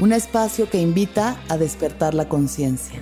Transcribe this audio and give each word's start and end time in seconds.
un 0.00 0.12
espacio 0.12 0.68
que 0.68 0.78
invita 0.78 1.36
a 1.48 1.56
despertar 1.56 2.14
la 2.14 2.28
conciencia. 2.28 3.00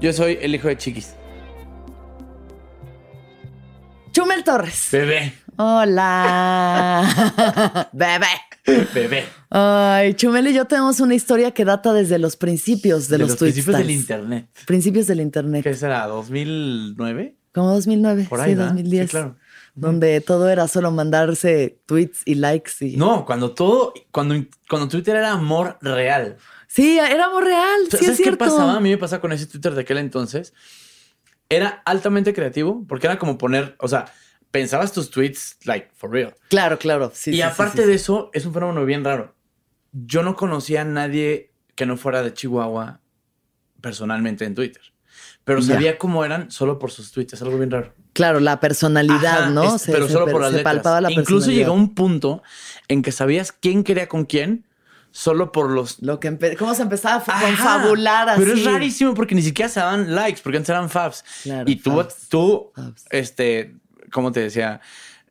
Yo 0.00 0.12
soy 0.12 0.38
el 0.40 0.54
hijo 0.54 0.68
de 0.68 0.76
Chiquis. 0.76 1.14
Chumel 4.12 4.44
Torres. 4.44 4.88
Bebé. 4.92 5.34
Hola. 5.56 7.02
Bebé. 7.92 8.47
Bebé. 8.94 9.24
Ay, 9.50 10.14
Chumel 10.14 10.48
y 10.48 10.54
yo 10.54 10.66
tenemos 10.66 11.00
una 11.00 11.14
historia 11.14 11.52
que 11.52 11.64
data 11.64 11.92
desde 11.92 12.18
los 12.18 12.36
principios 12.36 13.08
de, 13.08 13.18
los, 13.18 13.30
los 13.30 13.38
Principios 13.38 13.78
del 13.78 13.90
internet. 13.90 14.48
Principios 14.66 15.06
del 15.06 15.20
internet. 15.20 15.62
¿Qué 15.62 15.74
será? 15.74 16.08
¿2009? 16.08 17.34
Como 17.52 17.72
2009. 17.72 18.26
Por 18.28 18.40
ahí, 18.40 18.50
sí, 18.52 18.56
2010. 18.56 19.04
Sí, 19.04 19.10
claro. 19.10 19.36
Donde 19.74 20.20
todo 20.20 20.48
era 20.48 20.66
solo 20.68 20.90
mandarse 20.90 21.80
tweets 21.86 22.22
y 22.24 22.34
likes 22.34 22.72
y. 22.80 22.96
No, 22.96 23.24
cuando 23.24 23.52
todo. 23.52 23.94
Cuando, 24.10 24.34
cuando 24.68 24.88
Twitter 24.88 25.16
era 25.16 25.32
amor 25.32 25.78
real. 25.80 26.36
Sí, 26.66 26.98
era 26.98 27.26
amor 27.26 27.44
real. 27.44 27.80
Sí, 27.90 27.96
¿Sabes 27.96 28.08
es 28.08 28.16
cierto. 28.18 28.44
qué 28.44 28.50
pasaba? 28.50 28.76
A 28.76 28.80
mí 28.80 28.90
me 28.90 28.98
pasaba 28.98 29.20
con 29.20 29.32
ese 29.32 29.46
Twitter 29.46 29.74
de 29.74 29.82
aquel 29.82 29.98
entonces. 29.98 30.52
Era 31.48 31.82
altamente 31.86 32.34
creativo 32.34 32.84
porque 32.86 33.06
era 33.06 33.18
como 33.18 33.38
poner. 33.38 33.76
O 33.78 33.88
sea, 33.88 34.06
pensabas 34.50 34.92
tus 34.92 35.10
tweets, 35.10 35.56
like, 35.64 35.88
for 35.94 36.10
real. 36.10 36.34
Claro, 36.48 36.78
claro. 36.78 37.10
Sí, 37.14 37.30
y 37.30 37.34
sí, 37.34 37.42
aparte 37.42 37.82
sí, 37.82 37.88
de 37.88 37.94
eso, 37.94 38.30
es 38.32 38.46
un 38.46 38.54
fenómeno 38.54 38.84
bien 38.84 39.04
raro. 39.04 39.34
Yo 39.92 40.22
no 40.22 40.36
conocía 40.36 40.82
a 40.82 40.84
nadie 40.84 41.52
que 41.74 41.86
no 41.86 41.96
fuera 41.96 42.22
de 42.22 42.32
Chihuahua 42.34 43.00
personalmente 43.80 44.44
en 44.44 44.54
Twitter. 44.54 44.82
Pero 45.44 45.60
Ya. 45.60 45.74
sabía 45.74 45.98
cómo 45.98 46.24
eran 46.24 46.50
solo 46.50 46.78
por 46.78 46.90
sus 46.90 47.10
tweets. 47.12 47.32
Es 47.34 47.42
algo 47.42 47.56
bien 47.56 47.70
raro. 47.70 47.94
Claro, 48.12 48.40
la 48.40 48.60
personalidad, 48.60 49.42
Ajá, 49.44 49.50
¿no? 49.50 49.76
es- 49.76 49.84
pero 49.86 50.08
solo 50.08 50.26
por 50.26 50.40
las 50.40 50.50
se 50.50 50.56
letras. 50.58 50.74
palpaba 50.74 51.00
la 51.00 51.10
Incluso 51.12 51.50
llegó 51.50 51.72
un 51.72 51.94
punto 51.94 52.42
en 52.88 53.02
que 53.02 53.12
sabías 53.12 53.52
quién 53.52 53.84
quería 53.84 54.08
con 54.08 54.24
quién 54.24 54.66
solo 55.10 55.52
por 55.52 55.70
los... 55.70 56.02
Lo 56.02 56.20
que 56.20 56.36
¿Cómo 56.58 56.74
se 56.74 56.82
empezaba 56.82 57.14
a 57.14 57.18
Ajá, 57.18 57.46
confabular 57.46 58.28
así? 58.28 58.42
Pero 58.42 58.54
es 58.54 58.64
rarísimo 58.64 59.14
porque 59.14 59.34
ni 59.34 59.42
siquiera 59.42 59.68
se 59.68 59.80
daban 59.80 60.14
likes, 60.14 60.40
porque 60.42 60.58
antes 60.58 60.68
eran 60.70 60.90
fabs. 60.90 61.24
Claro, 61.44 61.64
y 61.70 61.76
tú, 61.76 61.92
fabs. 61.92 62.28
tú 62.28 62.72
Fabs. 62.74 63.04
este, 63.10 63.74
¿cómo 64.12 64.32
te 64.32 64.40
decía? 64.40 64.80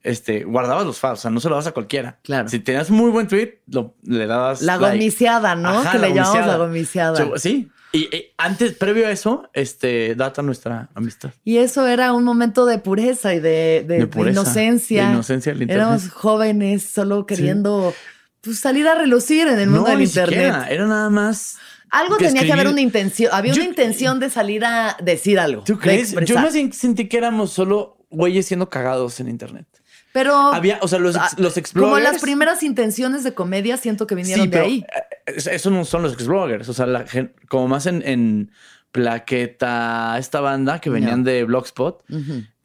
Este, 0.04 0.44
guardabas 0.46 0.86
los 0.86 1.00
fabs, 1.00 1.20
o 1.20 1.22
sea, 1.24 1.32
no 1.32 1.40
se 1.40 1.50
lo 1.50 1.56
das 1.56 1.68
a 1.68 1.72
cualquiera. 1.74 2.18
Claro. 2.24 2.48
Si 2.48 2.60
tenías 2.60 2.90
muy 2.90 3.12
buen 3.12 3.28
tweet, 3.28 3.60
lo- 3.68 3.96
le 4.04 4.26
dabas 4.26 4.62
La 4.62 4.78
like. 4.78 4.98
gomiciada, 4.98 5.56
¿no? 5.56 5.70
Ajá, 5.70 5.92
que 5.94 6.00
la 6.00 6.08
le 6.10 6.14
llamamos 6.16 6.48
la 6.48 6.58
gomiciada. 6.58 7.38
Sí. 7.40 7.70
Y, 7.92 8.00
y 8.16 8.26
antes, 8.38 8.74
previo 8.74 9.08
a 9.08 9.12
eso, 9.12 9.50
este, 9.54 10.14
data 10.16 10.42
nuestra 10.42 10.90
amistad. 10.94 11.32
Y 11.44 11.58
eso 11.58 11.88
era 11.88 12.14
un 12.14 12.24
momento 12.24 12.66
de 12.66 12.78
pureza 12.80 13.34
y 13.34 13.40
de, 13.40 13.84
de- 13.88 13.96
De 13.96 14.00
de 14.00 14.08
pureza, 14.08 14.42
inocencia. 14.42 15.06
de 15.08 15.14
inocencia 15.14 15.52
del 15.54 15.64
internet. 15.64 15.86
Éramos 15.88 16.10
jóvenes 16.12 16.84
solo 16.84 17.26
queriendo 17.26 17.94
pues, 18.42 18.60
salir 18.60 18.88
a 18.88 18.96
relucir 18.96 19.48
en 19.48 19.60
el 19.60 19.70
mundo 19.70 19.90
del 19.90 20.00
ni 20.00 20.04
internet. 20.06 20.30
siquiera, 20.40 20.68
era 20.70 20.86
nada 20.86 21.10
más. 21.10 21.58
Algo 21.90 22.18
que 22.18 22.26
tenía 22.28 22.44
que 22.46 22.54
haber 22.54 22.68
una 22.68 22.82
intención. 22.82 23.30
Había 23.34 23.54
Yo- 23.54 23.62
una 23.62 23.70
intención 23.70 24.20
de 24.20 24.30
salir 24.30 24.64
a 24.64 24.96
decir 25.02 25.40
algo. 25.40 25.64
¿Tú 25.64 25.78
crees? 25.80 26.14
Yo 26.26 26.36
más 26.40 26.54
sentí 26.74 27.08
que 27.08 27.18
éramos 27.18 27.52
solo 27.52 27.97
güeyes 28.10 28.46
siendo 28.46 28.70
cagados 28.70 29.20
en 29.20 29.30
internet. 29.30 29.66
Pero 30.14 30.34
Había, 30.36 30.80
o 30.82 30.88
sea, 30.88 30.98
los, 31.00 31.16
ah, 31.16 31.30
los 31.38 31.58
explorers. 31.58 31.92
como 31.92 32.00
las 32.04 32.22
primeras 32.22 32.64
intenciones 32.64 33.24
de 33.24 33.34
comedia 33.34 33.78
siento 33.78 34.08
que 34.08 34.16
vinieron 34.16 34.46
Sí, 34.46 34.50
de 34.52 34.60
ahí. 34.60 34.86
eh, 35.28 35.34
eso 35.52 35.70
no 35.70 35.86
son 35.86 36.02
los 36.04 36.14
explorers. 36.14 36.68
O 36.70 36.74
sea, 36.74 36.86
la 36.88 37.06
como 37.50 37.68
más 37.68 37.86
en, 37.86 38.02
en 38.06 38.52
Plaqueta, 38.92 40.16
esta 40.18 40.42
banda 40.42 40.80
que 40.80 40.90
venían 40.90 41.24
de 41.24 41.44
Blogspot 41.44 42.04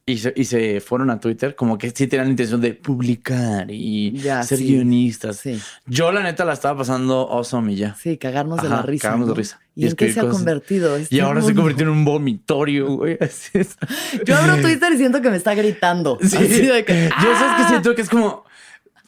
y, 0.06 0.19
se, 0.19 0.32
y 0.34 0.44
se 0.44 0.80
fueron 0.80 1.10
a 1.10 1.20
Twitter, 1.20 1.54
como 1.54 1.78
que 1.78 1.91
sí 1.91 2.06
tenían 2.06 2.26
la 2.26 2.30
intención 2.32 2.60
de 2.60 2.74
publicar 2.74 3.70
y 3.70 4.12
Ya, 4.12 4.42
ser 4.42 4.59
sí. 4.59 4.66
guionistas. 4.66 5.36
Sí. 5.36 5.60
Yo, 5.86 6.10
la 6.12 6.22
neta, 6.22 6.44
la 6.44 6.53
estaba 6.54 6.78
pasando 6.78 7.28
awesome 7.30 7.72
y 7.72 7.76
ya. 7.76 7.94
Sí, 7.94 8.19
cagarnos 8.19 8.60
de 8.62 8.69
la 8.69 8.82
risa. 8.82 9.03
cagarnos 9.09 9.28
de 9.28 9.34
risa. 9.34 9.60
¿Y, 9.75 9.87
en 9.87 9.97
qué 9.97 10.12
se 10.12 10.21
ha 10.21 10.22
cosas. 10.25 10.37
convertido? 10.37 10.99
Y 11.09 11.21
ahora 11.21 11.41
se 11.41 11.55
convirtió 11.55 11.84
en 11.84 11.93
un 11.93 12.05
vomitorio, 12.05 12.88
güey. 12.97 13.16
Así 13.21 13.50
es. 13.55 13.77
Yo 14.25 14.37
abro 14.37 14.56
Twitter 14.62 14.93
y 14.93 14.99
siento 14.99 15.22
que 15.22 15.31
me 15.31 15.37
está 15.37 15.55
gritando. 15.55 16.19
Sí. 16.21 16.37
Así 16.37 16.66
de 16.66 16.84
que, 16.84 17.09
Yo 17.09 17.37
sabes 17.38 17.56
que 17.56 17.62
¡ah! 17.62 17.69
siento 17.69 17.94
que 17.94 18.03
es 18.03 18.10
como, 18.10 18.44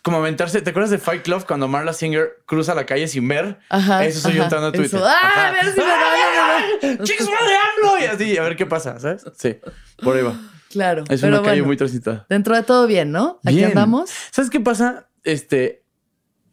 como 0.03 0.19
aventarse. 0.19 0.63
¿Te 0.63 0.71
acuerdas 0.71 0.91
de 0.91 0.99
Fight 0.99 1.23
Club 1.23 1.45
cuando 1.47 1.69
Marla 1.69 1.93
Singer 1.93 2.43
cruza 2.47 2.75
la 2.75 2.87
calle 2.87 3.09
sin 3.09 3.29
ver? 3.29 3.59
Ajá, 3.69 4.05
Eso 4.07 4.21
soy 4.21 4.35
yo 4.35 4.45
entrando 4.45 4.69
a 4.69 4.73
Twitter. 4.73 4.99
Eso, 4.99 5.07
¡ah, 5.07 5.49
a 5.49 5.53
ver 5.53 5.73
si 5.73 5.81
me 5.81 5.87
¡Ay, 5.87 6.99
¡Chicos, 7.03 7.29
madre 7.29 7.55
AMLO! 7.55 7.99
Y 8.01 8.05
así, 8.07 8.39
a 8.39 8.43
ver 8.43 8.57
qué 8.57 8.67
pasa, 8.67 8.99
¿sabes? 8.99 9.25
Sí, 9.37 9.57
por 10.03 10.17
ahí 10.17 10.23
va. 10.23 10.35
Claro. 10.71 11.05
Es 11.09 11.21
pero 11.21 11.39
una 11.39 11.49
calle 11.49 11.63
muy 11.63 11.77
transitada. 11.77 12.27
Dentro 12.29 12.57
de 12.57 12.63
todo 12.65 12.87
bien, 12.89 13.13
¿no? 13.13 13.39
Aquí 13.45 13.57
Bien. 13.57 13.69
andamos. 13.69 14.11
¿Sabes 14.33 14.51
qué 14.51 14.59
pasa? 14.61 15.09
Este, 15.23 15.84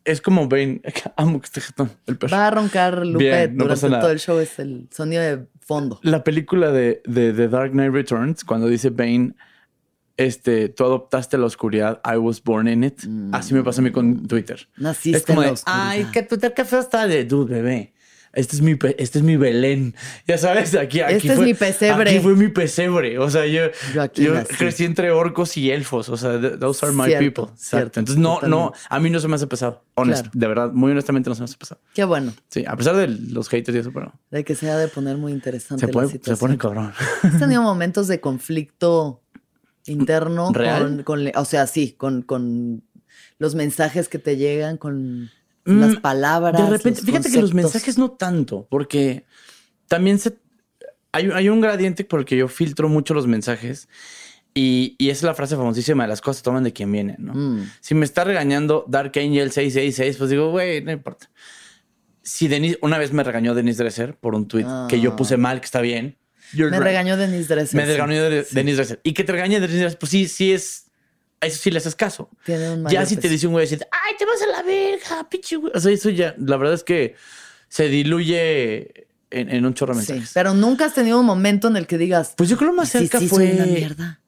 es 0.05 0.21
como 0.21 0.47
Bane. 0.47 0.81
Amo 1.15 1.39
que 1.39 1.45
esté 1.45 1.61
jetón, 1.61 1.91
el 2.07 2.17
perro. 2.17 2.35
Va 2.35 2.47
a 2.47 2.51
roncar 2.51 3.05
Lupe 3.05 3.25
Bien, 3.25 3.55
no 3.55 3.65
durante 3.65 3.89
todo 3.89 4.11
el 4.11 4.19
show. 4.19 4.39
Es 4.39 4.59
el 4.59 4.87
sonido 4.91 5.21
de 5.21 5.45
fondo. 5.59 5.99
La 6.03 6.23
película 6.23 6.71
de, 6.71 7.01
de 7.05 7.33
The 7.33 7.47
Dark 7.47 7.71
Knight 7.71 7.93
Returns, 7.93 8.43
cuando 8.43 8.67
dice 8.67 8.89
Bane, 8.89 9.33
este, 10.17 10.69
tú 10.69 10.83
adoptaste 10.83 11.37
la 11.37 11.45
oscuridad, 11.45 12.01
I 12.05 12.17
was 12.17 12.43
born 12.43 12.67
in 12.67 12.83
it. 12.83 13.01
Así 13.31 13.53
me 13.53 13.63
pasa 13.63 13.81
a 13.81 13.83
mí 13.83 13.91
con 13.91 14.27
Twitter. 14.27 14.67
Naciste 14.77 15.17
es 15.17 15.25
como 15.25 15.41
en 15.41 15.45
la 15.45 15.49
de, 15.49 15.53
oscuridad. 15.53 15.87
ay, 15.89 16.05
que 16.11 16.23
Twitter 16.23 16.53
qué 16.55 16.65
feo 16.65 16.79
está 16.79 17.07
de 17.07 17.25
dude, 17.25 17.55
bebé. 17.55 17.93
Este 18.33 18.55
es 18.55 18.61
mi, 18.61 18.77
este 18.97 19.19
es 19.19 19.23
mi 19.25 19.35
Belén. 19.35 19.93
Ya 20.25 20.37
sabes, 20.37 20.73
aquí, 20.75 21.01
aquí 21.01 21.15
Este 21.15 21.27
es 21.29 21.35
fue- 21.35 21.45
mi 21.45 21.53
pesebre. 21.53 22.11
Aquí 22.11 22.19
fue 22.21 22.33
mi 22.35 22.47
pesebre. 22.47 23.19
O 23.19 23.29
sea, 23.29 23.45
yo, 23.45 23.63
Yo 23.93 24.01
aquí 24.01 24.23
yo 24.23 24.33
nací. 24.33 24.55
crecí 24.55 24.85
entre 24.85 25.11
orcos 25.11 25.57
y 25.57 25.69
elfos. 25.69 26.07
O 26.07 26.15
sea, 26.15 26.39
th- 26.39 26.57
those 26.57 26.85
are 26.85 26.95
my 26.95 27.05
Cierto, 27.07 27.19
people. 27.19 27.43
Exacto. 27.53 27.59
cierto, 27.77 27.99
Entonces, 27.99 28.21
no, 28.21 28.39
no, 28.47 28.71
a 28.89 28.99
mí 29.01 29.09
no 29.09 29.19
se 29.19 29.27
me 29.27 29.35
hace 29.35 29.47
pesado. 29.47 29.83
Honest, 29.95 30.21
Claro. 30.23 30.31
de 30.39 30.47
verdad, 30.47 30.71
muy 30.71 30.91
honestamente 30.91 31.29
no 31.29 31.35
se 31.35 31.41
me 31.41 31.45
hace 31.45 31.57
pesado. 31.57 31.81
Qué 31.93 32.05
bueno. 32.05 32.33
Sí, 32.49 32.63
a 32.65 32.77
pesar 32.77 32.95
de 32.95 33.09
los 33.09 33.49
haters 33.49 33.75
y 33.75 33.79
eso, 33.81 33.91
pero 33.93 34.13
De 34.31 34.45
que 34.45 34.55
se 34.55 34.69
ha 34.69 34.77
de 34.77 34.87
poner 34.87 35.17
muy 35.17 35.33
interesante 35.33 35.81
se 35.81 35.87
la 35.87 35.91
pone, 35.93 36.07
se 36.07 36.13
situación. 36.13 36.39
pone 36.39 36.57
cabrón. 36.57 36.93
¿Has 37.23 37.37
tenido 37.37 37.61
momentos 37.61 38.07
de 38.07 38.21
conflicto 38.21 39.21
interno? 39.85 40.51
¿Real? 40.53 40.83
Con, 40.83 41.03
con 41.03 41.23
le- 41.25 41.33
o 41.35 41.45
sea, 41.45 41.67
sí, 41.67 41.95
con, 41.97 42.21
con 42.21 42.83
los 43.39 43.55
mensajes 43.55 44.07
que 44.07 44.19
te 44.19 44.37
llegan, 44.37 44.77
con 44.77 45.29
las 45.65 45.97
palabras. 45.97 46.61
De 46.61 46.69
repente, 46.69 47.01
fíjate 47.01 47.29
que 47.29 47.41
los 47.41 47.51
conceptos. 47.51 47.53
mensajes 47.53 47.97
no 47.97 48.11
tanto, 48.11 48.67
porque 48.69 49.25
también 49.87 50.17
se, 50.19 50.33
hay, 51.11 51.29
hay 51.33 51.49
un 51.49 51.61
gradiente 51.61 52.03
por 52.03 52.19
el 52.21 52.25
que 52.25 52.37
yo 52.37 52.47
filtro 52.47 52.89
mucho 52.89 53.13
los 53.13 53.27
mensajes 53.27 53.87
Y, 54.53 54.95
y 54.97 55.09
es 55.11 55.23
la 55.23 55.33
frase 55.33 55.55
famosísima 55.55 56.03
de 56.03 56.09
las 56.09 56.19
cosas 56.21 56.43
toman 56.43 56.63
de 56.63 56.73
quien 56.73 56.91
viene, 56.91 57.15
¿no? 57.19 57.33
Mm. 57.33 57.69
Si 57.79 57.95
me 57.95 58.03
está 58.05 58.23
regañando 58.25 58.83
Dark 58.87 59.11
Angel 59.15 59.49
666, 59.51 60.17
pues 60.17 60.29
digo, 60.29 60.51
güey, 60.51 60.81
no 60.83 60.91
importa. 60.91 61.29
Si 62.23 62.47
Denise, 62.47 62.77
una 62.81 62.97
vez 62.97 63.13
me 63.13 63.23
regañó 63.23 63.55
Denise 63.55 63.81
Dresser 63.83 64.15
por 64.15 64.35
un 64.35 64.47
tweet 64.47 64.65
que 64.89 64.99
yo 64.99 65.15
puse 65.15 65.37
mal, 65.37 65.59
que 65.61 65.65
está 65.65 65.79
bien. 65.81 66.17
You're 66.53 66.69
Me 66.69 66.77
right. 66.77 66.85
regañó 66.87 67.15
Denise 67.17 67.53
Dresser. 67.53 67.77
Me 67.77 67.85
regañó 67.85 68.43
Sí. 68.43 68.55
Denise 68.55 68.75
Dresser. 68.75 68.99
Y 69.03 69.13
que 69.13 69.23
te 69.23 69.31
regañe 69.31 69.59
Denise 69.61 69.79
Dresser, 69.79 69.97
pues 69.99 70.09
sí, 70.11 70.27
sí 70.27 70.51
es. 70.51 70.90
A 71.41 71.47
eso 71.47 71.57
sí 71.57 71.71
le 71.71 71.79
haces 71.79 71.95
caso. 71.95 72.29
Tiene 72.45 72.69
un 72.71 72.87
Ya 72.87 73.05
si 73.05 73.17
te 73.17 73.27
dice 73.27 73.47
un 73.47 73.53
güey, 73.53 73.65
decir, 73.65 73.85
ay, 73.91 74.13
te 74.17 74.25
vas 74.25 74.41
a 74.43 74.47
la 74.47 74.61
verga, 74.61 75.27
pinche 75.27 75.55
güey. 75.55 75.73
O 75.75 75.79
sea, 75.79 75.91
eso 75.91 76.09
ya, 76.11 76.35
la 76.37 76.55
verdad 76.57 76.75
es 76.75 76.83
que 76.83 77.15
se 77.67 77.89
diluye 77.89 79.07
en, 79.31 79.49
en 79.49 79.65
un 79.65 79.73
chorro 79.73 79.95
de 79.95 80.03
Sí, 80.03 80.21
pero 80.33 80.53
nunca 80.53 80.85
has 80.85 80.93
tenido 80.93 81.19
un 81.19 81.25
momento 81.25 81.67
en 81.67 81.77
el 81.77 81.87
que 81.87 81.97
digas. 81.97 82.33
Pues 82.37 82.47
yo 82.49 82.57
creo 82.57 82.71
lo 82.71 82.77
más 82.77 82.89
cerca 82.89 83.19
sí, 83.19 83.27
fue. 83.27 83.51
una 83.53 83.65
mierda. 83.65 84.19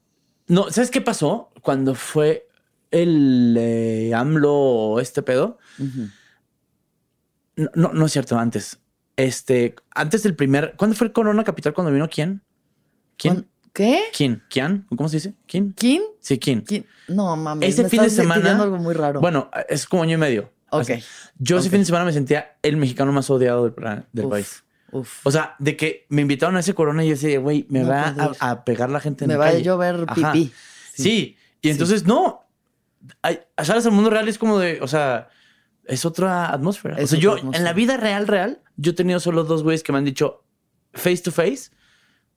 No, 0.47 0.71
¿sabes 0.71 0.89
qué 0.89 1.01
pasó? 1.01 1.51
Cuando 1.61 1.93
fue 1.93 2.47
el 2.89 3.55
eh, 3.59 4.11
AMLO 4.13 4.99
este 4.99 5.21
pedo. 5.21 5.57
No, 7.55 7.93
no 7.93 8.05
es 8.05 8.11
cierto, 8.11 8.37
antes. 8.37 8.79
Este, 9.15 9.75
antes 9.91 10.23
del 10.23 10.35
primer. 10.35 10.73
¿Cuándo 10.77 10.95
fue 10.95 11.07
el 11.07 11.13
Corona 11.13 11.43
Capital 11.43 11.73
cuando 11.73 11.91
vino 11.91 12.09
quién? 12.09 12.41
¿Quién? 13.17 13.47
¿Cuán- 13.73 13.89
¿Qué? 13.89 14.01
¿Quién? 14.15 14.43
¿Quién? 14.49 14.85
¿Cómo 14.95 15.09
se 15.09 15.17
dice? 15.17 15.33
¿Quién? 15.47 15.73
¿Quién? 15.77 16.01
Sí, 16.19 16.37
¿quién? 16.39 16.61
¿Quién? 16.61 16.85
No, 17.07 17.35
mames. 17.35 17.69
Ese 17.69 17.83
me 17.83 17.89
fin 17.89 18.01
de 18.03 18.09
semana. 18.09 18.61
algo 18.61 18.77
muy 18.77 18.93
raro. 18.93 19.19
Bueno, 19.19 19.49
es 19.67 19.85
como 19.87 20.03
año 20.03 20.13
y 20.15 20.17
medio. 20.17 20.51
Ok. 20.69 20.81
Así. 20.89 21.03
Yo 21.37 21.57
ese 21.57 21.69
fin 21.69 21.79
de 21.79 21.85
semana 21.85 22.05
me 22.05 22.13
sentía 22.13 22.55
el 22.61 22.77
mexicano 22.77 23.11
más 23.11 23.29
odiado 23.29 23.63
del, 23.63 23.75
pra- 23.75 24.05
del 24.13 24.25
Uf, 24.25 24.31
país. 24.31 24.63
Uf. 24.91 25.25
O 25.27 25.31
sea, 25.31 25.55
de 25.59 25.75
que 25.75 26.05
me 26.09 26.21
invitaron 26.21 26.55
a 26.55 26.59
ese 26.61 26.73
corona 26.73 27.03
y 27.03 27.07
yo 27.09 27.13
decía, 27.15 27.39
güey, 27.39 27.65
me 27.69 27.81
No 27.81 27.89
va 27.89 28.15
a, 28.39 28.51
a 28.51 28.63
pegar 28.63 28.89
la 28.89 28.99
gente 28.99 29.25
en 29.25 29.29
Me 29.29 29.33
la 29.33 29.39
va 29.39 29.47
a 29.47 29.57
llover 29.59 30.05
pipí. 30.13 30.51
Sí. 30.93 31.35
Y 31.61 31.69
entonces, 31.69 32.05
no. 32.05 32.41
Hay, 33.21 33.39
sales 33.63 33.85
al 33.85 33.91
mundo 33.91 34.09
real 34.09 34.27
es 34.27 34.37
como 34.37 34.59
de, 34.59 34.79
o 34.81 34.87
sea, 34.87 35.29
es 35.85 36.05
otra 36.05 36.51
atmósfera. 36.53 36.95
Es 36.97 37.05
o 37.05 37.07
sea, 37.07 37.17
otra 37.17 37.23
yo 37.23 37.31
atmósfera. 37.37 37.57
en 37.57 37.63
la 37.63 37.73
vida 37.73 37.97
real, 37.97 38.27
real, 38.27 38.61
yo 38.77 38.91
he 38.91 38.95
tenido 38.95 39.19
solo 39.19 39.43
dos 39.43 39.63
güeyes 39.63 39.83
que 39.83 39.91
me 39.91 39.97
han 39.97 40.05
dicho 40.05 40.43
face 40.93 41.17
to 41.17 41.31
face, 41.31 41.71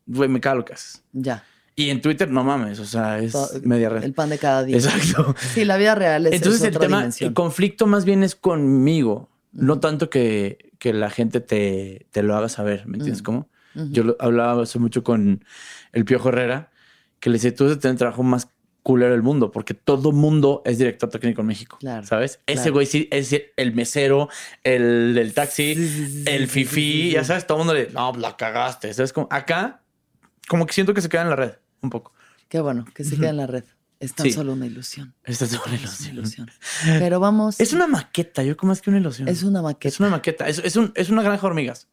güey, 0.06 0.28
me 0.28 0.40
cago 0.40 0.56
lo 0.58 0.64
que 0.64 0.72
haces. 0.74 1.02
Ya. 1.12 1.44
Y 1.74 1.90
en 1.90 2.00
Twitter, 2.00 2.30
no 2.30 2.42
mames, 2.42 2.78
o 2.80 2.86
sea, 2.86 3.18
es 3.18 3.34
media 3.62 3.90
red. 3.90 4.02
El 4.02 4.14
pan 4.14 4.30
de 4.30 4.38
cada 4.38 4.64
día. 4.64 4.76
Exacto. 4.76 5.34
Sí, 5.52 5.64
la 5.66 5.76
vida 5.76 5.94
real 5.94 6.26
es, 6.26 6.32
Entonces 6.32 6.62
es 6.62 6.68
el 6.68 6.76
otra 6.76 6.86
tema, 6.86 6.96
dimensión. 6.98 7.28
el 7.28 7.34
conflicto 7.34 7.86
más 7.86 8.04
bien 8.06 8.22
es 8.22 8.34
conmigo, 8.34 9.28
no 9.52 9.78
tanto 9.78 10.08
que, 10.08 10.70
que 10.78 10.92
la 10.94 11.10
gente 11.10 11.40
te, 11.40 12.06
te 12.12 12.22
lo 12.22 12.34
haga 12.34 12.48
saber, 12.48 12.86
¿me 12.86 12.96
entiendes 12.96 13.20
Mm. 13.22 13.24
cómo? 13.24 13.48
Yo 13.90 14.04
lo- 14.04 14.16
hablaba 14.20 14.62
hace 14.62 14.78
mucho 14.78 15.04
con 15.04 15.44
el 15.92 16.04
Piojo 16.06 16.30
Herrera, 16.30 16.70
que 17.20 17.28
le 17.28 17.34
decía, 17.34 17.54
tú 17.54 17.64
debes 17.64 17.78
tener 17.80 17.92
el 17.92 17.98
trabajo 17.98 18.22
más 18.22 18.48
culero 18.82 19.12
del 19.12 19.22
mundo, 19.22 19.50
porque 19.50 19.74
todo 19.74 20.12
mundo 20.12 20.62
es 20.64 20.78
director 20.78 21.10
técnico 21.10 21.42
en 21.42 21.46
México, 21.48 21.76
Claro, 21.80 22.06
¿sabes? 22.06 22.40
Ese 22.46 22.70
güey 22.70 22.86
sí 22.86 23.06
es 23.10 23.34
el 23.56 23.74
mesero, 23.74 24.30
el 24.64 25.12
del 25.14 25.34
taxi, 25.34 25.74
Sí, 25.74 25.88
sí, 25.88 26.06
sí, 26.08 26.24
el 26.26 26.48
fifí, 26.48 27.10
ya 27.10 27.22
sabes, 27.24 27.46
todo 27.46 27.58
el 27.58 27.66
mundo 27.66 27.74
le, 27.74 27.90
no, 27.90 28.14
la 28.14 28.34
cagaste, 28.36 28.94
¿sabes? 28.94 29.12
Como, 29.12 29.26
acá, 29.30 29.82
como 30.48 30.66
que 30.66 30.72
siento 30.72 30.94
que 30.94 31.00
se 31.02 31.08
queda 31.08 31.22
en 31.22 31.30
la 31.30 31.36
red, 31.36 31.52
un 31.82 31.90
poco. 31.90 32.12
Qué 32.48 32.60
bueno, 32.60 32.84
que 32.94 33.04
se 33.04 33.16
quede 33.16 33.28
en 33.30 33.36
la 33.38 33.46
red. 33.46 33.64
Es 33.98 34.14
tan 34.14 34.26
Sí. 34.26 34.32
solo 34.32 34.52
una 34.52 34.66
ilusión. 34.66 35.14
Es 35.24 35.40
una 35.40 35.50
Es 35.50 35.66
una 35.66 35.74
ilusión. 35.76 36.12
ilusión. 36.14 36.50
Pero 36.84 37.18
vamos. 37.18 37.58
Es 37.60 37.72
una 37.72 37.86
maqueta, 37.86 38.42
yo 38.42 38.56
como 38.56 38.70
más 38.70 38.82
que 38.82 38.90
una 38.90 38.98
ilusión. 39.00 39.26
es 39.26 39.42
una 39.42 39.62
maqueta. 39.62 39.88
Es 39.88 39.98
una 40.00 40.10
maqueta, 40.10 40.48
es, 40.48 40.58
es, 40.58 40.76
un- 40.76 40.92
es 40.94 41.08
una 41.08 41.22
granja 41.22 41.40
de 41.40 41.46
hormigas. 41.46 41.88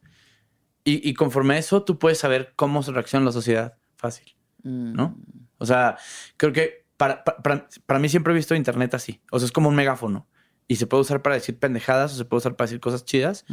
Y, 0.84 1.08
y 1.10 1.14
conforme 1.14 1.54
a 1.56 1.58
eso, 1.60 1.84
tú 1.84 1.98
puedes 1.98 2.18
saber 2.18 2.54
cómo 2.58 2.84
se 2.84 2.92
reacciona 2.92 3.26
la 3.26 3.32
sociedad 3.32 3.78
fácil, 3.96 4.36
Mm. 4.64 4.94
¿no? 4.94 5.18
O 5.60 5.66
sea, 5.66 5.98
creo 6.36 6.52
que 6.52 6.86
para, 6.98 7.24
pa- 7.24 7.38
para, 7.42 7.70
para 7.86 8.00
mí 8.00 8.10
siempre 8.10 8.34
he 8.34 8.36
visto 8.36 8.54
Internet 8.54 8.94
así. 8.94 9.22
O 9.32 9.40
sea, 9.40 9.46
es 9.46 9.52
como 9.54 9.70
un 9.70 9.76
megáfono. 9.76 10.28
Y 10.68 10.76
se 10.76 10.88
puede 10.88 11.02
usar 11.02 11.22
para 11.22 11.36
decir 11.36 11.58
pendejadas 11.58 12.14
o 12.14 12.16
se 12.18 12.26
puede 12.26 12.40
usar 12.40 12.56
para 12.58 12.68
decir 12.68 12.82
cosas 12.82 13.06
chidas. 13.06 13.46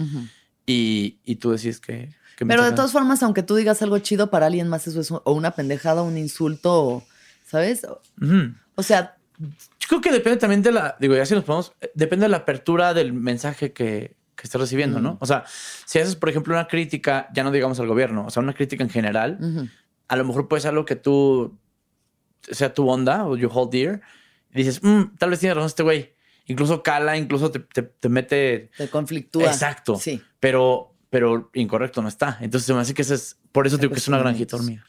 Y, 0.67 1.21
y 1.25 1.37
tú 1.37 1.51
decís 1.53 1.81
que... 1.81 2.15
que 2.47 2.49
Pero 2.49 2.63
de 2.65 2.71
todas 2.77 2.93
formas, 2.93 3.23
aunque 3.23 3.43
tú 3.43 3.55
digas 3.57 3.81
algo 3.83 3.99
chido 3.99 4.31
para 4.31 4.47
alguien 4.47 4.69
más, 4.69 4.87
eso 4.87 5.01
es 5.01 5.11
un- 5.11 5.21
o 5.25 5.33
una 5.33 5.53
pendejada, 5.53 6.03
un 6.03 6.17
insulto, 6.19 6.85
o- 6.85 7.05
¿sabes? 7.47 7.85
O- 7.85 8.83
sea, 8.83 9.17
Yo 9.39 9.89
creo 9.89 10.01
que 10.03 10.13
depende 10.13 10.39
también 10.39 10.63
de 10.63 10.71
la, 10.73 10.97
digo, 11.01 11.17
ya 11.17 11.25
si 11.27 11.35
nos 11.35 11.45
ponemos, 11.45 11.73
eh, 11.81 11.91
depende 11.95 12.25
de 12.25 12.29
la 12.29 12.39
apertura 12.39 12.93
del 12.95 13.13
mensaje 13.15 13.73
que, 13.73 14.15
que 14.37 14.43
estés 14.45 14.61
recibiendo, 14.61 15.01
¿no? 15.01 15.17
O 15.21 15.27
sea, 15.27 15.45
si 15.87 15.99
haces, 15.99 16.15
por 16.17 16.29
ejemplo, 16.29 16.55
una 16.55 16.67
crítica, 16.69 17.29
ya 17.35 17.43
no 17.43 17.51
digamos 17.51 17.81
al 17.81 17.87
gobierno, 17.89 18.27
o 18.27 18.31
sea, 18.31 18.43
una 18.43 18.53
crítica 18.55 18.83
en 18.85 18.91
general, 18.91 19.39
a 20.09 20.17
lo 20.17 20.25
mejor 20.25 20.47
puede 20.49 20.61
ser 20.61 20.71
algo 20.71 20.85
que 20.85 20.97
tú, 20.97 21.59
sea 22.43 22.73
tu 22.75 22.89
onda 22.89 23.27
o 23.27 23.37
you 23.37 23.49
hold 23.53 23.71
dear, 23.73 24.01
y 24.53 24.59
dices, 24.59 24.83
"Mm, 24.83 25.17
tal 25.19 25.31
vez 25.31 25.41
tiene 25.41 25.55
razón 25.55 25.67
este 25.69 25.83
güey. 25.83 26.15
Incluso 26.47 26.83
cala, 26.83 27.17
incluso 27.17 27.51
te, 27.51 27.61
te- 27.61 27.83
te 27.83 28.09
mete... 28.09 28.71
te 28.77 28.89
conflictúa. 28.89 29.45
Exacto. 29.45 29.97
Sí. 29.97 30.21
Pero, 30.41 30.90
pero 31.11 31.51
incorrecto 31.55 32.01
no 32.03 32.09
está. 32.09 32.39
Entonces 32.41 32.67
se 32.67 32.73
me 32.75 32.81
hace 32.81 32.95
que 32.95 33.03
ese 33.03 33.15
es, 33.15 33.37
por 33.53 33.67
eso 33.67 33.77
digo 33.77 33.93
que 33.93 33.99
es 33.99 34.09
una 34.09 34.19
granjita 34.19 34.57
hormiga. 34.57 34.85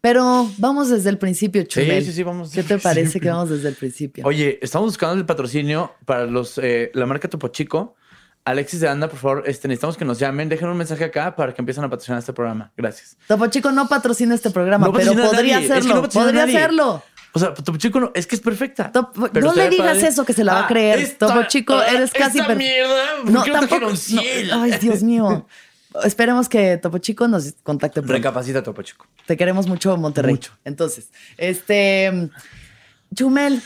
Pero 0.00 0.50
vamos 0.56 0.88
desde 0.88 1.10
el 1.10 1.18
principio, 1.18 1.62
Chumel. 1.64 2.04
sí, 2.04 2.12
sí, 2.12 2.22
vamos 2.22 2.50
¿Qué 2.52 2.62
te 2.62 2.78
parece 2.78 3.20
que 3.20 3.28
vamos 3.28 3.50
desde 3.50 3.68
el 3.68 3.74
principio? 3.74 4.24
Oye, 4.26 4.58
estamos 4.62 4.86
buscando 4.88 5.14
el 5.14 5.26
patrocinio 5.26 5.92
para 6.06 6.24
los 6.26 6.58
eh, 6.58 6.90
la 6.94 7.06
marca 7.06 7.28
Topo 7.28 7.48
Chico. 7.48 7.94
Alexis 8.42 8.80
de 8.80 8.88
Anda, 8.88 9.06
por 9.08 9.18
favor, 9.18 9.42
este, 9.46 9.68
necesitamos 9.68 9.98
que 9.98 10.06
nos 10.06 10.18
llamen. 10.18 10.48
Dejen 10.48 10.70
un 10.70 10.76
mensaje 10.78 11.04
acá 11.04 11.36
para 11.36 11.52
que 11.52 11.60
empiecen 11.60 11.84
a 11.84 11.90
patrocinar 11.90 12.18
este 12.20 12.32
programa. 12.32 12.72
Gracias. 12.74 13.18
Topo 13.28 13.46
Chico 13.48 13.70
no 13.70 13.86
patrocina 13.86 14.34
este 14.34 14.48
programa, 14.50 14.86
No 14.86 14.92
pero 14.94 15.10
patrocina 15.10 15.30
podría 15.30 15.54
nadie. 15.56 15.66
Es 15.66 15.72
que 15.72 15.78
hacerlo. 15.78 16.02
no 16.02 16.08
podría 16.08 16.32
nadie. 16.46 16.56
hacerlo. 16.56 17.02
O 17.32 17.38
sea, 17.38 17.54
Topo 17.54 17.76
Chico 17.78 18.00
no, 18.00 18.10
es 18.14 18.26
que 18.26 18.34
es 18.34 18.40
perfecta. 18.40 18.90
No 18.94 19.54
le 19.54 19.68
digas 19.70 19.94
padre. 19.94 20.08
eso 20.08 20.24
que 20.24 20.32
se 20.32 20.42
la 20.42 20.54
va 20.54 20.60
a 20.60 20.64
Ah, 20.64 20.68
creer. 20.68 20.98
esta- 20.98 21.26
Topo 21.28 21.42
Chico, 21.48 21.74
ah, 21.78 21.86
eres 21.88 22.10
casi 22.12 22.38
esta 22.38 22.48
per- 22.48 22.56
mierda. 22.58 23.16
¿por 23.22 23.30
No, 23.30 23.44
tampoco. 23.44 23.90
no. 23.90 24.22
Ay, 24.62 24.72
Dios 24.80 25.02
mío. 25.02 25.46
Esperemos 26.04 26.48
que 26.48 26.76
Topo 26.78 26.98
Chico 26.98 27.28
nos 27.28 27.54
contacte 27.62 28.00
pronto. 28.00 28.12
Recapacita 28.14 28.62
Topo 28.62 28.82
Chico. 28.82 29.06
Te 29.26 29.36
queremos 29.36 29.66
mucho, 29.68 29.96
Monterrey. 29.96 30.32
Mucho. 30.34 30.52
Entonces, 30.64 31.10
este. 31.36 32.30
Chumel, 33.14 33.60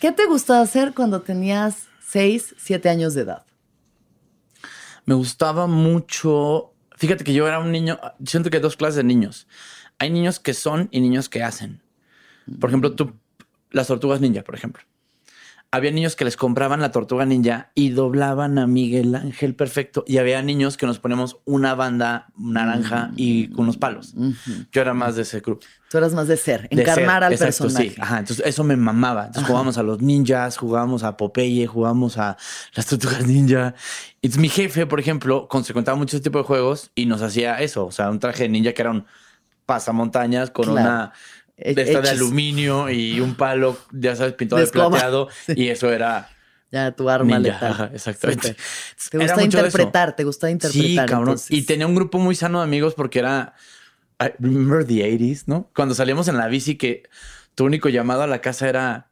¿qué 0.00 0.12
te 0.12 0.26
gustaba 0.26 0.60
hacer 0.60 0.92
cuando 0.94 1.20
tenías 1.22 1.88
6, 2.06 2.54
7 2.58 2.88
años 2.90 3.14
de 3.14 3.22
edad? 3.22 3.44
Me 5.04 5.14
gustaba 5.14 5.66
mucho. 5.66 6.74
Fíjate 6.96 7.24
que 7.24 7.32
yo 7.32 7.46
era 7.48 7.58
un 7.60 7.72
niño. 7.72 7.98
Siento 8.26 8.50
que 8.50 8.56
hay 8.58 8.62
dos 8.62 8.76
clases 8.76 8.96
de 8.96 9.04
niños. 9.04 9.46
Hay 9.98 10.10
niños 10.10 10.38
que 10.38 10.52
son 10.54 10.88
y 10.90 11.00
niños 11.00 11.28
que 11.28 11.42
hacen. 11.42 11.80
Por 12.60 12.70
ejemplo, 12.70 12.92
tú, 12.94 13.12
las 13.70 13.86
tortugas 13.86 14.20
ninja, 14.20 14.42
por 14.42 14.54
ejemplo. 14.54 14.82
Había 15.70 15.90
niños 15.90 16.16
que 16.16 16.24
les 16.24 16.38
compraban 16.38 16.80
la 16.80 16.92
tortuga 16.92 17.26
ninja 17.26 17.72
y 17.74 17.90
doblaban 17.90 18.58
a 18.58 18.66
Miguel 18.66 19.14
Ángel 19.14 19.54
perfecto. 19.54 20.02
Y 20.06 20.16
había 20.16 20.40
niños 20.40 20.78
que 20.78 20.86
nos 20.86 20.98
poníamos 20.98 21.36
una 21.44 21.74
banda 21.74 22.28
naranja 22.38 23.10
y 23.16 23.48
con 23.48 23.64
unos 23.64 23.76
palos. 23.76 24.14
Yo 24.72 24.80
era 24.80 24.94
más 24.94 25.16
de 25.16 25.22
ese 25.22 25.40
grupo. 25.40 25.66
Tú 25.90 25.98
eras 25.98 26.14
más 26.14 26.26
de 26.26 26.38
ser, 26.38 26.70
De 26.70 26.80
encarnar 26.80 27.16
ser, 27.20 27.24
al 27.24 27.32
exacto, 27.34 27.64
personaje. 27.64 27.90
Sí, 27.90 27.96
ajá. 28.00 28.18
Entonces 28.20 28.46
eso 28.46 28.64
me 28.64 28.76
mamaba. 28.76 29.26
Entonces 29.26 29.46
jugábamos 29.46 29.76
a 29.76 29.82
los 29.82 30.00
ninjas, 30.00 30.56
jugábamos 30.56 31.02
a 31.02 31.18
Popeye, 31.18 31.66
jugábamos 31.66 32.16
a 32.16 32.38
las 32.74 32.86
tortugas 32.86 33.26
ninja. 33.26 33.74
Entonces 34.22 34.40
mi 34.40 34.48
jefe, 34.48 34.86
por 34.86 35.00
ejemplo, 35.00 35.48
con- 35.48 35.64
se 35.64 35.74
contaba 35.74 35.98
mucho 35.98 36.16
ese 36.16 36.24
tipo 36.24 36.38
de 36.38 36.44
juegos 36.44 36.92
y 36.94 37.04
nos 37.04 37.20
hacía 37.20 37.60
eso. 37.60 37.84
O 37.84 37.92
sea, 37.92 38.08
un 38.08 38.18
traje 38.20 38.44
de 38.44 38.48
ninja 38.48 38.72
que 38.72 38.80
era 38.80 38.90
un 38.92 39.04
pasamontañas 39.66 40.50
con 40.50 40.64
Claro. 40.64 40.80
una 40.80 41.12
de 41.58 41.82
esta 41.82 42.00
de 42.00 42.10
aluminio 42.10 42.88
y 42.90 43.20
un 43.20 43.34
palo, 43.34 43.76
ya 43.92 44.14
sabes, 44.16 44.34
pintado 44.34 44.60
De 44.60 44.68
plateado. 44.68 45.28
Y 45.56 45.68
eso 45.68 45.90
era 45.92 46.28
Ya, 46.70 46.92
tu 46.92 47.08
arma 47.10 47.38
ninja. 47.38 47.52
letal. 47.54 47.72
Ajá, 47.72 47.90
exactamente. 47.92 48.56
Te 49.10 49.18
gusta 49.18 49.42
interpretar, 49.42 50.16
te 50.16 50.24
gusta 50.24 50.50
interpretar. 50.50 50.86
Sí, 50.88 50.96
cabrón. 50.96 51.20
entonces. 51.20 51.50
Y 51.50 51.62
tenía 51.62 51.86
un 51.86 51.94
grupo 51.94 52.18
muy 52.18 52.34
sano 52.34 52.58
de 52.58 52.64
amigos 52.64 52.94
porque 52.94 53.18
era. 53.18 53.54
I 54.20 54.30
remember 54.40 54.84
the 54.84 54.94
80s, 55.04 55.44
¿no? 55.46 55.70
Cuando 55.74 55.94
salíamos 55.94 56.26
en 56.28 56.36
la 56.36 56.48
bici 56.48 56.76
que 56.76 57.04
tu 57.54 57.64
único 57.64 57.88
llamado 57.88 58.22
a 58.22 58.26
la 58.26 58.40
casa 58.40 58.68
era 58.68 59.08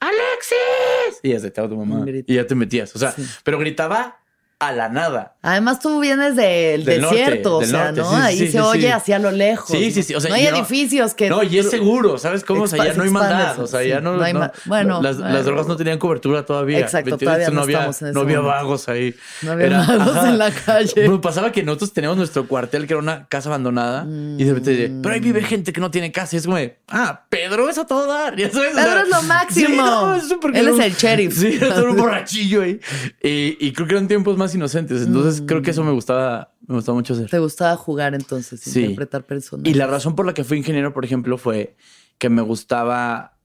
¡Alexis! 0.00 1.20
Y 1.22 1.30
ya 1.30 1.40
se 1.40 1.50
te 1.50 1.60
tu 1.68 1.76
mamá. 1.76 2.04
Y 2.26 2.34
ya 2.34 2.46
te 2.46 2.54
metías. 2.54 2.94
O 2.94 2.98
sea, 2.98 3.12
Sí. 3.12 3.24
pero 3.44 3.58
gritaba 3.58 4.20
a 4.60 4.72
la 4.72 4.88
nada. 4.88 5.36
Además, 5.40 5.78
tú 5.78 6.00
vienes 6.00 6.34
del, 6.34 6.84
desierto, 6.84 7.58
o 7.58 7.64
sea, 7.64 7.92
¿no? 7.92 8.10
sí, 8.10 8.16
Ahí 8.20 8.38
sí, 8.38 8.46
se 8.46 8.52
sí, 8.52 8.58
oye 8.58 8.92
hacia 8.92 9.20
lo 9.20 9.30
lejos. 9.30 9.70
Sí, 9.70 9.92
sí, 9.92 10.02
sí. 10.02 10.14
O 10.16 10.20
sea, 10.20 10.30
no 10.30 10.34
hay 10.34 10.44
no- 10.44 10.56
edificios 10.56 11.14
que. 11.14 11.28
No, 11.28 11.44
y 11.44 11.58
es 11.58 11.70
seguro, 11.70 12.18
¿sabes 12.18 12.42
cómo? 12.42 12.64
O 12.64 12.66
sea, 12.66 12.84
ya 12.84 12.94
no 12.94 13.04
hay 13.04 13.10
maldad. 13.10 13.58
O 13.60 13.66
sea, 13.68 13.84
ya 13.84 14.00
no. 14.00 14.16
No 14.16 14.22
hay 14.24 14.32
no- 14.32 14.50
bueno, 14.64 15.00
las, 15.00 15.44
drogas 15.44 15.68
no 15.68 15.76
tenían 15.76 15.98
cobertura 15.98 16.44
todavía. 16.44 16.80
Exacto, 16.80 17.16
todavía 17.16 17.50
no 17.50 17.62
había, 17.62 17.86
en 18.00 18.12
no 18.12 18.20
había 18.20 18.40
vagos 18.40 18.88
ahí. 18.88 19.14
No 19.42 19.52
había 19.52 19.78
vagos 19.78 20.24
en 20.24 20.38
la 20.38 20.50
calle. 20.50 20.92
Bueno, 20.96 21.20
pasaba 21.20 21.52
que 21.52 21.62
nosotros 21.62 21.92
teníamos 21.92 22.18
nuestro 22.18 22.48
cuartel, 22.48 22.86
que 22.88 22.94
era 22.94 23.00
una 23.00 23.28
casa 23.28 23.48
abandonada, 23.50 24.06
y 24.08 24.42
de 24.42 24.54
repente, 24.54 24.74
de, 24.74 25.00
pero 25.02 25.14
ahí 25.14 25.20
vive 25.20 25.42
gente 25.44 25.72
que 25.72 25.80
no 25.80 25.92
tiene 25.92 26.10
casa. 26.10 26.34
Y 26.34 26.38
es 26.38 26.46
como, 26.46 26.56
de, 26.56 26.78
ah, 26.88 27.26
Pedro 27.28 27.68
es 27.70 27.78
a 27.78 27.86
todo 27.86 28.06
dar. 28.06 28.36
ya 28.36 28.50
sabes, 28.50 28.72
o 28.72 28.76
Pedro 28.76 28.92
sea, 28.92 29.02
es 29.02 29.08
lo 29.08 29.22
máximo. 29.22 30.14
Él 30.52 30.68
es 30.68 30.78
el 30.80 30.94
sheriff. 30.94 31.38
Sí, 31.38 31.56
era 31.60 31.72
todo 31.76 31.90
un 31.92 31.96
borrachillo 31.96 32.62
ahí. 32.62 32.80
Y 33.22 33.72
creo 33.72 33.86
que 33.86 33.94
eran 33.94 34.08
tiempos 34.08 34.36
más 34.36 34.47
inocentes. 34.54 35.02
Entonces, 35.06 35.42
creo 35.46 35.62
que 35.62 35.70
eso 35.70 35.84
me 35.84 35.92
gustaba, 35.92 36.52
me 36.66 36.74
gustaba 36.76 36.96
mucho 36.96 37.14
hacer. 37.14 37.28
Te 37.30 37.38
gustaba 37.38 37.76
jugar 37.76 38.14
entonces, 38.14 38.60
Sí. 38.60 38.80
interpretar 38.80 39.24
personajes. 39.24 39.70
Y 39.72 39.74
la 39.76 39.86
razón 39.86 40.14
por 40.14 40.26
la 40.26 40.34
que 40.34 40.44
fui 40.44 40.58
ingeniero, 40.58 40.92
por 40.92 41.04
ejemplo, 41.04 41.38
fue 41.38 41.76
que 42.18 42.28
me 42.28 42.42
gustaba 42.42 43.36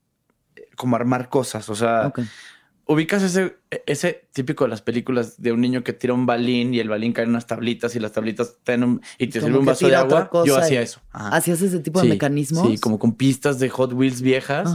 como 0.75 0.95
armar 0.95 1.29
cosas. 1.29 1.69
O 1.69 1.75
sea. 1.75 2.11
Ubicas 2.85 3.23
ese, 3.23 3.57
ese 3.85 4.27
típico 4.33 4.65
de 4.65 4.69
las 4.69 4.81
películas 4.81 5.41
de 5.41 5.51
un 5.51 5.61
niño 5.61 5.83
que 5.83 5.93
tira 5.93 6.13
un 6.13 6.25
balín 6.25 6.73
y 6.73 6.79
el 6.79 6.89
balín 6.89 7.13
cae 7.13 7.23
en 7.23 7.29
unas 7.29 7.47
tablitas 7.47 7.95
y 7.95 7.99
las 7.99 8.11
tablitas 8.11 8.57
un, 8.67 9.01
y 9.17 9.27
te 9.27 9.39
sirve 9.39 9.57
un 9.57 9.65
vaso 9.65 9.87
de 9.87 9.95
agua. 9.95 10.29
Yo 10.45 10.57
hacía 10.57 10.81
eso. 10.81 11.01
Ajá. 11.11 11.37
¿Hacías 11.37 11.61
ese 11.61 11.79
tipo 11.79 12.01
de 12.01 12.09
mecanismos? 12.09 12.67
Sí, 12.67 12.77
como 12.77 12.99
con 12.99 13.13
pistas 13.13 13.59
de 13.59 13.69
Hot 13.69 13.93
Wheels 13.93 14.21
viejas 14.21 14.69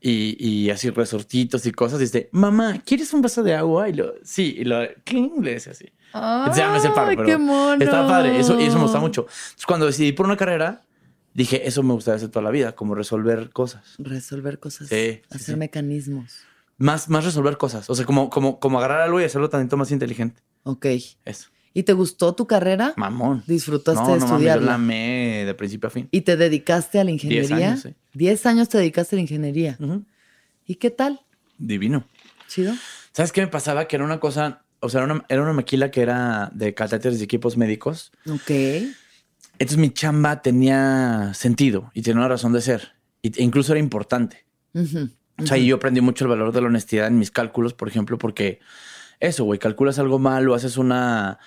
y, 0.00 0.36
y 0.44 0.70
así 0.70 0.90
resortitos 0.90 1.64
y 1.66 1.72
cosas. 1.72 2.00
Y 2.00 2.04
dice, 2.04 2.28
mamá, 2.32 2.82
¿quieres 2.84 3.12
un 3.12 3.22
vaso 3.22 3.42
de 3.42 3.54
agua? 3.54 3.88
Y 3.88 3.92
lo, 3.94 4.14
sí, 4.24 4.56
y 4.58 4.64
lo, 4.64 4.80
cling, 5.04 5.42
le 5.42 5.54
decía 5.54 5.72
así. 5.72 5.92
Entonces 6.14 6.56
ya 6.56 6.70
me 6.70 6.80
sé 6.80 6.88
el 6.88 6.92
paro, 6.92 7.08
¡Ay, 7.08 7.16
pero 7.16 7.26
qué 7.26 7.38
mono! 7.38 7.82
Estaba 7.82 8.06
padre, 8.06 8.38
eso, 8.38 8.60
y 8.60 8.64
eso 8.64 8.76
me 8.76 8.82
gustaba 8.82 9.02
mucho. 9.02 9.22
Entonces, 9.22 9.66
cuando 9.66 9.86
decidí 9.86 10.12
por 10.12 10.26
una 10.26 10.36
carrera, 10.36 10.82
dije, 11.32 11.66
eso 11.66 11.82
me 11.82 11.94
gustaría 11.94 12.16
hacer 12.16 12.28
toda 12.28 12.42
la 12.42 12.50
vida, 12.50 12.72
como 12.72 12.94
resolver 12.94 13.50
cosas. 13.50 13.94
Resolver 13.98 14.58
cosas. 14.58 14.88
Sí, 14.88 15.22
hacer 15.30 15.54
sí. 15.54 15.56
mecanismos. 15.56 16.42
Más, 16.82 17.08
más 17.08 17.24
resolver 17.24 17.56
cosas. 17.58 17.88
O 17.88 17.94
sea, 17.94 18.04
como, 18.04 18.28
como, 18.28 18.58
como 18.58 18.78
agarrar 18.78 19.02
algo 19.02 19.20
y 19.20 19.24
hacerlo 19.24 19.48
tantito 19.48 19.76
más 19.76 19.92
inteligente. 19.92 20.42
Ok. 20.64 20.86
Eso. 21.24 21.48
¿Y 21.72 21.84
te 21.84 21.92
gustó 21.92 22.34
tu 22.34 22.48
carrera? 22.48 22.92
Mamón. 22.96 23.44
¿Disfrutaste 23.46 24.02
no, 24.02 24.08
de 24.08 24.14
no 24.14 24.26
mames, 24.26 24.28
yo 24.28 24.34
estudiarla? 24.34 24.66
la 24.66 24.74
amé 24.74 25.44
de 25.46 25.54
principio 25.54 25.86
a 25.86 25.90
fin. 25.90 26.08
¿Y 26.10 26.22
te 26.22 26.36
dedicaste 26.36 26.98
a 26.98 27.04
la 27.04 27.12
ingeniería? 27.12 27.68
años, 27.68 27.82
sí. 27.82 27.94
Diez 28.12 28.44
años 28.46 28.68
te 28.68 28.78
dedicaste 28.78 29.14
a 29.14 29.18
la 29.18 29.22
ingeniería. 29.22 29.78
¿Y 30.66 30.74
qué 30.74 30.90
tal? 30.90 31.20
Divino. 31.56 32.04
¿Chido? 32.48 32.74
¿Sabes 33.12 33.30
qué 33.30 33.42
me 33.42 33.46
pasaba? 33.46 33.86
Que 33.86 33.94
era 33.94 34.04
una 34.04 34.18
cosa, 34.18 34.64
o 34.80 34.88
sea, 34.88 35.04
era 35.04 35.14
una, 35.14 35.24
era 35.28 35.40
una 35.40 35.52
maquila 35.52 35.92
que 35.92 36.00
era 36.00 36.50
de 36.52 36.74
catéteres 36.74 37.20
y 37.20 37.22
equipos 37.22 37.56
médicos. 37.56 38.10
Ok. 38.28 38.50
Entonces 39.58 39.78
mi 39.78 39.90
chamba 39.90 40.42
tenía 40.42 41.30
sentido 41.34 41.92
y 41.94 42.02
tenía 42.02 42.18
una 42.18 42.28
razón 42.28 42.52
de 42.52 42.60
ser. 42.60 42.94
E 43.22 43.30
incluso 43.36 43.72
era 43.72 43.78
importante. 43.78 44.44
Ujú. 44.74 45.10
O 45.38 45.46
sea, 45.46 45.56
y 45.58 45.66
yo 45.66 45.76
aprendí 45.76 46.00
mucho 46.00 46.24
el 46.24 46.30
valor 46.30 46.52
de 46.52 46.60
la 46.60 46.68
honestidad 46.68 47.06
en 47.06 47.18
mis 47.18 47.30
cálculos, 47.30 47.74
por 47.74 47.88
ejemplo, 47.88 48.18
porque 48.18 48.60
eso, 49.20 49.44
güey, 49.44 49.58
calculas 49.58 49.98
algo 49.98 50.18
mal 50.18 50.48
o 50.48 50.54
haces 50.54 50.76
una, 50.76 51.38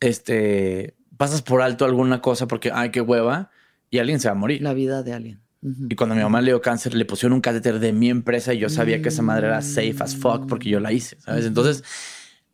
este, 0.00 0.96
pasas 1.16 1.42
por 1.42 1.62
alto 1.62 1.84
alguna 1.84 2.20
cosa 2.20 2.46
porque, 2.46 2.70
ay, 2.72 2.90
qué 2.90 3.00
hueva, 3.00 3.50
y 3.90 3.98
alguien 3.98 4.20
se 4.20 4.28
va 4.28 4.32
a 4.32 4.36
morir. 4.36 4.62
La 4.62 4.74
vida 4.74 5.02
de 5.02 5.12
alguien. 5.12 5.40
Y 5.88 5.96
cuando 5.96 6.14
a 6.14 6.16
mi 6.16 6.22
mamá 6.22 6.40
le 6.40 6.52
dio 6.52 6.60
cáncer, 6.60 6.94
le 6.94 7.04
pusieron 7.04 7.34
un 7.34 7.40
catéter 7.40 7.80
de 7.80 7.92
mi 7.92 8.08
empresa 8.08 8.54
y 8.54 8.58
yo 8.58 8.68
sabía 8.68 9.02
que 9.02 9.08
esa 9.08 9.22
madre 9.22 9.48
era 9.48 9.62
safe 9.62 9.96
as 9.98 10.14
fuck 10.14 10.46
porque 10.46 10.68
yo 10.68 10.78
la 10.78 10.92
hice, 10.92 11.18
¿sabes? 11.20 11.44
Entonces, 11.44 11.82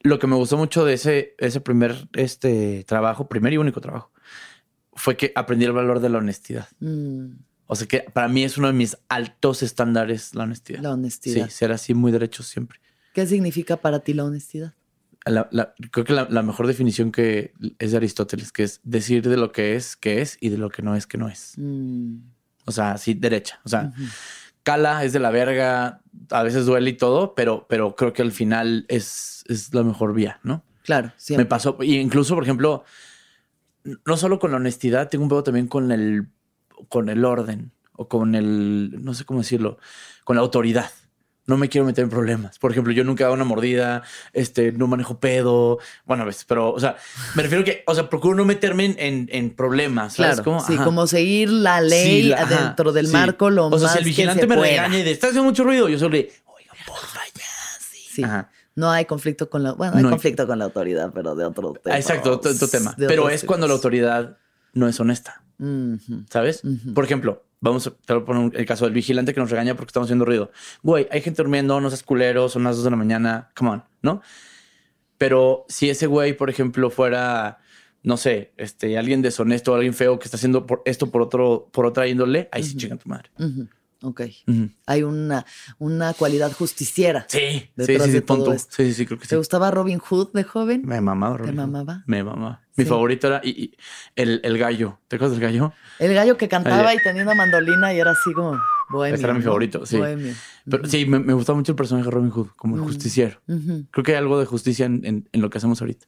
lo 0.00 0.18
que 0.18 0.26
me 0.26 0.36
gustó 0.36 0.56
mucho 0.56 0.84
de 0.84 0.94
ese, 0.94 1.34
ese 1.38 1.60
primer 1.60 2.08
este, 2.14 2.84
trabajo, 2.84 3.28
primer 3.28 3.52
y 3.52 3.58
único 3.58 3.82
trabajo, 3.82 4.12
fue 4.94 5.16
que 5.16 5.32
aprendí 5.34 5.66
el 5.66 5.72
valor 5.72 6.00
de 6.00 6.08
la 6.08 6.18
honestidad. 6.18 6.68
O 7.73 7.75
sea 7.76 7.88
que 7.88 8.00
para 8.12 8.29
mí 8.29 8.45
es 8.45 8.59
uno 8.59 8.67
de 8.67 8.75
mis 8.75 8.99
altos 9.09 9.62
estándares 9.62 10.35
la 10.35 10.45
honestidad. 10.45 10.81
la 10.83 10.91
honestidad. 10.93 11.47
Sí, 11.47 11.50
ser 11.50 11.73
así 11.73 11.95
muy 11.95 12.12
derecho 12.12 12.43
siempre. 12.43 12.79
¿Qué 13.14 13.26
significa 13.26 13.79
para 13.79 14.00
ti 14.00 14.12
la 14.12 14.25
honestidad? 14.25 14.75
La- 15.25 15.49
la- 15.52 15.73
creo 15.91 16.05
que 16.05 16.12
la, 16.12 16.26
la 16.29 16.43
mejor 16.43 16.67
definición 16.67 17.12
que 17.12 17.52
es 17.79 17.93
de 17.93 17.97
Aristóteles, 17.97 18.52
que 18.52 18.64
es 18.64 18.81
decir 18.83 19.26
de 19.26 19.37
lo 19.38 19.52
que 19.52 19.75
es, 19.76 19.97
que 19.97 20.21
es, 20.21 20.37
y 20.41 20.50
de 20.50 20.59
lo 20.59 20.69
que 20.69 20.83
no 20.83 20.95
es, 20.97 21.07
que 21.07 21.17
no 21.17 21.29
es. 21.29 21.55
Mm, 21.57 22.17
O 22.67 22.73
sea, 22.73 22.93
así 22.93 23.14
derecha. 23.14 23.61
O 23.64 23.69
sea, 23.71 23.93
cala, 24.62 25.02
es 25.05 25.12
de 25.14 25.19
la 25.21 25.31
verga, 25.31 26.02
a 26.31 26.43
veces 26.43 26.67
duele 26.67 26.91
y 26.91 26.97
todo, 26.99 27.35
pero, 27.35 27.67
pero 27.69 27.97
creo 27.97 28.12
que 28.12 28.21
al 28.23 28.33
final 28.33 28.85
es, 28.88 29.45
es 29.49 29.73
la 29.73 29.83
mejor 29.83 30.12
vía, 30.12 30.41
¿no? 30.43 30.62
Claro, 30.83 31.11
siempre. 31.17 31.45
Me 31.45 31.49
pasó, 31.49 31.79
y 31.81 31.97
incluso, 31.99 32.35
por 32.35 32.43
ejemplo, 32.45 32.85
no 34.05 34.17
solo 34.17 34.38
con 34.38 34.50
la 34.50 34.59
honestidad, 34.59 35.09
tengo 35.09 35.25
un 35.25 35.29
poco 35.31 35.45
también 35.45 35.67
con 35.69 35.91
el, 35.93 36.29
con 36.88 37.08
el 37.08 37.24
orden 37.24 37.72
o 37.94 38.08
con 38.08 38.34
el, 38.34 39.02
no 39.04 39.14
sé 39.14 39.24
cómo 39.24 39.40
decirlo, 39.40 39.78
con 40.24 40.36
la 40.36 40.42
autoridad. 40.42 40.90
No 41.44 41.56
me 41.56 41.68
quiero 41.68 41.84
meter 41.84 42.04
en 42.04 42.10
problemas. 42.10 42.58
Por 42.60 42.70
ejemplo, 42.70 42.92
yo 42.92 43.02
nunca 43.02 43.24
hago 43.24 43.34
una 43.34 43.42
mordida, 43.44 44.04
este, 44.32 44.70
no 44.70 44.86
manejo 44.86 45.18
pedo. 45.18 45.78
Bueno, 46.04 46.22
a 46.22 46.26
veces, 46.26 46.44
pero, 46.46 46.70
o 46.72 46.78
sea, 46.78 46.96
me 47.34 47.42
refiero 47.42 47.64
que, 47.64 47.82
o 47.88 47.94
sea, 47.96 48.08
procuro 48.08 48.36
no 48.36 48.44
meterme 48.44 48.84
en, 48.84 48.94
en, 48.98 49.28
en 49.32 49.50
problemas. 49.50 50.14
¿sabes 50.14 50.36
Claro, 50.36 50.44
cómo? 50.44 50.64
sí, 50.64 50.74
Ajá. 50.74 50.84
como 50.84 51.06
seguir 51.08 51.50
la 51.50 51.80
ley 51.80 52.22
Sí, 52.26 52.32
ajá, 52.32 52.46
dentro 52.66 52.92
del 52.92 53.08
sí. 53.08 53.12
marco 53.12 53.50
lo 53.50 53.66
O 53.66 53.70
sea, 53.78 53.88
más 53.88 53.92
si 53.92 53.98
el 53.98 54.04
vigilante 54.04 54.46
me 54.46 54.54
regaña 54.54 54.98
y 55.00 55.02
de, 55.02 55.10
estás 55.10 55.30
haciendo 55.30 55.48
mucho 55.50 55.64
ruido, 55.64 55.88
yo 55.88 55.98
solo 55.98 56.12
le, 56.12 56.30
oiga, 56.46 56.72
porfa, 56.86 57.18
ya, 57.34 57.42
sí. 57.90 57.98
Sí. 58.12 58.22
Ajá. 58.22 58.48
No 58.76 58.90
hay 58.92 59.04
conflicto 59.04 59.50
con 59.50 59.64
la... 59.64 59.72
Bueno, 59.72 59.94
hay 59.96 60.02
No 60.02 60.08
hay- 60.08 60.12
conflicto 60.12 60.46
con 60.46 60.58
la 60.60 60.66
autoridad, 60.66 61.10
pero 61.12 61.34
de 61.34 61.44
otro 61.44 61.72
tema. 61.72 61.98
Exacto, 61.98 62.30
otro, 62.34 62.52
otro 62.52 62.68
tema. 62.68 62.94
Pero 62.96 63.28
es 63.28 63.42
cuando 63.44 63.66
la 63.66 63.74
autoridad 63.74 64.38
no 64.73 64.88
es 64.88 64.99
honesta. 65.00 65.43
¿Sabes? 66.31 66.62
Por 66.95 67.05
ejemplo, 67.05 67.45
vamos 67.61 67.87
a 67.87 67.91
te 67.93 68.19
poner 68.21 68.57
el 68.59 68.67
caso 68.67 68.85
del 68.85 68.95
vigilante 68.95 69.33
que 69.33 69.41
nos 69.41 69.50
regaña 69.50 69.76
porque 69.76 69.91
estamos 69.91 70.07
haciendo 70.09 70.25
ruido. 70.25 70.50
Güey, 70.83 71.07
hay 71.11 71.21
gente 71.21 71.43
durmiendo, 71.43 71.81
no 71.81 71.88
seas 71.88 72.02
culero, 72.02 72.49
son 72.49 72.64
las 72.64 72.76
dos 72.76 72.85
de 72.85 72.91
la 72.91 72.97
mañana, 72.97 73.50
come 73.55 73.71
on, 73.71 73.85
¿no? 74.02 74.23
Pero 75.19 75.64
si 75.69 75.88
ese 75.88 76.09
güey, 76.09 76.37
por 76.37 76.50
ejemplo, 76.50 76.91
fuera, 76.91 77.61
no 78.02 78.17
sé, 78.17 78.52
este, 78.57 78.99
alguien 78.99 79.23
deshonesto, 79.23 79.73
alguien 79.75 79.95
feo 79.95 80.19
que 80.19 80.25
está 80.25 80.37
haciendo 80.37 80.67
por 80.67 80.83
esto 80.85 81.11
por 81.12 81.23
otro, 81.23 81.69
por 81.73 81.87
otra 81.87 82.09
índole, 82.09 82.49
ahí 82.50 82.64
sí 82.64 82.76
chinga 82.76 82.97
tu 82.97 83.09
madre. 83.09 83.31
Ok. 84.02 84.23
Hay 84.87 85.05
una, 85.05 85.47
una 85.79 86.12
cualidad 86.14 86.50
justiciera. 86.52 87.25
Sí, 87.29 87.71
sí, 87.79 87.99
sí, 88.00 88.11
sí, 88.11 88.21
todo 88.23 88.52
esto. 88.52 88.75
Sí, 88.76 88.87
sí, 88.87 88.95
sí, 88.95 89.07
creo 89.07 89.19
que 89.21 89.26
¿Te 89.26 89.31
sí. 89.31 89.37
gustaba 89.37 89.71
Robin 89.71 90.00
Hood 90.00 90.33
de 90.33 90.43
joven? 90.43 90.83
Me 90.85 91.00
mamaba. 91.00 91.37
Robin 91.37 91.52
Hood. 91.55 91.61
mamaba? 91.61 92.02
Me 92.07 92.25
mamaba. 92.25 92.62
Mi 92.76 92.85
Sí. 92.85 92.88
favorito 92.91 93.26
era 93.26 93.41
y, 93.45 93.50
y 93.50 93.76
el, 94.17 94.41
el 94.45 94.57
gallo. 94.59 94.99
¿Te 95.09 95.17
acuerdas 95.17 95.38
del 95.38 95.47
gallo? 95.47 95.73
El 95.99 96.14
gallo 96.14 96.37
que 96.38 96.49
cantaba 96.49 96.95
y 96.95 96.99
tenía 97.02 97.23
una 97.23 97.35
mandolina 97.35 97.93
y 97.93 97.99
era 98.00 98.12
así 98.12 98.33
como 98.33 98.59
bohemio. 98.88 99.14
Ese 99.17 99.25
era 99.25 99.35
mi 99.35 99.43
favorito, 99.43 99.85
sí. 99.85 99.99
Bohemio. 99.99 100.33
Pero 100.71 100.87
sí, 100.87 101.05
me, 101.05 101.19
me 101.19 101.35
gustaba 101.35 101.59
mucho 101.59 101.73
el 101.73 101.76
personaje 101.76 102.07
de 102.07 102.11
Robin 102.12 102.31
Hood 102.31 102.49
como 102.57 102.76
el 102.76 102.83
justiciero. 102.83 103.41
Creo 103.91 104.05
que 104.05 104.12
hay 104.12 104.19
algo 104.19 104.38
de 104.41 104.47
justicia 104.47 104.87
en, 104.87 105.05
en- 105.05 105.29
en 105.33 105.41
lo 105.43 105.50
que 105.50 105.59
hacemos 105.59 105.81
ahorita. 105.83 106.07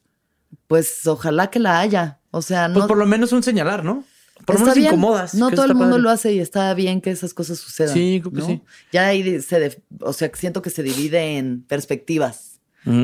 Pues 0.67 1.05
ojalá 1.05 1.51
que 1.51 1.59
la 1.59 1.79
haya. 1.79 2.19
O 2.31 2.41
sea, 2.41 2.65
Pues 2.67 2.79
no. 2.83 2.87
por 2.87 2.97
lo 2.97 3.05
menos 3.05 3.31
un 3.31 3.43
señalar, 3.43 3.83
¿no? 3.85 4.03
Por 4.45 4.55
lo 4.55 4.61
menos 4.61 4.75
bien. 4.75 4.87
incomodas. 4.87 5.33
No 5.35 5.49
todo 5.51 5.65
el 5.65 5.75
mundo 5.75 5.91
padre. 5.91 6.01
lo 6.03 6.09
hace 6.09 6.33
y 6.33 6.39
está 6.39 6.73
bien 6.73 6.99
que 6.99 7.11
esas 7.11 7.33
cosas 7.33 7.57
sucedan. 7.59 7.93
Sí, 7.93 8.19
creo 8.21 8.33
que 8.33 8.39
¿no? 8.39 8.45
sí. 8.47 8.61
Ya 8.91 9.07
ahí 9.07 9.23
de- 9.23 9.41
se, 9.41 9.59
def- 9.59 9.79
o 10.01 10.13
sea, 10.13 10.29
siento 10.33 10.61
que 10.61 10.69
se 10.71 10.81
divide 10.83 11.37
en 11.37 11.61
perspectivas. 11.63 12.59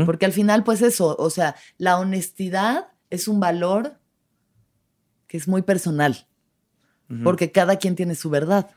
Porque 0.06 0.28
al 0.28 0.32
final, 0.34 0.64
pues 0.64 0.84
eso, 0.84 1.16
o 1.18 1.30
sea, 1.32 1.56
la 1.80 1.98
honestidad 1.98 2.90
es 3.12 3.28
un 3.28 3.40
valor 3.40 3.98
que 5.28 5.38
es 5.38 5.48
muy 5.48 5.62
personal. 5.62 6.26
Porque 7.24 7.52
cada 7.52 7.76
quien 7.76 7.96
tiene 7.98 8.16
su 8.16 8.30
verdad, 8.30 8.72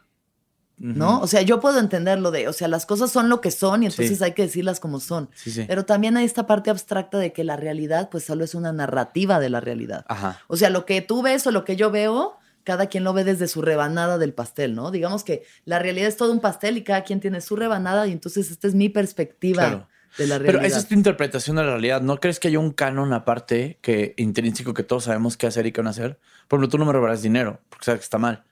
¿no? 0.77 1.21
O 1.21 1.29
sea, 1.29 1.43
yo 1.43 1.61
puedo 1.61 1.79
entender 1.79 2.19
lo 2.19 2.33
de, 2.33 2.49
o 2.49 2.53
sea, 2.53 2.67
las 2.67 2.85
cosas 2.85 3.13
son 3.13 3.29
lo 3.29 3.41
que 3.41 3.53
son 3.53 3.85
y 3.85 3.87
entonces 3.87 4.19
Sí. 4.19 4.25
hay 4.25 4.33
que 4.33 4.43
decirlas 4.43 4.81
como 4.81 4.99
son. 4.99 5.31
Sí, 5.37 5.53
sí. 5.53 5.65
Pero 5.69 5.85
también 5.85 6.17
hay 6.17 6.25
esta 6.25 6.45
parte 6.49 6.69
abstracta 6.69 7.19
de 7.19 7.33
que 7.33 7.45
la 7.45 7.57
realidad, 7.57 8.09
pues 8.11 8.25
solo 8.25 8.43
es 8.45 8.57
una 8.57 8.73
narrativa 8.73 9.39
de 9.39 9.51
la 9.51 9.61
realidad. 9.61 10.05
Ajá. 10.09 10.41
O 10.49 10.57
sea, 10.57 10.69
lo 10.69 10.85
que 10.85 11.01
tú 11.01 11.23
ves 11.23 11.47
o 11.47 11.53
lo 11.53 11.65
que 11.65 11.77
yo 11.77 11.93
veo, 11.93 12.37
cada 12.65 12.87
quien 12.87 13.05
lo 13.05 13.13
ve 13.13 13.23
desde 13.23 13.47
su 13.47 13.63
rebanada 13.63 14.19
del 14.19 14.35
pastel, 14.35 14.75
¿no? 14.75 14.91
Digamos 14.91 15.23
que 15.23 15.45
la 15.65 15.79
realidad 15.79 16.09
es 16.09 16.17
todo 16.17 16.33
un 16.33 16.41
pastel 16.41 16.77
y 16.77 16.83
cada 16.83 17.05
quien 17.05 17.21
tiene 17.21 17.41
su 17.41 17.55
rebanada 17.55 18.09
y 18.09 18.13
entonces 18.13 18.51
esta 18.51 18.67
es 18.67 18.75
mi 18.75 18.89
perspectiva 18.89 19.63
Claro. 19.69 19.89
De 20.19 20.27
la 20.27 20.39
realidad. 20.39 20.61
Pero 20.63 20.67
esa 20.67 20.79
es 20.79 20.89
tu 20.89 20.95
interpretación 20.95 21.57
de 21.57 21.63
la 21.65 21.71
realidad. 21.71 22.01
¿No 22.03 22.19
crees 22.21 22.39
que 22.41 22.49
hay 22.49 22.57
un 22.57 22.71
canon 22.73 23.13
aparte 23.13 23.79
que 23.83 24.15
intrínseco 24.17 24.75
que 24.75 24.83
todos 24.83 25.05
sabemos 25.05 25.37
qué 25.37 25.47
hacer 25.47 25.67
y 25.67 25.73
qué 25.73 25.83
no 25.83 25.91
hacer? 25.91 26.19
Por 26.49 26.59
ejemplo, 26.59 26.69
tú 26.71 26.79
no 26.79 26.85
me 26.85 26.93
robarás 26.93 27.23
dinero 27.23 27.61
porque 27.69 27.85
sabes 27.87 28.01
que 28.01 28.05
está 28.05 28.19
mal. 28.19 28.45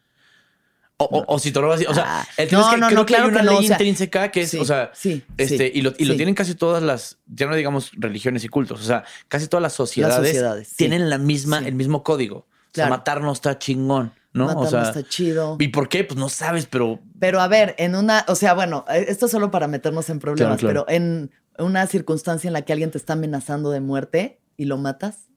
O, 0.99 1.05
o- 1.07 1.25
o 1.35 1.39
si 1.41 1.51
te 1.51 1.61
robas, 1.61 1.81
o 1.89 1.95
sea, 1.95 2.21
Ah, 2.21 2.27
el 2.37 2.49
tema 2.49 2.63
no, 2.63 2.69
es 2.69 2.75
que 2.75 2.81
no, 2.81 2.87
creo 2.87 2.99
no, 3.01 3.07
que 3.07 3.15
hay 3.15 3.17
claro 3.23 3.29
una 3.33 3.41
que 3.41 3.47
no, 3.47 3.51
ley 3.53 3.59
o 3.59 3.63
sea, 3.67 3.77
intrínseca 3.77 4.31
que 4.31 4.43
es, 4.43 4.51
sí, 4.51 4.59
o 4.59 4.65
sea, 4.65 4.91
sí, 4.95 5.25
este, 5.37 5.57
sí, 5.59 5.71
y, 5.75 5.83
lo, 5.83 5.93
y 5.99 6.05
lo 6.05 6.15
tienen 6.15 6.35
casi 6.35 6.55
todas 6.55 6.81
las, 6.83 7.19
ya 7.27 7.47
no 7.47 7.57
digamos 7.57 7.91
religiones 7.97 8.45
y 8.45 8.49
cultos, 8.49 8.81
o 8.81 8.85
sea, 8.85 9.03
casi 9.27 9.49
todas 9.49 9.63
las 9.63 9.73
sociedades, 9.73 10.77
tienen 10.77 11.11
la 11.11 11.19
misma, 11.19 11.59
el 11.59 11.75
mismo 11.75 12.03
código. 12.05 12.37
O 12.37 12.45
sea, 12.75 12.85
Claro. 12.87 12.91
matarnos 12.91 13.39
está 13.39 13.59
chingón, 13.59 14.13
¿no? 14.33 14.45
Matarnos 14.47 14.69
o 14.69 14.71
sea, 14.71 14.83
está 14.83 15.03
chido. 15.07 15.57
¿y 15.59 15.69
por 15.69 15.89
qué? 15.89 16.05
Pues 16.05 16.19
no 16.19 16.29
sabes, 16.29 16.67
pero 16.67 17.01
Pero 17.19 17.41
a 17.41 17.49
ver, 17.49 17.75
en 17.79 17.97
una, 17.97 18.25
o 18.29 18.35
sea, 18.37 18.55
bueno, 18.55 18.85
eh, 18.89 19.07
esto 19.09 19.27
es 19.27 19.33
solo 19.33 19.51
para 19.51 19.67
meternos 19.69 20.09
en 20.09 20.21
problemas, 20.21 20.59
Claro, 20.61 20.85
claro. 20.85 20.87
pero 20.87 20.97
en 20.97 21.31
una 21.63 21.87
circunstancia 21.87 22.49
en 22.49 22.53
la 22.55 22.63
que 22.63 22.73
alguien 22.73 22.91
te 22.91 22.99
está 22.99 23.15
amenazando 23.15 23.71
de 23.71 23.81
muerte 23.81 24.41
y 24.57 24.65
lo 24.67 24.77
matas. 24.79 25.29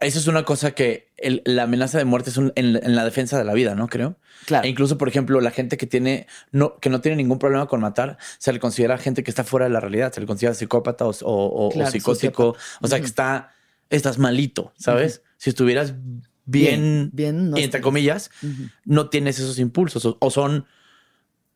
eso 0.00 0.18
es 0.18 0.26
una 0.26 0.44
cosa 0.44 0.72
que 0.72 1.12
el- 1.16 1.40
la 1.46 1.62
amenaza 1.62 1.96
de 1.96 2.04
muerte 2.04 2.28
es 2.28 2.36
un- 2.36 2.52
en, 2.56 2.76
en 2.76 2.94
la 2.94 3.04
defensa 3.06 3.38
de 3.38 3.44
la 3.44 3.54
vida, 3.54 3.74
¿no? 3.74 3.86
Creo. 3.88 4.18
Claro. 4.44 4.66
E 4.66 4.68
incluso, 4.68 4.98
por 4.98 5.08
ejemplo, 5.08 5.40
la 5.40 5.50
gente 5.50 5.78
que 5.78 5.86
tiene 5.86 6.26
no, 6.52 6.78
que 6.78 6.90
no 6.90 7.00
tiene 7.00 7.16
ningún 7.16 7.38
problema 7.38 7.66
con 7.68 7.80
matar, 7.80 8.18
se 8.38 8.52
le 8.52 8.58
considera 8.60 8.98
gente 8.98 9.22
que 9.22 9.30
está 9.30 9.44
fuera 9.44 9.64
de 9.64 9.70
la 9.72 9.80
realidad, 9.80 10.12
se 10.12 10.20
le 10.20 10.26
considera 10.26 10.52
psicópata 10.52 11.06
o, 11.06 11.12
psicótico. 11.90 12.54
O 12.82 12.86
sea, 12.88 13.00
que 13.00 13.06
está, 13.06 13.52
estás 13.88 14.18
malito, 14.18 14.74
¿sabes? 14.76 15.22
Si 15.38 15.48
estuvieras 15.50 15.94
bien, 16.44 16.80
Bien, 16.82 17.10
bien, 17.14 17.50
no 17.50 17.56
entre 17.56 17.80
comillas, 17.80 18.30
no 18.84 19.08
tienes 19.08 19.38
esos 19.38 19.58
impulsos 19.58 20.04
o, 20.04 20.18
o 20.20 20.30
son, 20.30 20.66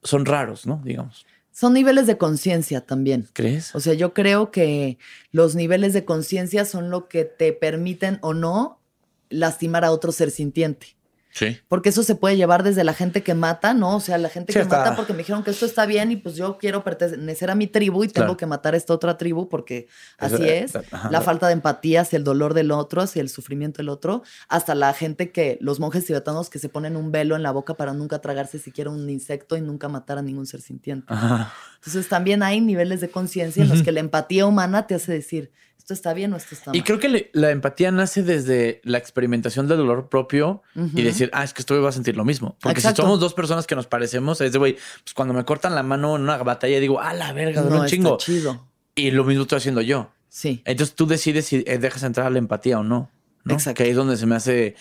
son 0.03 0.25
raros, 0.25 0.65
¿no? 0.67 0.81
Digamos. 0.85 1.27
Son 1.59 1.73
niveles 1.73 2.07
de 2.07 2.17
conciencia 2.19 2.83
también. 2.83 3.27
¿Crees? 3.33 3.75
O 3.75 3.81
sea, 3.81 3.93
yo 3.93 4.15
creo 4.15 4.53
que 4.53 4.97
los 5.33 5.57
niveles 5.57 5.93
de 5.93 6.05
conciencia 6.05 6.65
son 6.65 6.89
lo 6.89 7.09
que 7.09 7.25
te 7.25 7.53
permiten 7.53 8.21
o 8.23 8.33
no 8.33 8.81
lastimar 9.29 9.85
a 9.85 9.91
otro 9.91 10.13
ser 10.13 10.31
sintiente. 10.31 10.98
Sí. 11.39 11.59
Porque 11.69 11.91
eso 11.91 12.03
se 12.03 12.15
puede 12.15 12.37
llevar 12.37 12.63
desde 12.63 12.83
la 12.85 12.95
gente 12.95 13.23
que 13.23 13.35
mata, 13.35 13.75
¿no? 13.75 13.97
O 13.97 14.01
sea, 14.01 14.19
la 14.19 14.29
gente 14.29 14.53
Sí, 14.53 14.59
que 14.59 14.65
mata 14.65 14.97
porque 14.97 15.13
me 15.13 15.19
dijeron 15.19 15.43
que 15.45 15.51
esto 15.51 15.67
está 15.67 15.87
bien 15.87 16.11
y 16.13 16.17
pues 16.17 16.35
yo 16.37 16.59
quiero 16.59 16.83
pertenecer 16.83 17.51
a 17.51 17.55
mi 17.55 17.67
tribu 17.67 18.05
y 18.05 18.09
tengo 18.09 18.27
Claro. 18.27 18.37
que 18.37 18.47
matar 18.47 18.75
a 18.75 18.77
esta 18.77 18.93
otra 18.95 19.17
tribu 19.17 19.49
porque 19.49 19.87
Eso, 20.21 20.35
así 20.37 20.45
eh, 20.45 20.65
es. 20.65 20.77
ajá. 20.77 21.11
La 21.11 21.21
falta 21.21 21.47
de 21.47 21.53
empatía 21.53 22.01
hacia 22.01 22.17
el 22.17 22.25
dolor 22.25 22.55
del 22.55 22.71
otro, 22.73 23.03
hacia 23.03 23.23
el 23.23 23.29
sufrimiento 23.29 23.79
del 23.79 23.89
otro, 23.89 24.23
hasta 24.49 24.75
la 24.75 24.93
gente 24.95 25.31
que, 25.31 25.59
los 25.61 25.79
monjes 25.81 26.05
tibetanos 26.05 26.51
que 26.51 26.59
se 26.59 26.69
ponen 26.69 26.97
un 26.97 27.13
velo 27.13 27.37
en 27.37 27.43
la 27.43 27.51
boca 27.53 27.75
para 27.75 27.93
nunca 27.93 28.19
tragarse 28.21 28.59
siquiera 28.59 28.91
un 28.91 29.09
insecto 29.09 29.57
y 29.57 29.61
nunca 29.61 29.89
matar 29.89 30.19
a 30.19 30.23
ningún 30.23 30.47
ser 30.47 30.61
sintiente. 30.61 31.07
Ajá. 31.13 31.53
Entonces 31.77 32.09
también 32.09 32.43
hay 32.43 32.61
niveles 32.61 33.01
de 33.01 33.09
conciencia 33.11 33.63
en 33.63 33.69
los 33.69 33.83
que 33.83 33.93
la 33.93 34.01
empatía 34.01 34.47
humana 34.47 34.87
te 34.87 34.95
hace 34.97 35.13
decir, 35.13 35.53
esto 35.89 35.95
está 35.95 36.13
bien 36.13 36.35
o 36.35 36.37
esto 36.37 36.55
está 36.55 36.71
mal. 36.71 36.77
Y 36.77 36.83
creo 36.83 36.99
que 36.99 37.09
le- 37.09 37.31
la 37.33 37.51
empatía 37.51 37.91
nace 37.91 38.23
desde 38.23 38.83
la 38.85 38.99
experimentación 38.99 39.67
del 39.69 39.79
dolor 39.79 40.11
propio 40.11 40.63
y 40.75 41.01
decir, 41.03 41.31
ah, 41.33 41.45
es 41.45 41.55
que 41.55 41.63
esto 41.63 41.81
va 41.81 41.89
a 41.89 41.93
sentir 41.93 42.15
lo 42.15 42.27
mismo. 42.27 42.59
Porque 42.61 42.81
Exacto. 42.81 43.01
si 43.01 43.07
somos 43.07 43.21
dos 43.21 43.33
personas 43.33 43.67
que 43.67 43.75
nos 43.75 43.87
parecemos, 43.87 44.39
es 44.43 44.53
de, 44.53 44.59
güey, 44.59 44.75
pues 44.75 45.15
cuando 45.15 45.33
me 45.33 45.47
cortan 45.47 45.75
la 45.75 45.83
mano 45.83 46.17
en 46.17 46.23
una 46.23 46.37
batalla, 46.43 46.79
digo, 46.79 47.01
ah, 47.01 47.15
la 47.15 47.33
verga, 47.33 47.63
no, 47.63 47.69
un 47.69 47.75
está 47.77 47.87
chingo. 47.87 48.19
chido. 48.19 48.67
Y 48.95 49.13
lo 49.13 49.25
mismo 49.25 49.43
estoy 49.45 49.57
haciendo 49.57 49.81
yo. 49.81 50.11
Sí. 50.29 50.61
Entonces 50.67 50.95
tú 50.95 51.07
decides 51.07 51.47
si 51.47 51.65
eh, 51.67 51.79
dejas 51.79 52.03
entrar 52.03 52.27
a 52.27 52.31
la 52.31 52.39
empatía 52.39 52.79
o 52.79 52.85
no. 52.85 53.11
¿no? 53.45 53.55
Exacto. 53.55 53.79
Que 53.79 53.85
ahí 53.85 53.91
es 53.91 53.97
donde 53.97 54.19
se 54.19 54.27
me 54.27 54.35
hace, 54.37 54.75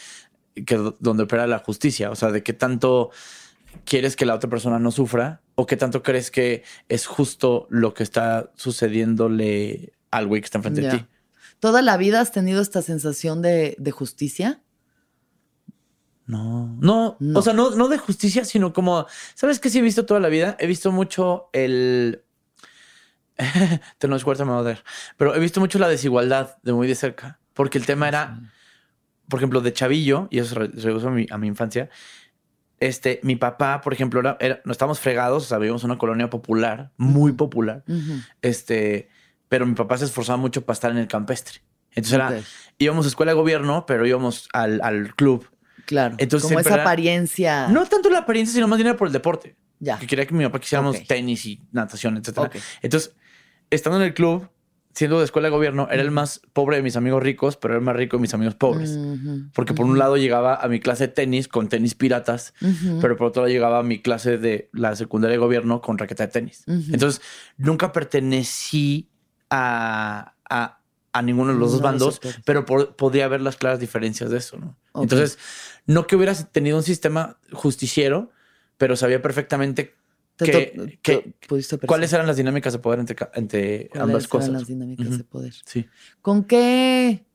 que 0.66 0.78
donde 1.00 1.24
opera 1.24 1.48
la 1.48 1.60
justicia. 1.60 2.12
O 2.12 2.16
sea, 2.16 2.32
de 2.32 2.44
qué 2.44 2.52
tanto 2.52 3.12
quieres 3.86 4.18
que 4.18 4.26
la 4.26 4.36
otra 4.36 4.50
persona 4.50 4.78
no 4.78 4.92
sufra 4.92 5.40
o 5.56 5.66
qué 5.66 5.78
tanto 5.78 6.04
crees 6.04 6.32
que 6.32 6.64
es 6.90 7.06
justo 7.06 7.66
lo 7.70 7.94
que 7.94 8.04
está 8.04 8.52
sucediéndole 8.56 9.94
al 10.12 10.28
güey 10.28 10.42
que 10.42 10.46
está 10.46 10.58
enfrente 10.60 10.82
Ya. 10.82 10.92
de 10.92 10.98
ti. 11.00 11.06
¿Toda 11.60 11.82
la 11.82 11.98
vida 11.98 12.22
has 12.22 12.32
tenido 12.32 12.62
esta 12.62 12.82
sensación 12.82 13.42
de, 13.42 13.76
de 13.80 13.92
justicia? 13.92 14.62
No, 16.26 16.76
no, 16.82 17.16
No. 17.20 17.40
o 17.40 17.42
sea, 17.42 17.54
no, 17.54 17.72
no 17.72 17.88
de 17.88 17.98
justicia, 17.98 18.44
sino 18.44 18.74
como, 18.74 19.08
¿sabes 19.34 19.60
qué 19.60 19.70
sí 19.70 19.80
he 19.80 19.82
visto 19.82 20.06
toda 20.06 20.20
la 20.20 20.28
vida? 20.28 20.58
He 20.60 20.68
visto 20.68 20.92
mucho 20.92 21.50
el... 21.54 22.24
Te 23.98 24.08
no 24.08 24.16
es 24.16 24.24
fuerte, 24.24 24.44
me 24.44 24.52
va 24.52 24.58
a 24.58 24.62
odiar. 24.62 24.84
Pero 25.16 25.36
he 25.36 25.40
visto 25.40 25.60
mucho 25.60 25.80
la 25.80 25.88
desigualdad 25.88 26.58
de 26.64 26.74
muy 26.74 26.88
de 26.88 26.96
cerca, 26.96 27.40
porque 27.54 27.78
el 27.78 27.86
tema 27.86 28.08
era, 28.08 28.42
por 29.30 29.40
ejemplo, 29.40 29.62
de 29.62 29.72
chavillo, 29.74 30.28
y 30.32 30.40
eso 30.40 30.50
se 30.50 30.56
re- 30.56 30.72
se 30.76 30.88
reduce 30.88 31.08
a 31.08 31.12
mi, 31.12 31.28
a 31.30 31.38
mi 31.38 31.48
infancia, 31.48 31.90
este, 32.80 33.20
mi 33.24 33.36
papá, 33.36 33.80
por 33.82 33.94
ejemplo, 33.94 34.20
era, 34.20 34.38
era- 34.40 34.62
no 34.66 34.72
estábamos 34.72 35.00
fregados, 35.00 35.44
o 35.44 35.48
sea, 35.48 35.60
vivíamos 35.60 35.84
en 35.84 35.92
una 35.92 36.00
colonia 36.00 36.30
popular, 36.30 36.92
muy 36.98 37.32
popular, 37.32 37.84
este, 38.42 39.10
pero 39.50 39.66
mi 39.66 39.74
papá 39.76 39.98
se 39.98 40.06
esforzaba 40.06 40.38
mucho 40.38 40.64
para 40.66 40.74
estar 40.76 40.92
en 40.92 40.98
el 40.98 41.08
campestre. 41.08 41.60
Entonces 41.92 42.14
era, 42.14 42.40
íbamos 42.78 43.06
a 43.06 43.10
escuela 43.10 43.32
de 43.32 43.36
gobierno, 43.38 43.86
pero 43.88 44.06
íbamos 44.06 44.48
al, 44.54 44.80
al 44.84 45.16
club. 45.16 45.48
Claro. 45.86 46.16
Entonces, 46.20 46.48
como 46.48 46.60
esa 46.60 46.74
era- 46.76 46.84
apariencia. 46.84 47.68
No 47.70 47.86
tanto 47.86 48.10
la 48.10 48.20
apariencia, 48.20 48.54
sino 48.54 48.68
más 48.68 48.78
bien 48.82 48.96
por 48.98 49.08
el 49.08 49.14
deporte. 49.14 49.56
Ya. 49.80 49.98
Que 49.98 50.06
quería 50.08 50.26
que 50.26 50.34
mi 50.34 50.44
papá 50.44 50.60
quisiéramos 50.60 50.96
Ok. 50.98 51.08
tenis 51.08 51.46
y 51.46 51.62
natación, 51.72 52.18
etcétera. 52.18 52.48
Ok. 52.48 52.56
Entonces, 52.82 53.16
estando 53.70 53.98
en 54.00 54.04
el 54.06 54.14
club, 54.14 54.50
siendo 54.94 55.20
de 55.20 55.26
escuela 55.26 55.48
de 55.48 55.52
gobierno, 55.52 55.88
era 55.92 56.02
el 56.02 56.10
más 56.12 56.42
pobre 56.54 56.78
de 56.78 56.84
mis 56.84 56.96
amigos 56.98 57.22
ricos, 57.24 57.56
pero 57.56 57.76
era 57.76 57.80
el 57.80 57.86
más 57.86 57.96
rico 57.96 58.18
de 58.18 58.22
mis 58.22 58.34
amigos 58.34 58.56
pobres. 58.56 58.90
Ujú. 58.98 59.50
Porque 59.54 59.74
por 59.76 59.86
un 59.86 59.98
lado 60.00 60.18
llegaba 60.18 60.56
a 60.56 60.68
mi 60.68 60.80
clase 60.80 61.08
de 61.08 61.14
tenis 61.14 61.48
con 61.48 61.70
tenis 61.70 61.94
piratas, 61.96 62.54
Ujú. 62.62 62.98
pero 63.00 63.16
por 63.16 63.28
otro 63.28 63.44
lado 63.44 63.54
llegaba 63.54 63.80
a 63.80 63.84
mi 63.84 64.02
clase 64.02 64.38
de 64.40 64.70
la 64.74 64.96
secundaria 64.96 65.34
de 65.34 65.38
gobierno 65.40 65.82
con 65.82 65.98
raqueta 66.00 66.26
de 66.26 66.32
tenis. 66.34 66.64
Entonces, 66.68 67.22
nunca 67.58 67.92
pertenecí 67.92 69.10
a, 69.50 70.34
a, 70.50 70.80
a 71.14 71.22
ninguno 71.22 71.54
de 71.54 71.60
los 71.60 71.72
dos 71.72 71.82
los 71.82 71.82
bandos, 71.82 72.22
pero 72.46 72.66
por- 72.66 72.96
podía 72.96 73.28
ver 73.28 73.42
las 73.42 73.56
claras 73.58 73.80
diferencias 73.80 74.30
de 74.30 74.38
eso, 74.38 74.58
¿no? 74.58 74.78
Entonces, 74.96 75.38
no 75.86 76.08
que 76.08 76.16
hubieras 76.16 76.52
tenido 76.52 76.78
un 76.78 76.84
sistema 76.84 77.38
justiciero, 77.52 78.32
pero 78.78 78.96
sabía 78.96 79.22
perfectamente 79.22 79.96
Te 80.36 80.46
que, 80.46 81.00
que- 81.02 81.36
cuáles 81.86 82.14
eran 82.14 82.28
las 82.28 82.38
dinámicas 82.38 82.74
de 82.74 82.80
poder 82.80 83.00
entre, 83.00 83.16
entre 83.36 83.90
ambas 83.96 84.24
eran 84.24 84.30
cosas. 84.30 84.50
las 84.50 84.68
dinámicas 84.68 85.18
de 85.18 85.24
poder. 85.24 85.54
Sí. 85.66 85.88
¿Con 86.22 86.44
qué 86.44 87.26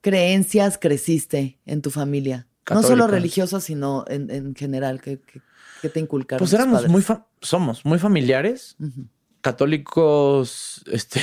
creencias 0.00 0.78
creciste 0.78 1.58
en 1.66 1.82
tu 1.82 1.90
familia? 1.90 2.46
No 2.70 2.82
solo 2.82 3.06
religiosas, 3.06 3.62
sino 3.64 4.04
en, 4.08 4.30
en 4.30 4.54
general. 4.54 5.00
¿Qué, 5.00 5.20
qué- 5.20 5.40
qué 5.82 5.88
te 5.88 6.00
inculcaron? 6.00 6.38
Pues 6.40 6.52
éramos 6.52 6.88
muy, 6.88 7.04
somos 7.40 7.84
muy 7.84 7.98
familiares, 7.98 8.76
Ujú. 8.80 9.06
Católicos, 9.46 10.82
este, 10.90 11.20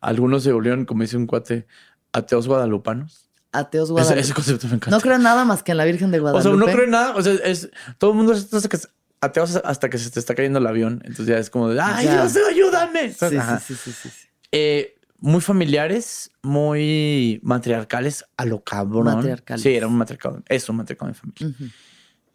algunos 0.00 0.44
se 0.44 0.52
volvieron, 0.52 0.84
como 0.84 1.02
dice 1.02 1.16
un 1.16 1.26
cuate, 1.26 1.66
ateos 2.12 2.46
guadalupanos. 2.46 3.28
Ateos 3.50 3.84
Ese, 3.88 3.92
Guadalupe. 3.92 4.20
ese 4.20 4.34
concepto 4.34 4.66
me 4.68 4.74
encanta. 4.74 4.96
No 4.96 5.00
creo 5.00 5.14
en 5.16 5.22
nada 5.22 5.44
más 5.44 5.62
que 5.62 5.72
en 5.72 5.78
la 5.78 5.84
Virgen 5.84 6.10
de 6.10 6.18
O 6.18 6.22
Guadalupe. 6.22 6.42
sea, 6.48 6.52
no 6.56 6.66
creo 6.66 6.84
en 6.84 6.90
nada. 6.90 7.14
O 7.14 7.22
sea, 7.22 7.34
es 7.34 7.70
todo 7.98 8.10
el 8.10 8.16
mundo 8.16 8.32
es 8.32 8.52
hasta 8.52 8.68
que, 8.68 8.78
ateos 9.20 9.56
hasta 9.56 9.90
que 9.90 9.98
se 9.98 10.10
te 10.10 10.18
está 10.20 10.34
cayendo 10.34 10.58
el 10.60 10.66
avión. 10.66 11.02
Entonces 11.04 11.26
ya 11.26 11.38
es 11.38 11.50
como 11.50 11.68
de, 11.68 11.80
ay, 11.80 12.04
Ya. 12.06 12.26
Dios, 12.26 12.36
ayúdame. 12.50 13.12
Sí, 13.12 13.26
sí, 13.66 13.74
sí, 13.74 13.92
sí. 13.92 14.08
Eh, 14.50 14.96
muy 15.18 15.40
familiares, 15.40 16.30
muy 16.42 17.40
matriarcales 17.44 18.24
a 18.36 18.44
lo 18.44 18.62
cabrón. 18.62 19.04
Matriarcales. 19.04 19.62
Sí, 19.62 19.74
era 19.74 19.86
un 19.86 19.96
matriarcado. 19.96 20.42
Es 20.48 20.68
un 20.68 20.76
matriarcado 20.76 21.12
de 21.12 21.14
familia. 21.14 21.70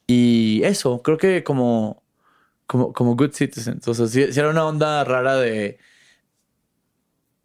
Y 0.07 0.61
eso, 0.63 1.01
creo 1.03 1.17
que 1.17 1.43
como, 1.43 2.01
como, 2.69 2.93
como 2.93 3.15
good 3.15 3.31
citizens. 3.33 3.87
O 3.87 3.93
sea, 3.95 4.05
sí, 4.07 4.31
sí 4.31 4.39
era 4.39 4.49
una 4.51 4.63
onda 4.63 5.03
rara 5.03 5.35
de. 5.37 5.79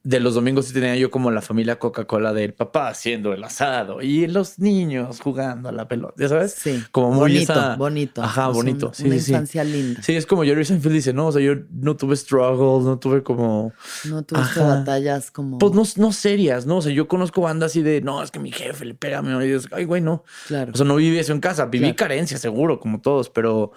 De 0.07 0.21
los 0.21 0.35
domingos 0.35 0.67
sí 0.67 0.75
tenía 0.75 0.95
yo 0.97 1.11
como 1.11 1.31
la 1.31 1.41
familia 1.41 1.79
Coca-Cola 1.79 2.35
del 2.35 2.53
papá 2.53 2.89
haciendo 2.89 3.33
el 3.33 3.43
asado 3.43 4.03
y 4.03 4.27
los 4.27 4.59
niños 4.59 5.19
jugando 5.19 5.71
a 5.71 5.73
la 5.73 5.89
pelota, 5.89 6.13
¿ya 6.19 6.29
sabes? 6.29 6.53
Sí. 6.53 6.85
Como 6.93 7.09
muy 7.09 7.21
bonito, 7.21 7.53
esa- 7.55 7.77
bonito. 7.77 8.23
Ajá, 8.23 8.49
bonito. 8.49 8.89
un- 8.89 8.95
Sí, 8.95 9.05
una 9.07 9.15
sí, 9.15 9.21
sí. 9.23 9.31
infancia 9.33 9.65
linda. 9.65 10.03
Sí, 10.03 10.15
es 10.15 10.27
como 10.27 10.45
Jerry 10.45 10.67
Seinfeld 10.67 10.93
dice, 10.95 11.15
no, 11.15 11.29
o 11.29 11.33
sea, 11.33 11.41
yo 11.41 11.55
no 11.71 11.97
tuve 11.97 12.17
struggles, 12.17 12.85
no 12.85 12.99
tuve 12.99 13.23
como, 13.23 13.73
No 14.05 14.23
Ajá. 14.35 14.63
batallas 14.63 15.31
como. 15.31 15.57
pues 15.57 15.73
no, 15.73 15.85
no 15.97 16.13
serias, 16.13 16.67
¿no? 16.67 16.77
O 16.77 16.83
sea, 16.83 16.93
yo 16.93 17.09
conozco 17.09 17.41
bandas 17.41 17.71
así 17.73 17.81
de, 17.81 18.03
no, 18.03 18.23
es 18.23 18.31
que 18.31 18.41
mi 18.41 18.53
jefe 18.53 18.85
le 18.85 18.93
pega 18.93 19.21
a 19.21 19.23
mi 19.23 19.33
marido. 19.33 19.59
Ay, 19.73 19.87
güey, 19.87 20.03
no. 20.03 20.23
Claro. 20.49 20.73
O 20.75 20.77
sea, 20.77 20.85
no 20.85 20.97
viví 20.97 21.17
eso 21.19 21.33
en 21.33 21.41
casa, 21.41 21.65
viví 21.65 21.85
Claro. 21.95 21.97
carencia, 21.97 22.37
seguro, 22.37 22.79
como 22.79 23.01
todos, 23.01 23.31
pero, 23.31 23.73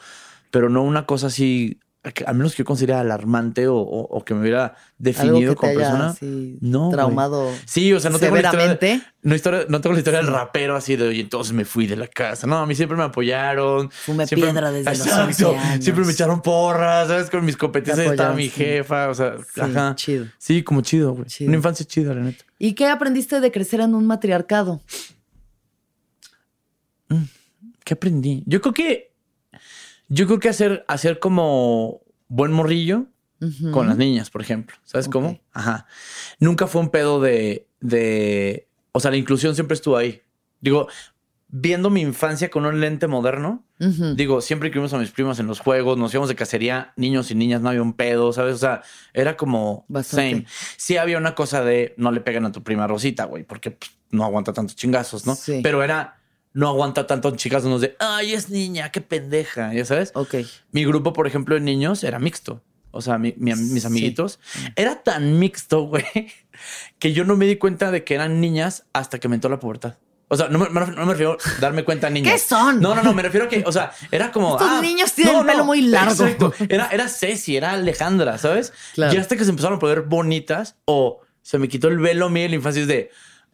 pero 0.51 0.69
no 0.69 0.83
una 0.83 1.05
cosa 1.05 1.27
así, 1.27 1.79
al 2.25 2.36
menos 2.36 2.53
que 2.53 2.60
yo 2.60 2.65
considera 2.65 3.01
alarmante 3.01 3.67
o, 3.67 3.75
o- 3.75 4.07
o 4.17 4.23
que 4.23 4.33
me 4.33 4.39
hubiera 4.39 4.75
definido 4.97 5.55
como 5.57 5.73
persona. 5.73 6.15
No, 6.21 6.79
güey. 6.86 6.91
traumado. 6.93 7.51
Sí, 7.65 7.91
o 7.91 7.99
sea, 7.99 8.10
no 8.10 8.17
tengo 8.17 8.36
la 8.36 8.43
historia, 8.43 8.75
de- 8.75 9.01
no, 9.23 9.36
historia- 9.36 9.65
no 9.67 9.81
tengo 9.81 9.93
la 9.93 9.99
historia 9.99 10.19
del 10.21 10.27
rapero 10.31 10.77
así 10.77 10.95
de, 10.95 11.10
oye, 11.10 11.19
entonces 11.19 11.51
me 11.53 11.65
fui 11.65 11.86
de 11.86 11.97
la 11.97 12.07
casa. 12.07 12.47
No, 12.47 12.60
a 12.60 12.65
mí 12.65 12.75
siempre 12.75 12.97
me 12.97 13.03
apoyaron. 13.03 13.91
Fumé 13.91 14.25
siempre, 14.25 14.51
piedra 14.51 14.71
desde 14.71 14.89
los 14.89 14.99
Exacto. 15.01 15.49
11 15.49 15.57
años. 15.57 15.83
Siempre 15.83 16.05
me 16.05 16.12
echaron 16.13 16.41
porras, 16.41 17.10
¿sabes? 17.10 17.29
Con 17.29 17.43
mis 17.43 17.57
competencias 17.57 18.07
Te 18.07 18.12
estaba 18.12 18.33
mi 18.33 18.43
sí. 18.45 18.51
jefa, 18.51 19.10
o 19.10 19.13
sea, 19.13 19.36
Sí, 19.53 19.60
ajá. 19.62 19.93
chido. 19.95 20.27
Sí, 20.38 20.63
como 20.63 20.79
chido, 20.81 21.12
güey. 21.13 21.25
Chido. 21.25 21.49
Una 21.49 21.57
infancia 21.57 21.86
chida, 21.86 22.13
la 22.13 22.21
neta. 22.21 22.45
¿Y 22.57 22.71
qué 22.73 22.88
aprendiste 22.88 23.41
de 23.41 23.51
crecer 23.51 23.81
en 23.81 23.93
un 23.93 24.05
matriarcado? 24.07 24.79
¿Qué 27.83 27.93
aprendí? 27.93 28.43
Yo 28.45 28.62
creo 28.62 28.73
que. 28.73 29.07
Yo 30.10 30.26
creo 30.28 30.39
que 30.39 30.50
hacer, 30.50 30.86
hacer 30.88 31.20
como 31.20 32.02
buen 32.28 32.52
morrillo 32.52 33.06
con 33.72 33.88
las 33.88 33.98
niñas, 33.98 34.30
por 34.30 34.41
ejemplo. 34.41 34.76
¿Sabes 34.84 35.08
Ok. 35.08 35.13
cómo? 35.13 35.39
Ajá. 35.54 35.86
Nunca 36.39 36.65
fue 36.67 36.82
un 36.82 36.89
pedo 36.89 37.22
de, 37.22 37.67
de. 37.82 38.67
O 38.93 39.00
sea, 39.00 39.12
la 39.12 39.17
inclusión 39.17 39.54
siempre 39.54 39.76
estuvo 39.76 39.96
ahí. 39.98 40.22
Digo, 40.60 40.88
viendo 41.50 41.89
mi 41.89 42.02
infancia 42.02 42.50
con 42.50 42.65
un 42.65 42.80
lente 42.82 43.08
moderno, 43.08 43.63
digo, 44.15 44.41
siempre 44.41 44.70
incluimos 44.70 44.91
a 44.93 44.98
mis 44.98 45.12
primos 45.12 45.38
en 45.39 45.46
los 45.46 45.60
juegos, 45.60 45.98
nos 46.00 46.12
íbamos 46.13 46.30
de 46.30 46.36
cacería, 46.36 46.93
niños 46.96 47.30
y 47.30 47.36
niñas, 47.36 47.62
no 47.62 47.70
había 47.70 47.84
un 47.84 47.93
pedo, 47.93 48.34
¿sabes? 48.34 48.56
O 48.56 48.58
sea, 48.58 48.82
era 49.13 49.38
como 49.38 49.86
Bastante. 49.88 50.32
same. 50.32 50.46
Sí 50.78 50.98
había 50.98 51.17
una 51.20 51.36
cosa 51.36 51.63
de 51.63 51.93
no 51.98 52.12
le 52.12 52.22
pegan 52.22 52.46
a 52.46 52.52
tu 52.52 52.63
prima 52.63 52.88
Rosita, 52.88 53.26
güey, 53.26 53.43
porque 53.43 53.70
pues, 53.72 53.91
no 54.10 54.24
aguanta 54.26 54.52
tantos 54.52 54.76
chingazos, 54.76 55.28
¿no? 55.28 55.36
Sí. 55.36 55.60
Pero 55.62 55.84
era 55.84 56.16
no 56.58 56.67
aguanta 56.70 57.06
tantos 57.06 57.36
chingazos 57.36 57.70
no 57.70 57.78
de, 57.78 57.96
ay, 58.00 58.34
es 58.34 58.50
niña, 58.50 58.91
qué 58.91 59.00
pendeja, 59.00 59.72
ya 59.76 59.86
sabes. 59.86 60.12
Ok. 60.15 60.36
Mi 60.72 60.86
grupo, 60.86 61.13
por 61.13 61.28
ejemplo, 61.28 61.54
de 61.54 61.62
niños 61.62 62.04
era 62.04 62.17
mixto. 62.17 62.63
O 62.89 63.02
sea, 63.02 63.20
mi- 63.20 63.36
mi- 63.38 63.54
mis 63.54 63.82
Sí. 63.84 63.88
amiguitos. 63.88 64.39
Era 64.76 65.04
tan 65.04 65.38
mixto, 65.38 65.82
güey, 65.84 66.04
que 67.00 67.13
yo 67.13 67.26
no 67.26 67.38
me 67.38 67.46
di 67.46 67.58
cuenta 67.58 67.91
de 67.91 68.04
que 68.04 68.15
eran 68.15 68.41
niñas 68.41 68.86
hasta 68.91 69.20
que 69.20 69.28
me 69.28 69.36
entró 69.36 69.52
la 69.52 69.60
pubertad. 69.60 69.98
O 70.30 70.36
sea, 70.36 70.50
no 70.50 70.58
me, 70.58 70.67
no 70.72 70.86
no 70.88 71.06
refiero 71.12 71.38
a 71.58 71.60
darme 71.62 71.84
cuenta 71.86 72.10
niñas. 72.10 72.34
¿Qué 72.34 72.39
son? 72.39 72.82
No, 72.82 72.96
no, 72.96 73.04
no, 73.04 73.13
me 73.13 73.22
refiero 73.22 73.46
a 73.46 73.50
que, 73.50 73.63
o 73.65 73.72
sea, 73.72 73.91
era 74.12 74.32
como. 74.32 74.56
Estos 74.58 74.67
ah, 74.72 74.82
niños 74.82 75.13
tienen 75.13 75.36
el 75.38 75.46
pelo 75.46 75.63
muy 75.63 75.82
largo. 75.82 76.12
Exacto. 76.26 76.54
Era, 76.67 76.88
era 76.91 77.08
Ceci, 77.08 77.56
era 77.56 77.74
Alejandra, 77.74 78.39
¿sabes? 78.39 78.74
Claro. 78.96 79.13
Y 79.13 79.17
hasta 79.17 79.38
que 79.38 79.43
se 79.43 79.52
empezaron 79.52 79.78
a 79.78 79.80
poner 79.80 80.02
bonitas 80.02 80.76
o 80.86 81.22
se 81.43 81.60
me 81.60 81.70
quitó 81.70 81.88
el 81.88 82.00
velo 82.00 82.30
mío 82.32 82.46
en 82.46 82.52
la 82.52 82.56
infancia 82.58 82.82
es 82.82 82.88
de. 82.88 83.12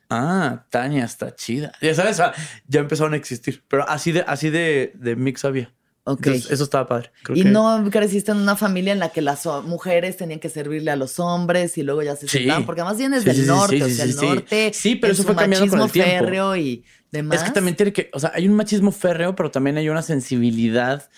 Ah, 0.10 0.66
Tania 0.70 1.06
está 1.06 1.34
chida. 1.36 1.72
Ya 1.82 1.94
sabes, 1.96 2.18
sea, 2.18 2.34
ya 2.68 2.80
empezaron 2.82 3.14
a 3.14 3.18
existir. 3.18 3.64
Pero 3.68 3.88
así 3.90 4.12
de, 4.12 4.24
así 4.28 4.50
de, 4.50 4.92
de 4.96 5.16
mix 5.16 5.44
había. 5.46 5.74
Ok. 6.06 6.28
Entonces, 6.28 6.52
eso 6.52 6.66
estaba 6.66 6.86
padre. 6.88 7.12
Creo 7.24 7.38
y 7.38 7.44
que- 7.44 7.50
no 7.50 7.88
creciste 7.90 8.32
en 8.32 8.38
una 8.38 8.58
familia 8.58 8.92
en 8.92 9.00
la 9.00 9.10
que 9.10 9.22
las 9.22 9.46
mujeres 9.66 10.18
tenían 10.18 10.40
que 10.42 10.50
servirle 10.50 10.92
a 10.92 10.98
los 10.98 11.18
hombres 11.20 11.78
y 11.78 11.84
luego 11.84 12.04
ya 12.04 12.16
se 12.18 12.28
Sí. 12.28 12.40
sentaban, 12.40 12.66
porque 12.66 12.84
más 12.84 12.98
vienes 12.98 13.22
Sí, 13.24 13.28
del 13.28 13.36
sí, 13.38 13.42
sí, 13.44 13.48
norte, 13.48 13.78
sí, 13.78 13.82
o 13.84 13.90
sea, 13.90 14.06
el 14.06 14.16
norte. 14.18 14.72
Sí, 14.74 14.96
pero 14.96 15.14
eso 15.14 15.24
fue 15.24 15.36
cambiando 15.36 15.70
con 15.70 15.82
el 15.82 15.92
tiempo. 15.92 16.12
férreo 16.26 16.56
y 16.58 16.84
demás. 17.10 17.38
Es 17.38 17.44
que 17.46 17.52
también 17.52 17.78
tiene 17.78 17.94
que, 17.94 18.10
o 18.14 18.20
sea, 18.20 18.34
hay 18.36 18.48
un 18.48 18.54
machismo 18.56 18.92
férreo, 18.92 19.34
pero 19.36 19.50
también 19.50 19.78
hay 19.78 19.88
una 19.88 20.02
sensibilidad 20.02 21.10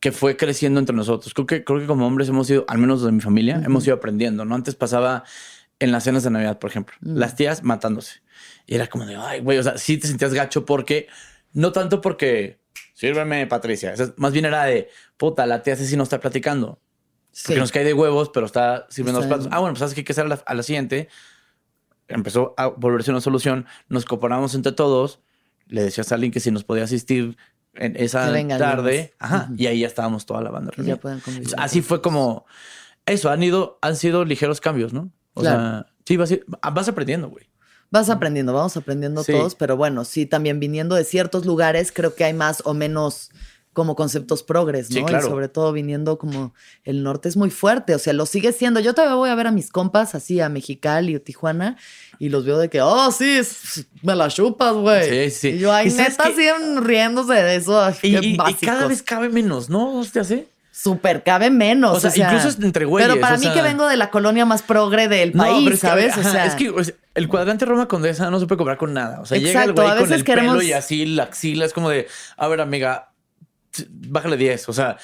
que 0.00 0.10
fue 0.12 0.36
creciendo 0.38 0.80
entre 0.80 0.94
nosotros. 0.96 1.34
Creo 1.34 1.46
que, 1.46 1.62
creo 1.64 1.78
que 1.78 1.86
como 1.86 2.06
hombres 2.06 2.28
hemos 2.30 2.48
ido, 2.48 2.64
al 2.68 2.78
menos 2.78 3.02
de 3.02 3.12
mi 3.12 3.20
familia, 3.20 3.62
hemos 3.64 3.86
ido 3.86 3.96
aprendiendo, 3.96 4.44
¿no? 4.46 4.54
Antes 4.54 4.74
pasaba 4.74 5.24
en 5.78 5.92
las 5.92 6.04
cenas 6.04 6.22
de 6.22 6.30
Navidad, 6.30 6.58
por 6.58 6.70
ejemplo, 6.70 6.96
las 7.00 7.36
tías 7.36 7.62
matándose. 7.62 8.22
Y 8.66 8.74
era 8.74 8.86
como 8.86 9.06
de, 9.06 9.16
ay, 9.16 9.40
güey, 9.40 9.58
o 9.58 9.62
sea, 9.62 9.78
sí 9.78 9.98
te 9.98 10.08
sentías 10.08 10.34
gacho 10.34 10.64
porque, 10.64 11.08
no 11.52 11.72
tanto 11.72 12.00
porque, 12.00 12.58
sírveme, 12.94 13.46
Patricia, 13.46 13.92
o 13.92 13.96
sea, 13.96 14.08
más 14.16 14.32
bien 14.32 14.44
era 14.44 14.64
de, 14.64 14.88
puta, 15.16 15.46
la 15.46 15.62
tía 15.62 15.76
sí 15.76 15.96
no 15.96 16.02
está 16.02 16.20
platicando. 16.20 16.80
Sí. 17.32 17.48
Porque 17.48 17.60
nos 17.60 17.70
cae 17.70 17.84
de 17.84 17.92
huevos, 17.92 18.30
pero 18.30 18.46
está 18.46 18.86
sirviendo 18.88 19.20
los 19.20 19.28
platos. 19.28 19.48
Ah, 19.50 19.58
bueno, 19.58 19.74
pues 19.74 19.80
sabes 19.80 19.92
que 19.92 20.00
hay 20.00 20.04
que 20.04 20.12
hacer 20.12 20.24
a 20.24 20.28
la, 20.28 20.42
a 20.46 20.54
la 20.54 20.62
siguiente. 20.62 21.08
Empezó 22.08 22.54
a 22.56 22.68
volverse 22.68 23.10
una 23.10 23.20
solución. 23.20 23.66
Nos 23.90 24.06
cooperamos 24.06 24.54
entre 24.54 24.72
todos. 24.72 25.20
Le 25.66 25.82
decías 25.82 26.10
a 26.12 26.14
alguien 26.14 26.32
que 26.32 26.40
si 26.40 26.50
nos 26.50 26.64
podía 26.64 26.84
asistir 26.84 27.36
en 27.74 27.94
esa 27.96 28.32
tarde. 28.56 29.14
Ajá. 29.18 29.48
Ujú. 29.50 29.54
Y 29.58 29.66
ahí 29.66 29.80
ya 29.80 29.86
estábamos 29.86 30.24
toda 30.24 30.40
la 30.40 30.50
banda. 30.50 30.72
Ya. 30.78 30.98
Así 31.58 31.82
fue 31.82 32.00
como 32.00 32.46
eso. 33.04 33.28
Han 33.28 33.42
ido, 33.42 33.78
han 33.82 33.96
sido 33.96 34.24
ligeros 34.24 34.62
cambios, 34.62 34.94
¿no? 34.94 35.10
O 35.36 35.42
Claro. 35.42 35.58
sea, 35.60 35.86
sí, 36.06 36.16
vas, 36.16 36.34
vas 36.72 36.88
aprendiendo, 36.88 37.28
güey. 37.28 37.46
Vas 37.90 38.10
aprendiendo, 38.10 38.52
vamos 38.52 38.76
aprendiendo 38.76 39.22
Sí. 39.22 39.32
todos, 39.32 39.54
pero 39.54 39.76
bueno, 39.76 40.04
sí, 40.04 40.26
también 40.26 40.58
viniendo 40.58 40.96
de 40.96 41.04
ciertos 41.04 41.46
lugares, 41.46 41.92
creo 41.92 42.14
que 42.16 42.24
hay 42.24 42.32
más 42.34 42.62
o 42.64 42.74
menos 42.74 43.30
como 43.72 43.94
conceptos 43.94 44.42
progres, 44.42 44.88
¿no? 44.90 44.96
Sí, 44.96 45.04
claro. 45.04 45.26
Y 45.26 45.30
sobre 45.30 45.48
todo 45.48 45.70
viniendo 45.70 46.16
como 46.18 46.54
el 46.84 47.02
norte 47.02 47.28
es 47.28 47.36
muy 47.36 47.50
fuerte, 47.50 47.94
o 47.94 47.98
sea, 47.98 48.14
lo 48.14 48.24
sigue 48.24 48.52
siendo. 48.52 48.80
Yo 48.80 48.94
todavía 48.94 49.16
voy 49.16 49.28
a 49.28 49.34
ver 49.34 49.46
a 49.46 49.52
mis 49.52 49.68
compas 49.70 50.14
así 50.14 50.40
a 50.40 50.48
Mexicali 50.48 51.14
o 51.14 51.20
Tijuana 51.20 51.76
y 52.18 52.30
los 52.30 52.46
veo 52.46 52.56
de 52.58 52.70
que, 52.70 52.80
oh, 52.80 53.12
sí, 53.12 53.38
me 54.02 54.16
la 54.16 54.28
chupas, 54.28 54.72
güey. 54.74 55.30
Sí, 55.30 55.38
sí. 55.38 55.48
Y 55.50 55.58
yo, 55.58 55.72
ay, 55.72 55.88
¿Y 55.88 55.90
sabes 55.90 56.12
neta, 56.18 56.24
siguen 56.30 56.82
riéndose 56.84 57.34
de 57.34 57.56
eso. 57.56 57.78
ay, 57.78 57.94
Y, 58.02 58.16
y- 58.16 58.38
y 58.48 58.54
cada 58.54 58.86
vez 58.86 59.02
cabe 59.02 59.28
menos, 59.28 59.68
¿no? 59.68 60.02
¿Te 60.10 60.20
hace? 60.20 60.48
Súper 60.78 61.22
cabe 61.22 61.50
menos. 61.50 62.04
O 62.04 62.10
sea, 62.10 62.12
incluso 62.14 62.62
entre 62.62 62.84
güeyes, 62.84 63.08
Pero 63.08 63.20
para 63.20 63.38
mí 63.38 63.44
sea- 63.44 63.54
que 63.54 63.62
vengo 63.62 63.86
de 63.86 63.96
la 63.96 64.10
colonia 64.10 64.44
más 64.44 64.60
progre 64.62 65.08
del 65.08 65.32
país, 65.32 65.66
es 65.66 65.80
que, 65.80 65.86
¿sabes? 65.86 66.12
ajá, 66.18 66.28
o 66.28 66.32
sea, 66.32 66.44
es 66.46 66.54
que 66.54 66.68
o 66.68 66.84
sea, 66.84 66.94
el 67.14 67.28
cuadrante 67.28 67.64
Roma 67.64 67.88
Condesa 67.88 68.30
no 68.30 68.38
se 68.38 68.46
puede 68.46 68.58
cobrar 68.58 68.76
con 68.76 68.92
nada. 68.92 69.20
O 69.20 69.26
sea, 69.26 69.38
llega 69.38 69.64
el 69.64 69.72
güey 69.72 69.88
a 69.88 69.96
con 69.96 70.12
el 70.12 70.22
pelo 70.22 70.60
y 70.60 70.72
así 70.74 71.06
la 71.06 71.22
axila 71.24 71.64
es 71.64 71.72
como 71.72 71.88
de, 71.88 72.06
a 72.36 72.46
ver, 72.48 72.60
amiga, 72.60 73.10
bájale 73.88 74.36
10. 74.36 74.68
O 74.68 74.72
sea, 74.74 74.98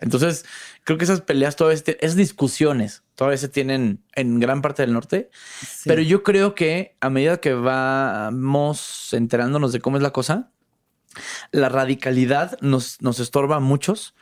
entonces 0.00 0.44
creo 0.82 0.98
que 0.98 1.04
esas 1.04 1.20
peleas 1.20 1.54
todavía, 1.54 1.80
esas 2.00 2.16
discusiones 2.16 3.04
todavía 3.14 3.38
se 3.38 3.48
tienen 3.48 4.02
en 4.16 4.40
gran 4.40 4.60
parte 4.60 4.82
del 4.82 4.92
norte. 4.92 5.30
sí. 5.60 5.84
Pero 5.88 6.02
yo 6.02 6.24
creo 6.24 6.56
que 6.56 6.96
a 7.00 7.10
medida 7.10 7.36
que 7.36 7.54
vamos 7.54 9.08
enterándonos 9.12 9.72
de 9.72 9.80
cómo 9.80 9.96
es 9.96 10.02
la 10.02 10.10
cosa, 10.10 10.50
la 11.52 11.68
radicalidad 11.68 12.58
nos, 12.60 13.00
nos 13.02 13.20
estorba 13.20 13.56
a 13.56 13.60
muchos, 13.60 14.14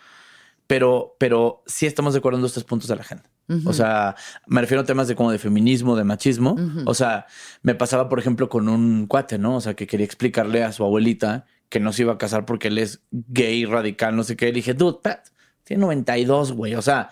pero, 0.70 1.16
pero 1.18 1.64
sí 1.66 1.87
estamos 1.87 2.12
de 2.12 2.20
acuerdo 2.20 2.38
en 2.38 2.48
tres 2.48 2.62
puntos 2.62 2.88
de 2.88 2.94
la 2.94 3.00
agenda. 3.00 3.28
O 3.64 3.72
sea, 3.72 4.14
me 4.46 4.61
refiero 4.61 4.83
a 4.83 4.85
temas 4.85 5.09
de 5.09 5.16
como 5.16 5.33
de 5.33 5.40
feminismo, 5.40 5.96
de 5.96 6.04
machismo. 6.04 6.56
O 6.87 6.94
sea, 6.94 7.26
me 7.62 7.74
pasaba, 7.74 8.09
por 8.09 8.20
ejemplo, 8.20 8.48
con 8.48 8.68
un 8.68 9.09
cuate, 9.09 9.37
¿no? 9.37 9.56
O 9.56 9.61
sea, 9.61 9.74
que 9.74 9.88
quería 9.88 10.06
explicarle 10.06 10.62
a 10.62 10.70
su 10.70 10.85
abuelita 10.85 11.44
que 11.68 11.80
no 11.80 11.92
se 11.92 12.02
iba 12.02 12.12
a 12.12 12.18
casar 12.18 12.46
porque 12.46 12.68
él 12.68 12.78
es 12.78 13.02
gay, 13.11 13.64
radical, 13.64 14.14
no 14.14 14.22
sé 14.22 14.37
qué. 14.37 14.46
Le 14.46 14.52
dije, 14.52 14.74
dude, 14.74 15.00
Pat, 15.02 15.30
tiene 15.64 15.80
92, 15.80 16.52
güey. 16.52 16.76
O 16.76 16.83
sea, 16.83 17.11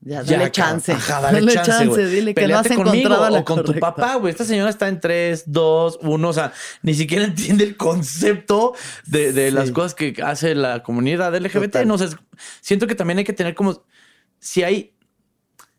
Ya, 0.00 0.22
dale 0.22 0.50
chance. 0.52 0.92
Ajá, 0.92 1.20
dale, 1.20 1.52
chance, 1.52 1.86
güey. 1.86 2.06
dile 2.06 2.34
que 2.34 2.46
no 2.46 2.58
has 2.58 2.68
Peleate 2.68 2.84
conmigo 2.84 3.06
encontrado 3.08 3.24
a 3.24 3.30
la 3.30 3.38
o 3.40 3.44
con 3.44 3.64
tu 3.64 3.74
papá, 3.80 4.14
güey. 4.14 4.30
Esta 4.30 4.44
señora 4.44 4.70
está 4.70 4.86
en 4.88 5.00
3, 5.00 5.44
2, 5.46 5.98
1. 6.02 6.28
O 6.28 6.32
sea, 6.32 6.52
ni 6.82 6.94
siquiera 6.94 7.24
entiende 7.24 7.64
el 7.64 7.76
concepto 7.76 8.74
de, 9.06 9.32
de 9.32 9.48
Sí. 9.48 9.54
las 9.54 9.70
cosas 9.72 9.94
que 9.94 10.14
hace 10.24 10.54
la 10.54 10.82
comunidad 10.82 11.34
LGBT. 11.34 11.72
Total. 11.72 11.88
No 11.88 11.98
sé, 11.98 12.08
siento 12.60 12.86
que 12.86 12.94
también 12.94 13.18
hay 13.18 13.24
que 13.24 13.32
tener 13.32 13.54
como 13.54 13.82
si 14.38 14.62
hay 14.62 14.94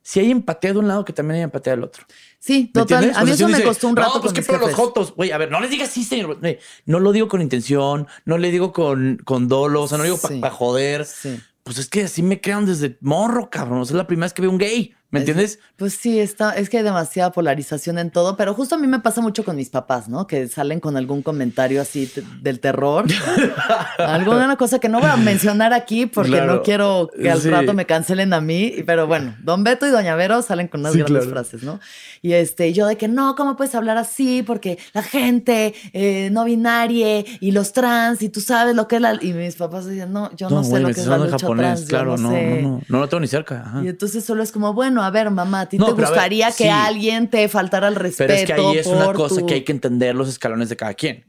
si 0.01 0.19
hay 0.19 0.31
empatía 0.31 0.73
de 0.73 0.79
un 0.79 0.87
lado, 0.87 1.05
que 1.05 1.13
también 1.13 1.35
hay 1.35 1.43
empatía 1.43 1.73
del 1.73 1.83
otro. 1.83 2.03
Sí, 2.39 2.71
¿Me 2.73 2.81
total. 2.81 3.11
A 3.15 3.23
mí 3.23 3.31
eso 3.31 3.45
me 3.47 3.53
dice, 3.53 3.63
costó 3.63 3.87
un 3.89 3.95
rato 3.95 4.15
No, 4.15 4.21
pues 4.21 4.33
con 4.33 4.39
mis 4.39 4.47
pedo 4.47 4.57
los 4.59 4.73
jotos. 4.73 5.13
Güey, 5.13 5.31
a 5.31 5.37
ver, 5.37 5.51
no 5.51 5.59
les 5.59 5.69
digas 5.69 5.89
sí, 5.89 6.03
señor. 6.03 6.39
No 6.85 6.99
lo 6.99 7.11
digo 7.11 7.27
con 7.27 7.43
intención, 7.43 8.07
no 8.25 8.39
le 8.39 8.49
digo 8.49 8.73
con, 8.73 9.21
con 9.23 9.47
dolo, 9.47 9.83
o 9.83 9.87
sea, 9.87 9.99
no 9.99 10.05
digo 10.05 10.17
para 10.41 10.51
joder. 10.51 11.05
Sí. 11.05 11.39
Pues 11.69 11.77
es 11.77 11.87
que 11.87 12.05
así 12.05 12.23
me 12.23 12.41
crean 12.41 12.65
desde 12.65 12.97
morro, 12.99 13.51
cabrón. 13.51 13.81
O 13.81 13.85
sea, 13.85 13.93
es 13.93 13.97
la 13.99 14.07
primera 14.07 14.25
vez 14.25 14.33
que 14.33 14.41
veo 14.41 14.49
un 14.49 14.57
gay. 14.57 14.95
¿Me 15.11 15.19
Es- 15.19 15.21
entiendes? 15.27 15.59
Pues 15.75 15.93
sí, 15.95 16.19
está, 16.19 16.51
es 16.55 16.69
que 16.69 16.77
hay 16.77 16.83
demasiada 16.83 17.31
polarización 17.31 17.97
en 17.97 18.11
todo, 18.11 18.35
pero 18.37 18.53
justo 18.53 18.75
a 18.75 18.77
mí 18.77 18.85
me 18.85 18.99
pasa 18.99 19.21
mucho 19.21 19.43
con 19.43 19.55
mis 19.55 19.69
papás, 19.69 20.07
¿no? 20.07 20.27
Que 20.27 20.47
salen 20.47 20.79
con 20.79 20.97
algún 20.97 21.23
comentario 21.23 21.81
así 21.81 22.05
te- 22.05 22.23
del 22.41 22.59
terror. 22.59 23.05
Alguna 23.97 24.55
cosa 24.57 24.79
que 24.79 24.89
no 24.89 24.99
voy 24.99 25.09
a 25.09 25.15
mencionar 25.17 25.73
aquí 25.73 26.05
porque 26.05 26.31
Claro. 26.31 26.55
no 26.55 26.61
quiero 26.63 27.09
que 27.19 27.29
al 27.29 27.41
Sí. 27.41 27.49
rato 27.49 27.73
me 27.73 27.85
cancelen 27.85 28.33
a 28.33 28.41
mí, 28.41 28.73
pero 28.85 29.07
bueno, 29.07 29.35
Don 29.43 29.63
Beto 29.63 29.87
y 29.87 29.89
Doña 29.91 30.15
Vero 30.15 30.41
salen 30.41 30.67
con 30.67 30.81
unas 30.81 30.93
Sí, 30.93 30.99
grandes 30.99 31.25
claro. 31.25 31.31
frases, 31.31 31.63
¿no? 31.63 31.79
Y 32.21 32.33
este, 32.33 32.73
yo 32.73 32.85
de 32.87 32.97
que 32.97 33.07
no, 33.07 33.35
¿cómo 33.35 33.55
puedes 33.55 33.75
hablar 33.75 33.97
así? 33.97 34.43
Porque 34.43 34.77
la 34.93 35.03
gente 35.03 35.73
eh, 35.93 36.29
no 36.31 36.45
binaria 36.45 37.23
y 37.39 37.51
los 37.51 37.73
trans 37.73 38.21
y 38.21 38.29
tú 38.29 38.41
sabes 38.41 38.75
lo 38.75 38.87
que 38.87 38.97
es 38.97 39.01
la... 39.01 39.17
Y 39.21 39.33
mis 39.33 39.55
papás 39.55 39.85
decían, 39.85 40.11
no, 40.13 40.29
yo 40.35 40.49
no, 40.49 40.63
sé 40.63 40.69
güey, 40.71 40.83
lo 40.83 40.89
que 40.93 40.99
es 41.01 41.07
la 41.07 41.17
lucha 41.17 41.31
japonés. 41.39 41.65
trans. 41.65 41.85
claro, 41.89 42.17
no, 42.17 42.31
sé". 42.31 42.61
no, 42.61 42.69
no, 42.69 42.81
no 42.87 42.99
lo 42.99 43.09
tengo 43.09 43.21
ni 43.21 43.27
cerca. 43.27 43.63
Ajá. 43.65 43.81
Y 43.83 43.87
entonces 43.87 44.23
solo 44.25 44.43
es 44.43 44.51
como, 44.51 44.73
bueno, 44.73 44.98
a 45.01 45.09
ver, 45.11 45.29
mamá, 45.31 45.61
¿a 45.61 45.69
ti 45.69 45.77
No, 45.77 45.87
te 45.87 45.93
ver, 45.93 46.05
gustaría 46.05 46.47
que 46.47 46.63
sí. 46.65 46.69
alguien 46.69 47.27
te 47.29 47.47
faltara 47.49 47.87
al 47.87 47.95
respeto? 47.95 48.27
Pero 48.27 48.39
es 48.39 48.45
que 48.45 48.53
ahí 48.53 48.77
es 48.77 48.87
una 48.87 49.13
cosa 49.13 49.39
tu- 49.41 49.45
que 49.45 49.53
hay 49.55 49.63
que 49.63 49.71
entender 49.71 50.15
los 50.15 50.29
escalones 50.29 50.69
de 50.69 50.75
cada 50.77 50.93
quien. 50.93 51.25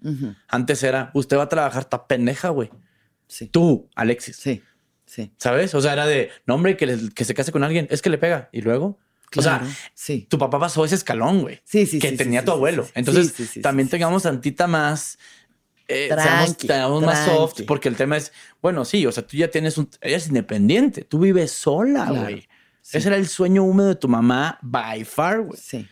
Antes 0.49 0.83
era, 0.83 1.11
usted 1.15 1.37
va 1.39 1.45
a 1.45 1.49
trabajar, 1.49 1.85
ta 1.85 2.07
pendeja, 2.07 2.49
güey. 2.51 2.71
Sí. 3.29 3.47
Tú, 3.47 3.89
Alexis. 3.95 4.37
Sí, 4.37 4.63
sí. 5.07 5.33
¿Sabes? 5.39 5.75
O 5.75 5.81
sea, 5.81 5.93
era 5.93 6.07
de, 6.07 6.31
no, 6.47 6.57
hombre, 6.57 6.77
que, 6.77 6.87
le- 6.87 7.11
que 7.15 7.25
se 7.25 7.35
case 7.35 7.53
con 7.53 7.63
alguien, 7.65 7.87
es 7.91 8.03
que 8.03 8.11
le 8.11 8.19
pega. 8.19 8.49
Y 8.53 8.61
luego, 8.63 8.99
Claro, 9.31 9.65
o 9.65 9.69
sea, 9.69 9.77
sí. 9.95 10.27
tu 10.29 10.39
papá 10.39 10.59
pasó 10.59 10.85
ese 10.85 10.97
escalón, 10.97 11.43
güey. 11.43 11.61
Sí, 11.65 11.87
sí, 11.87 11.99
que 12.01 12.11
tenía 12.13 12.45
tu 12.45 12.51
abuelo. 12.51 12.89
Entonces, 12.95 13.33
también 13.63 13.89
tengamos 13.89 14.25
tantita 14.25 14.67
más. 14.67 15.19
Eh, 15.87 16.07
seamos, 16.09 16.25
Tranqui, 16.47 16.67
tengamos 16.69 17.03
más 17.03 17.25
soft, 17.25 17.63
porque 17.67 17.89
el 17.89 17.97
tema 17.97 18.17
es, 18.17 18.33
bueno, 18.63 18.85
sí, 18.85 19.07
o 19.07 19.13
sea, 19.13 19.27
tú 19.27 19.37
ya 19.37 19.49
tienes 19.49 19.77
un. 19.79 19.89
Ella 20.01 20.17
es 20.19 20.29
independiente, 20.29 21.03
tú 21.03 21.19
vives 21.19 21.51
sola, 21.53 22.07
Claro, 22.07 22.23
güey. 22.23 22.49
Sí. 22.91 22.99
Ese 22.99 23.09
era 23.09 23.17
el 23.17 23.29
sueño 23.29 23.63
húmedo 23.63 23.89
de 23.89 23.95
tu 23.95 24.09
mamá, 24.09 24.59
by 24.63 25.05
far, 25.05 25.43
güey. 25.43 25.61
Sí. 25.61 25.89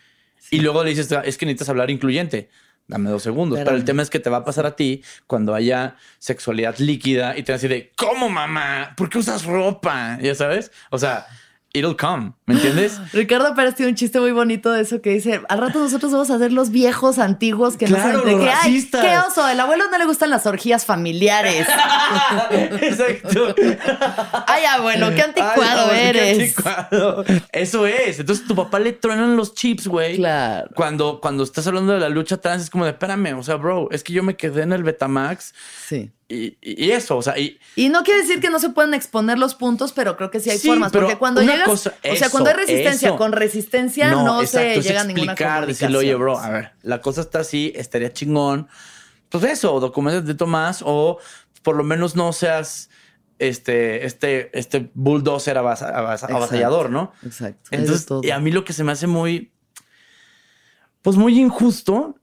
Y 0.51 0.59
luego 0.59 0.83
le 0.83 0.89
dices, 0.89 1.09
es 1.23 1.37
que 1.37 1.45
necesitas 1.45 1.69
hablar 1.69 1.89
incluyente. 1.89 2.49
Dame 2.87 3.11
dos 3.11 3.21
segundos. 3.21 3.59
Pero 3.63 3.75
el 3.75 3.85
tema 3.85 4.01
es 4.01 4.09
que 4.09 4.19
te 4.19 4.31
va 4.31 4.37
a 4.37 4.43
pasar 4.43 4.65
a 4.65 4.75
ti 4.75 5.03
cuando 5.27 5.53
haya 5.53 5.95
sexualidad 6.17 6.75
líquida 6.79 7.37
y 7.37 7.43
te 7.43 7.51
vas 7.51 7.63
a 7.63 7.67
decir 7.67 7.69
de, 7.69 7.91
¿cómo 7.95 8.29
mamá? 8.29 8.93
¿Por 8.97 9.09
qué 9.09 9.19
usas 9.19 9.45
ropa? 9.45 10.17
Ya 10.19 10.33
sabes? 10.33 10.71
O 10.89 10.97
sea, 10.97 11.27
it'll 11.73 11.95
come. 11.95 12.33
¿Me 12.45 12.55
entiendes? 12.55 12.99
Ricardo 13.13 13.53
Pérez 13.55 13.75
tiene 13.75 13.91
un 13.91 13.95
chiste 13.95 14.19
muy 14.19 14.31
bonito 14.31 14.71
de 14.71 14.81
eso 14.81 15.01
que 15.01 15.11
dice, 15.11 15.41
al 15.49 15.59
rato 15.59 15.79
nosotros 15.79 16.11
vamos 16.11 16.29
a 16.31 16.37
ser 16.39 16.51
los 16.51 16.71
viejos 16.71 17.19
antiguos 17.19 17.77
que 17.77 17.85
Claro, 17.85 18.19
no 18.19 18.23
que, 18.39 18.49
ay, 18.49 18.87
qué 18.91 19.17
oso, 19.27 19.47
el 19.47 19.59
abuelo 19.59 19.85
no 19.91 19.97
le 19.97 20.05
gustan 20.05 20.29
las 20.29 20.45
orgías 20.45 20.85
familiares. 20.85 21.67
Exacto. 22.51 23.55
ay, 24.47 24.65
abuelo, 24.65 25.09
qué 25.13 25.21
anticuado 25.21 25.61
Ay, 25.61 25.87
no, 25.87 25.91
qué 25.91 26.09
eres. 26.09 26.57
anticuado. 26.57 27.25
Eso 27.51 27.85
es. 27.85 28.19
Entonces 28.19 28.45
tu 28.47 28.55
papá 28.55 28.79
le 28.79 28.93
truenan 28.93 29.35
los 29.35 29.53
chips, 29.53 29.87
güey. 29.87 30.17
Claro. 30.17 30.69
Cuando, 30.75 31.19
cuando 31.21 31.43
estás 31.43 31.67
hablando 31.67 31.93
de 31.93 31.99
la 31.99 32.09
lucha 32.09 32.37
trans, 32.37 32.63
es 32.63 32.69
como 32.69 32.85
de, 32.85 32.91
espérame, 32.91 33.37
o 33.37 33.43
sea, 33.43 33.55
bro, 33.55 33.89
es 33.91 34.03
que 34.03 34.13
yo 34.13 34.23
me 34.23 34.35
quedé 34.35 34.63
en 34.63 34.73
el 34.73 34.83
Betamax 34.83 35.53
Sí. 35.87 36.11
Y, 36.31 36.91
eso, 36.91 37.17
o 37.17 37.21
sea, 37.23 37.37
y, 37.39 37.59
Y 37.75 37.89
no 37.89 38.03
quiere 38.03 38.21
decir 38.21 38.39
que 38.39 38.51
no 38.51 38.59
se 38.59 38.69
puedan 38.69 38.93
exponer 38.93 39.39
los 39.39 39.55
puntos, 39.55 39.91
pero 39.93 40.15
creo 40.15 40.29
que 40.29 40.39
sí 40.39 40.51
hay 40.51 40.59
Sí, 40.59 40.67
formas. 40.67 40.91
Porque 40.91 41.17
cuando 41.17 41.41
llegas. 41.41 41.63
cosa- 41.67 41.95
o 42.11 42.15
sea, 42.15 42.29
cuando 42.29 42.51
hay 42.51 42.55
resistencia 42.55 43.07
eso. 43.09 43.17
con 43.17 43.31
resistencia, 43.31 44.11
no, 44.11 44.45
se 44.45 44.79
llega 44.81 45.01
a 45.01 45.03
ninguna 45.05 45.31
explicar, 45.33 45.65
decirle, 45.65 45.97
oye, 45.97 46.13
bro, 46.15 46.37
a 46.37 46.49
ver, 46.49 46.71
la 46.83 47.01
cosa 47.01 47.21
está 47.21 47.39
así, 47.39 47.73
estaría 47.75 48.13
chingón. 48.13 48.67
Pues 49.29 49.43
eso, 49.43 49.79
documentos 49.79 50.25
de 50.25 50.35
Tomás 50.35 50.83
o 50.85 51.17
por 51.63 51.75
lo 51.75 51.83
menos 51.83 52.15
no 52.15 52.31
seas 52.31 52.89
este, 53.39 54.05
este, 54.05 54.49
este 54.57 54.91
bulldozer 54.93 55.57
avas- 55.57 55.81
avas- 55.81 56.13
Exacto. 56.15 56.35
avasallador, 56.35 56.89
¿no? 56.91 57.11
Exacto. 57.25 57.69
Entonces, 57.71 58.05
y 58.21 58.29
a 58.31 58.39
mí 58.39 58.51
lo 58.51 58.63
que 58.65 58.73
se 58.73 58.83
me 58.83 58.91
hace 58.91 59.07
muy, 59.07 59.51
pues 61.01 61.15
muy 61.17 61.39
injusto 61.39 62.18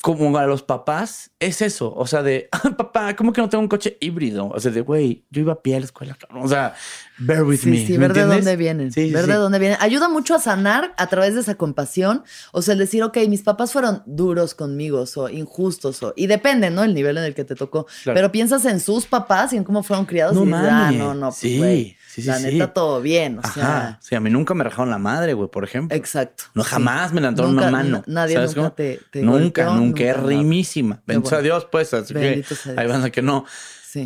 como 0.00 0.36
a 0.38 0.46
los 0.46 0.62
papás, 0.62 1.32
es 1.40 1.60
eso. 1.60 1.92
O 1.94 2.06
sea, 2.06 2.22
de 2.22 2.48
ah, 2.52 2.70
papá, 2.76 3.16
¿cómo 3.16 3.32
que 3.32 3.40
no 3.40 3.48
tengo 3.48 3.62
un 3.62 3.68
coche 3.68 3.96
híbrido? 4.00 4.48
O 4.48 4.60
sea, 4.60 4.70
de 4.70 4.80
güey, 4.80 5.24
yo 5.30 5.40
iba 5.40 5.54
a 5.54 5.62
pie 5.62 5.76
a 5.76 5.80
la 5.80 5.86
escuela. 5.86 6.16
cabrón". 6.18 6.44
O 6.44 6.48
sea, 6.48 6.74
bear 7.18 7.42
with 7.42 7.58
Sí, 7.58 7.70
me. 7.70 7.86
sí, 7.86 7.92
¿me 7.94 7.98
ver 8.06 8.12
de 8.14 8.24
dónde 8.24 8.56
vienen. 8.56 8.92
Sí, 8.92 9.10
ver 9.12 9.24
sí. 9.24 9.30
de 9.30 9.36
dónde 9.36 9.58
vienen. 9.58 9.78
Ayuda 9.80 10.08
mucho 10.08 10.34
a 10.34 10.38
sanar 10.38 10.94
a 10.96 11.06
través 11.08 11.34
de 11.34 11.40
esa 11.40 11.56
compasión. 11.56 12.22
O 12.52 12.62
sea, 12.62 12.72
el 12.72 12.78
decir, 12.78 13.02
ok, 13.02 13.18
mis 13.28 13.42
papás 13.42 13.72
fueron 13.72 14.02
duros 14.06 14.54
conmigo 14.54 15.04
o 15.16 15.28
injustos. 15.28 16.02
O, 16.02 16.12
y 16.16 16.28
depende, 16.28 16.70
¿no? 16.70 16.84
El 16.84 16.94
nivel 16.94 17.18
en 17.18 17.24
el 17.24 17.34
que 17.34 17.44
te 17.44 17.56
tocó. 17.56 17.86
Claro. 18.04 18.16
Pero 18.16 18.32
piensas 18.32 18.64
en 18.66 18.78
sus 18.80 19.06
papás 19.06 19.52
y 19.52 19.56
en 19.56 19.64
cómo 19.64 19.82
fueron 19.82 20.06
criados 20.06 20.34
No 20.34 20.44
y 20.44 20.46
dices, 20.46 20.60
ah, 20.70 20.92
no, 20.92 21.14
no, 21.14 21.26
pues, 21.28 21.36
Sí, 21.36 21.58
güey, 21.58 21.96
sí, 22.22 22.22
sí, 22.22 22.28
La 22.28 22.38
sí. 22.38 22.44
neta, 22.52 22.72
todo 22.72 23.00
bien. 23.00 23.38
O 23.38 23.40
Ajá. 23.42 23.52
sea, 23.52 23.98
Sí, 24.00 24.14
a 24.14 24.20
mí 24.20 24.30
nunca 24.30 24.54
me 24.54 24.64
rajaron 24.64 24.90
la 24.90 24.98
madre, 24.98 25.34
güey, 25.34 25.48
por 25.50 25.64
ejemplo. 25.64 25.96
exacto. 25.96 26.44
No, 26.54 26.62
jamás 26.64 27.12
me 27.12 27.20
levantaron 27.20 27.54
Nunca- 27.54 27.68
una 27.68 27.76
mano. 27.78 28.02
nadie 28.06 28.34
¿Sabes 28.34 28.50
nunca 28.56 28.60
cómo? 28.70 28.72
te- 28.74 29.00
te 29.10 29.22
Nunca, 29.22 29.64
golpeó, 29.64 29.74
nunca. 29.84 30.02
Es 30.10 30.16
nunca 30.16 30.28
rimísima. 30.28 31.02
Bendito 31.06 31.30
bueno. 31.30 31.38
a 31.38 31.42
Dios, 31.42 31.68
pues. 31.70 31.94
Así 31.94 32.12
que 32.14 32.20
Bendito 32.20 32.54
Dios. 32.64 32.76
van 32.76 33.04
a 33.04 33.10
que 33.10 33.22
no. 33.22 33.44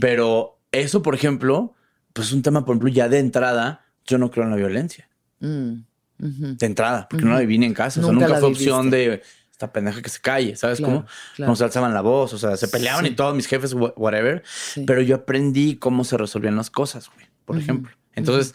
Pero 0.00 0.58
eso, 0.70 1.02
por 1.02 1.14
ejemplo, 1.14 1.74
pues 2.12 2.28
es 2.28 2.32
un 2.32 2.42
tema, 2.42 2.64
por 2.64 2.74
ejemplo, 2.74 2.88
ya 2.90 3.08
de 3.08 3.18
entrada, 3.18 3.84
yo 4.06 4.18
no 4.18 4.30
creo 4.30 4.44
en 4.44 4.50
la 4.50 4.56
violencia. 4.56 5.08
Mm. 5.40 5.74
De 6.18 6.66
entrada, 6.66 7.08
porque 7.10 7.24
no 7.24 7.32
la 7.32 7.40
viví 7.40 7.58
ni 7.58 7.66
en 7.66 7.74
casa. 7.74 8.00
O 8.00 8.04
sea, 8.04 8.12
Nunca 8.12 8.26
nunca 8.28 8.40
fue 8.40 8.48
opción 8.50 8.90
de 8.90 9.22
esta 9.50 9.72
pendeja 9.72 10.00
que 10.02 10.08
se 10.08 10.20
calle, 10.20 10.54
¿sabes 10.56 10.78
Claro, 10.78 10.94
cómo? 10.94 11.06
claro. 11.34 11.50
Nos 11.50 11.62
alzaban 11.62 11.92
la 11.94 12.00
voz, 12.00 12.32
o 12.32 12.38
sea, 12.38 12.56
se 12.56 12.68
peleaban 12.68 13.04
Sí. 13.04 13.10
y 13.12 13.14
todos 13.16 13.34
mis 13.34 13.46
jefes, 13.46 13.74
wha- 13.74 13.92
whatever. 13.96 14.42
Sí. 14.46 14.84
Pero 14.86 15.02
yo 15.02 15.16
aprendí 15.16 15.76
cómo 15.76 16.04
se 16.04 16.16
resolvían 16.16 16.54
las 16.56 16.70
cosas, 16.70 17.10
güey, 17.14 17.26
por 17.44 17.58
ejemplo. 17.58 17.92
Entonces, 18.14 18.54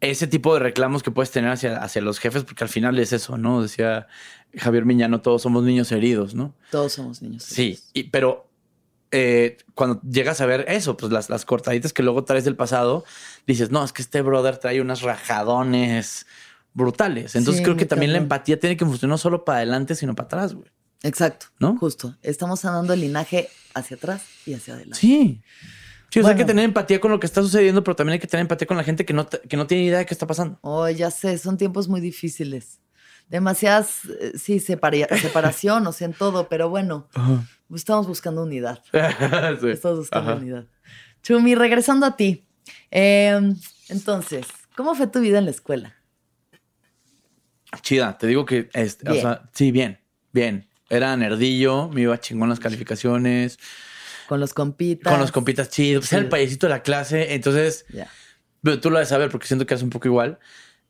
ese 0.00 0.26
tipo 0.26 0.54
de 0.54 0.60
reclamos 0.60 1.02
que 1.02 1.10
puedes 1.10 1.30
tener 1.30 1.50
hacia, 1.50 1.76
hacia 1.82 2.00
los 2.02 2.18
jefes, 2.18 2.44
porque 2.44 2.64
al 2.64 2.70
final 2.70 2.98
es 2.98 3.12
eso, 3.12 3.36
¿no? 3.36 3.62
Decía 3.62 4.06
Javier 4.56 4.84
Miñano, 4.86 5.20
todos 5.20 5.42
somos 5.42 5.62
niños 5.64 5.92
heridos, 5.92 6.34
¿no? 6.34 6.54
Todos 6.70 6.92
somos 6.94 7.20
niños. 7.22 7.42
Sí, 7.44 7.78
y- 7.92 8.04
pero 8.04 8.48
eh, 9.12 9.58
cuando 9.74 10.00
llegas 10.02 10.40
a 10.40 10.46
ver 10.46 10.64
eso, 10.68 10.96
pues 10.96 11.12
las, 11.12 11.28
las 11.28 11.44
cortaditas 11.44 11.92
que 11.92 12.02
luego 12.02 12.24
traes 12.24 12.44
del 12.44 12.56
pasado, 12.56 13.04
dices, 13.46 13.70
no, 13.70 13.84
es 13.84 13.92
que 13.92 14.02
este 14.02 14.22
brother 14.22 14.56
trae 14.58 14.80
unas 14.80 15.02
rajadones 15.02 16.26
brutales. 16.72 17.34
Entonces 17.34 17.58
Sí, 17.58 17.64
creo 17.64 17.76
que 17.76 17.84
también 17.86 18.12
la 18.12 18.18
empatía 18.18 18.58
tiene 18.58 18.76
que 18.76 18.84
funcionar 18.86 19.14
no 19.14 19.18
solo 19.18 19.44
para 19.44 19.58
adelante, 19.58 19.94
sino 19.96 20.14
para 20.14 20.26
atrás, 20.26 20.54
güey. 20.54 20.70
Exacto. 21.02 21.46
¿No? 21.58 21.76
Justo. 21.76 22.16
Estamos 22.22 22.60
sanando 22.60 22.92
el 22.92 23.00
linaje 23.00 23.48
hacia 23.74 23.96
atrás 23.96 24.22
y 24.46 24.54
hacia 24.54 24.74
adelante. 24.74 24.98
Sí. 25.00 25.42
Sí, 26.10 26.18
o 26.20 26.22
sea, 26.22 26.32
hay 26.32 26.36
que 26.36 26.44
tener 26.44 26.64
empatía 26.64 27.00
con 27.00 27.10
lo 27.10 27.20
que 27.20 27.26
está 27.26 27.40
sucediendo, 27.42 27.84
pero 27.84 27.94
también 27.94 28.14
hay 28.14 28.18
que 28.18 28.26
tener 28.26 28.42
empatía 28.42 28.66
con 28.66 28.76
la 28.76 28.82
gente 28.84 29.04
que 29.04 29.12
no, 29.12 29.28
que 29.28 29.56
no 29.56 29.66
tiene 29.66 29.84
idea 29.84 29.98
de 29.98 30.06
qué 30.06 30.14
está 30.14 30.26
pasando. 30.26 30.58
Oh, 30.62 30.88
ya 30.88 31.10
sé, 31.10 31.38
son 31.38 31.56
tiempos 31.56 31.88
muy 31.88 32.00
difíciles. 32.00 32.80
Demasiadas, 33.28 34.00
eh, 34.20 34.32
sí, 34.36 34.58
separa- 34.58 35.06
separación, 35.20 35.86
o 35.86 35.92
sea, 35.92 36.06
en 36.06 36.14
todo, 36.14 36.48
pero 36.48 36.68
bueno, 36.68 37.08
estamos 37.72 38.08
buscando 38.08 38.42
unidad. 38.42 38.82
Sí. 39.60 39.68
Estamos 39.70 39.98
buscando 39.98 40.32
Ajá. 40.32 40.40
unidad. 40.40 40.66
Chumi, 41.22 41.54
regresando 41.54 42.06
a 42.06 42.16
ti. 42.16 42.44
Eh, 42.90 43.38
entonces, 43.88 44.46
¿cómo 44.76 44.96
fue 44.96 45.06
tu 45.06 45.20
vida 45.20 45.38
en 45.38 45.44
la 45.44 45.50
escuela? 45.52 45.94
Chida, 47.82 48.18
te 48.18 48.26
digo 48.26 48.44
que, 48.44 48.68
este, 48.72 49.08
o 49.10 49.14
sea, 49.14 49.48
sí, 49.52 49.70
bien, 49.70 50.00
bien. 50.32 50.68
Era 50.88 51.16
nerdillo, 51.16 51.88
me 51.88 52.00
iba 52.02 52.18
chingón 52.18 52.48
las 52.48 52.58
calificaciones, 52.58 53.58
Con 54.30 54.38
los 54.40 54.54
compitas. 54.54 55.12
con 55.12 55.20
los 55.20 55.32
compitas 55.32 55.68
chidos, 55.70 56.02
pues 56.04 56.12
era 56.12 56.22
el 56.22 56.28
payasito 56.28 56.66
de 56.66 56.70
la 56.70 56.82
clase, 56.82 57.34
entonces, 57.34 57.84
Ya. 57.92 58.08
pero 58.62 58.80
tú 58.80 58.88
lo 58.90 58.96
debes 58.96 59.08
saber 59.08 59.28
porque 59.28 59.48
siento 59.48 59.66
que 59.66 59.74
es 59.74 59.82
un 59.82 59.90
poco 59.90 60.06
igual. 60.06 60.38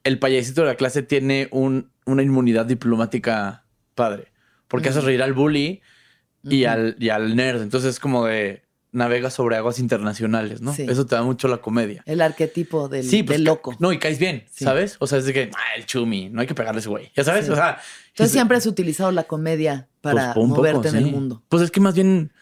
El 0.05 0.18
payasito 0.18 0.61
de 0.61 0.66
la 0.66 0.74
clase 0.74 1.03
tiene 1.03 1.48
un, 1.50 1.90
una 2.05 2.22
inmunidad 2.22 2.66
diplomática 2.66 3.64
padre, 3.94 4.31
porque 4.68 4.90
haces 4.90 5.05
reír 5.05 5.22
al 5.22 5.33
bully 5.33 5.81
y, 6.42 6.64
al, 6.64 6.96
y 6.98 7.09
al 7.09 7.35
nerd, 7.35 7.62
entonces 7.62 7.94
es 7.94 7.98
como 8.00 8.26
de 8.26 8.62
navega 8.92 9.31
sobre 9.31 9.57
aguas 9.57 9.79
internacionales, 9.79 10.61
¿no? 10.62 10.74
Sí. 10.74 10.85
Eso 10.88 11.07
te 11.07 11.14
da 11.14 11.22
mucho 11.22 11.46
la 11.48 11.59
comedia. 11.59 12.03
El 12.07 12.20
arquetipo 12.20 12.88
del, 12.88 13.05
Sí, 13.05 13.22
pues, 13.22 13.38
del 13.38 13.44
loco. 13.44 13.76
No, 13.79 13.92
y 13.92 13.98
caes 13.98 14.18
bien, 14.18 14.44
Sí. 14.50 14.64
¿sabes? 14.64 14.96
O 14.98 15.07
sea, 15.07 15.18
es 15.18 15.26
de 15.26 15.33
que, 15.33 15.50
ah, 15.55 15.76
el 15.76 15.87
chumi, 15.87 16.29
no 16.29 16.40
hay 16.40 16.46
que 16.48 16.55
pegarle 16.57 16.79
a 16.79 16.81
ese 16.81 16.88
güey. 16.88 17.11
Ya 17.14 17.22
sabes, 17.24 17.48
o 17.48 17.55
sea. 17.55 17.79
Entonces 18.09 18.26
es- 18.26 18.33
siempre 18.33 18.57
has 18.57 18.66
utilizado 18.66 19.12
la 19.12 19.24
comedia 19.24 19.88
para 20.00 20.35
pues, 20.35 20.42
un 20.44 20.50
poco, 20.50 20.62
moverte 20.62 20.88
en 20.88 20.96
el 20.96 21.07
mundo. 21.07 21.42
Pues 21.48 21.62
es 21.62 21.70
que 21.70 21.79
más 21.81 21.94
bien, 21.94 22.33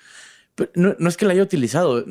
no, 0.75 0.97
no 0.99 1.09
es 1.09 1.17
que 1.17 1.27
la 1.27 1.33
haya 1.33 1.43
utilizado. 1.43 2.05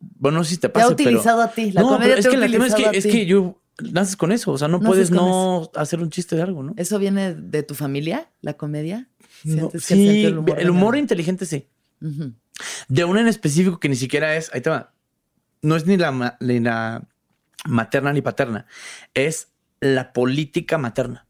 Bueno, 0.00 0.38
no 0.38 0.44
sé 0.44 0.50
si 0.50 0.56
te 0.56 0.68
Te 0.68 0.72
pasa. 0.74 0.86
ha 0.86 0.90
utilizado 0.90 1.38
pero, 1.38 1.50
a 1.50 1.52
ti. 1.54 1.72
La 1.72 1.80
no, 1.82 1.88
comedia 1.88 2.08
pero 2.16 2.18
es 2.18 2.24
te 2.24 2.30
que 2.38 2.44
el 2.44 2.52
tema 2.52 2.66
es 2.66 2.74
que, 2.74 2.90
es 2.98 3.06
que 3.06 3.26
yo 3.26 3.60
naces 3.92 4.16
con 4.16 4.32
eso. 4.32 4.52
O 4.52 4.58
sea, 4.58 4.68
no 4.68 4.80
puedes 4.80 5.10
no 5.10 5.70
hacer 5.74 6.00
un 6.00 6.10
chiste 6.10 6.36
de 6.36 6.42
algo, 6.42 6.62
¿no? 6.62 6.74
¿Eso 6.76 6.98
viene 6.98 7.34
de 7.34 7.62
tu 7.62 7.74
familia, 7.74 8.30
la 8.40 8.54
comedia? 8.54 9.08
No, 9.44 9.70
¿Sientes 9.70 9.86
que 9.86 9.94
el 9.94 10.00
sí, 10.00 10.24
el 10.58 10.70
humor, 10.70 10.96
inteligente 10.96 11.46
sí. 11.46 11.68
De 12.88 13.04
una 13.04 13.20
en 13.20 13.28
específico 13.28 13.80
que 13.80 13.88
ni 13.88 13.96
siquiera 13.96 14.36
es, 14.36 14.50
ahí 14.54 14.60
te 14.60 14.70
va, 14.70 14.92
no 15.62 15.74
es 15.76 15.86
ni 15.86 15.96
la, 15.96 16.12
ma- 16.12 16.36
ni 16.40 16.60
la 16.60 17.02
materna 17.66 18.12
ni 18.12 18.20
paterna, 18.22 18.66
es 19.14 19.48
la 19.80 20.12
política 20.12 20.78
materna. 20.78 21.26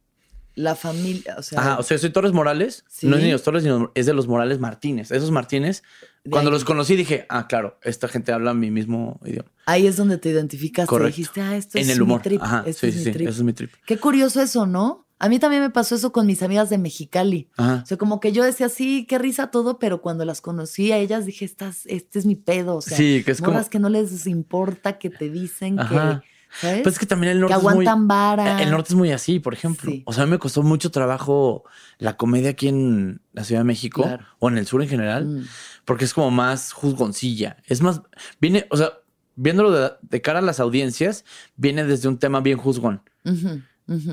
La 0.56 0.76
familia, 0.76 1.34
o 1.36 1.42
sea, 1.42 1.58
Ajá, 1.60 1.78
o 1.78 1.82
sea, 1.82 1.98
soy 1.98 2.10
Torres 2.10 2.32
Morales, 2.32 2.84
Sí. 2.88 3.08
no 3.08 3.16
es 3.16 3.22
ni 3.24 3.32
los 3.32 3.42
Torres, 3.42 3.64
sino 3.64 3.90
es 3.94 4.06
de 4.06 4.14
los 4.14 4.28
Morales 4.28 4.60
Martínez. 4.60 5.10
Esos 5.10 5.32
Martínez, 5.32 5.82
cuando 6.30 6.50
ahí. 6.50 6.54
los 6.54 6.64
conocí 6.64 6.94
dije, 6.94 7.26
ah, 7.28 7.48
claro, 7.48 7.76
esta 7.82 8.06
gente 8.06 8.32
habla 8.32 8.54
mi 8.54 8.70
mismo 8.70 9.18
idioma. 9.24 9.50
ahí 9.66 9.86
es 9.88 9.96
donde 9.96 10.16
te 10.18 10.28
identificaste. 10.30 10.88
Correcto. 10.88 11.08
Dijiste, 11.08 11.40
ah, 11.40 11.56
esto 11.56 11.76
en 11.78 11.84
es 11.88 11.90
el 11.96 12.02
humor. 12.02 12.18
mi 12.20 12.22
trip. 12.22 12.42
Ajá, 12.42 12.62
esto 12.66 12.80
sí, 12.82 12.86
es 12.88 12.92
sí, 12.94 12.98
mi 13.00 13.04
sí, 13.06 13.12
trip. 13.12 13.28
eso 13.28 13.38
es 13.38 13.44
mi 13.44 13.52
trip. 13.52 13.72
Qué 13.84 13.98
curioso 13.98 14.40
eso, 14.40 14.64
¿no? 14.66 15.08
A 15.18 15.28
mí 15.28 15.38
también 15.38 15.62
me 15.62 15.70
pasó 15.70 15.94
eso 15.94 16.12
con 16.12 16.26
mis 16.26 16.42
amigas 16.42 16.70
de 16.70 16.78
Mexicali. 16.78 17.48
Ajá. 17.56 17.80
O 17.82 17.86
sea, 17.86 17.96
como 17.96 18.20
que 18.20 18.30
yo 18.32 18.44
decía, 18.44 18.68
sí, 18.68 19.06
qué 19.08 19.18
risa 19.18 19.50
todo, 19.50 19.78
pero 19.78 20.02
cuando 20.02 20.24
las 20.24 20.40
conocí 20.40 20.92
a 20.92 20.98
ellas 20.98 21.24
dije, 21.26 21.44
Estás, 21.44 21.82
este 21.86 22.18
es 22.18 22.26
mi 22.26 22.36
pedo. 22.36 22.76
O 22.76 22.80
sea, 22.82 22.96
Sí, 22.96 23.22
que 23.24 23.30
es 23.32 23.40
como- 23.40 23.60
que 23.68 23.78
no 23.78 23.88
les 23.88 24.26
importa, 24.26 24.98
que 24.98 25.10
te 25.10 25.30
dicen 25.30 25.78
Ajá. 25.80 26.20
que, 26.22 26.26
¿sabes? 26.60 26.82
Pues 26.82 26.94
es 26.94 26.98
que 26.98 27.06
también 27.06 27.32
el 27.32 27.38
que 27.38 27.40
norte 27.52 27.56
es 27.56 27.62
muy... 27.62 27.70
aguantan 27.72 28.08
vara. 28.08 28.62
El 28.62 28.70
norte 28.70 28.88
es 28.90 28.94
muy 28.94 29.10
así, 29.12 29.40
por 29.40 29.54
ejemplo. 29.54 29.90
Sí. 29.90 30.02
O 30.06 30.12
sea, 30.12 30.22
a 30.22 30.26
mí 30.26 30.32
me 30.32 30.38
costó 30.38 30.62
mucho 30.62 30.90
trabajo 30.90 31.64
la 31.98 32.16
comedia 32.16 32.50
aquí 32.50 32.68
en 32.68 33.20
la 33.32 33.44
Ciudad 33.44 33.60
de 33.60 33.64
México 33.64 34.02
Claro. 34.02 34.24
o 34.38 34.48
en 34.48 34.58
el 34.58 34.66
sur 34.66 34.82
en 34.82 34.88
general, 34.88 35.24
Mm. 35.26 35.44
porque 35.84 36.04
es 36.04 36.14
como 36.14 36.30
más 36.30 36.72
juzgoncilla. 36.72 37.56
Es 37.66 37.80
más, 37.82 38.02
viene, 38.40 38.66
o 38.70 38.76
sea, 38.76 38.92
viéndolo 39.36 39.70
de, 39.72 39.92
de 40.02 40.20
cara 40.22 40.38
a 40.38 40.42
las 40.42 40.60
audiencias, 40.60 41.24
viene 41.56 41.84
desde 41.84 42.08
un 42.08 42.18
tema 42.18 42.40
bien 42.40 42.58
juzgón. 42.58 43.02
Ujú. 43.24 43.60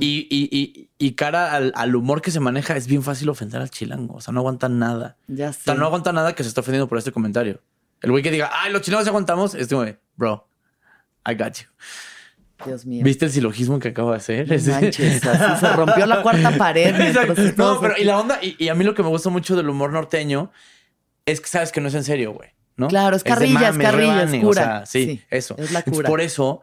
Y, 0.01 0.27
y, 0.29 0.49
y, 0.51 0.89
y 0.97 1.11
cara 1.13 1.53
al, 1.53 1.71
al 1.75 1.95
humor 1.95 2.21
que 2.21 2.29
se 2.31 2.41
maneja, 2.41 2.75
es 2.75 2.87
bien 2.87 3.03
fácil 3.03 3.29
ofender 3.29 3.61
al 3.61 3.69
chilango. 3.69 4.15
O 4.15 4.19
sea, 4.21 4.33
no 4.33 4.41
aguanta 4.41 4.67
nada. 4.67 5.15
ya 5.27 5.51
O 5.51 5.53
sé. 5.53 5.61
sea, 5.63 5.75
no 5.75 5.85
aguanta 5.85 6.11
nada 6.11 6.35
que 6.35 6.43
se 6.43 6.49
está 6.49 6.59
ofendiendo 6.59 6.89
por 6.89 6.97
este 6.97 7.13
comentario. 7.13 7.61
El 8.01 8.11
güey 8.11 8.21
que 8.21 8.31
diga, 8.31 8.49
ay, 8.51 8.73
los 8.73 8.81
chilangos 8.81 9.07
aguantamos, 9.07 9.55
es 9.55 9.67
como, 9.69 9.85
bro, 10.17 10.45
I 11.25 11.35
got 11.35 11.53
you. 11.53 11.67
Dios 12.65 12.85
mío. 12.85 13.03
¿Viste 13.03 13.25
el 13.25 13.31
silogismo 13.31 13.79
que 13.79 13.89
acabo 13.89 14.11
de 14.11 14.17
hacer? 14.17 14.47
No 14.47 14.73
manches, 14.81 15.25
así 15.25 15.59
se 15.59 15.73
rompió 15.73 16.05
la 16.05 16.21
cuarta 16.21 16.51
pared. 16.57 16.93
No, 17.57 17.79
pero 17.81 17.95
y 17.97 18.03
la 18.03 18.19
onda, 18.19 18.39
y, 18.41 18.55
y 18.63 18.69
a 18.69 18.75
mí 18.75 18.83
lo 18.83 18.93
que 18.93 19.03
me 19.03 19.09
gusta 19.09 19.29
mucho 19.29 19.55
del 19.55 19.69
humor 19.69 19.91
norteño 19.91 20.51
es 21.25 21.41
que 21.41 21.47
sabes 21.47 21.71
que 21.71 21.81
no 21.81 21.87
es 21.87 21.93
en 21.95 22.03
serio, 22.03 22.33
güey. 22.33 22.49
¿no? 22.77 22.87
Claro, 22.87 23.15
es 23.15 23.23
de 23.23 23.29
carrilla, 23.29 23.67
es 23.69 23.71
mame, 23.73 23.83
carrilla, 23.83 24.23
es 24.23 24.31
rebane, 24.31 24.37
o 24.39 24.47
cura. 24.47 24.63
sea, 24.63 24.85
sí, 24.85 25.05
Sí, 25.05 25.21
eso. 25.29 25.55
es 25.59 25.71
la 25.71 25.79
Entonces, 25.79 25.93
cura. 25.99 26.09
por 26.09 26.21
eso 26.21 26.61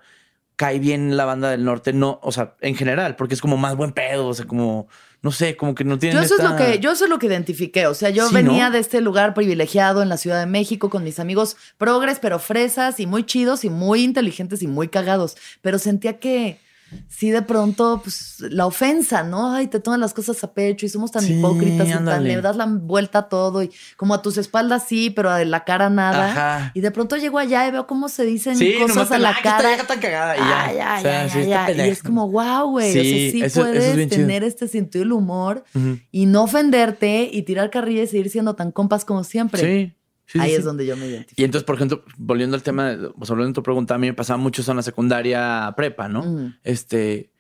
cae 0.59 0.81
bien 0.81 1.17
la 1.17 1.25
banda 1.25 1.51
del 1.51 1.65
norte, 1.65 1.93
no, 1.93 2.19
o 2.21 2.33
sea, 2.33 2.57
en 2.61 2.75
general, 2.75 3.15
porque 3.15 3.35
es 3.35 3.41
como 3.41 3.57
más 3.57 3.77
buen 3.77 3.93
pedo, 3.93 4.27
o 4.27 4.35
sea, 4.35 4.45
como, 4.45 4.89
no 5.23 5.31
sé, 5.31 5.57
como 5.57 5.73
que 5.73 5.85
no 5.85 6.01
tienen 6.01 6.19
Yo 6.19 6.25
eso, 6.25 6.35
es 6.35 6.41
esta- 6.41 6.51
lo 6.51 6.57
que, 6.57 6.81
yo 6.81 6.91
eso 6.91 7.05
es 7.05 7.11
lo 7.11 7.21
que 7.21 7.27
identifiqué. 7.29 7.87
O 7.87 7.95
sea, 7.95 8.11
yo 8.11 8.27
Sí, 8.29 8.35
venía 8.35 8.67
¿no? 8.67 8.73
de 8.73 8.81
este 8.81 9.01
lugar 9.01 9.35
privilegiado 9.35 10.03
en 10.03 10.09
la 10.09 10.17
Ciudad 10.17 10.41
de 10.41 10.47
México 10.47 10.91
con 10.91 11.05
mis 11.05 11.21
amigos 11.21 11.57
progres, 11.79 12.19
pero 12.21 12.41
fresas 12.41 12.99
y 12.99 13.07
muy 13.07 13.25
chidos 13.25 13.65
y 13.65 13.71
muy 13.71 14.03
inteligentes 14.03 14.61
y 14.63 14.67
muy 14.67 14.89
cagados. 14.89 15.37
Pero 15.63 15.79
sentía 15.79 16.19
que 16.19 16.59
sí, 17.09 17.31
de 17.31 17.43
pronto, 17.43 18.01
pues 18.03 18.37
la 18.41 18.67
ofensa, 18.67 19.23
¿no? 19.23 19.53
Ay, 19.55 19.67
te 19.67 19.81
toman 19.81 20.01
las 20.01 20.15
cosas 20.15 20.43
a 20.45 20.53
pecho 20.53 20.87
y 20.87 20.89
somos 20.89 21.11
tan 21.11 21.23
Sí, 21.23 21.35
hipócritas 21.39 21.89
y 21.89 21.93
tan, 22.05 22.25
le 22.25 22.41
das 22.41 22.57
la 22.57 22.67
vuelta 22.67 23.19
a 23.21 23.29
todo 23.29 23.63
y 23.63 23.71
como 23.97 24.15
a 24.15 24.23
tus 24.23 24.39
espaldas 24.39 24.85
sí, 24.89 25.11
pero 25.11 25.31
a 25.31 25.45
la 25.45 25.65
cara 25.65 25.91
nada. 25.91 26.31
Ajá. 26.31 26.71
Y 26.75 26.81
de 26.81 26.91
pronto 26.91 27.17
llego 27.17 27.39
allá 27.39 27.67
y 27.67 27.71
veo 27.71 27.87
cómo 27.87 28.09
se 28.09 28.25
dicen 28.25 28.57
Sí, 28.57 28.75
cosas 28.81 29.11
a 29.11 29.19
la 29.19 29.31
"Ay, 29.31 29.43
cara. 29.43 29.69
vieja 29.69 29.87
tan 29.87 30.01
cagada", 30.01 30.37
y 30.37 30.41
ya. 30.41 30.65
Ay, 30.65 30.77
ya, 30.77 30.97
O 30.99 31.03
sea, 31.03 31.27
ya, 31.27 31.33
sí, 31.33 31.49
ya, 31.49 31.61
está 31.69 31.73
ya. 31.73 31.87
Y 31.87 31.91
es 31.91 32.03
como, 32.03 32.29
wow, 32.31 32.71
güey. 32.71 32.91
o 32.91 32.93
sea, 32.93 33.03
Sí, 33.03 33.31
sí 33.33 33.43
eso- 33.43 33.61
eso 33.63 33.67
es 33.73 33.79
puedes 33.85 33.95
chido. 34.09 34.09
tener 34.23 34.45
este 34.45 34.69
sentido 34.69 35.03
del 35.05 35.13
humor 35.13 35.65
y 36.11 36.27
no 36.27 36.45
ofenderte 36.45 37.29
y 37.33 37.43
tirar 37.43 37.71
carrilla 37.71 38.03
y 38.03 38.07
seguir 38.07 38.31
siendo 38.31 38.55
tan 38.55 38.73
compas 38.73 39.05
como 39.05 39.25
siempre. 39.25 39.61
Sí. 39.63 39.95
Sí, 40.29 40.39
Ahí 40.39 40.51
sí, 40.51 40.57
es 40.57 40.65
donde 40.65 40.87
yo 40.87 40.97
me 40.97 41.07
identifico. 41.09 41.41
Y 41.43 41.45
entonces, 41.45 41.65
por 41.65 41.75
ejemplo, 41.75 42.05
volviendo 42.17 42.55
al 42.55 42.63
tema, 42.63 42.91
de- 42.91 43.11
pues, 43.11 43.29
volviendo 43.31 43.51
a 43.51 43.55
tu 43.55 43.63
pregunta, 43.65 43.97
a 43.97 43.99
mí 43.99 44.07
me 44.07 44.15
pasaba 44.15 44.37
mucho 44.37 44.63
eso 44.63 44.71
en 44.71 44.77
la 44.77 44.83
secundaria 44.85 45.75
prepa, 45.77 46.09
¿no? 46.09 46.23
Mm. 46.23 46.55
Este, 46.63 47.33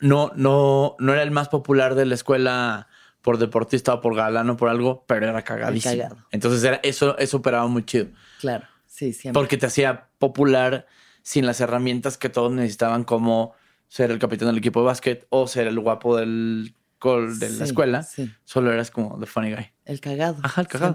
no, 0.00 0.30
no, 0.36 0.96
no 0.98 1.12
era 1.12 1.22
el 1.22 1.30
más 1.30 1.48
popular 1.48 1.94
de 1.94 2.04
la 2.06 2.14
escuela 2.14 2.88
por 3.22 3.38
deportista 3.38 3.94
o 3.94 4.00
por 4.00 4.14
galán 4.14 4.50
o 4.50 4.56
por 4.56 4.68
algo, 4.68 5.04
pero 5.06 5.26
era 5.26 5.42
cagadísimo. 5.42 5.94
cagado. 6.02 6.26
Entonces 6.30 6.62
era, 6.62 6.76
eso, 6.82 7.16
eso 7.18 7.38
operaba 7.38 7.66
muy 7.66 7.84
chido, 7.84 8.08
Claro, 8.40 8.66
sí, 8.86 9.12
siempre. 9.12 9.40
porque 9.40 9.56
te 9.56 9.66
hacía 9.66 10.08
popular 10.18 10.86
sin 11.22 11.46
las 11.46 11.60
herramientas 11.60 12.18
que 12.18 12.28
todos 12.28 12.52
necesitaban 12.52 13.04
como 13.04 13.54
ser 13.88 14.10
el 14.10 14.18
capitán 14.18 14.48
del 14.48 14.58
equipo 14.58 14.80
de 14.80 14.86
básquet 14.86 15.26
o 15.30 15.48
ser 15.48 15.66
el 15.66 15.80
guapo 15.80 16.16
del 16.16 16.74
col- 16.98 17.38
de 17.38 17.50
la 17.50 17.64
escuela, 17.64 18.02
sí. 18.02 18.30
solo 18.44 18.72
eras 18.72 18.90
como 18.90 19.18
the 19.18 19.26
funny 19.26 19.52
guy. 19.52 19.66
El 19.84 20.00
cagado. 20.00 20.38
Ajá, 20.42 20.62
el 20.62 20.68
cagado. 20.68 20.94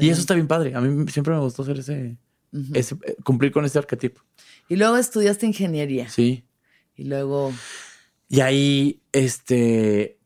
Y 0.00 0.08
eso 0.10 0.20
está 0.20 0.34
bien 0.34 0.46
padre. 0.46 0.74
A 0.74 0.80
mí 0.80 1.10
siempre 1.10 1.34
me 1.34 1.40
gustó 1.40 1.64
ser 1.64 1.78
ese, 1.78 2.16
eh, 2.52 2.84
cumplir 3.24 3.52
con 3.52 3.64
ese 3.64 3.78
arquetipo. 3.78 4.22
Y 4.68 4.76
luego 4.76 4.96
estudiaste 4.96 5.46
ingeniería. 5.46 6.08
Sí. 6.08 6.44
Y 6.94 7.04
luego. 7.04 7.52
Y 8.28 8.40
ahí, 8.40 9.02
este, 9.12 10.18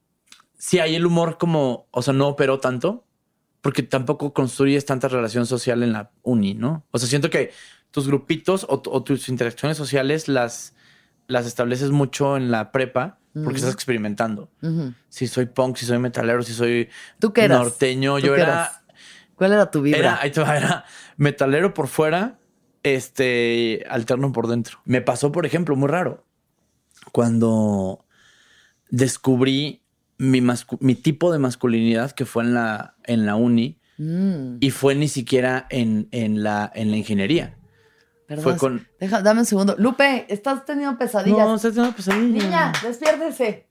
sí, 0.58 0.78
ahí 0.80 0.94
el 0.96 1.06
humor 1.06 1.38
como, 1.38 1.86
o 1.92 2.02
sea, 2.02 2.12
no 2.12 2.26
operó 2.28 2.58
tanto, 2.58 3.06
porque 3.60 3.82
tampoco 3.84 4.32
construyes 4.32 4.84
tanta 4.84 5.06
relación 5.08 5.46
social 5.46 5.82
en 5.84 5.92
la 5.92 6.10
uni, 6.22 6.54
¿no? 6.54 6.84
O 6.90 6.98
sea, 6.98 7.08
siento 7.08 7.30
que 7.30 7.52
tus 7.92 8.08
grupitos 8.08 8.64
o, 8.64 8.82
o 8.84 9.02
tus 9.04 9.28
interacciones 9.28 9.76
sociales 9.76 10.26
las, 10.26 10.74
las 11.26 11.46
estableces 11.46 11.90
mucho 11.90 12.36
en 12.36 12.50
la 12.50 12.72
prepa, 12.72 13.18
porque 13.32 13.58
estás 13.58 13.72
experimentando. 13.72 14.50
Si 15.08 15.26
soy 15.26 15.46
punk, 15.46 15.76
si 15.76 15.86
soy 15.86 15.98
metalero, 15.98 16.42
si 16.42 16.52
soy 16.52 16.88
¿Tú 17.18 17.32
qué 17.32 17.44
eras? 17.44 17.58
norteño, 17.60 18.18
¿Tú 18.18 18.26
yo 18.26 18.34
qué 18.34 18.42
era, 18.42 18.52
eras? 18.52 18.80
¿Cuál 19.34 19.52
era 19.52 19.70
tu 19.70 19.82
vibra? 19.82 20.20
era, 20.22 20.56
era 20.56 20.84
metalero 21.16 21.72
por 21.72 21.88
fuera, 21.88 22.38
este, 22.82 23.84
alterno 23.88 24.32
por 24.32 24.48
dentro. 24.48 24.80
Me 24.84 25.00
pasó, 25.00 25.32
por 25.32 25.46
ejemplo, 25.46 25.76
muy 25.76 25.88
raro, 25.88 26.24
cuando 27.10 28.04
descubrí 28.90 29.82
mi, 30.18 30.42
mi 30.80 30.94
tipo 30.94 31.32
de 31.32 31.38
masculinidad 31.38 32.12
que 32.12 32.26
fue 32.26 32.44
en 32.44 32.54
la, 32.54 32.96
en 33.04 33.24
la 33.26 33.36
uni 33.36 33.78
Mm, 33.98 34.56
y 34.60 34.70
fue 34.70 34.94
ni 34.94 35.06
siquiera 35.08 35.66
en, 35.70 36.08
en, 36.12 36.42
la, 36.42 36.70
en 36.74 36.90
la 36.90 36.96
ingeniería. 36.96 37.56
Perdón, 38.36 38.44
fue 38.44 38.56
con- 38.56 38.88
deja- 39.00 39.22
dame 39.22 39.40
un 39.40 39.46
segundo. 39.46 39.74
Lupe, 39.78 40.26
estás 40.28 40.64
teniendo 40.64 40.96
pesadillas. 40.98 41.38
No, 41.46 41.54
estás 41.56 41.74
teniendo 41.74 41.96
pesadilla. 41.96 42.44
Niña, 42.44 42.72
despiértese. 42.82 43.66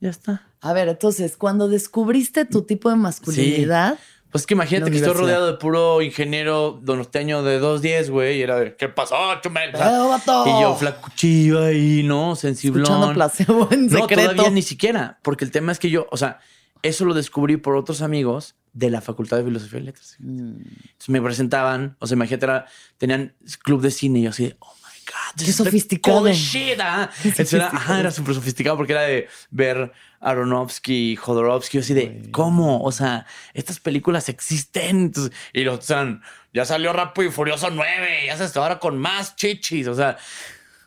Ya 0.00 0.10
está. 0.10 0.42
A 0.60 0.72
ver, 0.72 0.88
entonces, 0.88 1.36
cuando 1.36 1.68
descubriste 1.68 2.44
tu 2.44 2.62
tipo 2.62 2.90
de 2.90 2.96
masculinidad, 2.96 3.98
Pues 4.30 4.46
que 4.46 4.54
imagínate 4.54 4.90
que 4.90 4.96
estoy 4.96 5.12
rodeado 5.12 5.46
de 5.46 5.54
puro 5.58 6.02
ingeniero 6.02 6.80
norteño 6.82 7.42
de 7.44 7.58
210, 7.60 8.10
güey, 8.10 8.38
y 8.38 8.42
era 8.42 8.58
de, 8.58 8.74
¿qué 8.74 8.88
pasó, 8.88 9.14
chumel? 9.42 9.70
Y 9.70 10.60
yo 10.60 10.74
flacuchillo 10.74 11.62
ahí, 11.64 12.02
¿no? 12.02 12.34
Sensiblón. 12.34 12.82
escuchando 12.82 13.14
placebo 13.14 13.68
en 13.70 13.86
No, 13.86 14.00
secreto. 14.00 14.30
todavía 14.32 14.50
ni 14.50 14.62
siquiera, 14.62 15.20
porque 15.22 15.44
el 15.44 15.52
tema 15.52 15.70
es 15.70 15.78
que 15.78 15.88
yo, 15.88 16.06
o 16.10 16.16
sea, 16.16 16.40
eso 16.82 17.04
lo 17.04 17.14
descubrí 17.14 17.56
por 17.58 17.76
otros 17.76 18.02
amigos 18.02 18.56
de 18.74 18.90
la 18.90 19.00
Facultad 19.00 19.38
de 19.38 19.44
Filosofía 19.44 19.80
y 19.80 19.82
Letras. 19.84 20.16
Mm, 20.18 20.56
Entonces 20.58 21.08
me 21.08 21.22
presentaban, 21.22 21.96
o 22.00 22.06
sea, 22.06 22.16
imagínate, 22.16 22.44
era- 22.44 22.66
tenían 22.98 23.34
club 23.62 23.80
de 23.80 23.90
cine 23.90 24.18
y 24.18 24.22
yo 24.24 24.30
así, 24.30 24.54
oh 24.58 24.74
my 24.82 24.98
God, 25.06 25.44
Qué 25.46 25.52
sofisticado. 25.52 26.18
coolest 26.18 26.40
shit, 26.40 26.78
ah". 26.80 27.08
Entonces 27.24 27.52
era, 27.54 27.68
ajá, 27.68 28.00
era 28.00 28.10
súper 28.10 28.34
sofisticado 28.34 28.76
porque 28.76 28.92
era 28.92 29.02
de 29.02 29.28
ver 29.50 29.92
Aronofsky, 30.20 31.16
Jodorowsky, 31.16 31.78
yo 31.78 31.80
así 31.82 31.94
de, 31.94 32.28
¿cómo? 32.32 32.82
O 32.82 32.90
sea, 32.92 33.26
estas 33.52 33.78
películas 33.80 34.28
existen. 34.28 34.96
Entonces, 34.98 35.32
y 35.52 35.62
los 35.64 35.88
eran, 35.90 36.22
ya 36.52 36.64
salió 36.64 36.92
Rápido 36.92 37.28
y 37.28 37.32
Furioso 37.32 37.70
9, 37.70 38.26
ya 38.26 38.36
se 38.36 38.44
está 38.44 38.60
ahora 38.60 38.78
con 38.80 38.98
más 38.98 39.36
chichis, 39.36 39.86
o 39.86 39.94
sea, 39.94 40.16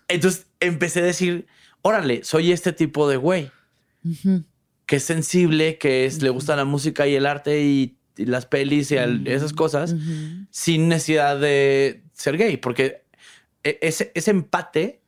entonces 0.10 0.47
empecé 0.60 1.00
a 1.02 1.04
decir, 1.04 1.47
órale, 1.84 2.23
soy 2.23 2.52
este 2.52 2.73
tipo 2.73 3.08
de 3.10 3.17
güey. 3.17 3.52
Que 4.88 4.95
es 4.95 5.04
sensible, 5.04 5.78
que 5.78 6.06
es, 6.06 6.23
le 6.23 6.30
gusta 6.30 6.56
la 6.56 6.65
música 6.65 7.06
y 7.06 7.13
el 7.15 7.26
arte 7.28 7.62
y, 7.62 7.97
y 8.17 8.26
las 8.26 8.45
pelis 8.47 8.89
y 8.91 8.95
el- 8.95 9.28
esas 9.28 9.54
cosas, 9.54 9.93
Ujú. 9.93 10.47
sin 10.50 10.88
necesidad 10.88 11.39
de 11.39 12.04
ser 12.13 12.38
gay, 12.38 12.58
porque 12.58 13.04
e- 13.63 13.78
ese, 13.82 14.12
ese 14.15 14.32
empate 14.32 15.02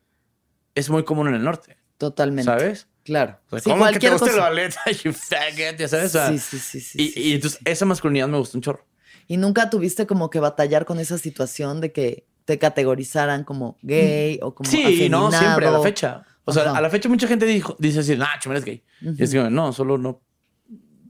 es 0.75 0.89
muy 0.91 1.03
común 1.03 1.27
en 1.29 1.33
el 1.35 1.43
norte, 1.43 1.77
Totalmente. 1.97 2.43
¿sabes? 2.51 2.87
Claro. 3.03 3.39
O 3.47 3.51
sea, 3.51 3.59
Sí, 3.61 3.69
¿Cómo 3.71 3.85
que 3.85 3.91
te 3.93 3.99
cualquier 3.99 4.11
gusta 4.13 4.25
el 4.27 4.31
cosa. 4.33 4.43
ballet? 4.43 4.75
you 5.03 5.13
faggot, 5.13 5.77
ya 5.79 5.87
sabes. 5.87 6.11
Sí, 6.11 6.37
sí, 6.39 6.59
sí, 6.59 6.79
sí, 6.81 7.01
y, 7.01 7.07
sí, 7.09 7.19
y 7.21 7.33
entonces 7.33 7.57
sí. 7.59 7.65
esa 7.71 7.85
masculinidad 7.85 8.27
me 8.27 8.37
gustó 8.37 8.57
un 8.57 8.61
chorro. 8.61 8.85
¿Y 9.27 9.37
nunca 9.37 9.69
tuviste 9.69 10.05
como 10.05 10.29
que 10.29 10.39
batallar 10.39 10.85
con 10.85 10.99
esa 10.99 11.17
situación 11.17 11.81
de 11.81 11.91
que 11.91 12.27
te 12.45 12.59
categorizaran 12.59 13.43
como 13.43 13.77
gay 13.81 14.39
o 14.41 14.53
como 14.55 14.69
Sí, 14.69 15.07
no, 15.09 15.29
siempre, 15.31 15.37
a 15.67 15.71
la 15.71 15.77
afeminado? 15.77 15.83
fecha. 15.83 16.23
O 16.49 16.53
sea, 16.53 16.63
Ajá. 16.63 16.77
a 16.77 16.81
la 16.81 16.89
fecha 16.89 17.09
mucha 17.09 17.27
gente 17.27 17.45
dijo, 17.45 17.75
dice 17.79 17.99
así, 17.99 18.15
nah, 18.15 18.37
chumel 18.39 18.57
es 18.59 18.65
gay. 18.65 18.83
Y 19.01 19.23
es 19.23 19.31
que, 19.31 19.49
no, 19.49 19.73
solo 19.73 19.97
no, 19.97 20.21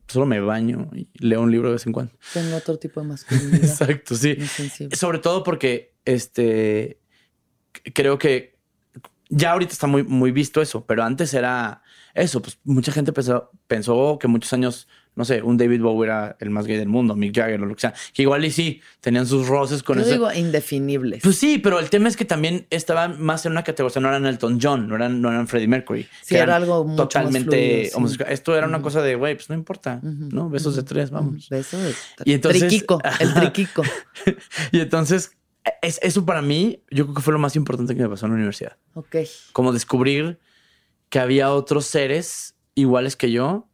solo 0.07 0.25
me 0.25 0.39
baño 0.39 0.89
y 0.93 1.09
leo 1.13 1.41
un 1.41 1.51
libro 1.51 1.69
de 1.69 1.73
vez 1.73 1.85
en 1.85 1.93
cuando. 1.93 2.13
Tengo 2.33 2.55
otro 2.55 2.77
tipo 2.77 3.01
de 3.01 3.07
masculinidad. 3.09 3.63
Exacto, 3.63 4.15
sí. 4.15 4.37
Sobre 4.93 5.19
todo 5.19 5.43
porque 5.43 5.95
este 6.05 6.99
creo 7.93 8.17
que 8.17 8.57
ya 9.29 9.51
ahorita 9.51 9.71
está 9.71 9.87
muy, 9.87 10.03
muy 10.03 10.31
visto 10.31 10.61
eso, 10.61 10.85
pero 10.85 11.03
antes 11.03 11.33
era 11.33 11.83
eso. 12.15 12.41
Pues 12.41 12.59
mucha 12.63 12.91
gente 12.91 13.13
pensó, 13.13 13.51
pensó 13.67 14.17
que 14.19 14.27
muchos 14.27 14.51
años, 14.53 14.87
no 15.19 15.25
sé, 15.25 15.41
un 15.41 15.57
David 15.57 15.81
Bowie 15.81 16.07
era 16.07 16.37
el 16.39 16.49
más 16.49 16.65
gay 16.65 16.77
del 16.77 16.87
mundo, 16.87 17.13
Mick 17.13 17.35
Jagger 17.35 17.61
o 17.61 17.65
lo 17.65 17.75
que 17.75 17.81
sea. 17.81 17.93
Que 18.13 18.21
igual 18.21 18.45
y 18.45 18.51
sí, 18.51 18.81
tenían 19.01 19.27
sus 19.27 19.49
roces 19.49 19.83
con 19.83 19.99
Yo 19.99 20.05
digo 20.09 20.31
indefinibles. 20.31 21.21
Pues 21.21 21.35
sí, 21.35 21.57
pero 21.59 21.77
el 21.79 21.89
tema 21.89 22.07
es 22.07 22.15
que 22.15 22.23
también 22.23 22.65
estaban 22.69 23.21
más 23.21 23.45
en 23.45 23.51
una 23.51 23.63
categoría, 23.65 23.87
o 23.89 23.93
sea, 23.93 24.01
no 24.01 24.07
eran 24.07 24.25
Elton 24.25 24.59
John, 24.61 24.87
no 24.87 24.95
eran, 24.95 25.21
no 25.21 25.29
eran 25.29 25.47
Freddie 25.49 25.67
Mercury. 25.67 26.07
Sí, 26.21 26.35
que 26.35 26.37
era 26.37 26.55
algo 26.55 26.85
mucho 26.85 27.03
más 27.03 27.09
totalmente 27.09 27.49
fluido, 27.51 27.83
sí. 27.83 27.91
homosexual. 27.95 28.31
Esto 28.31 28.55
era 28.57 28.65
una 28.65 28.81
cosa 28.81 29.01
de, 29.01 29.15
güey, 29.15 29.35
pues 29.35 29.49
no 29.49 29.55
importa, 29.55 29.99
¿no? 30.01 30.49
Besos 30.49 30.77
de 30.77 30.83
tres, 30.83 31.11
vamos. 31.11 31.45
ujú. 31.47 31.55
Beso 31.55 31.77
de 31.77 31.93
Y 32.25 32.31
entonces- 32.33 32.61
triquico, 32.65 33.01
el 33.19 33.33
triquico. 33.33 33.83
Y 34.71 34.79
entonces, 34.79 35.31
es, 35.81 35.99
eso 36.01 36.25
para 36.25 36.41
mí, 36.41 36.81
yo 36.89 37.05
creo 37.05 37.15
que 37.15 37.21
fue 37.21 37.33
lo 37.33 37.39
más 37.39 37.55
importante 37.55 37.95
que 37.95 38.01
me 38.01 38.09
pasó 38.09 38.25
en 38.25 38.31
la 38.31 38.35
universidad. 38.37 38.77
Ok. 38.93 39.17
Como 39.51 39.73
descubrir 39.73 40.39
que 41.09 41.19
había 41.19 41.51
otros 41.51 41.85
seres 41.85 42.55
iguales 42.75 43.15
que 43.15 43.31
yo, 43.31 43.68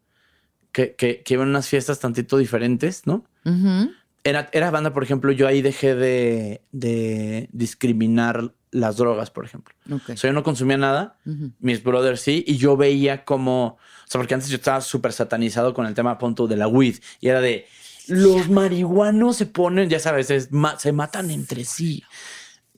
que, 0.76 0.94
que, 0.96 1.22
que 1.24 1.34
iban 1.36 1.48
a 1.48 1.52
unas 1.52 1.70
fiestas 1.70 2.00
tantito 2.00 2.38
diferentes, 2.38 3.08
¿no? 3.08 3.24
Ujú. 3.46 3.92
Era, 4.26 4.50
era 4.52 4.72
banda, 4.72 4.92
por 4.92 5.04
ejemplo, 5.04 5.32
yo 5.32 5.48
ahí 5.48 5.62
dejé 5.62 5.96
de, 5.96 6.62
de 6.74 7.48
discriminar 7.54 8.52
las 8.72 8.98
drogas, 8.98 9.32
por 9.32 9.46
ejemplo. 9.46 9.74
Ok. 9.90 10.10
O 10.10 10.18
sea, 10.18 10.30
yo 10.32 10.34
no 10.34 10.44
consumía 10.44 10.76
nada, 10.78 11.18
mis 11.60 11.82
brothers 11.82 12.20
sí, 12.20 12.44
y 12.46 12.58
yo 12.58 12.76
veía 12.76 13.24
como, 13.24 13.66
o 13.68 13.78
sea, 14.06 14.20
porque 14.20 14.34
antes 14.34 14.50
yo 14.50 14.58
estaba 14.58 14.82
súper 14.82 15.14
satanizado 15.14 15.74
con 15.74 15.86
el 15.86 15.94
tema 15.94 16.18
punto 16.18 16.46
de 16.46 16.58
la 16.58 16.68
weed, 16.68 16.98
y 17.22 17.30
era 17.30 17.40
de, 17.40 17.68
los 18.10 18.50
marihuanos 18.50 19.38
se 19.38 19.46
ponen, 19.46 19.90
ya 19.90 20.00
sabes, 20.00 20.30
es 20.30 20.52
ma- 20.52 20.78
se 20.78 20.92
matan 20.92 21.32
entre 21.32 21.64
sí. 21.64 22.04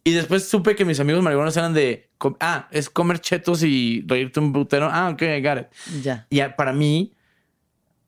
Y 0.04 0.12
después 0.12 0.48
supe 0.48 0.76
que 0.76 0.86
mis 0.86 1.00
amigos 1.00 1.24
marihuanos 1.24 1.58
eran 1.58 1.74
de, 1.74 2.10
ah, 2.42 2.68
es 2.72 2.92
comer 2.92 3.20
chetos 3.22 3.64
y 3.64 4.06
reírte 4.06 4.40
un 4.40 4.54
putero, 4.54 4.88
ah, 4.92 5.10
ok, 5.10 5.22
got 5.42 5.62
it. 5.62 6.04
Ya. 6.04 6.28
Y 6.30 6.40
para 6.56 6.72
mí, 6.74 7.12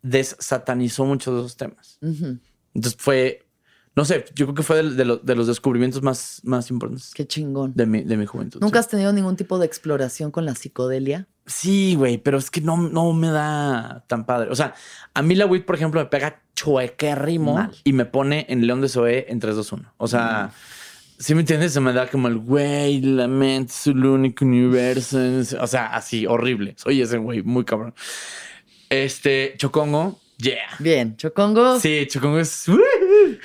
desatanizó 0.02 1.06
muchos 1.06 1.34
de 1.36 1.40
esos 1.42 1.58
temas. 1.58 1.98
Entonces 2.02 2.96
fue, 3.00 3.46
no 3.96 4.06
sé, 4.06 4.26
yo 4.36 4.46
creo 4.46 4.56
que 4.56 4.64
fue 4.64 4.84
de, 4.84 4.92
de 4.96 5.06
lo- 5.06 5.18
de 5.18 5.36
los 5.36 5.48
descubrimientos 5.48 6.02
más, 6.02 6.40
más 6.44 6.70
importantes 6.72 7.12
Qué 7.14 7.28
chingón. 7.28 7.74
de 7.76 7.86
mi, 7.86 8.04
de 8.04 8.18
mi 8.18 8.26
juventud. 8.26 8.60
¿Nunca 8.62 8.80
sí. 8.80 8.86
has 8.86 8.88
tenido 8.90 9.12
ningún 9.14 9.36
tipo 9.36 9.58
de 9.60 9.66
exploración 9.66 10.32
con 10.32 10.46
la 10.46 10.56
psicodelia? 10.56 11.28
Sí, 11.46 11.96
güey, 11.96 12.18
pero 12.20 12.38
es 12.38 12.52
que 12.52 12.62
no, 12.62 12.78
no 12.78 13.12
me 13.14 13.28
da 13.30 14.06
tan 14.08 14.26
padre. 14.26 14.52
O 14.52 14.56
sea, 14.56 14.74
a 15.14 15.22
mí 15.22 15.34
la 15.36 15.48
weed, 15.48 15.66
por 15.66 15.76
ejemplo, 15.76 16.00
me 16.00 16.06
pega 16.06 16.44
chuequérrimo 16.56 17.56
Mal. 17.56 17.72
y 17.84 17.94
me 17.94 18.06
pone 18.06 18.46
en 18.50 18.68
León 18.68 18.82
de 18.82 18.90
Zoe 18.90 19.26
en 19.30 19.40
3, 19.40 19.56
2, 19.56 19.72
1. 19.74 19.94
O 19.98 20.08
sea, 20.08 20.52
si 21.18 21.34
me 21.34 21.42
entiendes? 21.42 21.74
Se 21.74 21.80
me 21.80 21.92
da 21.92 22.08
como 22.08 22.28
el 22.28 22.38
güey, 22.38 23.02
la 23.02 23.28
mente 23.28 23.72
es 23.74 23.88
el 23.88 24.06
único 24.06 24.46
universo. 24.46 25.18
O 25.60 25.68
sea, 25.68 25.88
así, 25.88 26.28
horrible. 26.28 26.76
Soy 26.78 27.02
ese 27.02 27.18
güey, 27.18 27.42
muy 27.42 27.66
cabrón. 27.66 27.96
Este, 28.90 29.54
Chocongo, 29.58 30.20
yeah. 30.38 30.70
Bien, 30.80 31.16
chocongos. 31.16 31.82
Sí, 31.82 32.08
Chocongo 32.10 32.40
es. 32.40 32.66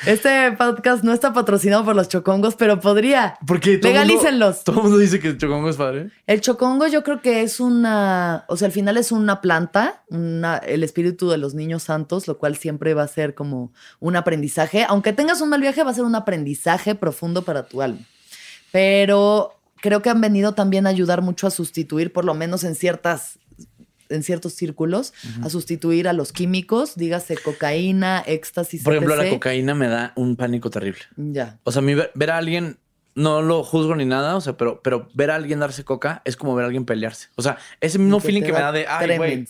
Este 0.07 0.53
podcast 0.53 1.05
no 1.05 1.13
está 1.13 1.35
patrocinado 1.35 1.85
por 1.85 1.95
los 1.95 2.09
chocongos, 2.09 2.55
pero 2.55 2.81
podría. 2.81 3.37
Porque 3.47 3.75
el 3.75 3.81
Legalícenlos. 3.83 4.65
Todo 4.65 4.77
el 4.77 4.83
mundo 4.85 4.99
dice 4.99 5.21
que 5.21 5.37
Chocongo 5.37 5.69
es 5.69 5.77
padre. 5.77 6.11
El 6.27 6.41
chocongo 6.41 6.87
yo 6.87 7.03
creo 7.03 7.21
que 7.21 7.43
es 7.43 7.61
una, 7.61 8.47
o 8.49 8.57
sea, 8.57 8.67
al 8.67 8.73
final 8.73 8.97
es 8.97 9.13
una 9.13 9.43
planta, 9.43 10.03
una, 10.09 10.57
el 10.57 10.83
espíritu 10.83 11.29
de 11.29 11.37
los 11.37 11.53
niños 11.55 11.83
santos, 11.83 12.27
lo 12.27 12.39
cual 12.39 12.57
siempre 12.57 12.95
va 12.95 13.03
a 13.03 13.09
ser 13.09 13.35
como 13.35 13.73
un 14.01 14.17
aprendizaje. 14.17 14.87
Aunque 14.89 15.13
tengas 15.13 15.43
un 15.43 15.51
mal 15.51 15.61
viaje, 15.61 15.83
va 15.85 15.91
a 15.91 15.95
ser 15.95 16.05
un 16.05 16.15
aprendizaje 16.15 16.95
profundo 16.95 17.43
para 17.43 17.65
tu 17.65 17.83
alma. 17.83 18.01
Pero 18.73 19.55
creo 19.85 20.01
que 20.01 20.09
han 20.09 20.23
venido 20.23 20.55
también 20.55 20.87
a 20.87 20.91
ayudar 20.91 21.21
mucho 21.21 21.47
a 21.47 21.51
sustituir, 21.51 22.11
por 22.11 22.25
lo 22.25 22.33
menos 22.33 22.65
en 22.65 22.75
ciertas 22.75 23.39
en 24.15 24.23
ciertos 24.23 24.55
círculos, 24.55 25.13
a 25.43 25.49
sustituir 25.51 26.09
a 26.09 26.13
los 26.13 26.33
químicos, 26.33 26.95
dígase 26.97 27.37
cocaína, 27.37 28.21
éxtasis, 28.27 28.83
Por 28.83 28.95
ejemplo, 28.95 29.17
la 29.17 29.29
cocaína 29.29 29.75
me 29.75 29.89
da 29.89 30.13
un 30.17 30.37
pánico 30.37 30.71
terrible. 30.71 31.01
Ya. 31.17 31.59
O 31.65 31.73
sea, 31.73 31.81
a 31.81 31.83
mí 31.83 31.95
ver, 31.95 32.11
ver 32.15 32.31
a 32.31 32.39
alguien, 32.39 32.79
no 33.15 33.43
lo 33.43 33.63
juzgo 33.63 33.95
ni 33.95 34.05
nada, 34.05 34.37
o 34.37 34.41
sea, 34.41 34.57
pero, 34.57 34.81
pero 34.83 35.09
ver 35.15 35.31
a 35.31 35.37
alguien 35.37 35.61
darse 35.61 35.85
coca 35.85 36.23
es 36.25 36.37
como 36.37 36.55
ver 36.55 36.65
a 36.65 36.67
alguien 36.67 36.85
pelearse. 36.85 37.29
O 37.37 37.43
sea, 37.43 37.59
ese 37.81 37.99
mismo 37.99 38.19
Que 38.19 38.27
feeling 38.27 38.43
que 38.43 38.53
me 38.53 38.59
da 38.61 38.73
de, 38.73 38.87
ay, 38.89 39.17
güey, 39.17 39.47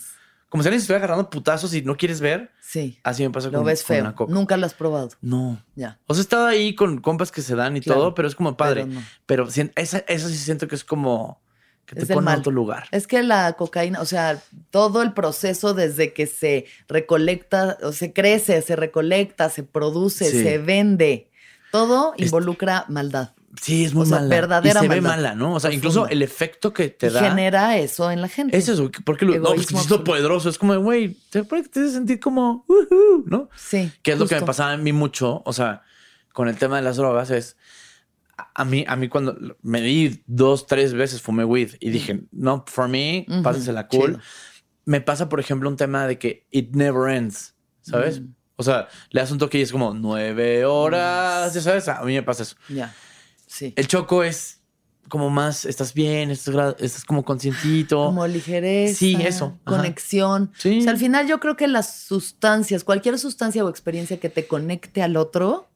como 0.49 0.61
si 0.63 0.69
alguien 0.69 0.79
se 0.79 0.83
estuviera 0.83 1.03
agarrando 1.05 1.29
putazos 1.29 1.73
y 1.73 1.81
no 1.81 1.97
quieres 1.97 2.21
ver, 2.21 2.51
Sí. 2.61 2.97
así 3.03 3.23
me 3.23 3.29
pasa 3.31 3.49
Lo 3.49 3.57
con, 3.59 3.65
ves 3.67 3.83
con 3.83 3.95
feo. 3.95 4.03
la 4.05 4.15
coca. 4.15 4.33
Nunca 4.33 4.55
lo 4.57 4.65
has 4.65 4.73
probado. 4.73 5.09
No. 5.21 5.61
Ya. 5.75 5.99
O 6.07 6.13
sea, 6.13 6.21
he 6.21 6.23
estado 6.23 6.45
ahí 6.45 6.75
con 6.75 6.99
compas 7.01 7.31
que 7.31 7.41
se 7.41 7.55
dan 7.55 7.75
y 7.75 7.81
Claro, 7.81 7.99
todo, 8.01 8.13
pero 8.15 8.27
es 8.27 8.35
como 8.35 8.55
padre. 8.55 8.87
pero 9.25 9.45
no. 9.45 9.51
esa, 9.75 9.97
eso 10.07 10.29
sí 10.29 10.37
siento 10.37 10.67
que 10.67 10.75
es 10.75 10.83
como 10.85 11.41
que 11.85 11.95
te 11.95 12.13
pone 12.13 12.31
en 12.31 12.39
otro 12.39 12.51
lugar. 12.51 12.85
Es 12.91 13.05
que 13.07 13.21
la 13.23 13.53
cocaína, 13.53 14.01
o 14.01 14.05
sea, 14.05 14.41
todo 14.71 15.01
el 15.01 15.13
proceso 15.13 15.73
desde 15.73 16.13
que 16.13 16.25
se 16.27 16.65
recolecta, 16.87 17.77
o 17.83 17.91
se 17.91 18.11
crece, 18.13 18.61
se 18.61 18.75
recolecta, 18.75 19.49
se 19.49 19.63
produce, 19.63 20.29
Sí. 20.31 20.41
se 20.43 20.57
vende, 20.57 21.29
todo 21.71 22.13
Es- 22.17 22.25
involucra 22.25 22.85
maldad. 22.89 23.31
Sí, 23.61 23.85
es 23.85 23.93
muy 23.93 24.03
O 24.03 24.05
sea, 24.05 24.17
mala. 24.17 24.27
verdadera 24.35 24.79
y 24.81 24.83
se 24.83 24.89
ve 24.89 24.99
mala, 24.99 25.33
¿no? 25.33 25.53
O 25.53 25.59
sea, 25.61 25.69
Profunda. 25.69 25.75
incluso 25.75 26.07
el 26.09 26.21
efecto 26.21 26.73
que 26.73 26.89
te 26.89 27.09
da. 27.09 27.21
genera 27.21 27.77
eso 27.77 28.11
en 28.11 28.19
la 28.21 28.27
gente. 28.27 28.57
Es 28.57 28.67
eso, 28.67 28.91
porque 29.05 29.23
lo, 29.23 29.33
no, 29.37 29.53
pues 29.53 29.71
es 29.71 29.89
lo 29.89 30.03
poderoso. 30.03 30.49
Es 30.49 30.57
como, 30.57 30.77
güey, 30.79 31.15
te 31.29 31.39
hace 31.39 31.89
sentir 31.91 32.19
como, 32.19 32.65
"Ujú", 32.67 33.23
¿no? 33.27 33.49
Sí. 33.55 33.89
Que 34.01 34.11
es 34.11 34.19
lo 34.19 34.27
que 34.27 34.35
me 34.35 34.41
pasaba 34.41 34.73
a 34.73 34.77
mí 34.77 34.91
mucho, 34.91 35.41
o 35.45 35.53
sea, 35.53 35.83
con 36.33 36.49
el 36.49 36.57
tema 36.57 36.75
de 36.75 36.81
las 36.81 36.97
drogas 36.97 37.29
es, 37.31 37.55
a 38.37 38.65
mí, 38.65 38.83
a 38.87 38.95
mí 38.95 39.07
cuando 39.09 39.37
me 39.61 39.81
di 39.81 40.23
dos, 40.27 40.67
tres 40.67 40.93
veces 40.93 41.21
fumé 41.21 41.45
weed 41.45 41.71
y 41.79 41.89
dije, 41.89 42.23
no, 42.31 42.63
for 42.67 42.87
me, 42.87 43.25
Ujú, 43.29 43.41
pásensela 43.43 43.87
cool. 43.87 44.13
chido. 44.13 44.19
Me 44.85 45.01
pasa, 45.01 45.29
por 45.29 45.39
ejemplo, 45.39 45.69
un 45.69 45.77
tema 45.77 46.05
de 46.07 46.19
que 46.19 46.45
it 46.51 46.75
never 46.75 47.13
ends, 47.13 47.55
¿sabes? 47.81 48.21
Mm. 48.21 48.33
O 48.57 48.63
sea, 48.63 48.87
le 49.09 49.21
das 49.21 49.31
un 49.31 49.37
toque 49.37 49.57
y 49.57 49.61
es 49.61 49.71
como 49.71 49.93
nueve 49.93 50.63
horas, 50.65 51.53
ya 51.53 51.61
sabes, 51.61 51.87
a 51.87 52.01
mí 52.03 52.13
me 52.13 52.23
pasa 52.23 52.43
eso. 52.43 52.55
Ya. 52.69 52.93
Sí. 53.47 53.73
El 53.75 53.87
choco 53.87 54.23
es 54.23 54.61
como 55.09 55.29
más, 55.29 55.65
estás 55.65 55.93
bien, 55.93 56.31
estás, 56.31 56.75
estás 56.79 57.05
como 57.05 57.23
conscientito. 57.23 58.05
Como 58.05 58.25
ligereza. 58.27 58.95
Sí, 58.95 59.15
eso, 59.19 59.59
ajá. 59.65 59.77
Conexión. 59.77 60.51
Sí. 60.57 60.79
O 60.79 60.81
sea, 60.81 60.91
al 60.91 60.97
final 60.97 61.27
yo 61.27 61.39
creo 61.39 61.55
que 61.55 61.67
las 61.67 61.95
sustancias, 61.95 62.83
cualquier 62.83 63.19
sustancia 63.19 63.63
o 63.63 63.69
experiencia 63.69 64.19
que 64.19 64.29
te 64.29 64.47
conecte 64.47 65.03
al 65.03 65.17
otro. 65.17 65.69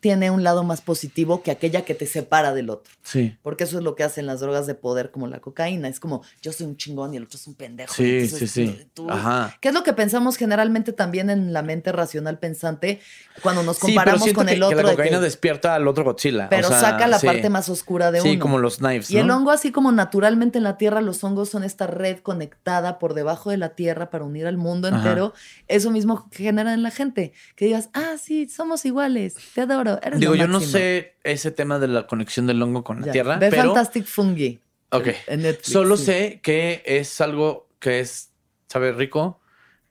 Tiene 0.00 0.30
un 0.30 0.42
lado 0.42 0.64
más 0.64 0.80
positivo 0.80 1.42
que 1.42 1.50
aquella 1.50 1.84
que 1.84 1.94
te 1.94 2.06
separa 2.06 2.54
del 2.54 2.70
otro. 2.70 2.92
Sí. 3.02 3.36
Porque 3.42 3.64
eso 3.64 3.78
es 3.78 3.84
lo 3.84 3.94
que 3.94 4.02
hacen 4.02 4.26
las 4.26 4.40
drogas 4.40 4.66
de 4.66 4.74
poder 4.74 5.10
como 5.10 5.26
la 5.26 5.40
cocaína. 5.40 5.88
Es 5.88 6.00
como 6.00 6.22
yo 6.40 6.52
soy 6.52 6.66
un 6.66 6.76
chingón 6.76 7.12
y 7.14 7.18
el 7.18 7.24
otro 7.24 7.36
es 7.38 7.46
un 7.46 7.54
pendejo. 7.54 7.92
Sí, 7.94 8.26
sí, 8.28 8.46
sí. 8.46 8.86
tú- 8.94 9.10
Ajá. 9.10 9.56
¿Qué 9.60 9.68
es 9.68 9.74
lo 9.74 9.82
que 9.82 9.92
pensamos 9.92 10.36
generalmente 10.36 10.92
también 10.92 11.28
en 11.30 11.52
la 11.52 11.62
mente 11.62 11.92
racional 11.92 12.38
pensante 12.38 13.00
cuando 13.42 13.62
nos 13.62 13.76
Sí, 13.76 13.82
pero 13.88 13.94
comparamos 13.96 14.32
con 14.32 14.46
que, 14.46 14.52
el 14.54 14.58
que 14.60 14.64
otro? 14.64 14.76
la 14.82 14.82
de 14.90 14.90
cocaína 14.96 15.18
que- 15.18 15.24
despierta 15.24 15.74
al 15.74 15.86
otro 15.86 16.04
Godzilla. 16.04 16.46
o 16.46 16.48
pero 16.48 16.68
sea, 16.68 16.80
saca 16.80 17.06
la 17.06 17.18
sí. 17.18 17.26
parte 17.26 17.50
más 17.50 17.68
oscura 17.68 18.10
de 18.10 18.20
Sí, 18.22 18.30
uno. 18.32 18.40
como 18.40 18.58
los 18.58 18.78
knives, 18.78 19.10
Y 19.10 19.18
el 19.18 19.30
hongo, 19.30 19.50
así 19.50 19.70
como 19.72 19.92
naturalmente 19.92 20.58
en 20.58 20.64
la 20.64 20.78
tierra, 20.78 21.00
los 21.02 21.22
hongos 21.24 21.50
son 21.50 21.62
esta 21.64 21.86
red 21.86 22.18
conectada 22.20 22.98
por 22.98 23.14
debajo 23.14 23.50
de 23.50 23.56
la 23.58 23.70
tierra 23.70 24.10
para 24.10 24.24
unir 24.24 24.46
al 24.46 24.56
mundo 24.56 24.88
Ajá. 24.88 24.96
entero. 24.96 25.34
Eso 25.68 25.90
mismo 25.90 26.28
genera 26.32 26.72
en 26.72 26.82
la 26.82 26.90
gente. 26.90 27.32
Que 27.56 27.66
digas, 27.66 27.90
ah, 27.92 28.14
sí, 28.22 28.48
somos 28.48 28.84
iguales, 28.84 29.34
te 29.54 29.60
adoro. 29.62 29.89
Eres 30.02 30.20
Digo, 30.20 30.34
yo 30.34 30.46
no 30.46 30.54
máximo". 30.60 30.72
sé 30.72 31.16
ese 31.24 31.50
tema 31.50 31.78
de 31.78 31.88
la 31.88 32.06
conexión 32.06 32.46
del 32.46 32.62
hongo 32.62 32.84
con 32.84 33.00
la 33.00 33.06
Ya. 33.06 33.12
tierra, 33.12 33.36
Ve 33.38 33.50
pero 33.50 33.74
Fantastic 33.74 34.04
Fungi. 34.06 34.60
Ok. 34.90 35.08
En 35.26 35.42
Netflix, 35.42 35.72
solo 35.72 35.96
sí. 35.96 36.04
sé 36.04 36.40
que 36.42 36.82
es 36.84 37.20
algo 37.20 37.68
que 37.78 38.00
es, 38.00 38.30
sabe, 38.68 38.92
rico, 38.92 39.40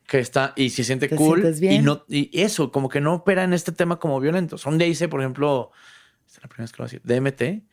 que 0.07 0.19
está 0.19 0.53
y 0.55 0.71
se 0.71 0.83
siente 0.83 1.07
¿Te 1.07 1.15
cool 1.15 1.41
bien? 1.59 1.73
y 1.73 1.79
no 1.81 2.03
y 2.07 2.41
eso, 2.41 2.71
como 2.71 2.89
que 2.89 2.99
no 3.01 3.13
opera 3.13 3.43
en 3.43 3.53
este 3.53 3.71
tema 3.71 3.99
como 3.99 4.19
violento. 4.19 4.57
Son 4.57 4.77
de 4.77 4.87
hice, 4.87 5.07
por 5.07 5.21
ejemplo, 5.21 5.71
esta 6.27 6.39
es 6.39 6.43
la 6.43 6.49
primera 6.49 6.63
vez 6.65 6.71
que 6.71 6.77
lo 6.81 6.85
voy 6.85 6.89
a 6.89 6.99
decir, 6.99 7.01
DMT. 7.03 7.63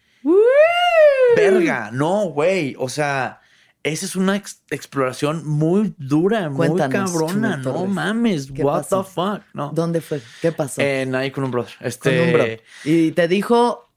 Verga, 1.37 1.91
no, 1.93 2.27
güey, 2.27 2.75
o 2.79 2.89
sea, 2.89 3.41
esa 3.89 4.07
es 4.07 4.17
una 4.17 4.37
ex- 4.37 4.63
exploración 4.71 5.47
muy 5.47 5.95
dura, 5.99 6.51
Cuéntanos, 6.51 7.11
muy 7.13 7.21
cabrona, 7.21 7.57
no 7.57 7.63
Torres. 7.73 7.89
mames, 7.91 8.53
¿Qué 8.53 8.63
what 8.63 8.83
pasó? 8.83 9.05
the 9.05 9.11
fuck, 9.11 9.43
no. 9.55 9.71
¿Dónde 9.75 10.01
fue? 10.01 10.21
¿Qué 10.43 10.53
pasó? 10.53 10.81
En 10.83 11.15
ahí 11.15 11.31
con 11.31 11.45
un 11.45 11.51
brother. 11.51 11.73
Con 11.79 11.87
Este, 11.87 12.21
un 12.23 12.33
bro. 12.33 12.45
Y 12.85 13.13
te 13.13 13.29
dijo, 13.29 13.91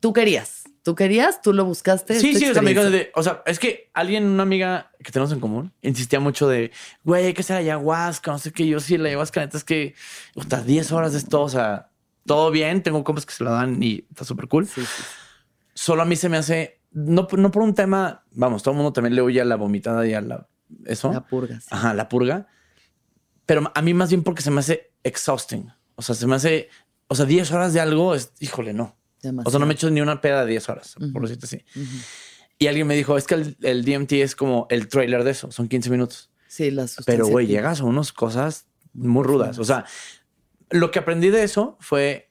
tú 0.00 0.12
querías. 0.12 0.64
¿Tú 0.82 0.94
querías? 0.94 1.42
¿Tú 1.42 1.52
lo 1.52 1.64
buscaste? 1.64 2.20
Sí, 2.20 2.32
¿Tu 2.34 2.38
sí, 2.38 2.44
o 2.50 2.52
sea, 2.54 2.62
me 2.62 2.70
dijo 2.70 2.82
experiencia? 2.82 3.10
de- 3.12 3.12
o 3.18 3.22
sea, 3.24 3.42
es 3.46 3.58
que 3.58 3.90
alguien, 3.92 4.24
una 4.24 4.44
amiga 4.44 4.92
que 5.02 5.10
tenemos 5.10 5.32
en 5.32 5.40
común, 5.40 5.72
insistía 5.82 6.20
mucho 6.20 6.46
de, 6.48 6.70
güey, 7.02 7.26
hay 7.26 7.34
que 7.34 7.40
hacer 7.40 7.56
ayahuasca, 7.56 8.30
no 8.30 8.38
sé 8.38 8.52
qué, 8.52 8.66
yo 8.68 8.78
sí, 8.78 8.96
la 8.96 9.08
ayahuasca, 9.08 9.40
neta 9.40 9.56
es 9.58 9.64
que, 9.64 9.94
puta, 10.34 10.62
10 10.62 10.92
horas 10.92 11.10
de 11.12 11.18
esto, 11.18 11.42
o 11.42 11.48
sea, 11.48 11.90
todo 12.24 12.52
bien, 12.52 12.84
tengo 12.84 13.02
compas 13.02 13.26
que 13.26 13.32
se 13.34 13.42
lo 13.42 13.50
dan 13.50 13.82
y 13.82 14.04
está 14.10 14.24
súper 14.24 14.46
cool. 14.46 14.66
Sí, 14.68 14.80
sí. 14.82 15.02
Solo 15.74 16.02
a 16.02 16.04
mí 16.04 16.14
se 16.14 16.28
me 16.28 16.36
hace, 16.36 16.75
no, 16.96 17.28
no 17.30 17.50
por 17.50 17.62
un 17.62 17.74
tema, 17.74 18.24
vamos, 18.32 18.62
todo 18.62 18.72
el 18.72 18.78
mundo 18.78 18.90
también 18.90 19.14
le 19.14 19.20
huye 19.20 19.38
a 19.38 19.44
la 19.44 19.56
vomitada 19.56 20.06
y 20.06 20.14
a 20.14 20.22
la, 20.22 20.48
eso. 20.86 21.12
La 21.12 21.26
purga. 21.26 21.60
sí. 21.60 21.66
Ajá, 21.70 21.92
la 21.92 22.08
purga. 22.08 22.46
Pero 23.44 23.70
a 23.74 23.82
mí 23.82 23.92
más 23.92 24.08
bien 24.08 24.22
porque 24.22 24.40
se 24.40 24.50
me 24.50 24.60
hace 24.60 24.94
exhausting. 25.04 25.70
O 25.94 26.00
sea, 26.00 26.14
se 26.14 26.26
me 26.26 26.36
hace, 26.36 26.70
o 27.06 27.14
sea, 27.14 27.26
10 27.26 27.52
horas 27.52 27.74
de 27.74 27.80
algo 27.80 28.14
es, 28.14 28.32
híjole, 28.40 28.72
no. 28.72 28.96
O 29.44 29.50
sea, 29.50 29.60
no 29.60 29.66
me 29.66 29.72
he 29.72 29.74
hecho 29.74 29.90
ni 29.90 30.00
una 30.00 30.22
peda 30.22 30.46
de 30.46 30.52
10 30.52 30.68
horas, 30.70 30.94
por 31.12 31.20
decirte 31.20 31.44
así. 31.44 31.64
Ujú. 31.78 31.96
Y 32.58 32.66
alguien 32.68 32.86
me 32.86 32.96
dijo, 32.96 33.18
es 33.18 33.26
que 33.26 33.34
el, 33.34 33.56
el 33.60 33.84
DMT 33.84 34.12
es 34.12 34.34
como 34.34 34.66
el 34.70 34.88
trailer 34.88 35.22
de 35.22 35.32
eso, 35.32 35.50
son 35.52 35.68
15 35.68 35.90
minutos. 35.90 36.30
Sí, 36.48 36.70
la 36.70 36.86
sustancia. 36.86 37.12
Pero, 37.12 37.26
güey, 37.26 37.46
llegas 37.46 37.82
a 37.82 37.84
unas 37.84 38.10
cosas 38.12 38.68
muy 38.94 39.22
rudas. 39.22 39.58
O 39.58 39.64
sea, 39.64 39.84
lo 40.70 40.90
que 40.90 40.98
aprendí 40.98 41.28
de 41.28 41.42
eso 41.42 41.76
fue, 41.78 42.30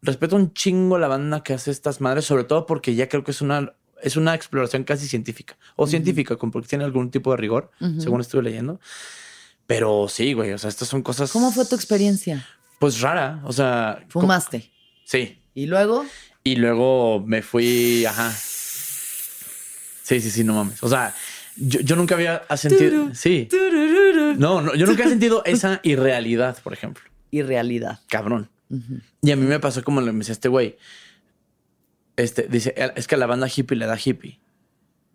respeto 0.00 0.36
un 0.36 0.54
chingo 0.54 0.98
la 0.98 1.08
banda 1.08 1.42
que 1.42 1.52
hace 1.52 1.70
estas 1.70 2.00
madres, 2.00 2.24
sobre 2.24 2.44
todo 2.44 2.64
porque 2.64 2.94
ya 2.94 3.10
creo 3.10 3.24
que 3.24 3.32
es 3.32 3.42
una, 3.42 3.74
es 4.02 4.16
una 4.16 4.34
exploración 4.34 4.84
casi 4.84 5.08
científica. 5.08 5.56
O 5.76 5.86
científica, 5.86 6.36
como 6.36 6.52
porque 6.52 6.68
tiene 6.68 6.84
algún 6.84 7.10
tipo 7.10 7.30
de 7.30 7.36
rigor, 7.36 7.70
según 7.98 8.20
estuve 8.20 8.42
leyendo. 8.42 8.80
Pero 9.66 10.06
sí, 10.08 10.32
güey, 10.32 10.52
o 10.52 10.58
sea, 10.58 10.68
estas 10.70 10.88
son 10.88 11.02
cosas... 11.02 11.32
¿Cómo 11.32 11.50
fue 11.50 11.66
tu 11.66 11.74
experiencia? 11.74 12.46
Pues 12.78 13.00
rara, 13.00 13.40
o 13.44 13.52
sea... 13.52 14.04
Fumaste. 14.08 14.70
Sí, 15.04 15.38
Y 15.54 15.66
luego, 15.66 16.04
y 16.44 16.56
luego 16.56 17.20
me 17.26 17.42
fui, 17.42 18.04
ajá. 18.04 18.32
Sí, 20.02 20.20
sí, 20.20 20.30
sí, 20.30 20.44
no 20.44 20.54
mames. 20.54 20.80
O 20.82 20.88
sea, 20.88 21.12
yo, 21.56 21.80
yo 21.80 21.96
nunca 21.96 22.14
había 22.14 22.44
sentido. 22.56 23.12
Sí. 23.14 23.48
No, 24.38 24.62
no, 24.62 24.74
yo 24.76 24.86
nunca 24.86 25.04
he 25.04 25.08
sentido 25.16 25.42
esa 25.44 25.80
irrealidad, 25.82 26.62
por 26.62 26.72
ejemplo. 26.72 27.02
irrealidad. 27.32 28.00
Cabrón. 28.08 28.48
Y 29.22 29.30
a 29.32 29.36
mí 29.36 29.46
me 29.46 29.58
pasó 29.58 29.82
como 29.82 30.00
le 30.00 30.12
me 30.12 30.18
decía 30.18 30.32
este 30.32 30.48
güey. 30.48 30.76
Este 32.16 32.48
dice, 32.48 32.74
es 32.96 33.06
que 33.06 33.14
a 33.14 33.18
la 33.18 33.26
banda 33.26 33.48
hippie 33.54 33.76
le 33.76 33.86
da 33.86 33.98
hippie. 34.02 34.40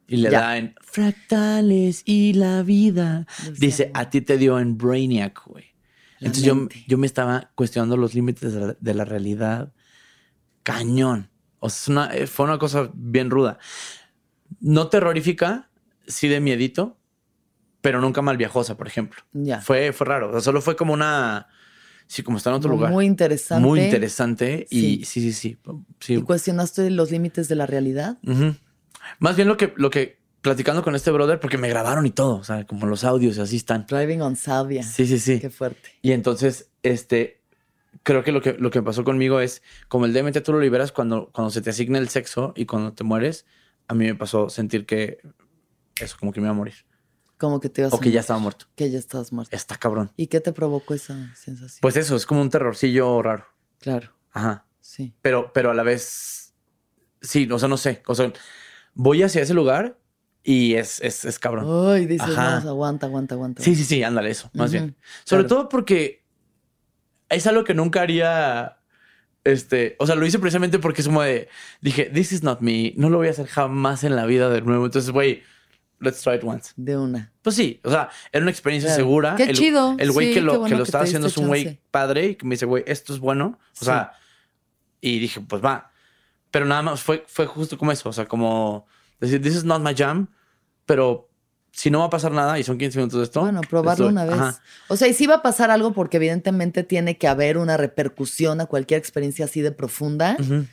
Y 0.08 0.18
le 0.18 0.30
Ya. 0.30 0.42
da 0.42 0.58
en 0.58 0.76
fractales 0.82 2.04
y 2.06 2.34
la 2.34 2.64
vida. 2.64 3.26
Dice, 3.58 3.92
a 3.94 4.10
ti 4.10 4.22
te 4.22 4.38
dio 4.38 4.60
en 4.60 4.78
Brainiac, 4.78 5.46
güey. 5.46 5.66
Entonces 6.20 6.44
yo, 6.44 6.68
yo 6.88 6.98
me 6.98 7.08
estaba 7.08 7.50
cuestionando 7.56 7.98
los 7.98 8.14
límites 8.14 8.54
de 8.54 8.60
la, 8.60 8.76
de 8.80 8.94
la 8.94 9.06
realidad. 9.06 9.74
Cañón. 10.64 11.30
O 11.60 11.70
sea, 11.70 11.92
una- 11.94 12.16
eh, 12.16 12.28
fue 12.28 12.46
una 12.46 12.58
cosa 12.60 12.92
bien 12.94 13.30
ruda. 13.30 13.58
No 14.60 14.88
terrorífica, 14.90 15.70
sí 16.08 16.28
de 16.28 16.40
miedito, 16.40 16.98
pero 17.82 18.02
nunca 18.02 18.22
mal 18.22 18.38
viajosa, 18.38 18.78
por 18.78 18.88
ejemplo. 18.88 19.22
Ya. 19.34 19.62
Fue, 19.62 19.94
fue 19.94 20.06
raro. 20.06 20.30
O 20.30 20.32
sea, 20.34 20.42
solo 20.42 20.62
fue 20.62 20.76
como 20.76 20.94
una. 20.94 21.48
Sí, 22.12 22.24
como 22.24 22.40
está 22.40 22.50
en 22.50 22.58
otro 22.58 22.72
Como 22.72 22.80
lugar. 22.82 22.92
Muy 22.92 23.06
interesante. 23.06 23.66
Muy 23.66 23.80
interesante. 23.80 24.68
Y 24.70 25.06
Sí. 25.06 25.06
sí, 25.06 25.32
sí, 25.32 25.58
sí. 26.04 26.14
¿Y 26.14 26.22
cuestionaste 26.24 26.90
los 26.90 27.10
límites 27.10 27.48
de 27.48 27.56
la 27.56 27.66
realidad? 27.66 28.18
Más 29.20 29.38
bien 29.38 29.48
lo 29.48 29.56
que, 29.56 29.72
lo 29.78 29.90
que 29.90 30.20
platicando 30.42 30.84
con 30.84 30.94
este 30.94 31.10
brother, 31.10 31.40
porque 31.40 31.58
me 31.58 31.70
grabaron 31.70 32.06
y 32.06 32.10
todo, 32.10 32.36
o 32.36 32.44
sea, 32.44 32.66
como 32.66 32.86
los 32.86 33.06
audios 33.06 33.38
y 33.38 33.40
así 33.40 33.56
están. 33.56 33.86
Driving 33.88 34.22
on 34.24 34.36
Salvia. 34.36 34.84
Sí, 34.84 35.08
sí, 35.08 35.20
sí. 35.20 35.40
Qué 35.40 35.50
fuerte. 35.50 35.88
Y 36.02 36.12
entonces, 36.12 36.70
este, 36.84 37.40
creo 38.04 38.26
que 38.26 38.34
lo 38.34 38.42
que, 38.42 38.58
lo 38.60 38.72
que 38.72 38.82
pasó 38.82 39.06
conmigo 39.06 39.40
es, 39.40 39.64
como 39.88 40.04
el 40.06 40.12
DMT 40.12 40.42
tú 40.44 40.52
lo 40.52 40.60
liberas 40.60 40.92
cuando, 40.92 41.30
cuando 41.32 41.50
se 41.50 41.62
te 41.62 41.70
asigna 41.70 41.98
el 41.98 42.10
sexo 42.10 42.52
y 42.58 42.66
cuando 42.66 42.92
te 42.92 43.06
mueres, 43.06 43.46
a 43.88 43.94
mí 43.94 44.04
me 44.04 44.16
pasó 44.16 44.50
sentir 44.50 44.86
que 44.86 45.20
eso, 45.96 46.18
como 46.20 46.34
que 46.34 46.42
me 46.42 46.48
iba 46.48 46.52
a 46.52 46.58
morir. 46.58 46.76
Como 47.42 47.60
que 47.60 47.70
te 47.70 47.82
ibas 47.82 47.92
O 47.94 47.96
a 47.96 48.00
que 48.00 48.12
ya 48.12 48.20
estaba 48.20 48.38
muerto. 48.40 48.68
que 48.76 48.92
ya 48.92 49.00
estabas 49.00 49.34
muerto. 49.34 49.56
Está 49.56 49.76
cabrón. 49.76 50.12
¿Y 50.16 50.28
qué 50.28 50.40
te 50.42 50.54
provocó 50.54 50.94
esa 50.94 51.34
sensación? 51.36 51.80
Pues 51.82 51.98
eso, 51.98 52.16
es 52.16 52.28
como 52.28 52.40
un 52.40 52.52
terrorcillo 52.52 53.20
raro. 53.24 53.48
claro, 53.80 54.12
Ajá. 54.32 54.66
sí. 54.80 55.16
Pero, 55.24 55.52
pero 55.52 55.72
a 55.72 55.74
la 55.74 55.82
vez, 55.82 56.54
sí, 57.20 57.50
o 57.52 57.58
sea, 57.58 57.68
no 57.68 57.78
sé. 57.78 58.04
O 58.06 58.14
sea, 58.14 58.32
voy 58.94 59.24
hacia 59.24 59.42
ese 59.42 59.56
lugar 59.56 59.98
y 60.44 60.76
es, 60.76 61.02
es, 61.02 61.26
es 61.26 61.40
cabrón. 61.40 61.66
Ay, 61.92 62.06
dices, 62.06 62.30
Ajá. 62.30 62.60
no, 62.60 62.70
aguanta, 62.70 63.08
aguanta, 63.08 63.34
aguanta. 63.34 63.64
Sí, 63.64 63.76
sí, 63.76 63.86
sí, 63.86 64.04
ándale, 64.04 64.30
eso, 64.30 64.52
más 64.54 64.72
bien. 64.72 64.96
Sobre 65.24 65.46
claro. 65.46 65.48
todo 65.62 65.70
porque 65.70 66.24
es 67.30 67.48
algo 67.48 67.64
que 67.64 67.74
nunca 67.74 68.02
haría. 68.02 68.78
Este, 69.44 69.96
o 69.98 70.06
sea, 70.06 70.14
lo 70.14 70.28
hice 70.28 70.38
precisamente 70.38 70.78
porque 70.78 71.02
es 71.02 71.08
como 71.08 71.24
de 71.24 71.50
dije, 71.82 72.06
this 72.14 72.32
is 72.34 72.44
not 72.44 72.62
me, 72.62 72.94
no 72.98 73.10
lo 73.10 73.18
voy 73.18 73.28
a 73.28 73.32
hacer 73.32 73.48
jamás 73.48 74.04
en 74.04 74.16
la 74.16 74.28
vida 74.28 74.50
de 74.52 74.62
nuevo. 74.62 74.86
Entonces, 74.86 75.10
güey, 75.10 75.42
let's 76.02 76.22
try 76.22 76.36
it 76.36 76.44
once. 76.44 76.74
De 76.76 76.98
una. 76.98 77.32
Pues 77.42 77.56
sí, 77.56 77.80
o 77.84 77.90
sea, 77.90 78.10
era 78.32 78.42
una 78.42 78.52
experiencia 78.52 78.90
Claro. 78.90 79.04
segura. 79.04 79.36
Qué 79.36 79.44
el, 79.44 79.56
chido. 79.56 79.96
El 79.98 80.12
güey 80.12 80.28
Sí, 80.28 80.34
que 80.34 80.42
lo, 80.42 80.60
bueno 80.60 80.66
que 80.74 80.78
lo 80.78 80.84
estaba 80.84 81.04
haciendo 81.06 81.28
es 81.28 81.38
un 81.38 81.48
güey 81.48 81.80
padre 81.92 82.26
y 82.28 82.36
que 82.36 82.46
me 82.46 82.56
dice, 82.56 82.66
güey, 82.66 82.84
esto 82.88 83.14
es 83.14 83.20
bueno. 83.20 83.58
O 83.74 83.80
Sí. 83.80 83.86
sea, 83.86 84.14
y 85.00 85.20
dije, 85.20 85.40
pues 85.42 85.64
va. 85.64 85.92
Pero 86.52 86.66
nada 86.66 86.82
más 86.82 87.02
fue, 87.02 87.24
fue 87.28 87.46
justo 87.46 87.78
como 87.78 87.92
eso. 87.92 88.10
O 88.10 88.14
sea, 88.14 88.26
como 88.28 88.86
decir, 89.20 89.42
this 89.42 89.56
is 89.56 89.64
not 89.64 89.82
my 89.82 89.96
jam, 89.96 90.28
pero 90.86 91.30
si 91.72 91.90
no 91.90 92.00
va 92.00 92.06
a 92.06 92.10
pasar 92.10 92.34
nada 92.34 92.60
y 92.60 92.64
son 92.64 92.78
15 92.78 92.98
minutos 92.98 93.20
de 93.20 93.24
esto. 93.24 93.40
Bueno, 93.40 93.62
probarlo 93.62 94.06
estoy- 94.10 94.12
una 94.12 94.26
vez. 94.26 94.34
Ajá. 94.34 94.60
O 94.90 94.98
sea, 94.98 95.08
y 95.08 95.14
sí 95.14 95.26
va 95.26 95.36
a 95.36 95.42
pasar 95.42 95.72
algo 95.72 95.94
porque 95.94 96.18
evidentemente 96.18 96.84
tiene 96.84 97.18
que 97.18 97.30
haber 97.30 97.58
una 97.58 97.78
repercusión 97.78 98.60
a 98.60 98.66
cualquier 98.66 98.98
experiencia 99.00 99.46
así 99.46 99.62
de 99.62 99.72
profunda. 99.72 100.36
Ujú. 100.40 100.66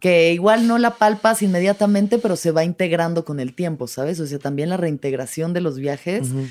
Que 0.00 0.32
igual 0.32 0.66
no 0.66 0.78
la 0.78 0.96
palpas 0.96 1.42
inmediatamente, 1.42 2.18
pero 2.18 2.34
se 2.34 2.50
va 2.50 2.64
integrando 2.64 3.24
con 3.24 3.38
el 3.38 3.54
tiempo, 3.54 3.86
¿sabes? 3.86 4.18
O 4.18 4.26
sea, 4.26 4.38
también 4.38 4.70
la 4.70 4.78
reintegración 4.78 5.52
de 5.52 5.60
los 5.60 5.78
viajes. 5.78 6.30
O 6.32 6.46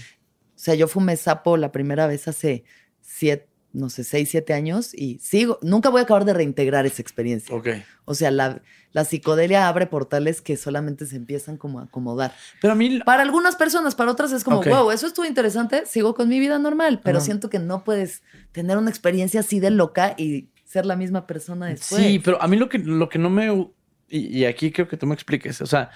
sea, 0.56 0.76
yo 0.76 0.88
fumé 0.88 1.18
sapo 1.18 1.58
la 1.58 1.72
primera 1.72 2.06
vez 2.06 2.28
hace 2.28 2.64
siete, 3.02 3.50
no 3.74 3.90
sé, 3.90 4.04
seis, 4.04 4.30
siete 4.30 4.54
años 4.54 4.94
y 4.94 5.20
sigo, 5.20 5.58
nunca 5.62 5.90
voy 5.90 6.02
a 6.02 6.04
acabar 6.04 6.26
de 6.26 6.34
reintegrar 6.34 6.86
esa 6.86 7.02
experiencia. 7.02 7.56
Ok. 7.56 7.70
O 8.06 8.14
sea, 8.14 8.30
la, 8.30 8.62
la 8.92 9.04
psicodelia 9.04 9.68
abre 9.68 9.88
portales 9.88 10.42
que 10.42 10.56
solamente 10.56 11.08
se 11.08 11.16
empiezan 11.16 11.58
como 11.58 11.80
a 11.80 11.84
acomodar. 11.84 12.34
Pero 12.62 12.74
a 12.74 12.76
mí, 12.76 13.00
Para 13.04 13.24
algunas 13.24 13.56
personas, 13.56 13.96
para 13.96 14.12
otras 14.12 14.32
es 14.32 14.44
como, 14.44 14.62
wow, 14.62 14.92
eso 14.92 15.08
estuvo 15.08 15.26
interesante, 15.26 15.84
sigo 15.88 16.14
con 16.14 16.30
mi 16.30 16.40
vida 16.40 16.60
normal, 16.60 17.02
pero 17.04 17.20
siento 17.20 17.50
que 17.50 17.58
no 17.58 17.84
puedes 17.84 18.22
tener 18.52 18.78
una 18.78 18.92
experiencia 18.92 19.40
así 19.40 19.60
de 19.60 19.72
loca 19.72 20.14
y 20.18 20.50
ser 20.70 20.86
la 20.86 20.96
misma 20.96 21.26
persona 21.26 21.66
después. 21.66 22.00
Sí, 22.00 22.20
pero 22.20 22.40
a 22.42 22.48
mí 22.48 22.56
lo 22.56 22.70
que, 22.70 22.78
lo 22.78 23.10
que 23.10 23.18
no 23.18 23.32
me. 23.32 23.74
Y, 24.08 24.40
y 24.40 24.46
aquí 24.46 24.72
creo 24.72 24.88
que 24.88 24.98
tú 24.98 25.08
me 25.08 25.16
expliques. 25.16 25.62
O 25.62 25.66
sea, 25.66 25.90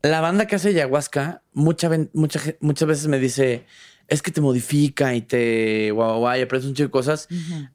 la 0.00 0.22
banda 0.22 0.46
que 0.46 0.56
hace 0.56 0.70
ayahuasca, 0.70 1.42
mucha, 1.52 1.90
mucha, 2.14 2.40
muchas 2.60 2.88
veces 2.88 3.08
me 3.08 3.18
dice: 3.18 3.66
es 4.08 4.22
que 4.22 4.30
te 4.30 4.40
modifica 4.40 5.14
y 5.14 5.20
te. 5.20 5.90
Guau, 5.90 6.20
guau, 6.20 6.38
y 6.38 6.40
aprendes 6.40 6.66
un 6.66 6.74
chico 6.74 6.86
de 6.86 6.90
cosas. 6.92 7.28
Ujú. 7.30 7.68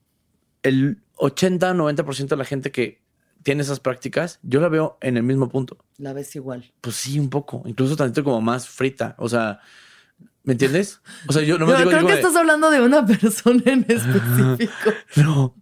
El 0.63 1.03
80, 1.17 1.75
90% 1.75 2.27
de 2.29 2.35
la 2.35 2.45
gente 2.45 2.71
que 2.71 3.03
tiene 3.43 3.61
esas 3.61 3.79
prácticas, 3.79 4.39
yo 4.41 4.59
la 4.59 4.67
veo 4.67 4.97
en 5.01 5.15
el 5.15 5.23
mismo 5.23 5.47
punto. 5.47 5.77
La 5.99 6.13
ves 6.13 6.35
igual. 6.35 6.73
Pues 6.81 6.95
sí, 6.95 7.19
un 7.19 7.29
poco. 7.29 7.61
Incluso 7.67 7.95
tantito 7.95 8.23
como 8.23 8.41
más 8.41 8.67
frita. 8.67 9.15
O 9.19 9.29
sea, 9.29 9.61
¿me 10.47 10.53
entiendes? 10.53 11.01
O 11.27 11.33
sea, 11.33 11.43
yo 11.43 11.59
no 11.59 11.65
me 11.67 11.73
Yo 11.73 11.77
digo. 11.79 11.89
creo 11.91 11.99
digo 11.99 12.07
que 12.07 12.13
de- 12.15 12.21
estás 12.21 12.35
hablando 12.35 12.71
de 12.71 12.81
una 12.81 13.05
persona 13.05 13.61
en 13.65 13.85
específico. 13.87 14.91
No. 15.17 15.53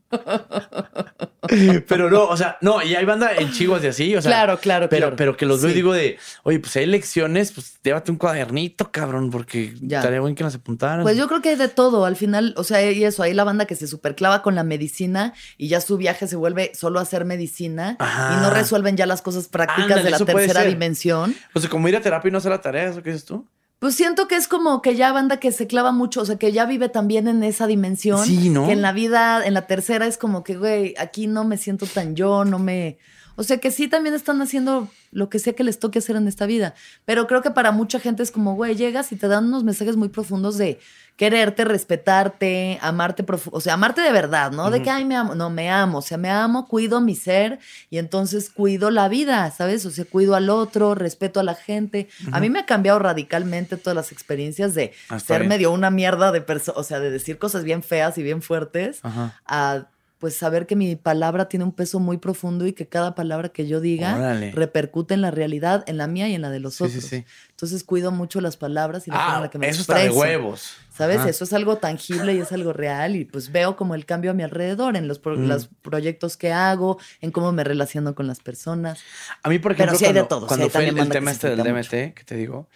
pero 1.88 2.10
no, 2.10 2.24
o 2.26 2.38
sea, 2.38 2.58
no, 2.62 2.82
y 2.82 2.96
hay 2.96 3.04
banda 3.04 3.32
en 3.36 3.52
chivos 3.52 3.84
y 3.84 3.88
así, 3.88 4.16
o 4.16 4.22
sea. 4.22 4.32
claro, 4.32 4.60
claro, 4.60 4.88
Pero, 4.90 5.02
claro. 5.08 5.16
pero 5.16 5.38
que 5.38 5.46
los 5.46 5.62
veo 5.62 5.72
y 5.72 5.74
digo 5.74 5.92
de, 5.94 6.18
oye, 6.44 6.60
pues 6.60 6.76
hay 6.78 6.86
lecciones, 6.86 7.52
pues 7.52 7.80
llévate 7.84 8.12
un 8.12 8.18
cuadernito, 8.18 8.92
cabrón, 8.92 9.30
porque 9.30 9.74
Ya. 9.82 9.98
estaría 10.00 10.22
bueno 10.22 10.36
que 10.36 10.44
las 10.44 10.56
apuntaran. 10.56 11.04
Pues 11.04 11.18
yo 11.18 11.28
creo 11.28 11.42
que 11.42 11.50
hay 11.50 11.56
de 11.56 11.68
todo. 11.68 12.06
Al 12.06 12.16
final, 12.16 12.54
o 12.56 12.64
sea, 12.64 12.90
y 12.90 13.04
eso, 13.04 13.24
hay 13.24 13.34
la 13.34 13.44
banda 13.44 13.66
que 13.66 13.76
se 13.76 13.88
superclava 13.88 14.42
con 14.42 14.56
la 14.56 14.64
medicina 14.64 15.34
y 15.58 15.68
ya 15.68 15.82
su 15.82 15.98
viaje 15.98 16.28
se 16.28 16.36
vuelve 16.36 16.72
solo 16.76 17.00
a 17.00 17.02
hacer 17.02 17.26
medicina 17.26 17.98
Ajá. 18.00 18.36
y 18.38 18.42
no 18.42 18.52
resuelven 18.52 18.96
ya 18.96 19.06
las 19.08 19.22
cosas 19.22 19.48
prácticas 19.48 19.84
Ándale, 19.98 20.04
de 20.04 20.12
la 20.12 20.20
tercera 20.20 20.64
dimensión. 20.64 21.36
O 21.54 21.60
sea, 21.60 21.70
como 21.70 21.88
ir 21.90 21.96
a 21.98 22.02
terapia 22.02 22.30
y 22.30 22.32
no 22.32 22.38
hacer 22.38 22.52
la 22.52 22.62
tarea, 22.62 22.86
¿eso 22.90 23.04
qué 23.04 23.10
dices 23.12 23.26
tú? 23.26 23.48
Pues 23.80 23.96
siento 23.96 24.28
que 24.28 24.36
es 24.36 24.48
como 24.48 24.82
que 24.82 24.96
ya 24.96 25.12
banda 25.12 25.38
que 25.38 25.52
se 25.52 25.68
clava 25.68 25.92
mucho, 25.92 26.22
o 26.22 26.26
sea, 26.26 26.38
que 26.38 26.52
ya 26.52 26.66
vive 26.66 26.90
también 26.90 27.28
en 27.28 27.44
esa 27.44 27.68
dimensión. 27.68 28.26
Sí, 28.26 28.50
¿no? 28.50 28.66
Que 28.68 28.72
en 28.72 28.82
la 28.82 28.94
vida, 28.94 29.46
en 29.46 29.54
la 29.54 29.68
tercera 29.68 30.08
es 30.08 30.18
como 30.18 30.44
que, 30.44 30.56
güey, 30.56 30.96
aquí 30.98 31.28
no 31.28 31.44
me 31.44 31.58
siento 31.58 31.86
tan 31.86 32.16
yo, 32.16 32.46
no 32.46 32.58
me... 32.60 32.98
O 33.36 33.44
sea, 33.44 33.58
que 33.58 33.72
sí 33.72 33.88
también 33.88 34.16
están 34.16 34.42
haciendo 34.42 34.90
lo 35.12 35.30
que 35.30 35.40
sea 35.40 35.54
que 35.54 35.64
les 35.64 35.80
toque 35.80 36.00
hacer 36.00 36.16
en 36.16 36.28
esta 36.28 36.46
vida. 36.46 36.74
Pero 37.06 37.28
creo 37.28 37.42
que 37.42 37.52
para 37.52 37.72
mucha 37.72 38.00
gente 38.00 38.24
es 38.24 38.32
como, 38.32 38.56
güey, 38.56 38.76
llegas 38.76 39.12
y 39.12 39.16
te 39.16 39.28
dan 39.28 39.46
unos 39.46 39.64
mensajes 39.64 39.96
muy 39.96 40.10
profundos 40.10 40.58
de 40.58 40.80
quererte, 41.16 41.64
respetarte, 41.64 42.78
amarte, 42.82 43.26
o 43.52 43.62
sea, 43.62 43.76
amarte 43.76 44.02
de 44.02 44.12
verdad, 44.12 44.52
¿no? 44.52 44.70
De 44.70 44.82
que, 44.82 44.90
ay, 44.90 45.06
me 45.06 45.16
amo. 45.16 45.34
No, 45.34 45.50
me 45.50 45.70
amo. 45.70 46.00
O 46.00 46.02
sea, 46.02 46.18
me 46.18 46.30
amo, 46.30 46.68
cuido 46.68 47.00
mi 47.00 47.16
ser 47.16 47.60
y 47.90 48.00
entonces 48.00 48.50
cuido 48.50 48.92
la 48.92 49.08
vida, 49.08 49.50
¿sabes? 49.52 49.86
O 49.86 49.92
sea, 49.92 50.04
cuido 50.04 50.36
al 50.36 50.50
otro, 50.50 50.94
respeto 50.94 51.40
a 51.40 51.44
la 51.44 51.56
gente. 51.56 52.10
A 52.34 52.42
mí 52.42 52.50
me 52.50 52.60
ha 52.60 52.66
cambiado 52.66 53.00
radicalmente 53.00 53.78
todas 53.78 53.96
las 53.96 54.12
experiencias 54.12 54.76
de 54.76 54.94
Ah, 55.10 55.20
ser 55.20 55.48
medio 55.48 55.72
una 55.72 55.90
mierda 55.90 56.32
de 56.32 56.42
persona, 56.42 56.78
o 56.78 56.84
sea, 56.84 57.00
de 57.00 57.10
decir 57.12 57.38
cosas 57.38 57.64
bien 57.64 57.82
feas 57.84 58.18
y 58.18 58.24
bien 58.24 58.42
fuertes, 58.42 59.00
a 59.46 59.88
pues 60.26 60.36
saber 60.36 60.66
que 60.66 60.76
mi 60.76 60.96
palabra 60.96 61.48
tiene 61.48 61.66
un 61.66 61.72
peso 61.72 62.00
muy 62.00 62.18
profundo 62.18 62.66
y 62.66 62.74
que 62.74 62.88
cada 62.88 63.14
palabra 63.14 63.50
que 63.50 63.68
yo 63.68 63.80
diga 63.80 64.16
Órale. 64.16 64.50
repercute 64.54 65.14
en 65.14 65.22
la 65.22 65.30
realidad, 65.30 65.84
en 65.86 65.98
la 65.98 66.08
mía 66.08 66.28
y 66.28 66.34
en 66.34 66.42
la 66.42 66.50
de 66.50 66.60
los 66.60 66.74
Sí, 66.74 66.86
sí, 66.90 66.98
otros. 66.98 67.04
sí. 67.12 67.26
Entonces 67.52 67.84
cuido 67.84 68.12
mucho 68.12 68.42
las 68.42 68.58
palabras 68.58 69.08
y 69.08 69.12
la 69.12 69.18
forma 69.18 69.32
en 69.34 69.38
Ah, 69.38 69.42
la 69.42 69.50
que 69.52 69.60
me 69.60 69.70
eso 69.70 69.82
está 69.82 69.98
de 70.00 70.06
expreso. 70.06 70.20
huevos. 70.20 70.78
¿Sabes? 70.98 71.18
Ajá. 71.20 71.30
Eso 71.30 71.44
es 71.44 71.54
algo 71.54 71.78
tangible 71.78 72.34
y 72.34 72.40
es 72.40 72.52
algo 72.52 72.74
real 72.74 73.16
y 73.16 73.26
pues 73.26 73.52
veo 73.52 73.76
como 73.76 73.94
el 73.94 74.08
cambio 74.08 74.32
a 74.32 74.34
mi 74.34 74.42
alrededor 74.42 74.98
en 74.98 75.08
los, 75.08 75.20
pro- 75.20 75.38
Mm. 75.38 75.48
los 75.48 75.68
proyectos 75.84 76.38
que 76.38 76.52
hago, 76.52 76.98
en 77.22 77.30
cómo 77.30 77.52
me 77.52 77.64
relaciono 77.64 78.16
con 78.16 78.26
las 78.26 78.40
personas. 78.40 79.00
A 79.44 79.50
mí, 79.50 79.60
por 79.60 79.74
Pero 79.76 79.92
ejemplo, 79.92 80.00
sí 80.00 80.06
hay 80.06 80.14
de 80.14 80.22
cuando, 80.22 80.28
todo, 80.28 80.42
sí 80.42 80.48
cuando 80.48 80.64
hay 80.66 80.70
fue 80.72 80.88
el, 80.90 80.98
el 80.98 81.10
tema 81.10 81.30
este 81.30 81.52
del 81.52 81.60
DMT, 81.64 82.16
que 82.16 82.24
te 82.26 82.36
digo, 82.36 82.68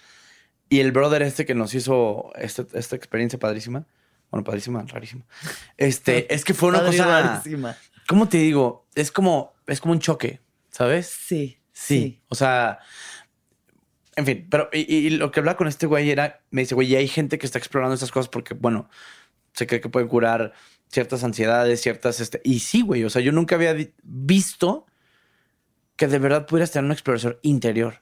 y 0.69 0.81
el 0.81 0.91
brother 0.91 1.23
este 1.23 1.47
que 1.47 1.55
nos 1.55 1.73
hizo 1.73 2.31
este- 2.35 2.67
esta 2.77 2.95
experiencia 2.95 3.39
padrísima, 3.39 3.85
bueno, 4.31 4.43
padrísima, 4.43 4.83
rarísima, 4.87 5.25
este, 5.77 6.33
es 6.33 6.43
que 6.43 6.53
fue 6.53 6.69
una 6.69 6.79
Padre 6.79 6.97
cosa, 6.97 7.21
rarísima. 7.21 7.75
¿cómo 8.07 8.27
te 8.27 8.37
digo? 8.37 8.87
Es 8.95 9.11
como, 9.11 9.53
es 9.67 9.79
como 9.81 9.93
un 9.93 9.99
choque, 9.99 10.41
¿sabes? 10.69 11.07
Sí. 11.07 11.57
Sí, 11.71 12.21
o 12.27 12.35
sea, 12.35 12.79
en 14.17 14.25
fin, 14.25 14.47
pero 14.51 14.69
y, 14.73 14.93
y 14.93 15.09
lo 15.11 15.31
que 15.31 15.39
hablaba 15.39 15.55
con 15.55 15.69
este 15.69 15.85
güey 15.85 16.11
era, 16.11 16.41
me 16.51 16.61
dice, 16.61 16.75
güey, 16.75 16.91
y 16.91 16.97
hay 16.97 17.07
gente 17.07 17.37
que 17.39 17.45
está 17.45 17.57
explorando 17.57 17.93
estas 17.93 18.11
cosas 18.11 18.27
porque, 18.27 18.53
bueno, 18.53 18.89
se 19.53 19.65
cree 19.65 19.79
que 19.79 19.87
pueden 19.87 20.09
curar 20.09 20.51
ciertas 20.89 21.23
ansiedades, 21.23 21.81
ciertas, 21.81 22.19
este, 22.19 22.41
y 22.43 22.59
sí, 22.59 22.81
güey, 22.81 23.05
o 23.05 23.09
sea, 23.09 23.21
yo 23.21 23.31
nunca 23.31 23.55
había 23.55 23.75
visto 24.03 24.87
que 25.95 26.07
de 26.07 26.19
verdad 26.19 26.45
pudieras 26.45 26.71
tener 26.71 26.85
una 26.85 26.93
exploración 26.93 27.37
interior. 27.43 28.01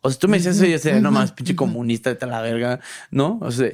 O 0.00 0.10
sea, 0.10 0.18
tú 0.18 0.28
me 0.28 0.36
dices 0.36 0.56
eso 0.56 0.64
y 0.64 0.68
yo 0.68 0.74
decía, 0.74 1.00
no 1.00 1.10
más, 1.10 1.32
pinche 1.32 1.56
comunista, 1.56 2.14
de 2.14 2.26
la 2.26 2.40
verga, 2.40 2.80
¿no? 3.10 3.38
O 3.42 3.50
sea, 3.50 3.72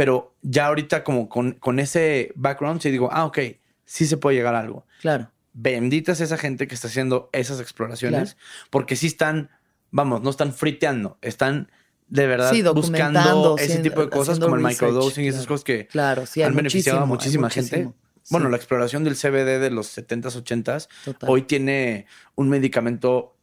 pero 0.00 0.34
ya 0.40 0.64
ahorita 0.68 1.04
como 1.04 1.28
con, 1.28 1.52
con 1.52 1.78
ese 1.78 2.32
background, 2.34 2.80
sí 2.80 2.90
digo, 2.90 3.10
ah, 3.12 3.26
ok, 3.26 3.38
sí 3.84 4.06
se 4.06 4.16
puede 4.16 4.34
llegar 4.38 4.54
a 4.54 4.60
algo 4.60 4.86
Claro. 5.02 5.30
bendita 5.52 6.12
es 6.12 6.22
esa 6.22 6.38
gente 6.38 6.66
que 6.66 6.74
está 6.74 6.88
haciendo 6.88 7.28
esas 7.34 7.60
exploraciones, 7.60 8.38
porque 8.70 8.96
sí 8.96 9.08
están, 9.08 9.50
vamos, 9.90 10.22
no 10.22 10.30
están 10.30 10.54
friteando, 10.54 11.18
están 11.20 11.70
de 12.08 12.26
verdad 12.26 12.50
Sí, 12.50 12.62
buscando 12.62 13.56
ese 13.58 13.80
tipo 13.80 14.00
de 14.00 14.08
cosas 14.08 14.38
como 14.40 14.56
el 14.56 14.62
research, 14.64 14.90
microdosing 14.90 15.24
y 15.24 15.28
esas 15.28 15.46
cosas 15.46 15.64
que 15.64 15.86
Claro, 15.88 16.24
sí, 16.24 16.42
han 16.42 16.54
beneficiado 16.56 17.00
a 17.00 17.04
muchísima 17.04 17.50
gente. 17.50 17.90
Bueno, 18.30 18.46
Sí. 18.46 18.50
la 18.52 18.56
exploración 18.56 19.04
del 19.04 19.16
CBD 19.16 19.58
de 19.60 19.70
los 19.70 19.86
70s, 19.98 20.34
80s, 20.34 20.88
Total. 21.04 21.28
hoy 21.28 21.42
tiene 21.42 22.06
un 22.36 22.48
medicamento 22.48 23.36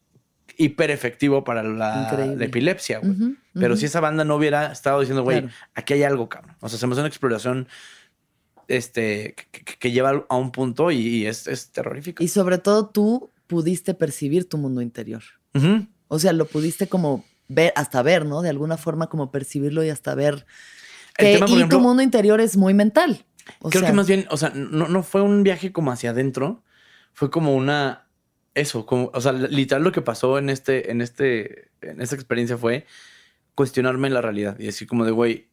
hiper 0.57 0.91
efectivo 0.91 1.43
para 1.43 1.63
la, 1.63 2.09
epilepsia, 2.39 2.99
güey. 2.99 3.35
Pero 3.53 3.75
si 3.75 3.85
esa 3.85 3.99
banda 3.99 4.23
no 4.23 4.35
hubiera 4.35 4.71
estado 4.71 4.99
diciendo, 4.99 5.23
güey, 5.23 5.41
Claro. 5.41 5.53
aquí 5.75 5.93
hay 5.93 6.03
algo, 6.03 6.27
cabrón. 6.29 6.55
O 6.59 6.69
sea, 6.69 6.77
hacemos 6.77 6.97
una 6.97 7.07
exploración 7.07 7.67
este, 8.67 9.35
que, 9.79 9.91
lleva 9.91 10.25
a 10.29 10.35
un 10.35 10.51
punto 10.51 10.91
y, 10.91 10.97
y 10.97 11.25
es, 11.25 11.47
es 11.47 11.71
terrorífico. 11.71 12.23
Y 12.23 12.27
sobre 12.27 12.57
todo 12.57 12.87
tú 12.89 13.31
pudiste 13.47 13.93
percibir 13.93 14.49
tu 14.49 14.57
mundo 14.57 14.81
interior. 14.81 15.23
O 16.09 16.19
sea, 16.19 16.33
lo 16.33 16.45
pudiste 16.45 16.87
como 16.87 17.25
ver, 17.47 17.73
hasta 17.75 18.01
ver, 18.03 18.25
¿no? 18.25 18.41
De 18.41 18.49
alguna 18.49 18.77
forma 18.77 19.07
como 19.07 19.31
percibirlo 19.31 19.83
y 19.83 19.89
hasta 19.89 20.13
ver. 20.15 20.45
Que- 21.17 21.33
tema, 21.35 21.47
y 21.49 21.53
ejemplo- 21.53 21.77
tu 21.77 21.79
mundo 21.79 22.03
interior 22.03 22.39
es 22.41 22.57
muy 22.57 22.73
mental. 22.73 23.25
O 23.59 23.69
Creo 23.69 23.81
sea, 23.81 23.89
que 23.89 23.95
más 23.95 24.07
bien, 24.07 24.27
o 24.29 24.37
sea, 24.37 24.51
no, 24.53 24.87
no 24.89 25.01
fue 25.03 25.21
un 25.21 25.41
viaje 25.43 25.71
como 25.71 25.91
hacia 25.91 26.09
adentro, 26.11 26.63
fue 27.13 27.31
como 27.31 27.55
una. 27.55 28.06
Eso, 28.57 28.85
como, 28.85 29.11
o 29.13 29.21
sea, 29.21 29.31
literal 29.33 29.83
lo 29.83 29.91
que 29.91 30.01
pasó 30.01 30.37
en 30.39 30.49
este, 30.49 30.89
en 30.91 31.01
este, 31.01 31.69
en 31.81 32.01
esta 32.01 32.15
experiencia 32.15 32.57
fue 32.57 32.85
cuestionarme 33.53 34.09
la 34.09 34.21
realidad 34.21 34.57
y 34.59 34.65
decir 34.65 34.87
como 34.87 35.05
de, 35.05 35.11
güey, 35.11 35.47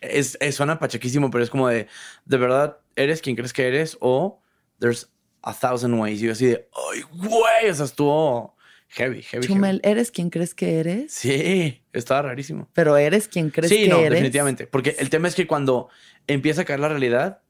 es, 0.00 0.36
es- 0.40 0.54
suena 0.54 0.78
pachequísimo, 0.78 1.30
pero 1.30 1.44
es 1.44 1.50
como 1.50 1.68
de, 1.68 1.86
de 2.24 2.36
verdad, 2.38 2.78
¿eres 2.96 3.20
quien 3.20 3.36
crees 3.36 3.52
que 3.52 3.66
eres? 3.68 3.96
O 4.00 4.40
there's 4.78 5.10
a 5.42 5.52
thousand 5.52 5.94
ways. 6.00 6.22
Y 6.22 6.26
yo 6.26 6.32
así 6.32 6.46
de, 6.46 6.68
ay, 6.92 7.02
güey, 7.12 7.70
o 7.70 7.74
sea, 7.74 7.84
estuvo 7.84 8.56
heavy, 8.88 9.20
heavy, 9.22 9.46
Chumel, 9.46 9.80
heavy. 9.82 9.92
¿eres 9.92 10.10
quien 10.10 10.30
crees 10.30 10.54
que 10.54 10.78
eres? 10.80 11.12
Sí, 11.12 11.82
estaba 11.92 12.22
rarísimo. 12.22 12.68
Pero 12.72 12.96
eres 12.96 13.28
quien 13.28 13.50
crees 13.50 13.70
sí, 13.70 13.84
que 13.84 13.88
no, 13.88 13.98
eres. 13.98 14.12
definitivamente. 14.12 14.66
Porque 14.66 14.96
el 14.98 15.10
tema 15.10 15.28
es 15.28 15.34
que 15.34 15.46
cuando 15.46 15.88
empieza 16.26 16.62
a 16.62 16.64
caer 16.64 16.80
la 16.80 16.88
realidad 16.88 17.42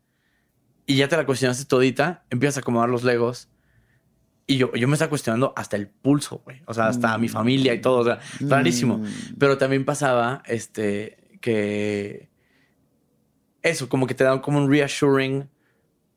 y 0.87 0.97
ya 0.97 1.09
te 1.09 1.17
la 1.17 1.27
cuestionaste 1.27 1.65
todita, 1.65 2.25
empiezas 2.31 2.57
a 2.57 2.61
acomodar 2.61 2.89
los 2.89 3.05
legos. 3.05 3.49
Y 4.47 4.59
yo, 4.59 4.73
yo 4.75 4.89
me 4.89 4.95
estaba 4.95 5.09
cuestionando 5.09 5.53
hasta 5.57 5.77
el 5.77 5.89
pulso, 5.89 6.43
güey. 6.45 6.63
O 6.67 6.75
sea, 6.75 6.89
hasta 6.89 7.17
mi 7.19 7.29
familia 7.29 7.73
y 7.73 7.81
todo. 7.81 7.99
O 7.99 8.05
sea, 8.05 8.21
rarísimo. 8.41 8.99
Mm. 8.99 9.37
Pero 9.39 9.57
también 9.57 9.85
pasaba 9.85 10.43
este 10.47 11.39
que 11.41 12.29
eso, 13.63 13.89
como 13.89 14.07
que 14.07 14.15
te 14.15 14.25
da 14.25 14.41
como 14.43 14.59
un 14.59 14.71
reassuring 14.71 15.49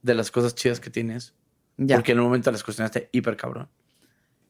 de 0.02 0.14
las 0.14 0.30
cosas 0.32 0.54
chidas 0.56 0.80
que 0.80 0.90
tienes. 0.90 1.34
Ya, 1.78 1.96
Porque 1.96 2.12
en 2.12 2.20
un 2.20 2.26
momento 2.26 2.52
las 2.52 2.64
cuestionaste 2.64 3.10
hiper 3.12 3.38
cabrón. 3.38 3.70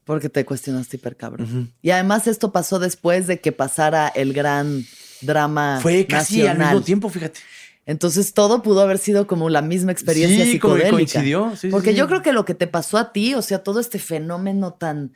porque 0.05 0.29
te 0.29 0.45
cuestionaste 0.45 0.97
hiper 0.97 1.15
cabrón. 1.17 1.73
Y 1.81 1.91
además 1.91 2.27
esto 2.27 2.51
pasó 2.51 2.79
después 2.79 3.27
de 3.27 3.41
que 3.41 3.51
pasara 3.51 4.07
el 4.07 4.33
gran 4.33 4.85
drama 5.21 5.79
Fue 5.81 6.07
casi 6.07 6.47
al 6.47 6.57
mismo 6.57 6.81
tiempo, 6.81 7.09
fíjate. 7.09 7.39
Entonces 7.87 8.33
todo 8.35 8.61
pudo 8.61 8.81
haber 8.81 8.99
sido 8.99 9.25
como 9.25 9.49
la 9.49 9.63
misma 9.63 9.91
experiencia 9.91 10.45
Sí, 10.45 10.59
como 10.59 10.75
que 10.75 10.81
psicodélica. 10.81 10.91
coincidió. 11.15 11.55
Sí, 11.55 11.69
Porque 11.69 11.91
sí. 11.91 11.95
yo 11.97 12.07
creo 12.07 12.21
que 12.21 12.33
lo 12.33 12.45
que 12.45 12.53
te 12.53 12.67
pasó 12.67 12.97
a 12.99 13.11
ti, 13.11 13.33
o 13.33 13.41
sea, 13.41 13.63
todo 13.63 13.79
este 13.79 13.97
fenómeno 13.97 14.73
tan 14.73 15.13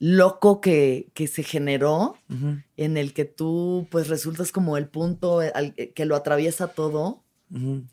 loco 0.00 0.60
que, 0.60 1.08
que 1.14 1.26
se 1.28 1.42
generó, 1.42 2.16
en 2.76 2.96
el 2.96 3.12
que 3.14 3.24
tú 3.24 3.86
pues 3.90 4.08
resultas 4.08 4.52
como 4.52 4.76
el 4.76 4.86
punto 4.88 5.40
al- 5.40 5.74
que 5.74 6.04
lo 6.04 6.14
atraviesa 6.16 6.68
todo, 6.68 7.22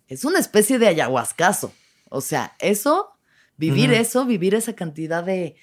es 0.07 0.25
una 0.25 0.39
especie 0.39 0.79
de 0.79 0.87
ayahuascazo. 0.87 1.71
O 2.09 2.19
sea, 2.21 2.53
eso 2.59 3.11
Vivir 3.57 3.93
eso, 3.93 4.25
vivir 4.25 4.53
esa 4.53 4.73
cantidad 4.73 5.23
de 5.23 5.55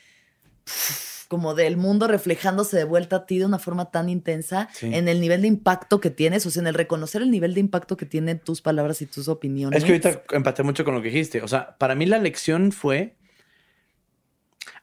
como 1.32 1.54
del 1.54 1.78
mundo 1.78 2.08
reflejándose 2.08 2.76
de 2.76 2.84
vuelta 2.84 3.16
a 3.16 3.24
ti 3.24 3.38
de 3.38 3.46
una 3.46 3.58
forma 3.58 3.90
tan 3.90 4.10
intensa 4.10 4.68
Sí. 4.74 4.94
en 4.94 5.08
el 5.08 5.18
nivel 5.18 5.40
de 5.40 5.48
impacto 5.48 5.98
que 5.98 6.10
tienes, 6.10 6.44
o 6.44 6.50
sea, 6.50 6.60
en 6.60 6.66
el 6.66 6.74
reconocer 6.74 7.22
el 7.22 7.30
nivel 7.30 7.54
de 7.54 7.60
impacto 7.60 7.96
que 7.96 8.04
tienen 8.04 8.38
tus 8.38 8.60
palabras 8.60 9.00
y 9.00 9.06
tus 9.06 9.28
opiniones. 9.28 9.78
Es 9.78 9.84
que 9.84 9.92
ahorita 9.92 10.24
empaté 10.36 10.62
mucho 10.62 10.84
con 10.84 10.94
lo 10.94 11.00
que 11.00 11.08
dijiste. 11.08 11.40
O 11.40 11.48
sea, 11.48 11.78
para 11.78 11.94
mí 11.94 12.04
la 12.04 12.18
lección 12.18 12.70
fue. 12.70 13.16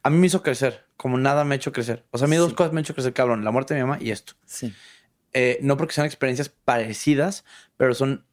A 0.02 0.10
mí 0.10 0.18
me 0.18 0.26
hizo 0.26 0.42
crecer, 0.42 0.88
como 0.98 1.20
nada 1.20 1.44
me 1.44 1.54
ha 1.54 1.58
hecho 1.58 1.72
crecer. 1.72 2.04
O 2.10 2.18
sea, 2.18 2.26
a 2.26 2.30
mí 2.30 2.36
dos 2.36 2.56
cosas 2.56 2.74
me 2.74 2.80
han 2.80 2.84
hecho 2.86 2.96
crecer, 2.96 3.14
cabrón: 3.14 3.44
la 3.44 3.52
muerte 3.52 3.76
de 3.76 3.82
mi 3.84 3.88
mamá 3.88 4.02
y 4.02 4.10
esto. 4.10 4.34
Sí. 4.48 4.74
Eh, 5.34 5.60
no 5.62 5.78
porque 5.78 5.94
sean 5.94 6.08
experiencias 6.08 6.50
parecidas, 6.50 7.46
pero 7.78 7.94
son. 7.94 8.26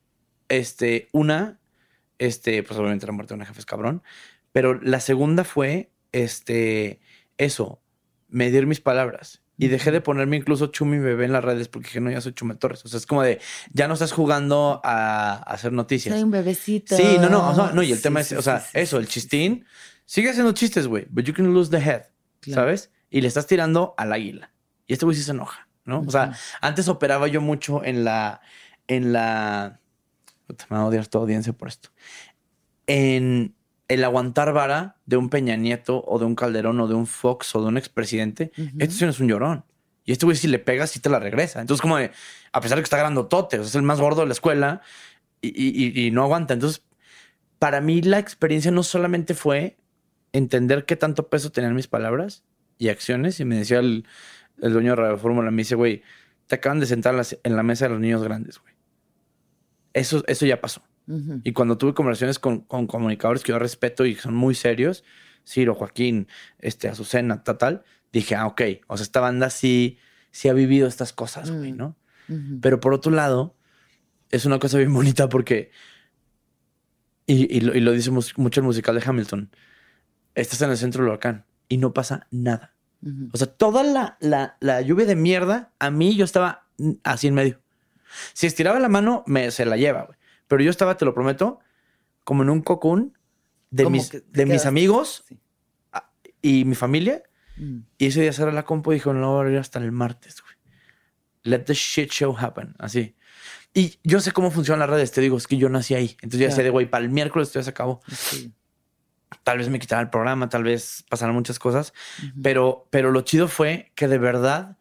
Este, 0.49 1.09
una, 1.13 1.59
este, 2.19 2.63
pues 2.63 2.79
obviamente 2.81 3.05
la 3.05 3.13
muerte 3.13 3.35
de 3.35 3.37
una 3.37 3.45
jefa 3.45 3.59
es 3.59 3.67
cabrón. 3.67 4.03
Pero 4.53 4.81
la 4.81 5.01
segunda 5.01 5.45
fue, 5.45 5.91
este, 6.13 6.99
eso, 7.37 7.83
medir 8.29 8.67
mis 8.67 8.81
palabras. 8.81 9.43
Y 9.59 9.69
dejé 9.69 9.91
de 9.91 10.03
ponerme 10.03 10.37
incluso 10.37 10.67
chumi 10.67 10.99
bebé 10.99 11.25
en 11.25 11.33
las 11.33 11.43
redes 11.43 11.69
porque 11.69 11.87
dije, 11.89 12.01
no, 12.01 12.11
ya 12.11 12.21
soy 12.21 12.35
Chumi 12.35 12.57
Torres. 12.57 12.85
O 12.85 12.89
sea, 12.89 12.99
es 12.99 13.07
como 13.07 13.23
de, 13.23 13.41
ya 13.73 13.89
no 13.89 13.95
estás 13.95 14.13
jugando 14.13 14.83
a, 14.85 15.33
a 15.33 15.55
hacer 15.55 15.73
noticias. 15.73 16.15
Soy 16.15 16.25
un 16.25 16.31
bebecito. 16.31 16.95
Sí, 16.95 17.17
no, 17.19 17.31
no, 17.31 17.49
o 17.51 17.55
sea, 17.55 17.73
no, 17.73 17.83
y 17.83 17.91
el 17.91 17.97
Sí, 17.97 18.03
tema 18.03 18.21
es, 18.21 18.33
o 18.33 18.43
sea, 18.43 18.61
sí, 18.61 18.69
eso, 18.75 18.99
el 18.99 19.09
chistín, 19.09 19.65
sigue 20.05 20.29
haciendo 20.29 20.53
chistes, 20.53 20.87
güey, 20.87 21.07
but 21.09 21.25
you 21.25 21.33
can 21.33 21.55
lose 21.55 21.71
the 21.71 21.79
head, 21.79 22.03
Claro. 22.41 22.61
¿sabes? 22.63 22.91
Y 23.09 23.23
le 23.23 23.29
estás 23.29 23.47
tirando 23.47 23.95
al 23.97 24.13
águila. 24.13 24.53
Y 24.87 24.93
este 24.93 25.07
güey 25.07 25.17
sí 25.17 25.23
se 25.23 25.31
enoja, 25.31 25.69
¿no? 25.87 26.01
O 26.07 26.11
sea, 26.11 26.33
antes 26.61 26.87
operaba 26.89 27.27
yo 27.27 27.41
mucho 27.41 27.83
en 27.83 28.05
la, 28.05 28.43
en 28.89 29.15
la, 29.15 29.81
me 30.69 30.77
va 30.77 30.83
a 30.83 30.87
odiar 30.87 31.07
toda 31.07 31.23
audiencia 31.23 31.55
por 31.55 31.69
esto, 31.69 31.89
en 32.87 33.56
el 33.89 34.03
aguantar 34.05 34.53
vara 34.53 34.97
de 35.07 35.17
un 35.17 35.29
Peña 35.31 35.57
Nieto 35.57 36.03
o 36.07 36.19
de 36.19 36.25
un 36.25 36.35
Calderón 36.35 36.81
o 36.81 36.89
de 36.89 36.95
un 36.95 37.07
Fox 37.07 37.55
o 37.55 37.61
de 37.63 37.69
un 37.69 37.77
expresidente, 37.79 38.51
este 38.79 38.91
sí 38.97 39.05
no 39.05 39.11
es 39.11 39.21
un 39.21 39.29
llorón. 39.29 39.65
Y 40.05 40.13
este 40.13 40.25
güey 40.27 40.37
si 40.37 40.49
le 40.49 40.59
pegas 40.59 40.91
sí 40.91 41.01
te 41.01 41.09
la 41.09 41.19
regresa. 41.19 41.61
Entonces 41.61 41.81
como 41.83 41.97
de, 41.97 42.11
a 42.53 42.61
pesar 42.61 42.77
de 42.77 42.83
que 42.83 42.87
está 42.87 42.97
grandotote, 42.99 43.59
o 43.59 43.63
sea, 43.63 43.69
es 43.69 43.75
el 43.75 43.83
más 43.83 44.01
gordo 44.01 44.21
de 44.23 44.27
la 44.29 44.33
escuela 44.33 44.81
y, 45.41 45.49
y- 45.49 45.87
y- 46.03 46.07
y 46.07 46.11
no 46.11 46.23
aguanta. 46.23 46.55
Entonces, 46.55 46.83
para 47.59 47.81
mí 47.81 48.03
la 48.03 48.19
experiencia 48.19 48.71
no 48.71 48.83
solamente 48.83 49.35
fue 49.35 49.77
entender 50.33 50.85
qué 50.85 50.97
tanto 50.97 51.29
peso 51.29 51.51
tenían 51.51 51.75
mis 51.75 51.89
palabras 51.89 52.45
y 52.79 52.89
acciones. 52.89 53.41
Y 53.41 53.45
me 53.45 53.57
decía 53.57 53.79
el, 53.79 54.05
el 54.63 54.73
dueño 54.73 54.91
de 54.93 54.97
Radio 54.97 55.19
Fórmula, 55.19 55.51
me 55.51 55.59
dice, 55.63 55.75
güey, 55.75 56.03
te 56.47 56.57
acaban 56.57 56.79
de 56.81 56.87
sentar 56.87 57.13
en 57.15 57.19
la, 57.19 57.27
en 57.43 57.57
la 57.57 57.63
mesa 57.63 57.87
de 57.87 57.91
los 57.93 58.01
niños 58.01 58.23
grandes, 58.23 58.59
güey. 58.61 58.75
Eso, 59.93 60.23
eso 60.27 60.45
ya 60.47 60.61
pasó. 60.61 60.83
Y 61.45 61.53
cuando 61.53 61.79
tuve 61.79 61.95
conversaciones 61.95 62.39
con, 62.39 62.61
con 62.63 62.87
comunicadores 62.89 63.43
que 63.45 63.53
yo 63.53 63.59
respeto 63.59 64.05
y 64.05 64.17
que 64.17 64.21
son 64.23 64.35
muy 64.35 64.55
serios, 64.55 65.05
Ciro, 65.47 65.75
Joaquín, 65.75 66.27
este, 66.59 66.89
Azucena, 66.89 67.45
tal, 67.45 67.59
tal, 67.59 67.85
dije, 68.13 68.35
ah, 68.35 68.47
ok. 68.47 68.63
O 68.89 68.97
sea, 68.97 69.05
esta 69.05 69.21
banda 69.21 69.51
sí, 69.51 69.99
sí 70.33 70.49
ha 70.49 70.53
vivido 70.53 70.89
estas 70.89 71.13
cosas, 71.13 71.51
güey, 71.51 71.73
Mm. 71.73 71.77
¿no? 71.77 71.97
Pero 72.61 72.81
por 72.81 72.93
otro 72.93 73.13
lado, 73.13 73.55
es 74.31 74.45
una 74.47 74.59
cosa 74.59 74.79
bien 74.79 74.93
bonita 74.95 75.29
porque, 75.29 75.71
y, 77.27 77.57
y 77.57 77.61
lo, 77.61 77.75
y 77.75 77.81
lo 77.81 77.93
dice 77.93 78.11
mucho 78.11 78.61
el 78.61 78.67
musical 78.67 78.99
de 78.99 79.05
Hamilton, 79.07 79.51
estás 80.35 80.61
en 80.63 80.71
el 80.71 80.77
centro 80.77 81.03
del 81.03 81.11
huracán 81.11 81.45
y 81.69 81.77
no 81.79 81.93
pasa 81.95 82.27
nada. 82.31 82.75
O 83.33 83.37
sea, 83.37 83.47
toda 83.47 83.85
la, 83.85 84.17
la, 84.21 84.57
la 84.59 84.81
lluvia 84.81 85.07
de 85.07 85.15
mierda, 85.15 85.73
a 85.79 85.91
mí 85.93 86.17
yo 86.17 86.25
estaba 86.25 86.67
así 87.05 87.29
en 87.29 87.35
medio. 87.35 87.61
Si 88.33 88.49
estiraba 88.49 88.81
la 88.81 88.89
mano, 88.89 89.23
me, 89.27 89.53
se 89.53 89.65
la 89.65 89.77
lleva, 89.77 90.07
güey. 90.07 90.16
Pero 90.49 90.63
yo 90.63 90.71
estaba, 90.71 90.97
te 90.97 91.05
lo 91.05 91.15
prometo, 91.15 91.59
como 92.25 92.43
en 92.43 92.51
un 92.51 92.61
cocún 92.63 93.17
de, 93.71 93.89
mis, 93.91 94.11
de 94.33 94.47
mis 94.47 94.65
amigos 94.67 95.25
Sí. 95.29 95.39
y 96.43 96.65
mi 96.65 96.75
familia. 96.75 97.23
Mm. 97.57 97.79
Y 97.99 98.07
ese 98.07 98.21
día 98.23 98.33
cerré 98.33 98.53
la 98.53 98.65
compu 98.65 98.93
y 98.93 98.97
dijo, 98.97 99.13
no 99.13 99.35
voy 99.35 99.49
a 99.49 99.51
ir 99.53 99.59
hasta 99.59 99.79
el 99.79 99.91
martes, 99.93 100.43
güey. 100.43 100.55
Let 101.43 101.61
the 101.65 101.75
shit 101.75 102.11
show 102.11 102.37
happen. 102.37 102.75
Así. 102.79 103.17
Y 103.73 103.99
yo 104.03 104.21
sé 104.21 104.33
cómo 104.33 104.51
funcionan 104.51 104.81
las 104.81 104.91
redes. 104.91 105.13
Te 105.13 105.21
digo, 105.21 105.37
es 105.37 105.47
que 105.47 105.57
yo 105.57 105.69
nací 105.69 105.95
ahí. 105.95 106.17
Entonces 106.23 106.41
ya 106.41 106.47
Claro. 106.47 106.57
sé 106.57 106.63
de, 106.65 106.71
güey, 106.71 106.91
para 106.91 107.05
el 107.05 107.11
miércoles 107.11 107.49
esto 107.49 107.59
ya 107.61 107.65
se 107.65 107.71
acabó. 107.71 108.01
Sí. 108.09 108.53
Tal 109.43 109.59
vez 109.59 109.69
me 109.69 109.79
quitaran 109.79 110.05
el 110.07 110.11
programa, 110.11 110.49
tal 110.49 110.63
vez 110.65 111.05
pasaran 111.09 111.35
muchas 111.35 111.59
cosas. 111.59 111.93
Pero, 112.43 112.87
pero 112.91 113.11
lo 113.11 113.21
chido 113.23 113.49
fue 113.49 113.93
que 113.95 114.07
de 114.09 114.19
verdad 114.19 114.79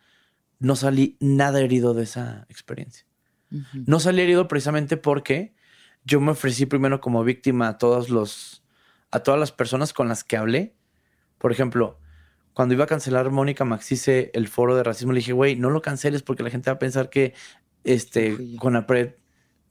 no 0.60 0.76
salí 0.76 1.18
nada 1.20 1.60
herido 1.62 1.94
de 1.94 2.04
esa 2.04 2.46
experiencia. 2.50 3.06
Ujú. 3.52 3.84
No 3.86 4.00
salí 4.00 4.22
herido 4.22 4.48
precisamente 4.48 4.98
porque 4.98 5.55
yo 6.06 6.22
me 6.22 6.32
ofrecí 6.32 6.66
primero 6.66 7.02
como 7.02 7.24
víctima 7.24 7.68
a 7.68 7.78
todos 7.78 8.10
los, 8.10 8.64
a 9.12 9.20
todas 9.20 9.40
las 9.40 9.52
personas 9.52 9.92
con 9.92 10.08
las 10.08 10.24
que 10.24 10.38
hablé. 10.38 10.76
Por 11.40 11.52
ejemplo, 11.52 12.00
cuando 12.54 12.74
iba 12.74 12.86
a 12.86 12.88
cancelar 12.88 13.32
Mónica 13.32 13.66
Maxice 13.66 14.32
el 14.34 14.48
foro 14.48 14.76
de 14.76 14.84
racismo, 14.84 15.12
le 15.12 15.20
dije, 15.20 15.34
güey, 15.34 15.56
no 15.56 15.70
lo 15.70 15.82
canceles 15.82 16.22
porque 16.24 16.44
la 16.44 16.50
gente 16.50 16.70
va 16.70 16.76
a 16.76 16.80
pensar 16.80 17.10
que 17.10 17.34
este, 17.84 18.38
con 18.60 18.76
Apred 18.76 19.16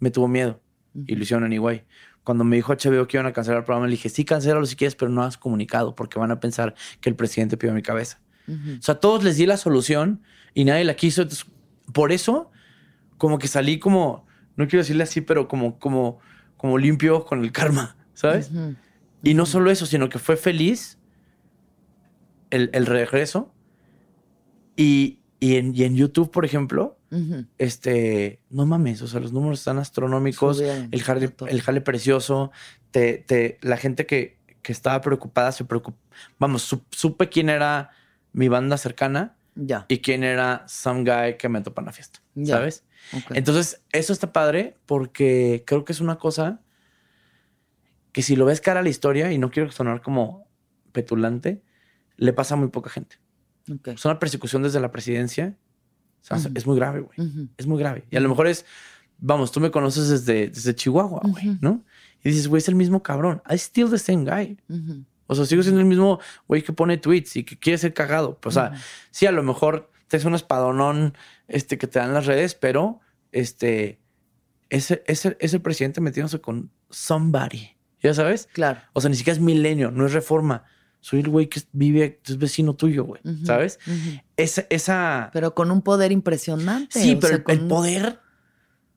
me 0.01 0.11
tuvo 0.11 0.29
miedo 0.29 0.61
y 0.95 1.15
lo 1.15 1.23
hicieron 1.23 1.45
anyway. 1.45 1.85
Cuando 2.25 2.45
me 2.45 2.57
dijo 2.57 2.73
HBO 2.73 3.07
que 3.07 3.17
iban 3.17 3.27
a 3.27 3.33
cancelar 3.33 3.61
el 3.61 3.65
programa, 3.65 3.87
le 3.87 3.93
dije, 3.93 4.09
sí, 4.09 4.25
cancélalo 4.25 4.67
si 4.67 4.77
quieres, 4.77 4.97
pero 4.97 5.11
no 5.11 5.23
has 5.23 5.39
comunicado 5.39 5.95
porque 5.95 6.19
van 6.19 6.31
a 6.31 6.41
pensar 6.41 6.75
que 7.01 7.11
el 7.11 7.17
presidente 7.17 7.57
pidió 7.57 7.75
mi 7.75 7.83
cabeza. 7.83 8.21
O 8.47 8.83
sea, 8.83 8.97
a 8.97 9.01
todos 9.01 9.25
les 9.25 9.37
di 9.37 9.47
la 9.47 9.57
solución 9.57 10.23
y 10.53 10.65
nadie 10.65 10.85
la 10.85 10.97
quiso. 10.97 11.23
Entonces, 11.23 11.47
por 11.93 12.13
eso, 12.13 12.51
como 13.17 13.39
que 13.39 13.49
salí 13.49 13.79
como, 13.79 14.24
no 14.57 14.67
quiero 14.67 14.83
decirle 14.83 15.03
así, 15.05 15.21
pero 15.21 15.49
como, 15.49 15.79
como, 15.79 16.19
como 16.57 16.79
limpio 16.79 17.25
con 17.25 17.43
el 17.45 17.53
karma, 17.53 17.97
¿sabes? 18.15 18.51
Y 19.23 19.35
no 19.35 19.47
solo 19.47 19.71
eso, 19.71 19.87
sino 19.87 20.09
que 20.09 20.19
fue 20.19 20.37
feliz 20.37 20.99
el, 22.51 22.71
el 22.73 22.87
regreso. 22.87 23.53
Y, 24.77 25.21
y, 25.41 25.57
en, 25.57 25.75
y 25.75 25.85
en 25.85 25.97
YouTube, 25.97 26.31
por 26.31 26.45
ejemplo, 26.45 26.99
este, 27.59 28.41
no 28.51 28.67
mames, 28.67 29.01
o 29.03 29.07
sea, 29.07 29.21
los 29.21 29.33
números 29.33 29.61
están 29.61 29.79
astronómicos, 29.79 30.57
Subieron 30.57 30.89
el 30.91 31.03
jale, 31.03 31.33
el 31.79 31.83
precioso, 31.85 32.51
te, 32.91 33.19
te- 33.19 33.59
la 33.63 33.77
gente 33.77 34.05
que, 34.05 34.39
que 34.63 34.73
estaba 34.73 35.01
preocupada 35.01 35.53
se 35.53 35.65
preocupó. 35.65 35.97
Vamos, 36.41 36.63
su- 36.63 36.83
supe 36.91 37.29
quién 37.29 37.51
era 37.51 37.91
mi 38.33 38.49
banda 38.49 38.77
cercana 38.79 39.37
Ya. 39.55 39.87
y 39.89 39.99
quién 39.99 40.25
era 40.25 40.65
some 40.67 41.05
guy 41.05 41.37
que 41.39 41.49
me 41.49 41.61
topa 41.61 41.83
en 41.83 41.87
la 41.87 41.93
fiesta, 41.93 42.21
Ya. 42.35 42.57
¿sabes? 42.57 42.85
Entonces, 43.31 43.83
eso 43.93 44.13
está 44.13 44.33
padre 44.33 44.77
porque 44.87 45.65
creo 45.67 45.85
que 45.85 45.93
es 45.93 46.01
una 46.01 46.17
cosa 46.19 46.61
que 48.13 48.23
si 48.23 48.37
lo 48.37 48.45
ves 48.45 48.61
cara 48.61 48.81
a 48.81 48.83
la 48.83 48.89
historia, 48.89 49.33
y 49.33 49.39
no 49.39 49.51
quiero 49.51 49.71
sonar 49.73 50.01
como 50.01 50.47
petulante, 50.93 51.63
le 52.17 52.33
pasa 52.33 52.55
a 52.55 52.57
muy 52.57 52.69
poca 52.69 52.89
gente. 52.91 53.17
Ok. 53.73 53.89
Es 53.89 54.05
una 54.05 54.19
persecución 54.19 54.63
desde 54.63 54.79
la 54.81 54.93
presidencia. 54.93 55.57
O 56.23 56.25
sea, 56.25 56.37
Ujú. 56.37 56.51
Es 56.55 56.67
muy 56.67 56.77
grave, 56.77 57.01
güey. 57.01 57.49
Es 57.57 57.67
muy 57.67 57.79
grave. 57.79 58.05
Y 58.11 58.17
a 58.17 58.21
lo 58.21 58.29
mejor 58.29 58.47
es, 58.47 58.65
vamos, 59.19 59.51
tú 59.53 59.61
me 59.61 59.71
conoces 59.71 60.09
desde, 60.09 60.49
desde 60.49 60.75
Chihuahua, 60.75 61.23
güey. 61.25 61.59
¿no? 61.61 61.83
Y 62.23 62.31
dices, 62.31 62.47
güey, 62.47 62.59
es 62.59 62.69
el 62.69 62.77
mismo 62.77 63.03
cabrón. 63.03 63.43
I 63.51 63.55
still 63.55 63.91
the 63.91 63.99
same 63.99 64.25
guy. 64.25 64.59
O 65.27 65.35
sea, 65.35 65.45
sigo 65.45 65.63
siendo 65.63 65.81
el 65.81 65.87
mismo 65.87 66.21
güey 66.47 66.63
que 66.63 66.73
pone 66.73 66.97
tweets 66.99 67.37
y 67.37 67.45
que 67.45 67.59
quiere 67.59 67.79
ser 67.79 67.95
cagado. 67.95 68.39
O 68.45 68.51
sea, 68.51 68.73
sí, 69.11 69.27
a 69.27 69.33
lo 69.33 69.43
mejor 69.43 69.91
es 70.17 70.25
un 70.25 70.35
espadonón 70.35 71.17
este, 71.49 71.79
que 71.79 71.87
te 71.87 71.99
dan 71.99 72.13
las 72.15 72.27
redes, 72.27 72.55
pero 72.55 73.01
este, 73.33 74.01
ese, 74.71 75.03
ese, 75.07 75.37
ese 75.41 75.61
presidente 75.61 76.01
metiéndose 76.01 76.41
con 76.41 76.71
somebody. 76.91 77.71
¿Ya 78.03 78.13
sabes? 78.13 78.49
Claro. 78.53 78.81
O 78.93 79.01
sea, 79.01 79.09
ni 79.09 79.17
siquiera 79.17 79.37
es 79.37 79.43
milenio, 79.43 79.91
no 79.91 80.05
es 80.07 80.13
reforma. 80.13 80.65
Soy 81.01 81.21
el 81.21 81.29
güey 81.29 81.49
que 81.49 81.63
vive, 81.73 82.21
es 82.27 82.39
vecino 82.39 82.75
tuyo, 82.75 83.05
güey. 83.05 83.21
¿Sabes? 83.45 83.79
Esa, 84.37 84.65
esa. 84.71 85.31
Pero 85.33 85.55
con 85.55 85.71
un 85.71 85.81
poder 85.83 86.13
impresionante. 86.13 87.01
sí, 87.01 87.17
pero 87.17 87.29
sea, 87.29 87.37
el, 87.39 87.43
con 87.45 87.55
el 87.55 87.63
un- 87.63 87.69
poder 87.69 88.21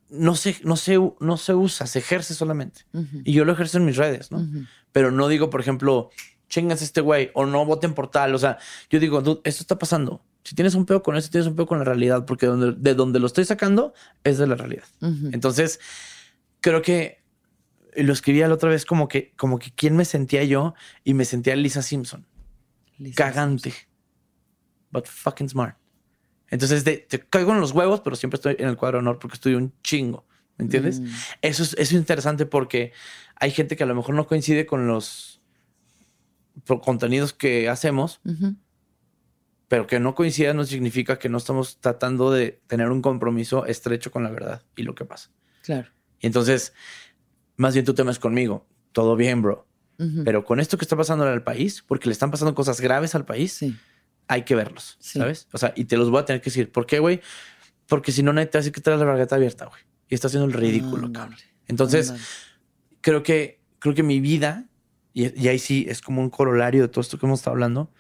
no 0.10 0.36
se, 0.36 0.58
no, 0.64 0.76
se, 0.78 0.98
no 1.20 1.38
se 1.38 1.54
usa, 1.54 1.86
se 1.88 2.00
ejerce 2.00 2.34
solamente. 2.34 2.82
Y 3.24 3.34
yo 3.34 3.44
lo 3.46 3.52
ejerzo 3.54 3.78
en 3.78 3.86
mis 3.86 3.98
redes, 3.98 4.32
¿no? 4.32 4.46
Pero 4.92 5.12
no 5.12 5.28
digo, 5.28 5.50
por 5.50 5.60
ejemplo, 5.62 6.10
chingas 6.50 6.82
este 6.82 7.02
güey 7.02 7.30
o 7.34 7.46
no 7.46 7.66
voten 7.66 7.94
por 7.94 8.10
tal. 8.10 8.34
O 8.36 8.38
sea, 8.40 8.58
yo 8.90 9.00
digo, 9.02 9.22
"Dude, 9.22 9.42
esto 9.44 9.64
está 9.64 9.78
pasando. 9.78 10.22
Si 10.48 10.56
tienes 10.56 10.76
un 10.76 10.86
pedo 10.86 11.04
con 11.04 11.18
esto, 11.18 11.30
tienes 11.30 11.46
un 11.46 11.58
pedo 11.58 11.66
con 11.68 11.78
la 11.78 11.84
realidad, 11.84 12.24
porque 12.26 12.46
donde, 12.46 12.72
de 12.72 12.94
donde 12.96 13.20
lo 13.20 13.28
estoy 13.28 13.44
sacando 13.44 13.94
es 14.24 14.38
de 14.38 14.48
la 14.48 14.56
realidad. 14.56 14.86
Entonces, 15.34 15.82
creo 16.62 16.82
que 16.82 17.22
lo 17.98 18.14
escribía 18.14 18.48
la 18.48 18.54
otra 18.54 18.70
vez 18.70 18.86
como 18.86 19.10
que, 19.10 19.34
como 19.36 19.60
que 19.60 19.72
quién 19.76 19.98
me 19.98 20.06
sentía 20.06 20.46
yo 20.46 20.74
y 21.04 21.16
me 21.16 21.26
sentía 21.26 21.54
Lisa 21.58 21.82
Simpson. 21.82 22.26
Lisa 22.98 23.16
Cagante. 23.26 23.74
But 24.90 25.08
fucking 25.08 25.50
smart. 25.50 25.76
Entonces, 26.50 26.86
de- 26.86 26.96
te 27.00 27.20
caigo 27.20 27.52
en 27.52 27.60
los 27.60 27.74
huevos, 27.74 28.00
pero 28.00 28.16
siempre 28.16 28.38
estoy 28.38 28.56
en 28.58 28.70
el 28.70 28.78
cuadro 28.78 29.00
de 29.00 29.02
honor 29.02 29.20
porque 29.20 29.34
estoy 29.36 29.56
un 29.56 29.74
chingo. 29.84 30.26
¿Me 30.58 30.64
entiendes? 30.64 31.02
Mm. 31.02 31.08
Eso 31.42 31.64
es, 31.64 31.74
eso 31.74 31.82
es 31.82 31.92
interesante 31.92 32.46
porque 32.46 32.94
hay 33.36 33.52
gente 33.52 33.76
que 33.76 33.84
a 33.84 33.86
lo 33.88 33.96
mejor 33.96 34.16
no 34.16 34.26
coincide 34.28 34.66
con 34.66 34.88
los 34.88 35.42
contenidos 36.84 37.34
que 37.34 37.68
hacemos. 37.68 38.22
Pero 39.68 39.86
que 39.88 40.00
no 40.00 40.16
coincida 40.16 40.54
no 40.54 40.64
significa 40.66 41.20
que 41.20 41.30
no 41.30 41.38
estamos 41.38 41.80
tratando 41.80 42.32
de 42.32 42.62
tener 42.68 42.90
un 42.90 43.02
compromiso 43.02 43.66
estrecho 43.66 44.12
con 44.12 44.24
la 44.24 44.30
verdad 44.30 44.64
y 44.76 44.84
lo 44.84 44.96
que 44.96 45.06
pasa. 45.06 45.30
Claro. 45.64 45.90
Y 46.20 46.28
entonces, 46.28 46.74
más 47.58 47.74
bien 47.74 47.86
tu 47.86 47.94
tema 47.94 48.12
es 48.12 48.20
conmigo. 48.20 48.66
Todo 48.92 49.16
bien, 49.16 49.42
bro. 49.42 49.68
Pero 50.24 50.46
con 50.46 50.60
esto 50.60 50.78
que 50.78 50.86
está 50.86 50.96
pasando 50.96 51.26
al 51.26 51.42
país, 51.44 51.84
porque 51.86 52.08
le 52.08 52.14
están 52.14 52.30
pasando 52.30 52.54
cosas 52.54 52.80
graves 52.80 53.16
al 53.16 53.26
país, 53.26 53.52
Sí. 53.54 53.76
hay 54.28 54.44
que 54.44 54.54
verlos, 54.56 54.96
Sí. 55.00 55.18
¿sabes? 55.18 55.48
O 55.52 55.58
sea, 55.58 55.74
y 55.76 55.86
te 55.86 55.98
los 55.98 56.12
voy 56.12 56.22
a 56.22 56.26
tener 56.26 56.40
que 56.40 56.52
decir. 56.52 56.72
¿Por 56.72 56.86
qué, 56.86 57.00
güey? 57.00 57.20
Porque 57.88 58.12
si 58.12 58.22
no, 58.22 58.32
nadie 58.32 58.46
te 58.46 58.60
decir 58.60 58.72
que 58.72 58.80
traes 58.82 59.00
la 59.00 59.06
bragueta 59.06 59.36
abierta, 59.36 59.66
güey. 59.66 59.82
Y 60.08 60.14
está 60.16 60.28
haciendo 60.28 60.46
el 60.46 60.54
ridículo, 60.54 61.08
Ándale, 61.08 61.14
cabrón. 61.14 61.40
Entonces, 61.68 62.14
creo 63.02 63.24
que, 63.24 63.60
creo 63.80 63.96
que 63.96 64.04
mi 64.04 64.20
vida, 64.20 64.66
y, 65.14 65.42
y 65.42 65.48
ahí 65.48 65.58
sí 65.60 65.86
es 65.90 66.02
como 66.02 66.22
un 66.22 66.30
corolario 66.30 66.84
de 66.84 66.88
todo 66.90 67.02
esto 67.02 67.18
que 67.18 67.26
hemos 67.26 67.40
estado 67.40 67.56
hablando, 67.56 67.92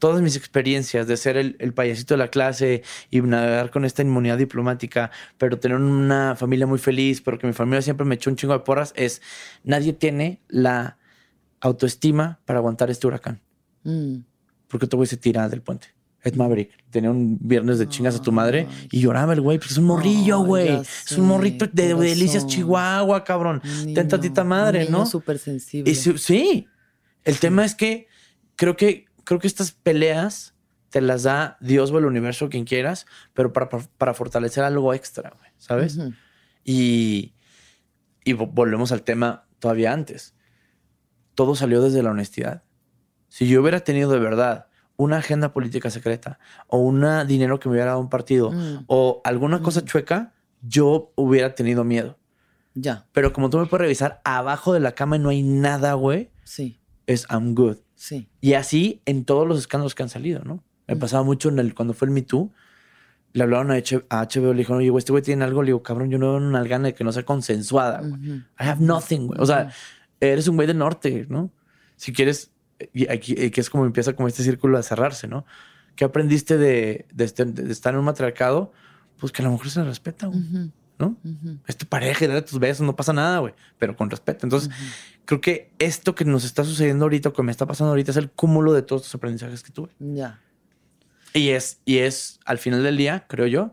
todas 0.00 0.20
mis 0.22 0.34
experiencias 0.34 1.06
de 1.06 1.16
ser 1.16 1.36
el, 1.36 1.54
el 1.60 1.72
payasito 1.72 2.14
de 2.14 2.18
la 2.18 2.28
clase 2.28 2.82
y 3.10 3.20
navegar 3.20 3.70
con 3.70 3.84
esta 3.84 4.02
inmunidad 4.02 4.38
diplomática, 4.38 5.12
pero 5.38 5.60
tener 5.60 5.78
una 5.78 6.34
familia 6.34 6.66
muy 6.66 6.78
feliz, 6.78 7.20
pero 7.20 7.38
que 7.38 7.46
mi 7.46 7.52
familia 7.52 7.82
siempre 7.82 8.04
me 8.04 8.16
echó 8.16 8.30
un 8.30 8.36
chingo 8.36 8.54
de 8.54 8.60
porras, 8.60 8.92
es 8.96 9.22
nadie 9.62 9.92
tiene 9.92 10.40
la 10.48 10.98
autoestima 11.60 12.40
para 12.46 12.58
aguantar 12.58 12.90
este 12.90 13.06
huracán. 13.06 13.40
Mm. 13.84 14.16
Porque 14.66 14.86
otro 14.86 14.96
güey 14.96 15.06
se 15.06 15.16
tira 15.16 15.48
del 15.48 15.62
puente. 15.62 15.88
Ed 16.22 16.34
Maverick 16.34 16.70
tenía 16.90 17.10
un 17.10 17.38
viernes 17.40 17.78
de 17.78 17.88
chingas 17.88 18.16
a 18.16 18.22
tu 18.22 18.30
madre 18.30 18.66
y 18.90 19.00
lloraba 19.00 19.32
el 19.32 19.40
güey, 19.40 19.58
porque 19.58 19.72
es 19.72 19.78
un 19.78 19.86
morrillo, 19.86 20.40
güey. 20.40 20.68
Es 20.68 21.12
un 21.12 21.26
morrito 21.26 21.66
de 21.66 21.94
delicias 21.94 22.46
Chihuahua, 22.46 23.24
cabrón. 23.24 23.62
Un 23.64 23.94
Ten 23.94 24.08
tantita 24.08 24.44
madre, 24.44 24.88
¿no? 24.90 25.06
súper 25.06 25.38
sensible. 25.38 25.90
Y 25.90 25.94
sí, 25.94 26.18
sí. 26.18 26.66
el 27.24 27.38
tema 27.38 27.64
es 27.64 27.74
que 27.74 28.06
creo 28.56 28.76
que 28.76 29.06
creo 29.30 29.38
que 29.40 29.46
estas 29.46 29.70
peleas 29.70 30.54
te 30.88 31.00
las 31.00 31.22
da 31.22 31.56
Dios 31.60 31.92
o 31.92 31.98
el 31.98 32.04
universo, 32.04 32.48
quien 32.48 32.64
quieras, 32.64 33.06
pero 33.32 33.52
para, 33.52 33.68
para, 33.68 34.12
fortalecer 34.12 34.64
algo 34.64 34.92
extra, 34.92 35.30
güey, 35.38 35.50
¿sabes? 35.56 35.96
Y, 36.64 37.34
y 38.24 38.32
vo- 38.32 38.50
volvemos 38.52 38.90
al 38.90 39.02
tema 39.02 39.46
todavía 39.60 39.92
antes. 39.92 40.34
Todo 41.36 41.54
salió 41.54 41.80
desde 41.80 42.02
la 42.02 42.10
honestidad. 42.10 42.64
Si 43.28 43.46
yo 43.46 43.62
hubiera 43.62 43.80
tenido 43.80 44.10
de 44.10 44.18
verdad 44.18 44.66
una 44.96 45.18
agenda 45.18 45.52
política 45.52 45.90
secreta 45.90 46.40
o 46.66 46.78
un 46.78 47.06
dinero 47.28 47.60
que 47.60 47.68
me 47.68 47.74
hubiera 47.74 47.90
dado 47.92 48.00
un 48.00 48.10
partido 48.10 48.50
Mm. 48.50 48.84
o 48.88 49.20
alguna 49.24 49.62
cosa 49.62 49.84
chueca, 49.84 50.34
yo 50.60 51.12
hubiera 51.14 51.54
tenido 51.54 51.84
miedo. 51.84 52.18
Ya, 52.74 53.06
Pero 53.12 53.32
como 53.32 53.48
tú 53.48 53.58
me 53.58 53.66
puedes 53.66 53.82
revisar, 53.82 54.20
abajo 54.24 54.72
de 54.72 54.80
la 54.80 54.92
cama 54.92 55.18
no 55.18 55.28
hay 55.28 55.42
nada, 55.44 55.94
güey. 55.94 56.30
sí, 56.44 56.80
Es 57.06 57.26
I'm 57.30 57.54
good. 57.54 57.78
Sí. 58.00 58.28
Y 58.40 58.54
así 58.54 59.02
en 59.04 59.24
todos 59.26 59.46
los 59.46 59.58
escándalos 59.58 59.94
que 59.94 60.02
han 60.02 60.08
salido, 60.08 60.42
¿no? 60.44 60.64
Me 60.88 60.96
pasaba 60.96 61.22
mucho 61.22 61.50
en 61.50 61.58
el, 61.58 61.74
cuando 61.74 61.92
fue 61.92 62.06
el 62.08 62.12
Me 62.14 62.22
Too. 62.22 62.50
Le 63.32 63.42
hablaron 63.44 63.70
a, 63.70 63.74
H- 63.74 64.04
a 64.08 64.22
HBO, 64.26 64.52
le 64.54 64.58
dijeron, 64.60 64.78
oye, 64.78 64.88
güey, 64.90 64.98
este 65.00 65.12
güey 65.12 65.22
tiene 65.22 65.44
algo. 65.44 65.62
Le 65.62 65.66
digo, 65.66 65.82
cabrón, 65.82 66.10
yo 66.10 66.18
no 66.18 66.30
veo 66.32 66.36
una 66.38 66.64
gana 66.64 66.86
de 66.88 66.94
que 66.94 67.04
no 67.04 67.12
sea 67.12 67.22
consensuada, 67.24 68.00
güey. 68.00 68.20
I 68.58 68.64
have 68.64 68.80
nothing, 68.84 69.26
güey. 69.28 69.38
O 69.40 69.46
sea, 69.46 69.70
eres 70.18 70.48
un 70.48 70.56
güey 70.56 70.66
del 70.66 70.78
norte, 70.78 71.26
¿no? 71.28 71.50
Si 71.96 72.12
quieres, 72.12 72.50
y 72.92 73.08
aquí 73.08 73.34
que 73.50 73.60
es 73.60 73.70
como 73.70 73.84
empieza 73.86 74.14
como 74.14 74.26
este 74.26 74.42
círculo 74.42 74.78
a 74.78 74.82
cerrarse, 74.82 75.28
¿no? 75.28 75.44
¿Qué 75.94 76.04
aprendiste 76.04 76.56
de, 76.58 77.06
de, 77.12 77.24
este- 77.24 77.44
de 77.44 77.70
estar 77.70 77.92
en 77.92 78.00
un 78.00 78.06
matriarcado? 78.06 78.72
Pues 79.18 79.30
que 79.32 79.42
a 79.42 79.44
la 79.44 79.50
mujer 79.50 79.70
se 79.70 79.84
respeta, 79.84 80.26
güey, 80.26 80.40
¿no? 81.00 81.16
ujú. 81.24 81.58
Es 81.66 81.76
tu 81.76 81.86
pareja 81.86 82.28
dale 82.28 82.42
tus 82.42 82.58
besos, 82.58 82.86
no 82.86 82.94
pasa 82.94 83.12
nada, 83.12 83.38
güey, 83.38 83.54
pero 83.78 83.96
con 83.96 84.10
respeto. 84.10 84.46
Entonces, 84.46 84.70
creo 85.24 85.40
que 85.40 85.72
esto 85.78 86.14
que 86.14 86.24
nos 86.24 86.44
está 86.44 86.64
sucediendo 86.64 87.06
ahorita, 87.06 87.30
o 87.30 87.32
que 87.32 87.42
me 87.42 87.50
está 87.50 87.66
pasando 87.66 87.90
ahorita, 87.90 88.10
es 88.10 88.16
el 88.16 88.30
cúmulo 88.30 88.72
de 88.72 88.82
todos 88.82 89.02
estos 89.02 89.14
aprendizajes 89.14 89.62
que 89.62 89.72
tuve. 89.72 89.88
Ya. 89.98 90.40
Y 91.32 91.50
es, 91.50 91.80
y 91.84 91.98
es, 91.98 92.38
al 92.44 92.58
final 92.58 92.82
del 92.82 92.96
día, 92.96 93.26
creo 93.26 93.46
yo, 93.46 93.72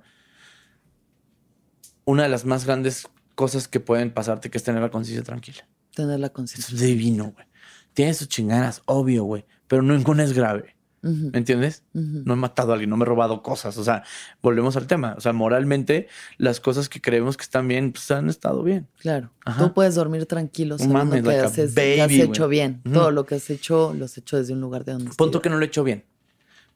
una 2.06 2.24
de 2.24 2.30
las 2.30 2.46
más 2.46 2.66
grandes 2.66 3.08
cosas 3.36 3.68
que 3.68 3.80
pueden 3.80 4.12
pasarte, 4.12 4.50
que 4.50 4.58
es 4.58 4.64
tener 4.64 4.82
la 4.82 4.90
conciencia 4.90 5.24
tranquila. 5.24 5.68
Tener 5.94 6.20
la 6.20 6.30
conciencia. 6.30 6.74
es 6.74 6.82
divino, 6.82 7.32
güey. 7.32 7.46
Tiene 7.94 8.14
sus 8.14 8.30
chingadas, 8.30 8.84
obvio, 8.86 9.24
güey, 9.24 9.46
pero 9.68 9.82
ninguna 9.82 10.24
es 10.24 10.32
grave. 10.34 10.77
¿Me 11.02 11.38
entiendes? 11.38 11.84
No 11.94 12.34
he 12.34 12.36
matado 12.36 12.72
a 12.72 12.74
alguien, 12.74 12.90
no 12.90 12.98
me 12.98 13.04
he 13.04 13.06
robado 13.06 13.42
cosas. 13.42 13.78
O 13.78 13.84
sea, 13.84 14.04
volvemos 14.42 14.76
al 14.76 14.88
tema. 14.88 15.14
O 15.18 15.22
sea, 15.22 15.32
moralmente, 15.32 16.08
las 16.38 16.60
cosas 16.60 16.90
que 16.90 17.00
creemos 17.00 17.38
que 17.38 17.44
están 17.44 17.68
bien, 17.68 17.92
pues 17.94 18.10
han 18.12 18.30
estado 18.30 18.62
bien. 18.64 18.88
Claro. 19.00 19.32
Ajá. 19.46 19.64
Tú 19.68 19.74
puedes 19.74 19.96
dormir 19.96 20.26
tranquilo 20.26 20.78
sabiendo 20.78 20.98
mames, 21.06 21.22
que, 21.22 21.28
like 21.30 21.46
haces- 21.48 22.02
has 22.04 22.12
hecho 22.12 22.48
bien. 22.50 22.82
Todo 22.92 23.12
lo 23.12 23.26
que 23.26 23.36
has 23.36 23.50
hecho, 23.50 23.94
lo 23.94 24.06
has 24.06 24.18
hecho 24.18 24.38
desde 24.38 24.54
un 24.54 24.60
lugar 24.62 24.84
de 24.86 24.94
donde 24.94 25.12
Punto 25.16 25.42
que 25.42 25.50
no 25.50 25.58
lo 25.58 25.64
he 25.64 25.68
hecho 25.68 25.84
bien. 25.84 26.04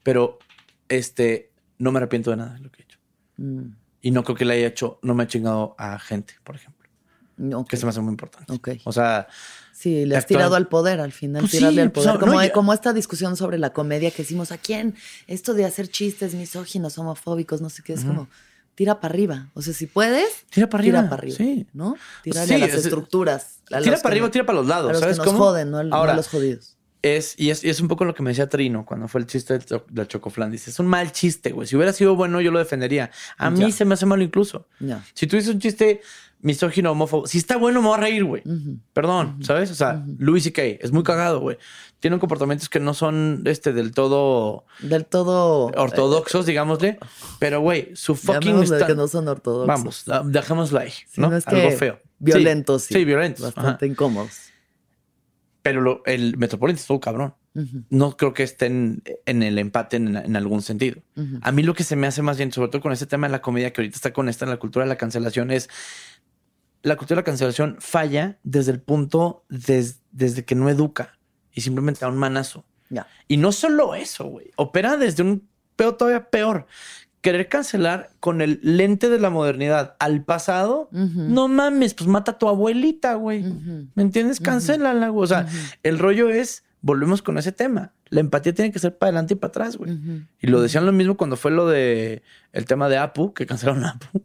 Pero, 0.04 0.40
este, 0.88 1.52
no 1.78 1.92
me 1.92 1.98
arrepiento 1.98 2.30
de 2.32 2.38
nada 2.38 2.54
de 2.54 2.60
lo 2.60 2.72
que 2.72 2.82
he 2.82 2.86
hecho. 2.86 3.00
Mm, 3.38 3.62
Y 4.04 4.12
no 4.12 4.24
creo 4.24 4.36
que 4.36 4.46
le 4.46 4.54
haya 4.54 4.68
hecho, 4.68 5.00
no 5.04 5.14
me 5.14 5.24
ha 5.24 5.28
chingado 5.28 5.76
a 5.78 6.00
gente, 6.00 6.36
por 6.44 6.56
ejemplo. 6.56 6.81
Ok. 7.54 7.68
Que 7.70 7.78
se 7.78 7.86
me 7.86 7.90
hace 7.90 8.02
muy 8.02 8.12
importante. 8.12 8.52
Ok. 8.54 8.70
O 8.86 8.92
sea, 8.92 9.28
Sí, 9.74 10.06
le 10.06 10.16
has 10.16 10.26
Actual- 10.26 10.38
tirado 10.38 10.56
al 10.56 10.68
poder 10.68 11.00
al 11.00 11.12
final, 11.12 11.42
Pues 11.42 11.54
tirarle 11.54 11.78
sí, 11.78 11.82
al 11.82 11.92
pues, 11.92 12.06
poder. 12.06 12.20
no, 12.48 12.52
como, 12.54 12.72
esta 12.74 12.94
discusión 12.94 13.36
sobre 13.36 13.58
la 13.58 13.74
comedia 13.74 14.12
que 14.12 14.22
hicimos, 14.22 14.52
¿a 14.52 14.60
quién? 14.60 14.94
Esto 15.26 15.56
de 15.56 15.66
hacer 15.66 15.88
chistes 15.88 16.36
misóginos, 16.36 17.00
homofóbicos, 17.00 17.62
no 17.62 17.70
sé 17.72 17.82
qué, 17.82 17.94
es 17.94 18.06
como, 18.06 18.28
tira 18.76 19.00
para 19.00 19.12
arriba. 19.14 19.50
O 19.56 19.62
sea, 19.64 19.74
si 19.74 19.88
puedes, 19.88 20.46
Tira 20.52 20.70
para 20.70 20.82
arriba, 20.84 21.00
Tira 21.00 21.10
para 21.10 21.22
arriba, 21.24 21.36
sí. 21.38 21.68
¿no? 21.74 21.96
Tirarle 22.22 22.48
Sí, 22.48 22.54
a 22.62 22.68
las 22.68 22.76
es- 22.78 22.86
estructuras. 22.86 23.60
a 23.72 23.80
tira 23.82 23.96
para 23.98 24.02
que 24.02 24.08
arriba, 24.10 24.30
tira 24.30 24.46
para 24.46 24.60
los 24.60 24.68
lados. 24.68 24.90
A 24.90 24.94
los 24.94 25.00
¿Sabes 25.00 25.16
que 25.18 25.26
nos 25.26 25.34
cómo? 25.34 25.40
joden, 25.46 25.72
no, 25.72 25.78
al- 25.80 25.90
no 25.90 25.96
Ahora, 25.96 26.14
a 26.14 26.16
los 26.16 26.28
jodidos. 26.28 26.78
Es, 27.04 27.34
y, 27.38 27.50
es, 27.50 27.64
y 27.64 27.70
es 27.70 27.82
un 27.82 27.88
poco 27.88 28.06
lo 28.06 28.14
que 28.14 28.22
me 28.22 28.30
decía 28.30 28.48
Trino 28.48 28.86
cuando 28.86 29.08
fue 29.08 29.22
el 29.22 29.28
chiste 29.28 29.54
del, 29.54 29.66
cho- 29.66 29.86
del 29.90 30.08
Chocoflan. 30.08 30.52
Dice, 30.52 30.70
es 30.70 30.80
un 30.80 30.86
mal 30.88 31.12
chiste, 31.12 31.52
güey. 31.52 31.68
Si 31.68 31.76
hubiera 31.76 31.94
sido 31.94 32.16
bueno, 32.16 32.42
yo 32.42 32.52
lo 32.52 32.60
defendería. 32.60 33.10
A 33.38 33.50
mí 33.50 33.60
Ya. 33.60 33.72
se 33.72 33.86
me 33.86 33.96
hace 33.96 34.06
malo 34.06 34.22
incluso. 34.24 34.68
Ya. 34.80 35.04
Si 35.16 35.26
tú 35.26 35.36
dices 35.36 35.52
un 35.56 35.60
chiste 35.60 36.02
misógino, 36.42 36.92
homófobo, 36.92 37.26
si 37.28 37.38
está 37.40 37.58
bueno, 37.58 37.82
me 37.82 37.88
voy 37.88 37.98
a 37.98 38.02
reír, 38.02 38.24
güey. 38.24 38.44
Perdón, 38.94 39.40
¿sabes? 39.44 39.72
O 39.72 39.76
sea, 39.76 40.04
Louis 40.20 40.44
C.K. 40.44 40.62
es 40.80 40.92
muy 40.92 41.02
cagado, 41.04 41.40
güey. 41.40 41.58
Tiene 42.00 42.20
comportamientos 42.20 42.70
que 42.70 42.80
no 42.80 42.94
son 42.94 43.42
este, 43.46 43.74
del 43.74 43.94
todo 43.94 44.66
Del 44.82 45.06
todo. 45.06 45.72
ortodoxos, 45.76 46.46
digámosle. 46.46 47.00
Pero, 47.40 47.62
güey, 47.62 47.96
su 47.96 48.14
eh, 48.14 48.16
fucking... 48.16 48.42
llamémosle 48.42 48.78
sta- 48.78 48.88
que 48.88 48.96
no 48.96 49.08
son 49.08 49.28
ortodoxos. 49.28 50.06
Vamos, 50.08 50.32
dejémoslo 50.32 50.80
ahí, 50.80 50.92
Si 51.10 51.20
¿no? 51.22 51.30
no 51.32 51.38
es 51.38 51.48
Algo 51.48 51.62
que 51.70 51.76
feo. 51.78 52.00
Violentos, 52.20 52.84
sí. 52.84 52.94
Sí, 52.94 53.06
violentos. 53.06 53.46
ajá. 53.46 53.56
Bastante 53.56 53.88
incómodos. 53.88 54.51
Pero 55.62 55.82
lo- 55.82 56.02
el 56.06 56.38
Metropolitan 56.38 56.80
estuvo 56.80 57.00
cabrón. 57.00 57.36
No 57.90 58.16
creo 58.16 58.34
que 58.34 58.44
estén 58.44 59.04
en 59.26 59.44
el 59.44 59.60
empate 59.60 59.98
en, 59.98 60.16
en 60.16 60.36
algún 60.38 60.62
sentido. 60.62 61.02
A 61.42 61.52
mí 61.52 61.64
lo 61.64 61.74
que 61.74 61.84
se 61.84 61.96
me 61.98 62.08
hace 62.08 62.22
más 62.22 62.38
bien, 62.38 62.52
sobre 62.52 62.70
todo 62.70 62.82
con 62.82 62.94
este 62.94 63.06
tema 63.06 63.28
de 63.28 63.32
la 63.32 63.42
comedia 63.42 63.74
que 63.74 63.82
ahorita 63.82 63.96
está 63.98 64.14
con 64.14 64.30
esta 64.30 64.46
en 64.46 64.52
la 64.52 64.58
cultura 64.58 64.86
de 64.86 64.90
la 64.90 64.98
cancelación, 64.98 65.52
es 65.52 65.70
la 66.82 66.96
cultura 66.96 67.18
de 67.18 67.22
la 67.22 67.26
cancelación 67.26 67.78
falla 67.80 68.40
desde 68.44 68.72
el 68.72 68.82
punto 68.82 69.44
des- 69.50 70.00
desde 70.12 70.46
que 70.46 70.56
no 70.56 70.70
educa 70.70 71.18
y 71.54 71.62
simplemente 71.62 72.00
da 72.02 72.08
un 72.10 72.18
manazo. 72.18 72.66
Ya. 72.90 73.08
Y 73.28 73.38
no 73.38 73.52
solo 73.52 73.96
eso, 73.96 74.26
güey. 74.26 74.52
Opera 74.56 74.98
desde 74.98 75.22
un 75.24 75.48
peor 75.76 75.98
todavía 75.98 76.30
peor. 76.30 76.66
Querer 77.22 77.50
cancelar 77.50 78.10
con 78.20 78.42
el 78.42 78.60
lente 78.64 79.10
de 79.10 79.20
la 79.20 79.30
modernidad 79.30 79.96
al 80.00 80.24
pasado, 80.24 80.90
no 80.92 81.48
mames, 81.48 81.94
pues 81.94 82.08
mata 82.08 82.32
a 82.32 82.38
tu 82.38 82.48
abuelita, 82.48 83.14
güey. 83.16 83.44
¿Me 83.96 84.04
entiendes? 84.04 84.40
Cancélala, 84.40 85.10
güey. 85.10 85.24
O 85.24 85.28
sea, 85.28 85.48
el 85.84 86.00
rollo 86.00 86.30
es, 86.30 86.64
volvemos 86.82 87.22
con 87.22 87.38
ese 87.38 87.52
tema. 87.52 87.92
La 88.10 88.20
empatía 88.20 88.54
tiene 88.54 88.72
que 88.72 88.80
ser 88.80 88.98
para 88.98 89.10
adelante 89.10 89.36
y 89.36 89.38
para 89.38 89.50
atrás, 89.50 89.78
güey. 89.78 89.98
Y 90.40 90.48
lo 90.48 90.62
decían 90.62 90.86
lo 90.86 90.92
mismo 90.92 91.16
cuando 91.16 91.38
fue 91.38 91.52
lo 91.52 91.68
de 91.68 92.24
el 92.54 92.66
tema 92.66 92.90
de 92.90 92.98
Apu, 92.98 93.34
que 93.34 93.46
cancelaron 93.46 93.86
a 93.86 93.92
Apu. 93.92 94.24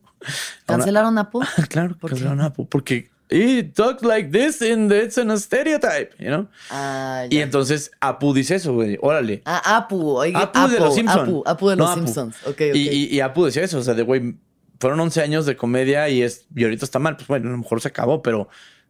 ¿Cancelaron 0.66 1.18
a 1.18 1.30
Pu? 1.30 1.40
claro, 1.68 1.96
¿Por 1.96 2.10
cancelaron 2.10 2.40
a 2.40 2.46
Apu 2.46 2.66
porque 2.68 3.10
he 3.30 3.62
talks 3.64 4.02
like 4.02 4.30
this 4.30 4.62
and 4.62 4.90
it's 4.92 5.18
an 5.18 5.36
stereotype, 5.38 6.14
you 6.18 6.28
know? 6.28 6.48
Ah, 6.70 7.24
Y 7.30 7.38
entonces 7.38 7.90
Apu 8.00 8.32
dice 8.34 8.54
eso, 8.56 8.72
güey. 8.74 8.98
Órale. 9.02 9.42
Ah, 9.44 9.76
Apu. 9.78 10.16
Oye, 10.16 10.32
Apu 10.36 10.68
de 10.68 10.78
los 10.80 10.94
Simpsons. 10.94 11.22
Apu, 11.28 11.42
Apu 11.46 11.68
de 11.70 11.76
No, 11.76 11.82
los 11.84 11.90
Apu. 11.92 12.00
Simpsons. 12.04 12.36
Ok, 12.44 12.48
ok. 12.70 12.74
Y, 12.76 12.88
y, 12.88 13.04
y 13.16 13.20
Apu 13.20 13.44
decía 13.44 13.62
eso, 13.64 13.78
o 13.78 13.82
sea, 13.82 13.94
de 13.94 14.02
güey, 14.02 14.36
fueron 14.78 15.00
11 15.00 15.22
años 15.22 15.46
de 15.46 15.56
comedia 15.56 16.08
y, 16.08 16.22
es, 16.22 16.46
y 16.54 16.64
ahorita 16.64 16.84
está 16.84 16.98
mal. 16.98 17.16
Pues 17.16 17.26
bueno, 17.28 17.48
a 17.48 17.52
lo 17.52 17.58
mejor 17.58 17.80
se 17.80 17.88
acabó, 17.88 18.22
pero 18.22 18.48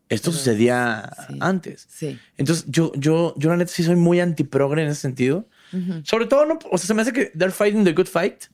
esto 0.09 0.31
Pero, 0.31 0.39
sucedía 0.39 1.11
sí. 1.29 1.37
antes. 1.41 1.87
Sí. 1.91 2.19
Entonces, 2.37 2.65
yo, 2.69 2.93
yo, 2.95 3.35
yo 3.37 3.49
la 3.51 3.57
neta 3.57 3.73
sí 3.73 3.83
soy 3.85 3.97
muy 3.97 4.21
antiprogre 4.21 4.83
en 4.83 4.89
ese 4.89 5.01
sentido. 5.01 5.49
Ujú. 5.73 6.01
Sobre 6.05 6.27
todo, 6.27 6.45
no, 6.47 6.59
o 6.71 6.79
sea, 6.79 6.87
se 6.87 6.95
me 6.95 7.03
hace 7.03 7.13
que 7.13 7.27
they're 7.37 7.51
fighting 7.53 7.85
the 7.85 7.93
good 7.93 8.07
fight. 8.07 8.45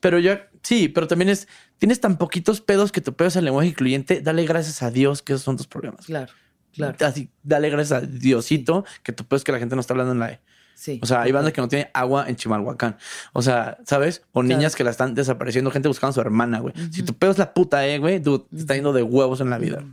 Pero 0.00 0.18
ya, 0.18 0.48
sí, 0.62 0.88
pero 0.88 1.06
también 1.06 1.28
es, 1.28 1.48
tienes 1.78 2.00
tan 2.00 2.16
poquitos 2.16 2.60
pedos 2.60 2.92
que 2.92 3.00
tu 3.00 3.14
pedo 3.14 3.28
es 3.28 3.36
el 3.36 3.44
lenguaje 3.44 3.68
incluyente, 3.68 4.20
dale 4.20 4.44
gracias 4.44 4.82
a 4.82 4.90
Dios 4.90 5.22
que 5.22 5.32
esos 5.32 5.42
son 5.42 5.56
tus 5.56 5.66
problemas. 5.66 6.06
Claro, 6.06 6.32
claro. 6.72 6.96
Así, 7.00 7.30
dale 7.42 7.70
gracias 7.70 8.02
a 8.02 8.06
Diosito 8.06 8.84
que 9.02 9.12
tu 9.12 9.24
pedo 9.24 9.38
es 9.38 9.44
que 9.44 9.52
la 9.52 9.58
gente 9.58 9.74
no 9.74 9.80
está 9.80 9.94
hablando 9.94 10.12
en 10.12 10.18
la 10.18 10.32
E. 10.32 10.40
Sí. 10.74 10.98
O 11.02 11.06
sea, 11.06 11.20
hay 11.20 11.30
bandas 11.30 11.52
que 11.52 11.60
no 11.60 11.68
tienen 11.68 11.88
agua 11.92 12.24
en 12.26 12.36
Chimalhuacán. 12.36 12.96
O 13.34 13.42
sea, 13.42 13.76
¿sabes? 13.84 14.22
O 14.32 14.42
niñas 14.42 14.74
que 14.74 14.82
la 14.82 14.90
están 14.90 15.14
desapareciendo, 15.14 15.70
gente 15.70 15.88
buscando 15.88 16.12
a 16.12 16.14
su 16.14 16.20
hermana, 16.22 16.60
güey. 16.60 16.72
Si 16.90 17.02
tu 17.02 17.12
pedo 17.12 17.32
es 17.32 17.38
la 17.38 17.52
puta 17.52 17.86
E, 17.86 17.98
güey, 17.98 18.18
dude, 18.18 18.46
te 18.48 18.56
está 18.56 18.76
yendo 18.76 18.94
de 18.94 19.02
huevos 19.02 19.42
en 19.42 19.50
la 19.50 19.58
vida. 19.58 19.84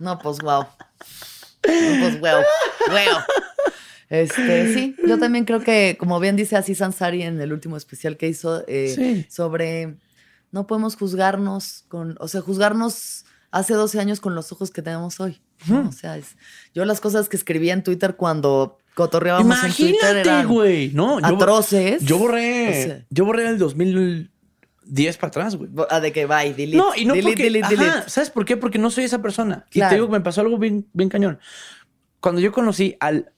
No, 0.00 0.18
pues 0.20 0.38
wow. 0.38 0.62
No, 0.62 2.00
pues 2.00 2.20
wow. 2.20 2.42
Wow. 2.90 3.22
Este, 4.12 4.74
sí, 4.74 4.94
yo 5.06 5.18
también 5.18 5.46
creo 5.46 5.60
que, 5.60 5.96
como 5.98 6.20
bien 6.20 6.36
dice 6.36 6.54
así 6.56 6.74
Sansari 6.74 7.22
en 7.22 7.40
el 7.40 7.50
último 7.50 7.78
especial 7.78 8.18
que 8.18 8.28
hizo, 8.28 8.62
eh, 8.68 8.92
Sí. 8.94 9.26
sobre 9.30 9.94
no 10.50 10.66
podemos 10.66 10.96
juzgarnos 10.96 11.86
con, 11.88 12.16
o 12.20 12.28
sea, 12.28 12.42
juzgarnos 12.42 13.24
hace 13.50 13.72
12 13.72 13.98
años 14.00 14.20
con 14.20 14.34
los 14.34 14.52
ojos 14.52 14.70
que 14.70 14.82
tenemos 14.82 15.18
hoy. 15.18 15.40
¿no? 15.66 15.88
O 15.88 15.92
sea, 15.92 16.18
es, 16.18 16.36
yo 16.74 16.84
las 16.84 17.00
cosas 17.00 17.30
que 17.30 17.36
escribía 17.38 17.72
en 17.72 17.82
Twitter 17.82 18.16
cuando 18.16 18.78
cotorreábamos 18.94 19.56
en 19.64 19.72
Twitter 19.72 19.94
Imagínate, 19.94 20.20
eran 20.28 20.48
güey. 20.48 20.90
No, 20.92 21.18
atroces. 21.22 22.04
yo 22.04 22.18
borré. 22.18 22.68
O 22.68 22.72
sea. 22.72 23.06
yo 23.08 23.24
borré 23.24 23.48
el 23.48 23.58
2010 23.58 25.16
para 25.16 25.28
atrás, 25.28 25.56
güey. 25.56 25.70
Ah, 25.88 26.00
de 26.00 26.12
que 26.12 26.26
bye, 26.26 26.52
delete. 26.52 26.76
No, 26.76 26.94
y 26.94 27.06
no 27.06 27.14
delete, 27.14 27.30
porque. 27.30 27.44
delete, 27.44 27.64
ajá, 27.74 27.76
delete. 27.76 28.10
¿Sabes 28.10 28.28
por 28.30 28.44
qué? 28.44 28.56
Porque 28.58 28.78
no 28.78 28.90
soy 28.90 29.04
esa 29.04 29.22
persona. 29.22 29.64
Y 29.72 29.80
te 29.80 29.94
digo 29.94 30.06
que 30.06 30.12
me 30.12 30.20
pasó 30.20 30.42
algo 30.42 30.58
bien, 30.58 30.86
bien 30.92 31.08
cañón. 31.08 31.38
Cuando 32.20 32.40
yo 32.40 32.52
conocí 32.52 32.96
al 33.00 33.32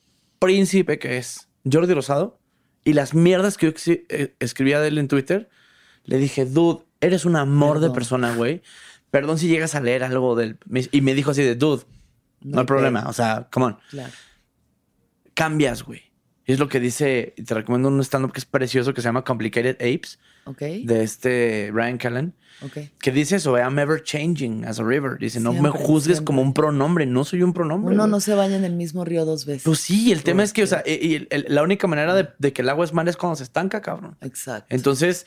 príncipe 0.45 0.99
que 0.99 1.19
es 1.19 1.49
Jordi 1.71 1.95
Rosado 1.95 2.39
y 2.85 2.93
las 2.93 3.15
mierdas 3.15 3.57
que 3.57 3.73
yo 3.73 3.93
eh, 4.09 4.35
escribía 4.39 4.81
de 4.81 4.89
él 4.89 4.99
en 4.99 5.09
Twitter, 5.09 5.49
le 6.05 6.19
dije, 6.19 6.45
dude, 6.45 6.85
eres 7.01 7.25
un 7.25 7.37
amor 7.37 7.81
de 7.81 7.91
persona, 7.91 8.35
güey. 8.35 8.63
Perdón 9.11 9.39
si 9.39 9.49
llegas 9.49 9.75
a 9.75 9.81
leer 9.81 10.05
algo 10.05 10.37
del. 10.37 10.59
Y 10.93 11.01
me 11.01 11.15
dijo 11.15 11.31
así 11.31 11.43
de, 11.43 11.55
dude, 11.55 11.85
no, 12.43 12.57
No 12.57 12.61
hay 12.61 12.67
problema. 12.67 13.05
O 13.09 13.13
sea, 13.13 13.49
come 13.51 13.67
on. 13.67 13.79
Claro. 13.91 14.13
Cambias, 15.33 15.83
güey. 15.83 16.03
Y 16.47 16.53
es 16.53 16.59
lo 16.59 16.69
que 16.69 16.79
dice, 16.79 17.33
y 17.37 17.43
te 17.43 17.55
recomiendo 17.55 17.89
un 17.89 18.01
stand-up 18.01 18.33
que 18.33 18.41
es 18.41 18.45
precioso 18.45 18.93
que 18.93 19.01
se 19.01 19.09
llama 19.09 19.25
Complicated 19.25 19.77
Apes, 19.77 20.19
De 20.47 21.03
este 21.03 21.71
Ryan 21.73 21.97
Callen 21.99 22.35
ok. 22.63 22.79
que 23.01 23.11
dice 23.13 23.37
eso, 23.37 23.57
I'm 23.57 23.79
ever 23.79 24.03
changing 24.03 24.65
as 24.65 24.79
a 24.79 24.85
river. 24.85 25.19
Dice, 25.19 25.41
no 25.41 25.53
me 25.53 25.71
juzgues 25.71 26.17
siempre. 26.17 26.25
como 26.25 26.43
un 26.43 26.53
pronombre, 26.55 27.07
no 27.07 27.25
soy 27.25 27.43
un 27.43 27.53
pronombre. 27.53 27.95
Uno 27.95 28.03
güey". 28.05 28.11
no 28.11 28.21
se 28.21 28.35
baña 28.35 28.57
en 28.57 28.65
el 28.65 28.75
mismo 28.75 29.05
río 29.05 29.25
dos 29.25 29.47
veces. 29.47 29.63
Pues 29.65 29.81
sí, 29.81 30.13
el 30.13 30.23
tema 30.23 30.43
es 30.43 30.53
que, 30.53 30.63
o 30.63 30.67
sea, 30.67 30.83
y- 30.87 30.93
y 31.07 31.15
el- 31.15 31.29
el- 31.31 31.47
la 31.49 31.63
única 31.63 31.87
manera 31.87 32.15
de, 32.15 32.29
de 32.39 32.53
que 32.53 32.63
el 32.63 32.69
agua 32.69 32.85
es 32.85 32.93
mal 32.93 33.09
es 33.09 33.17
cuando 33.17 33.37
se 33.37 33.45
estanca, 33.45 33.81
cabrón. 33.81 34.17
Exacto. 34.21 34.67
Entonces, 34.75 35.27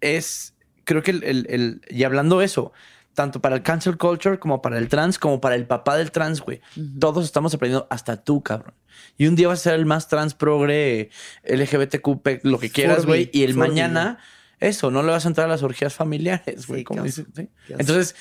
es, 0.00 0.54
creo 0.84 1.02
que 1.02 1.10
el, 1.12 1.24
el- 1.24 1.46
el- 1.48 1.80
y 1.88 2.04
hablando 2.04 2.38
de 2.38 2.44
eso, 2.46 2.72
tanto 3.14 3.40
para 3.40 3.56
el 3.56 3.62
cancel 3.62 3.96
culture 3.96 4.38
como 4.38 4.60
para 4.60 4.76
el 4.78 4.88
trans, 4.88 5.18
como 5.18 5.40
para 5.40 5.54
el 5.54 5.66
papá 5.66 5.96
del 5.96 6.10
trans, 6.10 6.40
güey. 6.40 6.60
Todos 6.98 7.24
estamos 7.24 7.54
aprendiendo, 7.54 7.86
hasta 7.90 8.22
tú, 8.22 8.42
cabrón. 8.42 8.74
Y 9.16 9.26
un 9.26 9.36
día 9.36 9.48
vas 9.48 9.60
a 9.60 9.62
ser 9.62 9.74
el 9.74 9.86
más 9.86 10.08
trans 10.08 10.34
progre, 10.34 11.10
LGBTQ, 11.44 12.40
lo 12.42 12.58
que 12.58 12.70
quieras, 12.70 13.06
güey. 13.06 13.30
Y 13.32 13.44
el 13.44 13.54
mañana, 13.54 14.18
eso, 14.60 14.90
no 14.90 15.02
le 15.02 15.12
vas 15.12 15.24
a 15.24 15.28
entrar 15.28 15.46
a 15.46 15.50
las 15.50 15.62
orgías 15.62 15.94
familiares, 15.94 16.66
güey. 16.66 16.80
Sí, 16.80 16.84
como 16.84 17.02
dice- 17.02 17.24
sí. 17.34 17.48
Entonces, 17.68 18.14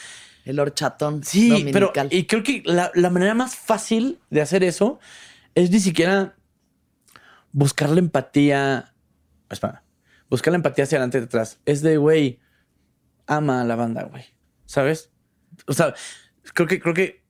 el 0.46 0.60
horchatón. 0.60 1.24
Sí, 1.24 1.68
pero 1.72 1.92
y 2.10 2.26
creo 2.26 2.44
que 2.44 2.62
la, 2.66 2.92
la 2.96 3.10
manera 3.10 3.34
más 3.34 3.56
fácil 3.56 4.20
de 4.30 4.42
hacer 4.42 4.64
eso 4.64 5.00
es 5.56 5.72
ni 5.72 5.80
siquiera 5.80 6.36
buscar 7.52 7.90
la 7.90 8.00
empatía. 8.00 8.94
Espera, 9.50 9.84
buscar 10.30 10.52
la 10.52 10.58
empatía 10.58 10.84
hacia 10.84 10.98
adelante 10.98 11.18
y 11.18 11.22
detrás. 11.22 11.60
Es 11.66 11.82
de, 11.82 11.98
güey, 11.98 12.40
ama 13.28 13.62
a 13.62 13.64
la 13.64 13.76
banda, 13.76 14.04
güey. 14.04 14.26
¿Sabes? 14.74 15.12
O 15.68 15.74
sea, 15.74 15.94
creo 16.56 16.68
que, 16.68 16.80
creo 16.80 16.96
que 16.96 17.22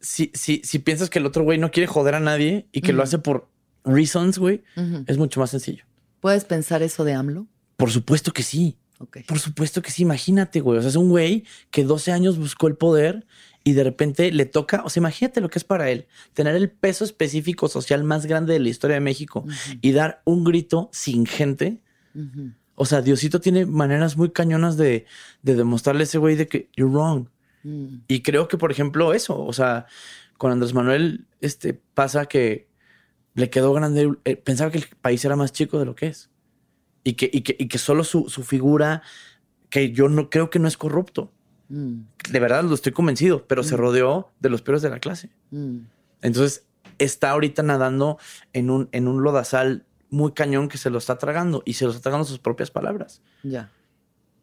si, 0.00 0.32
si, 0.32 0.62
si 0.64 0.78
piensas 0.78 1.10
que 1.10 1.18
el 1.18 1.26
otro 1.26 1.44
güey 1.44 1.58
no 1.58 1.70
quiere 1.70 1.86
joder 1.86 2.14
a 2.14 2.20
nadie 2.20 2.68
y 2.72 2.80
que 2.80 2.94
lo 2.94 3.02
hace 3.02 3.18
por 3.18 3.50
reasons, 3.84 4.38
güey, 4.38 4.64
es 5.06 5.18
mucho 5.18 5.40
más 5.40 5.50
sencillo. 5.50 5.84
¿Puedes 6.20 6.46
pensar 6.46 6.82
eso 6.82 7.04
de 7.04 7.12
AMLO? 7.12 7.46
Por 7.76 7.90
supuesto 7.90 8.32
que 8.32 8.42
sí. 8.42 8.78
Ok. 8.98 9.18
Por 9.26 9.38
supuesto 9.38 9.82
que 9.82 9.90
sí, 9.90 10.04
imagínate, 10.04 10.60
güey. 10.60 10.78
O 10.78 10.80
sea, 10.80 10.88
es 10.88 10.96
un 10.96 11.10
güey 11.10 11.44
que 11.70 11.84
12 11.84 12.12
años 12.12 12.38
buscó 12.38 12.66
el 12.66 12.76
poder 12.76 13.26
y 13.62 13.74
de 13.74 13.84
repente 13.84 14.32
le 14.32 14.46
toca, 14.46 14.82
o 14.86 14.88
sea, 14.88 15.02
imagínate 15.02 15.42
lo 15.42 15.50
que 15.50 15.58
es 15.58 15.64
para 15.64 15.90
él, 15.90 16.06
tener 16.32 16.56
el 16.56 16.70
peso 16.70 17.04
específico 17.04 17.68
social 17.68 18.04
más 18.04 18.24
grande 18.24 18.54
de 18.54 18.60
la 18.60 18.70
historia 18.70 18.94
de 18.94 19.00
México 19.00 19.44
y 19.82 19.92
dar 19.92 20.22
un 20.24 20.44
grito 20.44 20.88
sin 20.94 21.26
gente. 21.26 21.82
Ujú. 22.14 22.52
O 22.78 22.86
sea, 22.86 23.02
Diosito 23.02 23.40
tiene 23.40 23.66
maneras 23.66 24.16
muy 24.16 24.30
cañonas 24.30 24.76
de, 24.76 25.04
de 25.42 25.54
demostrarle 25.56 26.02
a 26.02 26.04
ese 26.04 26.18
güey 26.18 26.36
de 26.36 26.46
que 26.46 26.70
you're 26.76 26.92
wrong. 26.92 27.28
Mm. 27.64 28.02
Y 28.06 28.22
creo 28.22 28.48
que, 28.48 28.56
por 28.56 28.70
ejemplo, 28.70 29.12
eso, 29.12 29.44
o 29.44 29.52
sea, 29.52 29.86
con 30.36 30.52
Andrés 30.52 30.72
Manuel 30.74 31.26
este, 31.40 31.74
pasa 31.94 32.26
que 32.26 32.68
le 33.34 33.50
quedó 33.50 33.72
grande, 33.72 34.14
eh, 34.24 34.36
pensaba 34.36 34.70
que 34.70 34.78
el 34.78 34.86
país 35.00 35.24
era 35.24 35.36
más 35.36 35.52
chico 35.52 35.78
de 35.78 35.84
lo 35.84 35.94
que 35.94 36.06
es. 36.06 36.30
Y 37.04 37.14
que, 37.14 37.28
y 37.32 37.42
que, 37.42 37.56
y 37.58 37.68
que 37.68 37.78
solo 37.78 38.04
su, 38.04 38.28
su 38.28 38.42
figura, 38.44 39.02
que 39.70 39.92
yo 39.92 40.08
no 40.08 40.30
creo 40.30 40.50
que 40.50 40.58
no 40.58 40.68
es 40.68 40.76
corrupto. 40.76 41.32
Mm. 41.68 42.00
De 42.30 42.40
verdad 42.40 42.64
lo 42.64 42.74
estoy 42.74 42.92
convencido, 42.92 43.46
pero 43.46 43.62
se 43.62 43.76
rodeó 43.76 44.30
de 44.40 44.50
los 44.50 44.62
peores 44.62 44.82
de 44.82 44.90
la 44.90 45.00
clase. 45.00 45.30
Mm. 45.50 45.78
Entonces 46.22 46.64
está 46.98 47.30
ahorita 47.30 47.62
nadando 47.62 48.18
en 48.52 48.70
un, 48.70 48.88
en 48.92 49.08
un 49.08 49.22
lodazal 49.22 49.84
muy 50.10 50.32
cañón 50.32 50.68
que 50.68 50.78
se 50.78 50.90
lo 50.90 50.98
está 50.98 51.18
tragando 51.18 51.62
y 51.64 51.74
se 51.74 51.84
lo 51.84 51.90
está 51.90 52.02
tragando 52.02 52.24
sus 52.24 52.38
propias 52.38 52.70
palabras 52.70 53.20
Ya. 53.42 53.70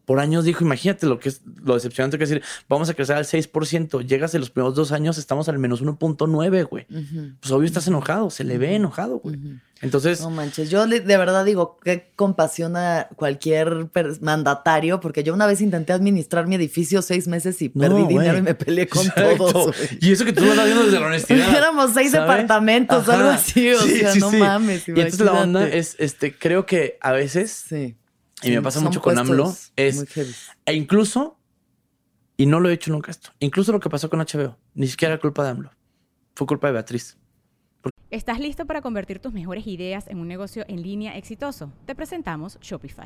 Por 0.05 0.19
años 0.19 0.45
dijo, 0.45 0.63
imagínate 0.63 1.05
lo 1.07 1.19
que 1.19 1.29
es 1.29 1.41
lo 1.63 1.73
decepcionante 1.73 2.17
que 2.17 2.23
es 2.25 2.29
decir, 2.29 2.43
vamos 2.69 2.89
a 2.89 2.93
crecer 2.93 3.15
al 3.15 3.25
6%, 3.25 4.05
llegas 4.05 4.33
en 4.35 4.41
los 4.41 4.49
primeros 4.51 4.75
dos 4.75 4.91
años, 4.91 5.17
estamos 5.17 5.49
al 5.49 5.57
menos 5.59 5.81
1.9, 5.83 6.63
güey. 6.67 6.85
Ujú. 6.89 7.31
Pues 7.39 7.51
obvio 7.51 7.65
estás 7.65 7.87
enojado, 7.87 8.29
se 8.29 8.43
le 8.43 8.57
ve 8.57 8.75
enojado, 8.75 9.17
güey. 9.19 9.37
Entonces, 9.81 10.21
No 10.21 10.29
manches, 10.29 10.69
yo 10.69 10.87
de 10.87 10.99
verdad 11.01 11.43
digo 11.43 11.77
que 11.83 12.11
compasión 12.15 12.77
a 12.77 13.09
cualquier 13.17 13.89
mandatario, 14.21 14.99
porque 14.99 15.21
yo 15.23 15.33
una 15.33 15.45
vez 15.47 15.59
intenté 15.61 15.91
administrar 15.93 16.47
mi 16.47 16.55
edificio 16.55 17.01
seis 17.01 17.27
meses 17.27 17.61
y 17.61 17.69
perdí 17.69 18.05
dinero 18.07 18.37
y 18.37 18.41
me 18.41 18.55
peleé 18.55 18.87
con 18.87 19.05
Exacto. 19.05 19.51
todos. 19.51 19.75
Y 19.99 20.11
eso 20.13 20.23
que 20.25 20.33
tú 20.33 20.43
lo 20.45 20.51
estás 20.51 20.65
viendo 20.65 20.85
desde 20.85 20.99
la 20.99 21.07
honestidad. 21.07 21.49
Éramos 21.57 21.91
seis 21.93 22.11
¿sabes? 22.11 22.27
departamentos, 22.27 23.07
algo 23.09 23.29
así, 23.29 23.71
o 23.73 23.79
Sí, 23.81 23.97
sea, 23.99 24.11
sí, 24.13 24.19
no 24.19 24.31
sí. 24.31 24.37
mames. 24.37 24.87
Y 24.87 24.91
entonces 24.91 25.19
la 25.19 25.33
onda 25.33 25.67
es, 25.67 25.95
este, 25.99 26.33
creo 26.33 26.65
que 26.65 26.97
a 27.01 27.11
veces, 27.11 27.51
Sí. 27.67 27.95
Y 28.45 28.51
me 28.51 28.61
pasa 28.61 28.79
mucho 28.79 29.01
con 29.01 29.17
AMLO, 29.17 29.55
es, 29.75 30.05
e 30.65 30.73
incluso, 30.73 31.37
y 32.37 32.45
no 32.45 32.59
lo 32.59 32.69
he 32.69 32.73
hecho 32.73 32.91
nunca 32.91 33.11
esto, 33.11 33.31
incluso 33.39 33.71
lo 33.71 33.79
que 33.79 33.89
pasó 33.89 34.09
con 34.09 34.19
HBO, 34.19 34.57
ni 34.73 34.87
siquiera 34.87 35.15
era 35.15 35.21
culpa 35.21 35.43
de 35.43 35.49
AMLO, 35.49 35.71
fue 36.35 36.47
culpa 36.47 36.67
de 36.67 36.73
Beatriz. 36.73 37.17
¿Estás 38.11 38.39
listo 38.39 38.65
para 38.65 38.81
convertir 38.81 39.19
tus 39.19 39.33
mejores 39.33 39.67
ideas 39.67 40.07
en 40.07 40.19
un 40.19 40.27
negocio 40.27 40.63
en 40.67 40.81
línea 40.81 41.17
exitoso? 41.17 41.71
Te 41.85 41.95
presentamos 41.95 42.59
Shopify. 42.61 43.05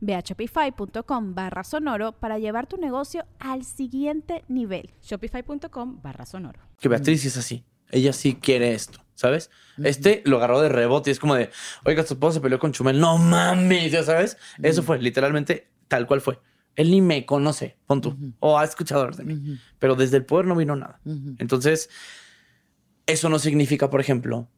Ve 0.00 0.14
a 0.14 0.20
shopify.com 0.20 1.34
barra 1.34 1.64
sonoro 1.64 2.12
para 2.12 2.38
llevar 2.38 2.66
tu 2.66 2.76
negocio 2.76 3.24
al 3.38 3.64
siguiente 3.64 4.44
nivel. 4.48 4.90
Shopify.com 5.02 6.00
barra 6.02 6.26
sonoro. 6.26 6.60
que 6.78 6.88
Beatriz 6.88 7.24
es 7.24 7.36
así. 7.36 7.64
Ella 7.90 8.12
sí 8.12 8.34
quiere 8.34 8.74
esto, 8.74 8.98
¿sabes? 9.14 9.50
Este 9.82 10.22
lo 10.24 10.38
agarró 10.38 10.60
de 10.60 10.68
rebote 10.68 11.10
y 11.10 11.12
es 11.12 11.20
como 11.20 11.36
de, 11.36 11.50
oiga, 11.84 12.04
tu 12.04 12.14
esposo 12.14 12.34
se 12.34 12.40
peleó 12.40 12.58
con 12.58 12.72
Chumel. 12.72 12.98
No 12.98 13.16
mames, 13.18 13.92
ya 13.92 14.02
sabes. 14.02 14.36
Eso 14.62 14.82
fue 14.82 14.98
literalmente 14.98 15.68
tal 15.88 16.06
cual 16.06 16.20
fue. 16.20 16.40
Él 16.74 16.90
ni 16.90 17.00
me 17.00 17.24
conoce, 17.24 17.78
pon 17.86 18.00
tú, 18.00 18.16
o 18.40 18.58
ha 18.58 18.64
escuchado 18.64 19.00
hablar 19.02 19.16
de 19.16 19.24
mí. 19.24 19.58
Pero 19.78 19.94
desde 19.94 20.16
el 20.18 20.26
poder 20.26 20.46
no 20.46 20.56
vino 20.56 20.76
nada. 20.76 21.00
Entonces, 21.38 21.88
eso 23.06 23.28
no 23.28 23.38
significa, 23.38 23.88
por 23.88 24.00
ejemplo, 24.00 24.48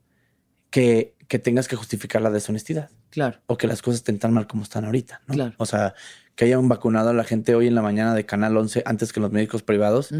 que, 0.70 1.14
que 1.28 1.38
tengas 1.38 1.68
que 1.68 1.76
justificar 1.76 2.22
la 2.22 2.30
deshonestidad 2.30 2.90
Claro. 3.10 3.38
o 3.46 3.56
que 3.56 3.66
las 3.66 3.80
cosas 3.82 4.00
estén 4.00 4.18
tan 4.18 4.32
mal 4.34 4.46
como 4.46 4.62
están 4.64 4.84
ahorita. 4.84 5.22
¿no? 5.26 5.34
Claro. 5.34 5.54
O 5.56 5.64
sea, 5.66 5.94
que 6.34 6.44
haya 6.44 6.58
un 6.58 6.68
vacunado 6.68 7.08
a 7.10 7.12
la 7.14 7.24
gente 7.24 7.54
hoy 7.54 7.66
en 7.66 7.74
la 7.74 7.82
mañana 7.82 8.14
de 8.14 8.26
Canal 8.26 8.56
11 8.56 8.82
antes 8.86 9.12
que 9.12 9.18
los 9.20 9.32
médicos 9.32 9.62
privados 9.62 10.10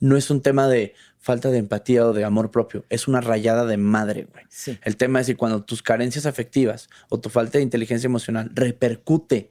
no 0.00 0.16
es 0.16 0.30
un 0.30 0.40
tema 0.42 0.68
de 0.68 0.94
falta 1.18 1.50
de 1.50 1.58
empatía 1.58 2.06
o 2.06 2.12
de 2.12 2.24
amor 2.24 2.50
propio, 2.52 2.84
es 2.88 3.08
una 3.08 3.20
rayada 3.20 3.66
de 3.66 3.76
madre, 3.76 4.28
güey. 4.32 4.44
Sí. 4.48 4.78
El 4.84 4.96
tema 4.96 5.20
es 5.20 5.26
que 5.26 5.36
cuando 5.36 5.64
tus 5.64 5.82
carencias 5.82 6.24
afectivas 6.24 6.88
o 7.10 7.18
tu 7.20 7.28
falta 7.30 7.58
de 7.58 7.64
inteligencia 7.64 8.06
emocional 8.06 8.50
repercute 8.54 9.50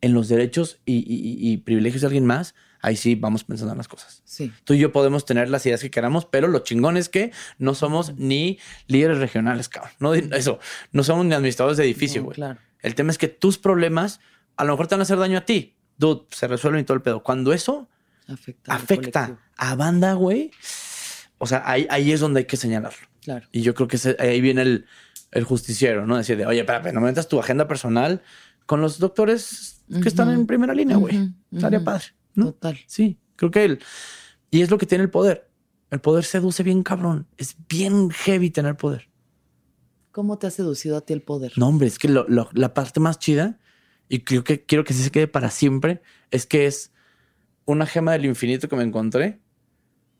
en 0.00 0.12
los 0.12 0.28
derechos 0.28 0.80
y, 0.84 0.96
y- 0.96 1.52
y 1.52 1.58
privilegios 1.58 2.00
de 2.02 2.06
alguien 2.08 2.26
más, 2.26 2.54
ahí 2.82 2.96
sí 2.96 3.14
vamos 3.14 3.44
pensando 3.44 3.72
en 3.72 3.78
las 3.78 3.88
cosas. 3.88 4.22
Sí. 4.24 4.52
Tú 4.64 4.74
y 4.74 4.78
yo 4.78 4.92
podemos 4.92 5.24
tener 5.24 5.48
las 5.48 5.64
ideas 5.64 5.80
que 5.80 5.90
queramos, 5.90 6.26
pero 6.26 6.48
lo 6.48 6.58
chingón 6.58 6.96
es 6.96 7.08
que 7.08 7.32
no 7.58 7.74
somos 7.74 8.14
ni 8.16 8.58
líderes 8.88 9.18
regionales, 9.18 9.68
cabrón. 9.68 9.92
No, 10.00 10.12
eso, 10.14 10.58
no 10.92 11.02
somos 11.04 11.24
ni 11.24 11.32
administradores 11.34 11.78
de 11.78 11.84
edificio, 11.84 12.20
No, 12.20 12.24
güey. 12.26 12.34
claro. 12.34 12.58
El 12.80 12.94
tema 12.94 13.10
es 13.12 13.18
que 13.18 13.28
tus 13.28 13.56
problemas 13.58 14.20
a 14.56 14.64
lo 14.64 14.72
mejor 14.72 14.88
te 14.88 14.94
van 14.96 15.00
a 15.00 15.04
hacer 15.04 15.18
daño 15.18 15.38
a 15.38 15.44
ti. 15.46 15.76
Dude, 15.96 16.26
se 16.30 16.46
resuelven 16.48 16.80
y 16.82 16.84
todo 16.84 16.96
el 16.96 17.02
pedo. 17.02 17.22
Cuando 17.22 17.52
eso 17.52 17.88
Afecta. 18.28 18.74
afecta 18.74 19.38
a 19.56 19.74
banda, 19.76 20.14
güey. 20.14 20.50
O 21.38 21.46
sea, 21.46 21.62
ahí, 21.64 21.86
ahí 21.90 22.12
es 22.12 22.20
donde 22.20 22.40
hay 22.40 22.46
que 22.46 22.56
señalarlo. 22.56 23.06
Claro. 23.22 23.46
Y 23.52 23.62
yo 23.62 23.74
creo 23.74 23.88
que 23.88 23.96
ese- 23.96 24.16
ahí 24.18 24.40
viene 24.40 24.62
el, 24.62 24.86
el 25.30 25.44
justiciero, 25.44 26.06
¿no? 26.06 26.16
Decir 26.16 26.36
de, 26.36 26.46
oye, 26.46 26.60
espérate, 26.60 26.92
no 26.92 27.00
metas 27.00 27.28
tu 27.28 27.38
agenda 27.40 27.68
personal 27.68 28.22
con 28.66 28.80
los 28.80 28.98
doctores 28.98 29.84
que 30.02 30.08
están 30.08 30.28
Ujú. 30.28 30.40
en 30.40 30.46
primera 30.46 30.74
línea, 30.74 30.96
güey. 30.96 31.16
Ujú, 31.18 31.32
Estaría 31.52 31.78
ujú. 31.78 31.84
padre, 31.84 32.04
¿no? 32.34 32.46
Total. 32.46 32.78
Sí, 32.86 33.18
creo 33.36 33.50
que 33.50 33.64
él. 33.64 33.78
Y 34.50 34.62
es 34.62 34.70
lo 34.70 34.78
que 34.78 34.86
tiene 34.86 35.04
el 35.04 35.10
poder. 35.10 35.50
El 35.90 36.00
poder 36.00 36.24
seduce 36.24 36.62
bien 36.62 36.82
cabrón. 36.82 37.26
Es 37.36 37.56
bien 37.68 38.10
heavy 38.10 38.50
tener 38.50 38.76
poder. 38.76 39.08
¿Cómo 40.10 40.38
te 40.38 40.46
ha 40.46 40.50
seducido 40.50 40.96
a 40.96 41.00
ti 41.02 41.12
el 41.12 41.22
poder? 41.22 41.52
No, 41.56 41.68
hombre, 41.68 41.86
es 41.86 41.98
que 41.98 42.08
lo- 42.08 42.26
lo- 42.28 42.50
la 42.52 42.74
parte 42.74 43.00
más 43.00 43.18
chida, 43.18 43.58
y 44.08 44.20
creo 44.20 44.44
que 44.44 44.64
quiero 44.64 44.84
que 44.84 44.92
sí 44.94 45.02
se 45.02 45.10
quede 45.10 45.26
para 45.26 45.50
siempre, 45.50 46.02
es 46.30 46.44
que 46.46 46.66
es 46.66 46.92
una 47.64 47.86
gema 47.86 48.12
del 48.12 48.26
infinito 48.26 48.68
que 48.68 48.76
me 48.76 48.82
encontré, 48.82 49.40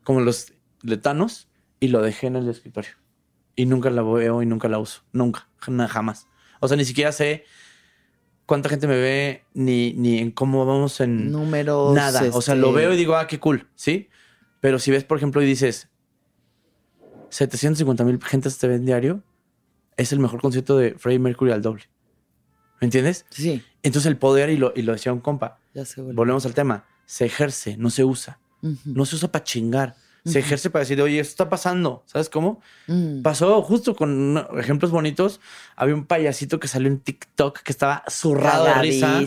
como 0.03 0.21
los 0.21 0.55
letanos, 0.83 1.49
y 1.81 1.89
lo 1.89 2.01
dejé 2.01 2.29
en 2.29 2.37
el 2.37 2.49
escritorio. 2.49 2.93
Y 3.55 3.67
nunca 3.67 3.91
la 3.91 4.03
veo 4.03 4.43
y 4.43 4.47
nunca 4.47 4.69
la 4.69 4.79
uso. 4.79 5.03
Nunca, 5.13 5.49
jamás. 5.59 6.27
O 6.61 6.69
sea, 6.69 6.77
ni 6.77 6.85
siquiera 6.87 7.13
sé 7.13 7.45
cuánta 8.53 8.69
gente 8.69 8.87
me 8.87 8.99
ve, 8.99 9.45
ni, 9.55 9.95
ni 9.95 10.19
en 10.19 10.31
cómo 10.31 10.67
vamos 10.67 11.01
en 11.01 11.33
Números. 11.33 11.95
nada. 11.95 12.21
O 12.35 12.43
sea, 12.43 12.53
este, 12.53 12.61
lo 12.61 12.75
veo 12.75 12.93
y 12.93 12.99
digo, 12.99 13.17
ah, 13.17 13.27
qué 13.27 13.41
cool, 13.41 13.67
¿sí? 13.77 14.11
Pero 14.61 14.79
si 14.79 14.91
ves, 14.91 15.05
por 15.05 15.17
ejemplo, 15.17 15.41
y 15.41 15.47
dices, 15.47 15.89
750 17.31 18.05
mil 18.05 18.23
gentes 18.23 18.59
te 18.59 18.69
ven 18.69 18.85
diario, 18.85 19.23
es 19.97 20.13
el 20.13 20.19
mejor 20.19 20.43
concierto 20.43 20.77
de 20.77 20.93
Freddie 20.99 21.19
Mercury 21.19 21.51
al 21.51 21.63
doble. 21.63 21.85
¿Me 22.79 22.85
entiendes? 22.85 23.25
Sí, 23.31 23.65
Entonces 23.83 24.11
el 24.11 24.19
poder, 24.19 24.51
y 24.51 24.59
lo, 24.59 24.75
y 24.77 24.83
lo 24.83 24.93
decía 24.93 25.15
un 25.15 25.21
compa, 25.21 25.59
ya 25.73 25.87
se 25.87 26.03
volvemos 26.03 26.45
al 26.45 26.53
tema, 26.53 26.85
se 27.07 27.25
ejerce, 27.25 27.79
no 27.79 27.89
se 27.89 28.05
usa. 28.05 28.39
No 28.85 29.07
se 29.07 29.17
usa 29.17 29.33
para 29.33 29.45
chingar. 29.45 29.97
Se 30.25 30.39
ejerce 30.39 30.71
para 30.71 30.85
decir, 30.85 31.03
oye, 31.03 31.19
esto 31.19 31.31
está 31.33 31.49
pasando. 31.49 32.05
¿Sabes 32.07 32.29
cómo? 32.29 32.61
Mm. 32.87 33.23
Pasó 33.23 33.61
justo 33.63 33.97
con 33.97 34.47
ejemplos 34.57 34.93
bonitos. 34.93 35.41
Había 35.75 35.97
un 35.97 36.05
payasito 36.07 36.61
que 36.61 36.69
salió 36.69 36.87
en 36.87 37.01
TikTok 37.01 37.59
que 37.61 37.73
estaba 37.73 38.05
zurrado 38.09 38.67
de 38.67 38.75
risa. 38.75 39.21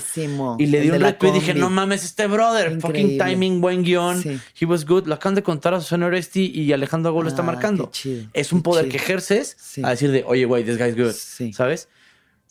Y 0.57 0.67
le 0.67 0.79
di 0.79 0.89
un 0.91 1.01
retweet 1.01 1.31
y 1.31 1.33
dije, 1.33 1.53
no 1.53 1.69
mames, 1.69 2.05
este 2.05 2.27
brother, 2.27 2.79
fucking 2.79 3.17
timing, 3.17 3.59
buen 3.59 3.83
guion. 3.83 4.21
Sí. 4.21 4.39
He 4.61 4.65
was 4.65 4.85
good. 4.85 5.05
Lo 5.05 5.15
acaban 5.15 5.35
de 5.35 5.43
contar 5.43 5.73
a 5.73 5.81
Susana 5.81 6.05
Oresti 6.05 6.49
y 6.55 6.71
Alejandro 6.71 7.09
Agüero 7.09 7.23
lo 7.23 7.29
está 7.29 7.41
Ah, 7.41 7.45
marcando. 7.45 7.89
chido, 7.91 8.27
es 8.33 8.53
un 8.53 8.61
poder 8.63 8.85
chido. 8.85 8.91
que 8.91 8.97
ejerces 8.97 9.57
Sí. 9.59 9.81
a 9.83 9.89
decir 9.89 10.11
de, 10.11 10.23
oye, 10.25 10.45
güey, 10.45 10.63
this 10.63 10.77
guy's 10.77 10.95
good. 10.95 11.11
Sí. 11.11 11.51
¿Sabes? 11.51 11.89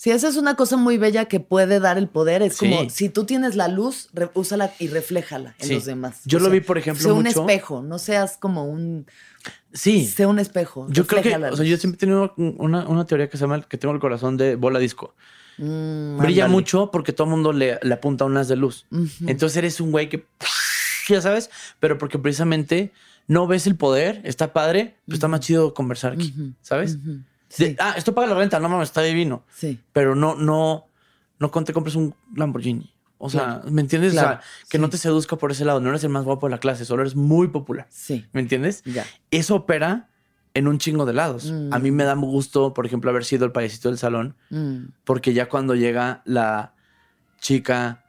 Sí, 0.04 0.10
esa 0.10 0.28
es 0.28 0.36
una 0.36 0.54
cosa 0.54 0.76
muy 0.76 0.98
bella 0.98 1.24
que 1.24 1.40
puede 1.40 1.80
dar 1.80 1.96
el 1.96 2.08
poder. 2.08 2.42
Es 2.42 2.56
Sí. 2.58 2.68
como 2.68 2.90
si 2.90 3.08
tú 3.08 3.24
tienes 3.24 3.56
la 3.56 3.68
luz, 3.68 4.10
re- 4.12 4.30
úsala 4.34 4.70
y 4.78 4.88
refléjala 4.88 5.54
en 5.58 5.68
Sí. 5.68 5.74
los 5.76 5.86
demás. 5.86 6.20
Yo 6.26 6.36
O 6.36 6.40
lo 6.42 6.48
sea, 6.48 6.52
vi, 6.52 6.60
por 6.60 6.76
ejemplo, 6.76 7.02
Sé 7.02 7.10
un 7.10 7.26
espejo, 7.26 7.80
no 7.82 7.98
seas 7.98 8.36
como 8.36 8.66
un. 8.66 9.06
Sí. 9.72 10.06
Sé 10.06 10.26
un 10.26 10.38
espejo. 10.38 10.86
Yo 10.90 11.06
creo 11.06 11.22
que, 11.22 11.34
o 11.34 11.56
sea, 11.56 11.64
yo 11.64 11.78
siempre 11.78 11.96
he 11.96 12.00
tenido 12.00 12.34
una, 12.36 12.86
una 12.86 13.06
teoría 13.06 13.30
que 13.30 13.38
se 13.38 13.44
llama 13.44 13.62
que 13.62 13.78
tengo 13.78 13.94
el 13.94 14.00
corazón 14.00 14.36
de 14.36 14.56
bola 14.56 14.78
disco. 14.78 15.14
Mm, 15.56 16.18
Brilla 16.18 16.44
ándale. 16.44 16.48
mucho 16.60 16.90
porque 16.90 17.14
todo 17.14 17.26
el 17.26 17.30
mundo 17.30 17.54
le, 17.54 17.78
le 17.82 17.94
apunta 17.94 18.26
un 18.26 18.36
haz 18.36 18.48
de 18.48 18.56
luz. 18.56 18.84
Entonces 19.26 19.56
eres 19.56 19.80
un 19.80 19.90
güey 19.90 20.10
que, 20.10 20.26
ya 21.08 21.22
sabes, 21.22 21.48
pero 21.80 21.96
porque 21.96 22.18
precisamente 22.18 22.92
no 23.26 23.46
ves 23.46 23.66
el 23.66 23.76
poder, 23.76 24.20
está 24.24 24.52
padre, 24.52 24.96
pues 25.06 25.14
está 25.16 25.28
más 25.28 25.40
chido 25.40 25.72
conversar 25.72 26.12
aquí. 26.12 26.34
¿sabes? 26.60 26.98
Sí, 27.56 27.76
ah, 27.78 27.94
esto 27.96 28.14
paga 28.14 28.26
la 28.28 28.34
renta, 28.34 28.58
no 28.60 28.68
mames, 28.68 28.88
está 28.88 29.02
divino. 29.02 29.44
sí. 29.54 29.80
Pero 29.92 30.14
no, 30.14 30.34
no, 30.34 30.86
no 31.38 31.50
con 31.50 31.64
te 31.64 31.72
compres 31.72 31.94
un 31.96 32.14
Lamborghini. 32.34 32.90
O 33.18 33.30
sea, 33.30 33.44
Claro. 33.60 33.70
¿me 33.70 33.80
entiendes? 33.80 34.12
O 34.12 34.16
Claro, 34.16 34.28
sea, 34.40 34.40
que 34.68 34.78
no 34.78 34.90
te 34.90 34.98
seduzca 34.98 35.36
por 35.36 35.50
ese 35.52 35.64
lado. 35.64 35.80
No 35.80 35.88
eres 35.88 36.02
el 36.04 36.10
más 36.10 36.24
guapo 36.24 36.46
de 36.46 36.50
la 36.50 36.58
clase, 36.58 36.84
solo 36.84 37.02
eres 37.02 37.14
muy 37.16 37.48
popular. 37.48 37.86
Sí, 37.88 38.26
¿Me 38.32 38.40
entiendes? 38.40 38.82
ya. 38.84 39.04
Eso 39.30 39.54
opera 39.54 40.08
en 40.52 40.68
un 40.68 40.78
chingo 40.78 41.06
de 41.06 41.12
lados. 41.14 41.50
Mm. 41.50 41.72
A 41.72 41.78
mí 41.78 41.90
me 41.90 42.04
da 42.04 42.14
gusto, 42.14 42.74
por 42.74 42.86
ejemplo, 42.86 43.10
haber 43.10 43.24
sido 43.24 43.44
el 43.46 43.52
payasito 43.52 43.88
del 43.88 43.98
salón, 43.98 44.36
Mm. 44.50 44.88
porque 45.04 45.32
ya 45.32 45.48
cuando 45.48 45.74
llega 45.74 46.22
la 46.26 46.74
chica 47.40 48.03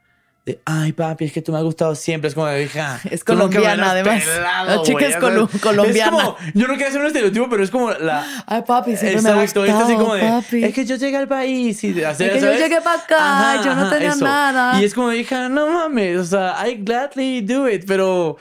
de, 0.46 0.60
ay, 0.64 0.92
papi, 0.92 1.24
es 1.24 1.32
que 1.32 1.42
tú 1.42 1.50
me 1.50 1.58
has 1.58 1.64
gustado 1.64 1.94
siempre, 1.96 2.28
es 2.28 2.34
como 2.34 2.46
de 2.46 2.62
hija. 2.62 3.00
Es 3.10 3.24
colombiana, 3.24 3.90
además. 3.90 4.22
pelado, 4.24 4.76
La 4.76 4.82
chica 4.82 4.98
güey", 5.00 5.10
es 5.10 5.16
colu- 5.18 5.60
colombiana. 5.60 6.16
Es 6.18 6.22
como, 6.24 6.36
yo 6.54 6.68
no 6.68 6.74
quiero 6.74 6.88
hacer 6.88 7.00
un 7.00 7.06
estereotipo, 7.08 7.48
pero 7.50 7.64
es 7.64 7.70
como 7.72 7.90
la. 7.90 8.24
Ay, 8.46 8.62
papi, 8.64 8.96
siempre 8.96 9.22
me 9.22 9.28
ha 9.30 9.42
gustado, 9.42 9.66
es 9.66 9.74
así 9.74 9.94
como 9.96 10.14
de, 10.14 10.22
papi. 10.22 10.62
es 10.64 10.72
que 10.72 10.84
yo 10.86 10.94
llegué 10.96 11.16
al 11.16 11.26
país 11.28 11.82
y 11.82 11.92
de 11.92 12.06
hacer, 12.06 12.28
Es 12.30 12.34
que 12.34 12.40
yo 12.48 12.52
llegué 12.54 12.80
pa' 12.80 12.94
acá, 12.94 13.60
yo 13.64 13.74
no 13.74 13.90
tenía 13.90 14.14
nada. 14.14 14.80
Y 14.80 14.84
es 14.84 14.94
como, 14.94 15.12
hija, 15.12 15.48
no 15.48 15.66
mames, 15.68 16.16
o 16.18 16.24
sea, 16.24 16.56
I 16.66 16.76
gladly 16.76 17.40
do 17.40 17.68
it, 17.68 17.84
pero 17.84 18.36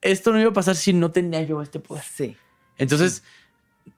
esto 0.00 0.32
no 0.32 0.40
iba 0.40 0.48
a 0.50 0.54
pasar 0.54 0.74
si 0.76 0.94
no 0.94 1.10
tenía 1.10 1.42
yo 1.42 1.60
este 1.60 1.78
poder. 1.78 2.04
Sí. 2.10 2.36
Entonces, 2.78 3.22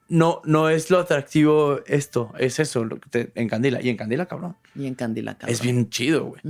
no, 0.08 0.40
no 0.44 0.68
es 0.68 0.90
lo 0.90 0.98
atractivo 0.98 1.80
esto, 1.86 2.32
es 2.38 2.58
eso 2.58 2.84
lo 2.84 3.00
que 3.00 3.08
te 3.08 3.32
encandila. 3.40 3.82
Y 3.82 3.88
encandila, 3.88 4.26
cabrón. 4.26 4.56
Y 4.74 4.86
en 4.86 4.94
Candila, 4.94 5.34
cabrón. 5.34 5.52
Es 5.52 5.60
bien 5.62 5.88
chido, 5.90 6.24
güey. 6.24 6.42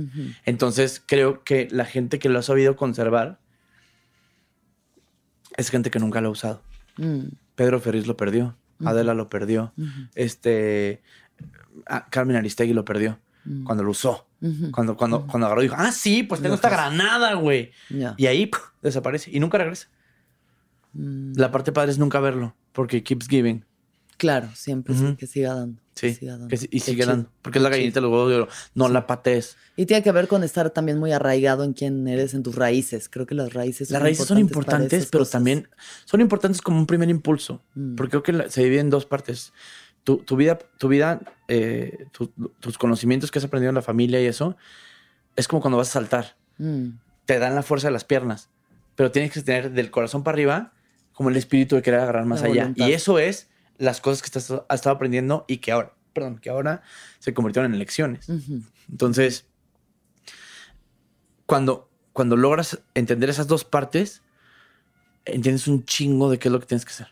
Entonces, 0.45 1.01
creo 1.05 1.43
que 1.43 1.67
la 1.71 1.85
gente 1.85 2.19
que 2.19 2.29
lo 2.29 2.39
ha 2.39 2.43
sabido 2.43 2.75
conservar 2.75 3.39
es 5.55 5.69
gente 5.69 5.89
que 5.89 5.99
nunca 5.99 6.21
lo 6.21 6.29
ha 6.29 6.31
usado. 6.31 6.61
Mm. 6.97 7.29
Pedro 7.55 7.79
Ferriz 7.79 8.05
lo 8.05 8.15
perdió, 8.17 8.55
Adela 8.85 9.15
lo 9.15 9.29
perdió, 9.29 9.73
este 10.13 11.01
ah, 11.87 12.07
Carmen 12.11 12.35
Aristegui 12.35 12.73
lo 12.73 12.85
perdió 12.85 13.19
Mm. 13.47 13.63
cuando 13.63 13.83
lo 13.83 13.91
usó. 13.91 14.25
Cuando, 14.71 14.95
cuando, 14.95 15.25
cuando 15.25 15.47
agarró 15.47 15.63
y 15.63 15.65
dijo, 15.65 15.75
ah, 15.79 15.91
sí, 15.91 16.21
pues 16.21 16.41
tengo 16.41 16.53
esta 16.53 16.69
granada, 16.69 17.33
güey. 17.33 17.71
Y 18.17 18.27
ahí 18.27 18.45
¡puf! 18.45 18.61
desaparece 18.83 19.31
y 19.33 19.39
nunca 19.39 19.57
regresa. 19.57 19.87
Mm. 20.93 21.33
La 21.35 21.51
parte 21.51 21.71
padre 21.71 21.91
es 21.91 21.97
nunca 21.97 22.19
verlo, 22.19 22.55
porque 22.77 23.01
keeps 23.03 23.27
giving. 23.27 23.65
Claro, 24.17 24.49
siempre 24.55 24.95
sí, 24.95 25.15
que 25.15 25.27
siga 25.27 25.53
dando. 25.53 25.81
que 25.95 26.09
Sí, 26.09 26.15
siga 26.19 26.31
dando. 26.33 26.47
que 26.47 26.59
y 26.71 26.79
sigue 26.79 27.05
dando. 27.05 27.29
Porque 27.41 27.59
es 27.59 27.63
la 27.63 27.69
gallinita 27.69 27.95
de 27.99 28.01
los 28.01 28.11
huevos 28.11 28.29
de 28.29 28.35
oro. 28.35 28.47
No 28.73 28.87
Sí. 28.87 28.93
la 28.93 29.05
patees. 29.07 29.57
Y 29.75 29.85
tiene 29.85 30.01
que 30.03 30.11
ver 30.11 30.27
con 30.27 30.43
estar 30.43 30.69
también 30.71 30.97
muy 30.97 31.11
arraigado 31.11 31.63
en 31.63 31.73
quién 31.73 32.07
eres, 32.07 32.33
en 32.33 32.41
tus 32.41 32.55
raíces. 32.55 33.09
Creo 33.09 33.25
que 33.27 33.35
las 33.35 33.53
raíces 33.53 33.91
Las 33.91 34.01
raíces 34.01 34.25
son 34.25 34.35
para 34.35 34.41
importantes, 34.41 34.93
esas 35.01 35.11
pero 35.11 35.21
cosas. 35.21 35.31
también 35.33 35.67
son 36.05 36.21
importantes 36.21 36.61
como 36.61 36.77
un 36.79 36.87
primer 36.87 37.09
impulso. 37.09 37.61
Mm. 37.75 37.95
Porque 37.95 38.11
creo 38.11 38.23
que 38.23 38.33
la- 38.33 38.49
se 38.49 38.63
divide 38.63 38.79
en 38.79 38.89
dos 38.89 39.05
partes. 39.05 39.53
Tu, 40.03 40.17
tu 40.17 40.35
vida, 40.35 40.57
tu 40.79 40.87
vida 40.87 41.19
eh, 41.47 42.05
tu- 42.11 42.31
tus 42.59 42.77
conocimientos 42.77 43.29
que 43.31 43.39
has 43.39 43.45
aprendido 43.45 43.69
en 43.69 43.75
la 43.75 43.81
familia 43.83 44.21
y 44.21 44.25
eso, 44.25 44.55
es 45.35 45.47
como 45.47 45.61
cuando 45.61 45.77
vas 45.77 45.89
a 45.89 45.93
saltar. 45.93 46.37
Mm. 46.57 46.89
Te 47.25 47.37
dan 47.39 47.53
la 47.55 47.61
fuerza 47.63 47.87
de 47.87 47.91
las 47.93 48.03
piernas, 48.03 48.49
pero 48.95 49.11
tienes 49.11 49.31
que 49.31 49.41
tener 49.41 49.71
del 49.71 49.91
corazón 49.91 50.23
para 50.23 50.35
arriba 50.35 50.73
como 51.17 51.29
el 51.29 51.35
espíritu 51.35 51.75
de 51.75 51.81
querer 51.81 51.99
agarrar 52.01 52.25
más 52.25 52.41
La 52.41 52.47
allá. 52.49 52.61
voluntad. 52.61 52.87
Y 52.87 52.93
eso 52.93 53.17
es 53.17 53.49
las 53.79 53.99
cosas 54.01 54.21
que 54.21 54.27
estás, 54.27 54.51
has 54.69 54.75
estado 54.75 54.95
aprendiendo 54.95 55.45
y 55.47 55.57
que 55.57 55.71
ahora, 55.71 55.93
perdón, 56.13 56.37
que 56.37 56.51
ahora 56.51 56.83
se 57.17 57.33
convirtieron 57.33 57.73
en 57.73 57.79
lecciones. 57.79 58.29
Entonces, 58.87 59.47
cuando, 61.47 61.89
cuando 62.13 62.35
logras 62.37 62.79
entender 62.93 63.29
esas 63.31 63.47
dos 63.47 63.63
partes, 63.65 64.21
entiendes 65.25 65.67
un 65.67 65.85
chingo 65.85 66.29
de 66.29 66.37
qué 66.39 66.49
es 66.49 66.51
lo 66.51 66.59
que 66.59 66.65
tienes 66.67 66.85
que 66.85 66.91
hacer. 66.91 67.07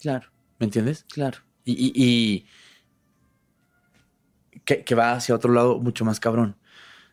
Claro, 0.00 0.28
¿Me 0.58 0.66
entiendes? 0.66 1.04
claro. 1.12 1.38
Y, 1.64 1.72
y- 1.72 1.92
y 4.54 4.60
que, 4.64 4.84
que 4.84 4.94
va 4.94 5.12
hacia 5.12 5.34
otro 5.34 5.52
lado 5.52 5.78
mucho 5.78 6.04
más 6.04 6.20
cabrón. 6.20 6.56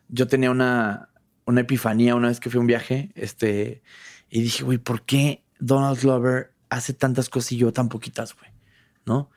Yo 0.08 0.26
tenía 0.28 0.50
una, 0.50 1.08
una 1.44 1.60
epifanía 1.62 2.14
una 2.14 2.28
vez 2.28 2.38
que 2.40 2.50
fui 2.50 2.58
a 2.58 2.60
un 2.60 2.66
viaje, 2.66 3.10
este, 3.14 3.82
y 4.28 4.42
dije, 4.42 4.62
güey, 4.64 4.78
¿por 4.78 5.02
qué 5.02 5.42
Donald 5.60 6.00
Glover 6.00 6.52
hace 6.68 6.92
tantas 6.94 7.28
cosas 7.28 7.52
y 7.52 7.56
yo 7.58 7.72
tan 7.72 7.88
poquitas, 7.88 8.34
güey? 8.34 8.50
¿No? 9.06 9.30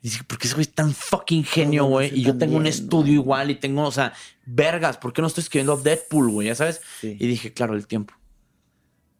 Y 0.00 0.08
dije, 0.10 0.24
¿por 0.24 0.36
qué 0.38 0.46
ese 0.48 0.54
güey 0.56 0.66
es 0.66 0.74
tan 0.74 0.92
fucking 0.92 1.44
genio, 1.44 1.84
güey? 1.84 2.10
Y 2.18 2.24
yo 2.24 2.36
tengo 2.36 2.56
un 2.56 2.66
estudio 2.66 3.14
¿no? 3.14 3.20
igual 3.20 3.50
y 3.52 3.54
tengo, 3.54 3.84
o 3.84 3.92
sea, 3.92 4.12
vergas, 4.44 4.96
¿por 4.98 5.12
qué 5.12 5.22
no 5.22 5.28
estoy 5.28 5.42
escribiendo 5.42 5.76
Deadpool, 5.76 6.28
güey? 6.30 6.48
Ya 6.48 6.56
sabes. 6.56 6.80
Sí. 7.00 7.16
Y 7.20 7.26
dije, 7.28 7.52
claro, 7.52 7.74
el 7.74 7.86
tiempo. 7.86 8.14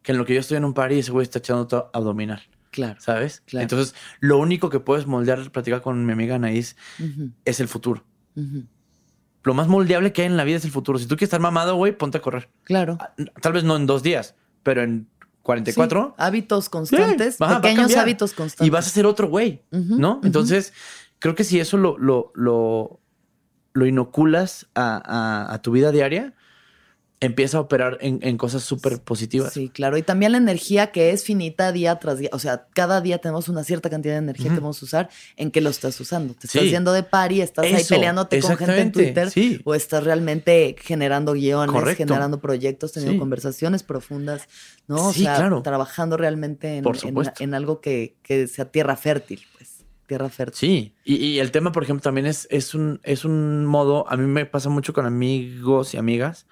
Que 0.01 0.11
en 0.11 0.17
lo 0.17 0.25
que 0.25 0.33
yo 0.33 0.41
estoy 0.41 0.57
en 0.57 0.65
un 0.65 0.73
party, 0.73 0.99
ese 0.99 1.11
güey 1.11 1.23
está 1.23 1.39
echando 1.39 1.67
todo 1.67 1.89
abdominal, 1.93 2.41
Claro. 2.71 2.99
¿sabes? 2.99 3.41
Claro. 3.45 3.61
Entonces, 3.63 3.95
lo 4.19 4.37
único 4.39 4.69
que 4.69 4.81
puedes 4.81 5.05
moldear, 5.07 5.49
platicar 5.51 5.81
con 5.81 6.05
mi 6.05 6.11
amiga 6.11 6.35
Anaís, 6.35 6.75
es 7.45 7.61
el 7.61 7.69
futuro. 7.69 8.03
Lo 9.43 9.53
más 9.53 9.67
moldeable 9.69 10.11
que 10.11 10.23
hay 10.23 10.27
en 10.27 10.35
la 10.37 10.43
vida 10.43 10.57
es 10.57 10.65
el 10.65 10.71
futuro. 10.71 10.99
Si 10.99 11.05
tú 11.05 11.15
quieres 11.15 11.27
estar 11.27 11.39
mamado, 11.39 11.75
güey, 11.75 11.97
ponte 11.97 12.17
a 12.17 12.21
correr. 12.21 12.49
Claro. 12.63 12.97
Ah, 12.99 13.13
Tal 13.41 13.53
vez 13.53 13.63
no 13.63 13.75
en 13.77 13.85
dos 13.85 14.03
días, 14.03 14.35
pero 14.63 14.83
en 14.83 15.07
44 15.43 16.07
Sí, 16.07 16.13
hábitos 16.17 16.69
constantes, 16.69 17.35
Sí, 17.35 17.43
ajá, 17.43 17.61
pequeños 17.61 17.95
hábitos 17.95 18.33
constantes. 18.33 18.65
y 18.65 18.69
vas 18.69 18.87
a 18.87 18.89
ser 18.89 19.05
otro 19.05 19.27
güey, 19.29 19.61
¿no? 19.71 20.19
Entonces, 20.23 20.73
creo 21.19 21.35
que 21.35 21.43
si 21.43 21.59
eso 21.59 21.77
lo, 21.77 21.97
lo, 21.97 22.31
lo, 22.33 22.99
lo 23.73 23.85
inoculas 23.85 24.67
a, 24.73 25.01
a- 25.05 25.53
a 25.53 25.61
tu 25.61 25.71
vida 25.71 25.91
diaria, 25.91 26.33
empieza 27.23 27.57
a 27.57 27.61
operar 27.61 27.97
en, 28.01 28.19
en 28.21 28.37
cosas 28.37 28.63
súper 28.63 28.99
positivas. 29.01 29.53
Sí, 29.53 29.69
claro. 29.69 29.97
Y 29.97 30.03
también 30.03 30.31
la 30.33 30.37
energía 30.37 30.91
que 30.91 31.11
es 31.11 31.23
finita 31.23 31.71
día 31.71 31.97
tras 31.99 32.17
día. 32.19 32.29
O 32.33 32.39
sea, 32.39 32.67
cada 32.73 33.01
día 33.01 33.19
tenemos 33.19 33.49
una 33.49 33.63
cierta 33.63 33.89
cantidad 33.89 34.13
de 34.13 34.19
energía 34.19 34.49
que 34.53 34.59
vamos 34.59 34.81
a 34.81 34.85
usar. 34.85 35.09
¿En 35.37 35.51
qué 35.51 35.61
lo 35.61 35.69
estás 35.69 35.99
usando? 35.99 36.33
¿Te 36.33 36.47
estás 36.47 36.61
Sí. 36.63 36.69
yendo 36.69 36.91
de 36.93 37.03
party? 37.03 37.41
¿Estás 37.41 37.65
ahí 37.65 37.83
peleándote 37.87 38.39
con 38.41 38.57
gente 38.57 38.79
en 38.81 38.91
Twitter? 38.91 39.29
sí. 39.31 39.61
¿O 39.63 39.73
estás 39.75 40.03
realmente 40.03 40.75
generando 40.79 41.33
guiones, 41.33 41.71
Correcto. 41.73 42.03
generando 42.03 42.39
proyectos, 42.39 42.91
teniendo 42.91 43.13
Sí. 43.13 43.19
conversaciones 43.19 43.83
profundas? 43.83 44.47
¿No? 44.87 45.07
O 45.09 45.13
Sí, 45.13 45.23
sea, 45.23 45.35
claro. 45.37 45.61
trabajando 45.61 46.17
realmente 46.17 46.81
en 47.39 47.53
algo 47.53 47.79
que, 47.81 48.15
que 48.21 48.47
sea 48.47 48.65
tierra 48.65 48.95
fértil, 48.95 49.41
pues. 49.57 49.71
Tierra 50.05 50.27
fértil. 50.29 50.57
Sí, 50.59 50.93
y, 51.05 51.15
y 51.15 51.39
el 51.39 51.51
tema, 51.51 51.71
por 51.71 51.83
ejemplo, 51.83 52.03
también 52.03 52.25
es, 52.27 52.45
es, 52.51 52.75
un, 52.75 52.99
es 53.03 53.23
un 53.23 53.65
modo, 53.65 54.05
a 54.09 54.17
mí 54.17 54.27
me 54.27 54.45
pasa 54.45 54.67
mucho 54.69 54.91
con 54.91 55.05
amigos 55.05 55.93
y 55.93 55.97
amigas, 55.97 56.45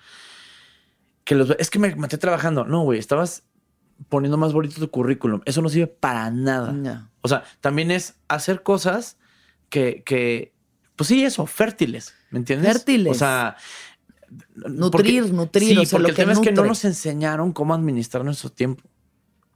que 1.24 1.36
los, 1.36 1.52
es 1.60 1.70
que 1.70 1.80
me 1.80 1.96
maté 1.96 2.18
trabajando. 2.18 2.66
No, 2.66 2.82
güey, 2.84 3.00
estabas 3.00 3.44
poniendo 4.10 4.38
más 4.38 4.54
bonito 4.54 4.80
tu 4.80 4.90
currículum. 4.90 5.42
Eso 5.46 5.62
no 5.62 5.70
sirve 5.70 5.88
para 5.88 6.30
nada. 6.32 6.72
No. 6.72 7.10
O 7.22 7.28
sea, 7.28 7.44
también 7.60 7.92
es 7.92 8.16
hacer 8.28 8.64
cosas 8.64 9.18
que, 9.70 10.02
que 10.06 10.54
pues 10.96 11.08
sí, 11.08 11.24
eso, 11.24 11.46
fértiles, 11.46 12.14
¿me 12.32 12.40
entiendes? 12.40 12.74
Fértiles. 12.74 13.12
O 13.12 13.16
sea, 13.16 13.56
Nutrir, 14.56 15.34
nutrir, 15.34 15.70
Sí, 15.70 15.78
o 15.78 15.86
sea, 15.86 15.92
porque 16.00 16.02
lo 16.04 16.08
el 16.10 16.16
que 16.16 16.22
tema 16.22 16.32
es 16.34 16.40
que 16.40 16.52
no 16.52 16.64
nos 16.66 16.86
enseñaron 16.86 17.52
cómo 17.52 17.74
administrar 17.74 18.24
nuestro 18.24 18.50
tiempo 18.50 18.84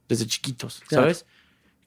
desde 0.08 0.26
chiquitos, 0.26 0.82
Claro. 0.86 1.04
¿sabes? 1.04 1.26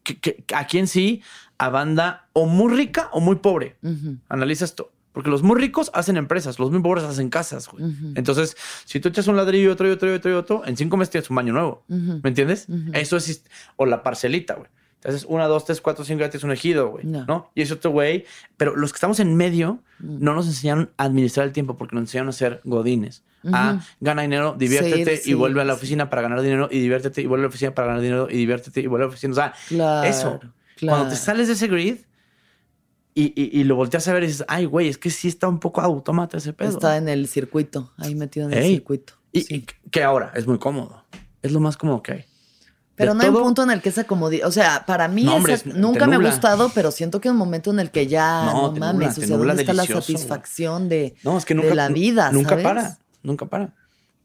Que, 0.04 0.18
que- 0.20 0.44
a 0.56 0.66
quién 0.66 0.88
sí, 0.88 1.22
a 1.58 1.70
banda 1.70 2.30
o 2.34 2.46
muy 2.48 2.74
rica 2.76 3.10
o 3.12 3.20
muy 3.20 3.36
pobre. 3.38 3.78
Ujú, 3.84 4.18
Analiza 4.28 4.66
esto. 4.66 4.92
Porque 5.12 5.30
los 5.30 5.42
muy 5.44 5.60
ricos 5.60 5.90
hacen 5.94 6.18
empresas, 6.18 6.60
los 6.60 6.70
muy 6.72 6.82
pobres 6.82 7.04
hacen 7.04 7.30
casas, 7.30 7.68
güey. 7.68 7.84
Ujú. 7.86 8.12
Entonces, 8.16 8.56
si 8.86 9.00
tú 9.00 9.10
echas 9.10 9.28
un 9.28 9.36
ladrillo 9.36 9.66
y 9.70 9.72
otro 9.72 9.88
y 9.88 9.92
otro 9.92 10.10
y 10.12 10.14
otro 10.14 10.32
y 10.32 10.34
otro, 10.36 10.62
en 10.66 10.78
cinco 10.78 10.98
meses 10.98 11.10
tienes 11.12 11.30
un 11.30 11.36
baño 11.36 11.54
nuevo. 11.54 11.84
ujú. 11.90 12.20
¿Me 12.24 12.30
entiendes? 12.30 12.68
Ujú. 12.70 12.92
Eso 12.94 13.18
es. 13.18 13.44
O 13.76 13.86
la 13.86 14.04
parcelita, 14.04 14.54
güey. 14.56 14.68
Entonces, 15.02 15.26
una, 15.30 15.48
dos, 15.48 15.64
tres, 15.66 15.80
cuatro, 15.80 16.04
cinco, 16.04 16.20
ya 16.20 16.30
tienes 16.30 16.44
un 16.44 16.52
ejido, 16.52 16.90
güey. 16.90 17.06
No. 17.06 17.24
No. 17.26 17.52
Y 17.56 17.62
es 17.62 17.72
otro 17.72 17.90
güey. 17.92 18.26
Pero 18.58 18.76
los 18.76 18.92
que 18.92 18.98
estamos 18.98 19.20
en 19.22 19.34
medio 19.36 19.80
no 20.00 20.34
nos 20.36 20.46
enseñaron 20.46 20.92
a 20.98 21.06
administrar 21.06 21.48
el 21.48 21.54
tiempo 21.54 21.78
porque 21.78 21.96
nos 21.96 22.04
enseñaron 22.04 22.30
a 22.30 22.34
ser 22.34 22.62
godines. 22.66 23.24
A 23.54 23.76
Ujú. 23.76 23.84
gana 24.02 24.22
dinero, 24.24 24.56
diviértete 24.60 25.16
Sí, 25.18 25.24
sí, 25.24 25.32
y 25.32 25.34
vuelve 25.34 25.62
a 25.62 25.64
la 25.66 25.74
sí. 25.74 25.78
oficina 25.78 26.10
para 26.10 26.22
ganar 26.22 26.42
dinero 26.42 26.68
y 26.70 26.80
diviértete 26.82 27.22
y 27.22 27.26
vuelve 27.28 27.44
a 27.44 27.48
la 27.48 27.50
oficina 27.50 27.74
para 27.74 27.88
ganar 27.88 28.02
dinero 28.02 28.28
y 28.30 28.36
diviértete 28.38 28.82
y 28.82 28.88
vuelve 28.88 29.06
a 29.06 29.08
la 29.08 29.12
oficina. 29.14 29.32
O 29.32 29.36
sea, 29.36 29.54
Claro, 29.70 30.08
eso. 30.08 30.40
claro. 30.76 30.98
Cuando 30.98 31.10
te 31.10 31.16
sales 31.16 31.48
de 31.48 31.54
ese 31.54 31.68
grid 31.68 31.96
y, 33.16 33.34
y- 33.36 33.60
y 33.60 33.64
lo 33.64 33.76
volteas 33.76 34.08
a 34.08 34.14
ver 34.14 34.24
y 34.24 34.28
dices, 34.28 34.46
ay, 34.48 34.66
güey, 34.66 34.88
es 34.88 34.98
que 34.98 35.10
sí 35.10 35.28
está 35.28 35.48
un 35.48 35.60
poco 35.60 35.82
automata 35.82 36.38
ese 36.38 36.54
pedo. 36.54 36.70
Está 36.70 36.98
en 36.98 37.10
el 37.10 37.28
circuito, 37.28 37.92
ahí 37.98 38.16
metido 38.16 38.48
en 38.50 38.54
el 38.58 38.64
circuito. 38.64 39.14
y, 39.32 39.42
sí. 39.42 39.56
y 39.56 39.90
que 39.90 40.04
ahora 40.04 40.32
es 40.36 40.48
muy 40.48 40.58
cómodo. 40.60 41.04
Es 41.42 41.52
lo 41.52 41.60
más 41.60 41.76
cómodo 41.78 42.02
que 42.04 42.12
hay. 42.14 42.26
Pero 42.96 43.14
De 43.14 43.18
no 43.18 43.24
hay 43.24 43.30
un 43.30 43.44
punto 43.44 43.64
en 43.64 43.72
el 43.72 43.82
que 43.82 43.88
esa 43.90 44.04
comodidad, 44.04 44.46
o 44.48 44.52
sea, 44.52 44.84
para 44.86 45.08
mí 45.08 45.24
No, 45.24 45.36
hombre, 45.38 45.54
esa- 45.54 45.70
es- 45.70 45.74
te 45.74 45.80
nunca 45.80 46.06
me 46.06 46.16
ha 46.16 46.20
gustado, 46.20 46.70
pero 46.76 46.92
siento 46.92 47.22
que 47.22 47.30
hay 47.30 47.32
un 47.32 47.38
momento 47.38 47.72
en 47.72 47.80
el 47.80 47.92
que 47.92 48.08
ya 48.08 48.44
No, 48.46 48.72
no, 48.74 48.80
mames, 48.80 49.18
nubla, 49.18 49.24
o 49.24 49.28
sea, 49.28 49.38
¿dónde 49.38 49.62
está 49.64 49.74
la 49.74 49.86
satisfacción 49.86 50.90
de, 50.90 51.16
No, 51.24 51.38
es 51.38 51.46
que 51.46 51.56
nunca, 51.56 51.70
de 51.70 51.76
la 51.76 51.88
vida, 51.88 52.32
nunca 52.32 52.50
¿sabes? 52.50 52.64
para, 52.66 52.98
nunca 53.24 53.46
para. 53.46 53.74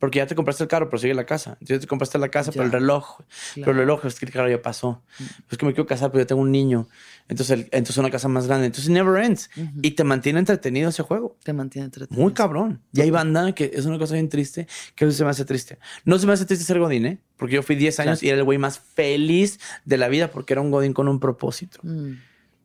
Porque 0.05 0.19
ya 0.19 0.27
te 0.27 0.35
compraste 0.35 0.63
el 0.65 0.69
carro, 0.69 0.91
pero 0.91 0.99
sigue 1.01 1.15
la 1.15 1.25
casa. 1.25 1.53
Entonces 1.53 1.77
ya 1.79 1.81
te 1.81 1.87
compraste 1.87 2.19
la 2.19 2.29
casa, 2.29 2.53
pero 2.53 2.65
el 2.65 2.71
Ya. 2.71 2.79
reloj. 2.79 3.21
Pero 3.55 3.71
el 3.71 3.79
reloj 3.79 4.05
es 4.05 4.17
que 4.21 4.27
el 4.27 4.33
carro 4.33 4.51
ya 4.51 4.61
pasó. 4.61 5.03
Es 5.51 5.57
que 5.57 5.65
me 5.65 5.73
quiero 5.73 5.87
casar, 5.87 6.11
pero 6.13 6.23
yo 6.25 6.27
tengo 6.27 6.43
un 6.43 6.53
niño. 6.53 6.87
Entonces, 7.27 7.53
el- 7.59 7.69
entonces 7.73 7.97
una 7.97 8.11
casa 8.11 8.29
más 8.29 8.47
grande. 8.47 8.67
Entonces 8.67 8.91
never 8.91 9.25
ends. 9.25 9.49
Y 9.81 9.93
te 9.93 10.05
mantiene 10.05 10.41
entretenido 10.41 10.91
ese 10.91 11.03
juego. 11.03 11.39
Te 11.43 11.55
mantiene 11.55 11.87
entretenido. 11.87 12.23
Muy 12.23 12.35
cabrón. 12.35 12.83
Y 12.93 13.01
hay 13.01 13.11
banda 13.11 13.53
que 13.53 13.71
es 13.73 13.87
una 13.87 13.99
cosa 13.99 14.13
bien 14.13 14.29
triste, 14.29 14.67
que 14.95 15.07
veces 15.07 15.17
se 15.17 15.25
me 15.25 15.31
hace 15.31 15.47
triste. 15.47 15.79
No 16.05 16.19
se 16.19 16.27
me 16.27 16.35
hace 16.35 16.45
triste 16.45 16.67
ser 16.67 16.79
Godín, 16.81 17.07
¿eh? 17.07 17.19
Porque 17.39 17.55
yo 17.55 17.63
fui 17.63 17.77
10 17.77 17.99
años 17.99 18.19
Claro. 18.19 18.27
y 18.27 18.29
era 18.29 18.39
el 18.41 18.45
güey 18.45 18.59
más 18.59 18.79
feliz 18.79 19.59
de 19.87 19.97
la 19.97 20.09
vida 20.09 20.29
porque 20.31 20.53
era 20.53 20.61
un 20.61 20.71
Godín 20.71 20.93
con 20.93 21.09
un 21.09 21.19
propósito. 21.19 21.79
Mm, 21.83 22.13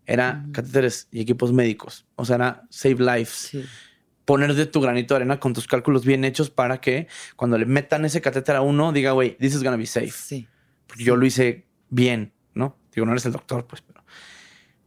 Era 0.06 0.44
catéteres 0.52 1.08
y 1.12 1.22
equipos 1.22 1.54
médicos. 1.54 2.06
O 2.16 2.26
sea, 2.26 2.36
era 2.38 2.64
save 2.70 2.96
lives. 2.98 3.30
sí. 3.30 3.64
Poner 4.30 4.54
de 4.54 4.68
tu 4.68 4.80
granito 4.80 5.16
de 5.16 5.22
arena 5.22 5.40
con 5.40 5.56
tus 5.56 5.66
cálculos 5.66 6.06
bien 6.06 6.24
hechos 6.24 6.52
para 6.52 6.80
que 6.80 7.08
cuando 7.36 7.58
le 7.58 7.66
metan 7.66 8.06
ese 8.06 8.22
catéter 8.22 8.56
a 8.56 8.62
uno, 8.62 8.92
diga, 8.92 9.14
güey, 9.14 9.36
this 9.38 9.56
is 9.56 9.64
gonna 9.64 9.76
be 9.76 9.88
safe. 9.88 10.12
Sí. 10.12 10.48
Porque 10.86 11.04
yo 11.04 11.16
lo 11.16 11.26
hice 11.26 11.66
bien, 11.90 12.32
¿no? 12.54 12.78
Digo, 12.94 13.08
no 13.08 13.14
eres 13.14 13.26
el 13.26 13.32
doctor, 13.32 13.66
pues, 13.66 13.82
pero. 13.82 14.04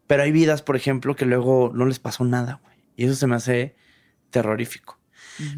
Pero 0.06 0.22
hay 0.22 0.30
vidas, 0.30 0.62
por 0.62 0.76
ejemplo, 0.76 1.16
que 1.16 1.26
luego 1.26 1.72
no 1.74 1.86
les 1.86 1.98
pasó 1.98 2.24
nada, 2.24 2.60
güey. 2.62 2.76
Y 2.94 3.06
eso 3.06 3.16
se 3.16 3.26
me 3.26 3.34
hace 3.34 3.74
terrorífico. 4.30 5.00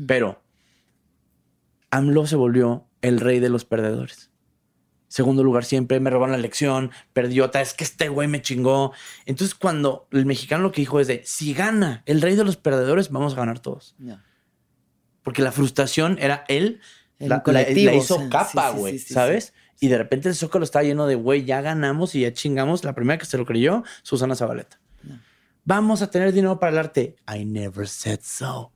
Pero 0.06 0.42
AMLO 1.90 2.26
se 2.26 2.36
volvió 2.36 2.88
el 3.02 3.20
rey 3.20 3.38
de 3.38 3.50
los 3.50 3.66
perdedores. 3.66 4.30
Segundo 5.14 5.44
lugar 5.44 5.64
siempre, 5.64 6.00
me 6.00 6.10
robaron 6.10 6.32
la 6.32 6.38
elección, 6.38 6.90
perdió, 7.12 7.48
ta, 7.48 7.60
es 7.60 7.72
que 7.72 7.84
este 7.84 8.08
güey 8.08 8.26
me 8.26 8.42
chingó. 8.42 8.92
Entonces 9.26 9.54
cuando 9.54 10.08
el 10.10 10.26
mexicano 10.26 10.64
lo 10.64 10.72
que 10.72 10.80
dijo 10.80 10.98
es 10.98 11.06
de, 11.06 11.22
si 11.24 11.54
gana 11.54 12.02
el 12.04 12.20
rey 12.20 12.34
de 12.34 12.42
los 12.42 12.56
perdedores, 12.56 13.10
vamos 13.10 13.34
a 13.34 13.36
ganar 13.36 13.60
todos. 13.60 13.94
Porque 15.22 15.40
la 15.40 15.52
frustración 15.52 16.18
era 16.20 16.44
él, 16.48 16.80
El 17.20 17.28
la, 17.28 17.36
la- 17.36 17.42
colectivo, 17.44 17.92
la 17.92 17.96
hizo 17.96 18.16
o 18.16 18.18
sea, 18.18 18.28
capa, 18.28 18.72
sí, 18.72 18.76
güey, 18.76 18.98
sí, 18.98 19.06
sí, 19.06 19.14
¿sabes? 19.14 19.54
Y 19.78 19.86
de 19.86 19.98
repente 19.98 20.28
el 20.28 20.34
Zócalo 20.34 20.64
estaba 20.64 20.82
lleno 20.82 21.06
de, 21.06 21.14
güey, 21.14 21.44
ya 21.44 21.60
ganamos 21.60 22.16
y 22.16 22.22
ya 22.22 22.32
chingamos. 22.32 22.82
La 22.82 22.96
primera 22.96 23.16
que 23.16 23.26
se 23.26 23.38
lo 23.38 23.46
creyó, 23.46 23.84
Susana 24.02 24.34
Zabaleta. 24.34 24.80
Vamos 25.64 26.02
a 26.02 26.10
tener 26.10 26.32
dinero 26.32 26.58
para 26.58 26.72
el 26.72 26.78
arte. 26.78 27.14
I 27.32 27.44
never 27.44 27.86
said 27.86 28.18
so. 28.20 28.72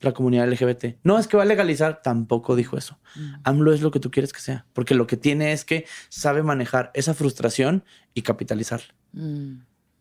La 0.00 0.12
comunidad 0.12 0.48
LGBT. 0.50 0.96
No, 1.04 1.18
es 1.18 1.28
que 1.28 1.36
va 1.36 1.42
a 1.42 1.46
legalizar. 1.46 2.00
Tampoco 2.02 2.56
dijo 2.56 2.78
eso. 2.78 2.98
Mm. 3.16 3.34
AMLO 3.44 3.72
es 3.74 3.82
lo 3.82 3.90
que 3.90 4.00
tú 4.00 4.10
quieres 4.10 4.32
que 4.32 4.40
sea. 4.40 4.64
Porque 4.72 4.94
lo 4.94 5.06
que 5.06 5.16
tiene 5.18 5.52
es 5.52 5.64
que 5.64 5.86
sabe 6.08 6.42
manejar 6.42 6.90
esa 6.94 7.12
frustración 7.14 7.84
y 8.14 8.22
capitalizarla. 8.22 8.94
Mm, 9.12 9.52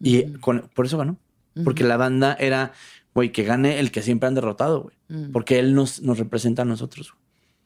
Y 0.01 0.33
con- 0.39 0.69
por 0.73 0.85
eso 0.85 0.97
ganó. 0.97 1.17
Porque 1.65 1.83
la 1.83 1.97
banda 1.97 2.37
era, 2.39 2.71
güey, 3.13 3.33
que 3.33 3.43
gane 3.43 3.79
el 3.79 3.91
que 3.91 4.01
siempre 4.01 4.27
han 4.27 4.35
derrotado, 4.35 4.83
güey. 4.83 4.95
mm. 5.09 5.31
Porque 5.33 5.59
él 5.59 5.75
nos, 5.75 6.01
nos 6.01 6.17
representa 6.17 6.61
a 6.61 6.65
nosotros. 6.65 7.13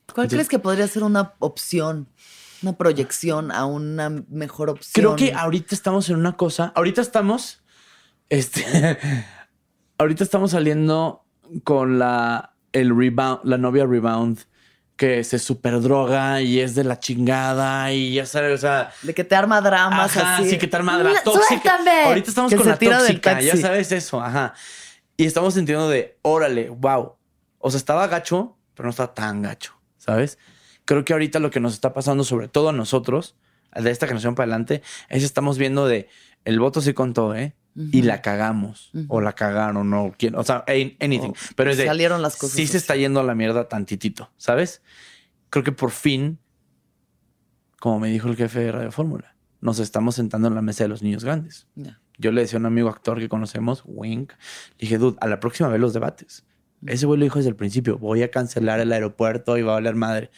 ¿Cuál 0.07 0.25
Entonces- 0.25 0.37
crees 0.37 0.49
que 0.49 0.57
podría 0.59 0.87
ser 0.87 1.03
una 1.03 1.33
opción, 1.37 2.07
una 2.63 2.73
proyección 2.75 3.51
a 3.51 3.65
una 3.65 4.09
mejor 4.09 4.71
opción? 4.71 4.93
Creo 4.93 5.15
que 5.15 5.33
ahorita 5.33 5.75
estamos 5.75 6.09
en 6.09 6.15
una 6.15 6.35
cosa. 6.35 6.71
Ahorita 6.75 7.01
estamos. 7.01 7.61
Este. 8.29 8.63
ahorita 9.99 10.23
estamos 10.23 10.51
saliendo 10.51 11.22
con 11.63 11.99
la. 11.99 12.53
El 12.71 12.95
rebound, 12.97 13.41
la 13.43 13.57
novia 13.57 13.85
rebound. 13.85 14.39
Que 14.95 15.23
se 15.23 15.39
super 15.39 15.81
droga 15.81 16.41
y 16.41 16.59
es 16.59 16.75
de 16.75 16.83
la 16.83 16.99
chingada. 16.99 17.91
Y 17.91 18.13
ya 18.13 18.25
sabes, 18.27 18.53
o 18.53 18.57
sea. 18.59 18.91
De 19.01 19.13
que 19.13 19.23
te 19.23 19.35
arma 19.35 19.59
dramas 19.59 20.15
Ajá, 20.15 20.37
así. 20.37 20.51
sí, 20.51 20.57
que 20.59 20.67
te 20.67 20.75
arma 20.77 20.97
la 20.97 21.13
¡La- 21.13 21.23
tóxica. 21.23 21.79
Ahorita 22.05 22.29
estamos 22.29 22.51
Que 22.51 22.57
con 22.57 22.67
la 22.67 22.77
tóxica, 22.77 23.41
ya 23.41 23.57
sabes 23.57 23.91
eso, 23.91 24.21
ajá. 24.21 24.53
Y 25.17 25.25
estamos 25.25 25.55
sintiendo 25.55 25.89
de, 25.89 26.17
órale, 26.21 26.69
wow. 26.69 27.15
O 27.57 27.71
sea, 27.71 27.77
estaba 27.77 28.07
gacho, 28.07 28.55
pero 28.75 28.85
no 28.85 28.91
estaba 28.91 29.13
tan 29.13 29.41
gacho, 29.41 29.73
¿sabes? 29.97 30.37
Creo 30.85 31.03
que 31.05 31.13
ahorita 31.13 31.39
lo 31.39 31.49
que 31.49 31.59
nos 31.59 31.73
está 31.73 31.93
pasando, 31.93 32.23
sobre 32.23 32.47
todo 32.47 32.69
a 32.69 32.73
nosotros, 32.73 33.35
de 33.75 33.89
esta 33.89 34.05
generación 34.05 34.35
para 34.35 34.45
adelante, 34.45 34.81
es 35.09 35.23
estamos 35.23 35.57
viendo 35.57 35.87
de, 35.87 36.07
el 36.45 36.59
voto 36.59 36.81
sí 36.81 36.93
contó, 36.93 37.33
¿eh? 37.35 37.55
Y 37.75 38.03
la 38.03 38.21
cagamos, 38.21 38.91
o 39.07 39.19
la 39.21 39.33
cagaron, 39.33 39.91
o 39.93 40.13
quién, 40.17 40.35
o 40.35 40.43
sea, 40.43 40.63
an- 40.67 40.93
anything. 40.99 41.33
Pero 41.55 41.71
es 41.71 41.77
de, 41.77 41.85
salieron 41.87 42.21
las 42.21 42.35
cosas 42.37 42.55
sí 42.55 42.67
se 42.67 42.77
está 42.77 42.95
yendo 42.95 43.19
a 43.19 43.23
la 43.23 43.33
mierda 43.35 43.67
tantitito, 43.67 44.31
¿sabes? 44.37 44.81
Creo 45.49 45.63
que 45.63 45.71
por 45.71 45.89
fin, 45.91 46.37
como 47.79 47.99
me 47.99 48.09
dijo 48.09 48.27
el 48.29 48.35
jefe 48.35 48.59
de 48.59 48.71
Radio 48.71 48.91
Fórmula, 48.91 49.35
nos 49.61 49.79
estamos 49.79 50.15
sentando 50.15 50.47
en 50.47 50.55
la 50.55 50.61
mesa 50.61 50.83
de 50.83 50.87
los 50.89 51.01
niños 51.01 51.23
grandes. 51.23 51.67
Yo 52.19 52.31
le 52.31 52.41
decía 52.41 52.57
a 52.57 52.59
un 52.59 52.65
amigo 52.67 52.89
actor 52.89 53.17
que 53.19 53.27
conocemos, 53.27 53.81
Wink, 53.85 54.31
le 54.33 54.77
dije, 54.77 54.97
dude, 54.97 55.17
a 55.21 55.27
la 55.27 55.39
próxima 55.39 55.67
vez 55.69 55.79
los 55.79 55.93
debates. 55.93 56.45
Ese 56.85 57.05
güey 57.05 57.17
lo 57.19 57.23
dijo 57.25 57.39
desde 57.39 57.49
el 57.49 57.55
principio, 57.55 57.97
voy 57.97 58.21
a 58.23 58.29
cancelar 58.29 58.79
el 58.81 58.91
aeropuerto 58.91 59.57
y 59.57 59.61
va 59.63 59.71
a 59.71 59.75
valer 59.75 59.95
madre. 59.95 60.29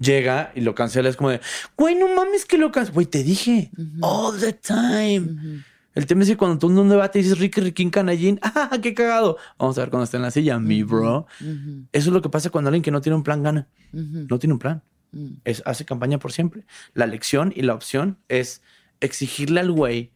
Llega 0.00 0.50
y 0.54 0.60
lo 0.60 0.74
cancela, 0.74 1.08
es 1.08 1.16
como 1.16 1.30
de, 1.30 1.40
güey, 1.78 1.94
no 1.94 2.14
mames 2.14 2.44
que 2.44 2.58
lo 2.58 2.70
cancelas. 2.72 2.94
Güey, 2.94 3.06
te 3.06 3.22
dije, 3.22 3.70
all 4.02 4.38
the 4.38 4.52
time. 4.52 5.62
El 5.94 6.06
tema 6.06 6.22
es 6.22 6.28
que 6.28 6.36
cuando 6.36 6.58
tú 6.58 6.70
en 6.70 6.78
un 6.78 6.88
debate 6.88 7.20
dices 7.20 7.38
Ricky 7.38 7.60
Riquín 7.60 7.90
Canallín, 7.90 8.38
¡ah, 8.42 8.78
qué 8.82 8.94
cagado! 8.94 9.38
Vamos 9.58 9.78
a 9.78 9.82
ver 9.82 9.90
cuando 9.90 10.04
esté 10.04 10.16
en 10.16 10.24
la 10.24 10.30
silla, 10.30 10.58
mi 10.58 10.82
bro. 10.82 11.26
Eso 11.40 12.08
es 12.08 12.12
lo 12.12 12.20
que 12.20 12.28
pasa 12.28 12.50
cuando 12.50 12.68
alguien 12.68 12.82
que 12.82 12.90
no 12.90 13.00
tiene 13.00 13.16
un 13.16 13.22
plan 13.22 13.42
gana. 13.42 13.68
No 13.92 14.38
tiene 14.38 14.54
un 14.54 14.58
plan. 14.58 14.82
ujú. 15.12 15.36
Es, 15.44 15.62
hace 15.66 15.84
campaña 15.84 16.18
por 16.18 16.32
siempre. 16.32 16.66
La 16.94 17.06
lección 17.06 17.52
y 17.54 17.62
la 17.62 17.74
opción 17.74 18.18
es 18.28 18.62
exigirle 19.00 19.60
al 19.60 19.70
güey 19.70 20.12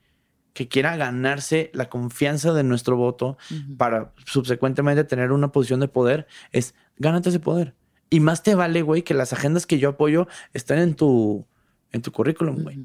que 0.59 0.67
quiera 0.67 0.97
ganarse 0.97 1.71
la 1.73 1.89
confianza 1.89 2.53
de 2.53 2.65
nuestro 2.65 2.97
voto 2.97 3.39
para 3.77 4.13
subsecuentemente 4.27 5.05
tener 5.05 5.31
una 5.31 5.53
posición 5.53 5.79
de 5.79 5.87
poder, 5.87 6.27
es 6.51 6.75
gánate 6.97 7.29
ese 7.29 7.39
poder. 7.39 7.77
Y 8.11 8.19
más 8.19 8.43
te 8.43 8.57
vale, 8.57 8.83
güey, 8.83 9.03
que 9.03 9.15
las 9.15 9.33
agendas 9.33 9.67
que 9.67 9.79
yo 9.79 9.91
apoyo 9.91 10.27
estén 10.55 10.81
en 10.81 10.95
tu, 10.95 11.47
en 11.93 12.03
tu 12.03 12.11
currículum, 12.11 12.65
güey. 12.65 12.79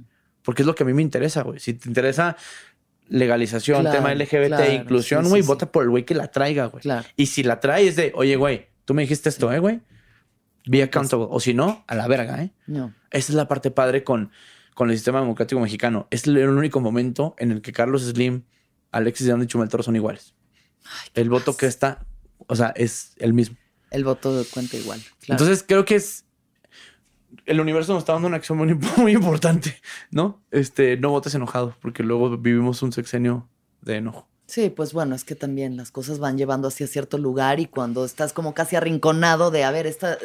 Porque 0.43 0.61
es 0.61 0.67
lo 0.67 0.75
que 0.75 0.83
a 0.83 0.85
mí 0.85 0.93
me 0.93 1.01
interesa, 1.01 1.41
güey. 1.41 1.59
Si 1.59 1.73
te 1.73 1.89
interesa 1.89 2.37
legalización, 3.07 3.81
Claro, 3.81 3.97
tema 3.97 4.13
LGBT, 4.13 4.47
claro, 4.47 4.71
inclusión, 4.71 5.27
güey, 5.29 5.41
sí, 5.41 5.47
vota 5.47 5.71
por 5.71 5.83
el 5.83 5.89
güey 5.89 6.05
que 6.05 6.15
la 6.15 6.29
traiga, 6.29 6.65
güey. 6.67 6.81
Claro. 6.81 7.07
Y 7.15 7.27
si 7.27 7.43
la 7.43 7.59
trae 7.59 7.87
es 7.87 7.95
de, 7.95 8.11
oye, 8.15 8.35
güey, 8.35 8.67
tú 8.85 8.93
me 8.93 9.03
dijiste 9.03 9.29
esto, 9.29 9.51
¿eh, 9.51 9.59
güey? 9.59 9.81
Be 10.65 10.81
accountable. 10.81 11.27
O 11.29 11.39
si 11.39 11.53
no, 11.53 11.83
a 11.87 11.95
la 11.95 12.07
verga, 12.07 12.41
¿eh? 12.41 12.51
No. 12.67 12.93
Esa 13.11 13.31
es 13.31 13.35
la 13.35 13.47
parte 13.47 13.71
padre 13.71 14.03
con, 14.03 14.31
con 14.73 14.89
el 14.89 14.95
sistema 14.95 15.19
democrático 15.19 15.59
mexicano. 15.59 16.07
Es 16.09 16.25
el 16.25 16.37
único 16.47 16.79
momento 16.79 17.35
en 17.37 17.51
el 17.51 17.61
que 17.61 17.73
Carlos 17.73 18.03
Slim, 18.03 18.43
Alexis 18.91 19.27
de 19.27 19.43
y 19.43 19.47
Chumel 19.47 19.69
Toro 19.69 19.83
son 19.83 19.95
iguales. 19.95 20.33
el 21.13 21.29
voto 21.29 21.55
que 21.57 21.65
está, 21.65 22.05
o 22.47 22.55
sea, 22.55 22.73
es 22.75 23.13
el 23.17 23.33
mismo. 23.33 23.57
El 23.91 24.03
voto 24.03 24.43
cuenta 24.53 24.77
igual. 24.77 25.01
Entonces 25.27 25.63
creo 25.67 25.85
que 25.85 25.95
es 25.95 26.25
el 27.45 27.59
universo 27.59 27.93
nos 27.93 28.01
está 28.03 28.13
dando 28.13 28.27
una 28.27 28.37
acción 28.37 28.57
muy, 28.57 28.73
muy 28.97 29.11
importante, 29.13 29.75
¿no? 30.11 30.41
Este, 30.51 30.97
no 30.97 31.09
votes 31.11 31.35
enojado, 31.35 31.75
porque 31.81 32.03
luego 32.03 32.37
vivimos 32.37 32.81
un 32.81 32.91
sexenio 32.91 33.47
de 33.81 33.97
enojo. 33.97 34.27
Sí, 34.45 34.69
pues 34.69 34.91
bueno, 34.91 35.15
es 35.15 35.23
que 35.23 35.35
también 35.35 35.77
las 35.77 35.89
cosas 35.89 36.19
van 36.19 36.37
llevando 36.37 36.67
hacia 36.67 36.85
cierto 36.85 37.17
lugar 37.17 37.61
y 37.61 37.65
cuando 37.65 38.03
estás 38.03 38.33
como 38.33 38.53
casi 38.53 38.75
arrinconado 38.75 39.51
de, 39.51 39.63
a 39.63 39.71
ver, 39.71 39.87
esta, 39.87 40.17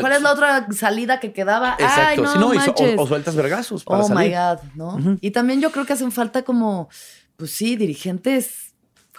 ¿cuál 0.00 0.12
es 0.12 0.20
la 0.22 0.32
otra 0.32 0.68
salida 0.70 1.18
que 1.18 1.32
quedaba? 1.32 1.74
Ay, 1.78 1.84
Exacto. 2.18 2.22
no, 2.22 2.32
Si 2.32 2.38
no, 2.38 2.48
manches. 2.54 2.98
o, 2.98 3.02
o 3.02 3.06
sueltas 3.06 3.34
vergazos 3.34 3.84
para 3.84 4.02
oh 4.04 4.08
salir. 4.08 4.30
my 4.30 4.36
God, 4.36 4.58
¿no? 4.74 5.16
Y 5.22 5.30
también 5.30 5.60
yo 5.62 5.72
creo 5.72 5.86
que 5.86 5.94
hacen 5.94 6.12
falta 6.12 6.42
como, 6.42 6.88
pues 7.36 7.50
sí, 7.50 7.74
dirigentes 7.76 8.67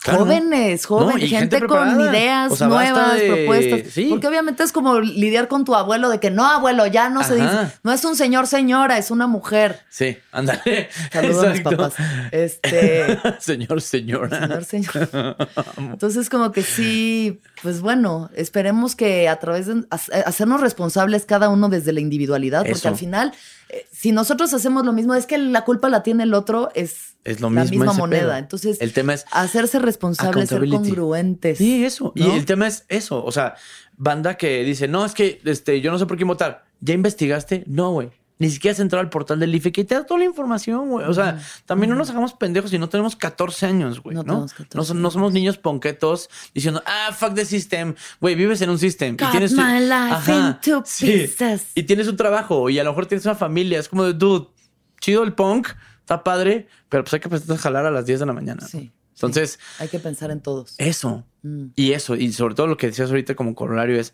Claro. 0.02 0.20
jóvenes, 0.20 0.86
jóvenes, 0.86 1.16
No, 1.16 1.20
y 1.26 1.28
gente, 1.28 1.58
gente 1.58 1.68
con 1.68 2.00
ideas 2.02 2.52
O 2.54 2.56
sea, 2.56 2.68
basta 2.70 2.92
nuevas, 2.94 3.20
de- 3.20 3.28
propuestas. 3.28 3.94
sí. 3.94 4.08
Porque 4.10 4.28
obviamente 4.28 4.64
es 4.64 4.72
como 4.72 5.00
lidiar 5.02 5.48
con 5.50 5.66
tu 5.66 5.76
abuelo 5.76 6.10
de 6.10 6.20
que 6.22 6.32
no, 6.32 6.46
abuelo, 6.48 6.88
ya 6.88 7.10
no 7.10 7.22
se 7.24 7.36
dice, 7.36 7.72
no 7.84 7.92
es 7.92 8.06
un 8.06 8.16
señor, 8.16 8.48
señora, 8.48 8.98
es 8.98 9.12
una 9.12 9.28
mujer. 9.28 9.82
Sí, 9.90 10.18
ándale. 10.32 10.90
Saludos 11.12 11.44
a 11.46 11.50
mis 11.50 11.62
papás. 11.62 11.94
Este, 12.32 13.20
Señor, 13.40 13.82
señora. 13.82 14.62
Señor, 14.64 14.64
señor. 14.66 15.38
Entonces, 15.78 16.30
como 16.30 16.52
que 16.52 16.64
sí, 16.64 17.42
pues 17.62 17.82
bueno, 17.82 18.30
esperemos 18.36 18.96
que 18.96 19.28
a 19.28 19.38
través 19.40 19.68
de 19.68 19.84
ha- 19.90 20.20
hacernos 20.26 20.62
responsables 20.62 21.26
cada 21.26 21.50
uno 21.50 21.70
desde 21.70 21.92
la 21.94 22.00
individualidad, 22.00 22.66
porque 22.66 22.88
al 22.88 22.96
final, 22.96 23.34
eh, 23.70 23.86
si 23.92 24.12
nosotros 24.12 24.54
hacemos 24.54 24.86
lo 24.86 24.94
mismo, 24.94 25.14
es 25.16 25.26
que 25.26 25.38
la 25.38 25.66
culpa 25.66 25.90
la 25.90 26.04
tiene 26.04 26.24
el 26.24 26.34
otro, 26.34 26.70
es, 26.74 27.16
Es 27.24 27.40
lo 27.42 27.50
la 27.50 27.62
mismo 27.62 27.80
misma 27.86 27.94
moneda. 27.94 28.22
pedo. 28.22 28.36
Entonces, 28.38 28.78
El 28.82 28.94
tema 28.94 29.14
es 29.14 29.26
hacerse 29.32 29.80
responsables, 29.90 30.50
ser 30.50 30.68
congruentes. 30.70 31.58
Sí, 31.58 31.84
eso. 31.84 32.14
Y 32.16 32.30
el 32.30 32.46
tema 32.46 32.68
es 32.68 32.86
eso. 32.88 33.24
O 33.24 33.32
sea, 33.32 33.56
banda 33.98 34.38
que 34.38 34.64
dice, 34.64 34.88
no, 34.88 35.06
es 35.06 35.14
que 35.14 35.42
este, 35.46 35.82
yo 35.82 35.92
no 35.92 36.00
sé 36.00 36.06
por 36.06 36.18
quién 36.18 36.28
votar. 36.28 36.66
¿Ya 36.80 36.94
investigaste? 36.94 37.64
No, 37.68 37.92
güey. 37.92 38.12
Ni 38.40 38.50
siquiera 38.50 38.72
has 38.72 38.80
entrado 38.80 39.02
al 39.02 39.10
portal 39.10 39.38
del 39.38 39.54
IFE 39.54 39.74
que 39.74 39.84
te 39.84 39.96
da 39.96 40.06
toda 40.06 40.22
la 40.22 40.26
información, 40.26 40.90
güey. 40.90 41.06
O 41.06 41.14
sea, 41.14 41.42
también 41.66 41.90
no 41.90 41.98
nos 41.98 42.10
hagamos 42.10 42.34
pendejos 42.34 42.72
si 42.72 42.80
no 42.80 42.88
tenemos 42.88 43.18
14 43.18 43.66
años, 43.66 44.02
güey. 44.02 44.16
No 44.16 44.24
No, 44.24 44.46
tenemos 44.48 44.54
14 44.54 44.94
no, 44.94 45.12
somos 45.12 45.34
niños 45.34 45.58
ponquetos 45.58 46.30
diciendo, 46.54 46.82
ah, 46.86 47.12
fuck 47.14 47.34
the 47.34 47.44
system. 47.44 47.96
Güey, 48.22 48.36
vives 48.36 48.62
en 48.62 48.70
un 48.70 48.80
system. 48.80 49.18
Cut 49.18 49.28
y 49.28 49.32
tienes 49.32 49.52
my 49.52 49.82
life 49.82 50.32
into 50.32 50.84
pieces. 50.84 51.68
Y 51.76 51.84
tienes 51.84 52.08
un 52.08 52.16
trabajo 52.16 52.70
y 52.70 52.80
a 52.80 52.86
lo 52.86 52.92
mejor 52.92 53.08
tienes 53.08 53.26
una 53.26 53.36
familia. 53.36 53.78
Es 53.78 53.90
como 53.90 54.06
de, 54.06 54.14
dude, 54.14 54.48
chido 55.02 55.24
el 55.24 55.34
punk, 55.34 55.68
está 56.00 56.24
padre, 56.24 56.70
pero 56.88 57.04
pues 57.04 57.14
hay 57.16 57.20
que 57.20 57.28
empezar 57.28 57.58
a 57.58 57.60
jalar 57.60 57.86
a 57.88 57.92
las 57.92 58.06
10 58.06 58.22
de 58.22 58.26
la 58.26 58.34
mañana. 58.34 58.62
¿no? 58.62 58.68
Sí, 58.70 58.90
Entonces, 59.20 59.60
Hay 59.80 59.88
que 59.90 60.00
pensar 60.00 60.32
en 60.32 60.42
todos. 60.42 60.76
eso. 60.78 61.26
Mm. 61.42 61.66
Y 61.76 61.92
eso, 61.92 62.16
y 62.16 62.32
sobre 62.34 62.56
todo 62.56 62.68
lo 62.68 62.78
que 62.78 62.88
decías 62.88 63.10
ahorita 63.10 63.36
como 63.36 63.54
corolario 63.56 64.00
es 64.00 64.14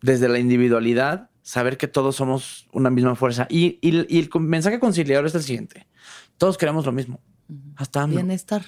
desde 0.00 0.28
la 0.28 0.38
individualidad, 0.38 1.30
saber 1.42 1.76
que 1.76 1.86
todos 1.88 2.16
somos 2.16 2.66
una 2.72 2.90
misma 2.90 3.14
fuerza. 3.14 3.46
Y, 3.50 3.78
y- 3.82 4.06
y 4.08 4.20
el 4.20 4.30
mensaje 4.40 4.78
conciliador 4.80 5.26
es 5.26 5.34
el 5.34 5.42
siguiente. 5.42 5.86
Todos 6.38 6.56
queremos 6.58 6.86
lo 6.86 6.92
mismo. 6.92 7.20
Hasta 7.76 8.02
AMLO. 8.02 8.16
Bienestar. 8.16 8.64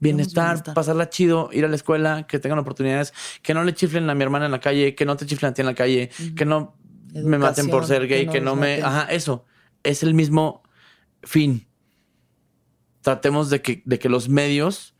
Bienestar, 0.00 0.46
bienestar. 0.50 0.74
pasarla 0.74 1.10
chido, 1.10 1.50
ir 1.52 1.64
a 1.64 1.68
la 1.68 1.74
escuela, 1.74 2.26
que 2.28 2.38
tengan 2.38 2.60
oportunidades, 2.60 3.12
que 3.42 3.52
no 3.54 3.64
le 3.64 3.74
chiflen 3.74 4.08
a 4.08 4.14
mi 4.14 4.22
hermana 4.22 4.46
en 4.46 4.52
la 4.52 4.60
calle, 4.60 4.94
que 4.94 5.04
no 5.04 5.16
te 5.16 5.26
chiflen 5.26 5.50
a 5.50 5.54
ti 5.54 5.62
en 5.62 5.66
la 5.66 5.74
calle, 5.74 6.10
que 6.36 6.44
no 6.44 6.76
me 7.12 7.36
maten 7.38 7.68
por 7.68 7.84
ser 7.86 8.06
gay, 8.06 8.26
que 8.26 8.32
que 8.34 8.40
no 8.40 8.54
me... 8.54 8.76
maten. 8.78 8.84
Ajá, 8.84 9.02
eso. 9.12 9.44
Es 9.82 10.04
el 10.04 10.14
mismo 10.14 10.62
fin. 11.24 11.66
Tratemos 13.00 13.50
de 13.50 13.62
que, 13.62 13.82
de 13.86 13.98
que 13.98 14.08
los 14.08 14.28
medios 14.28 14.94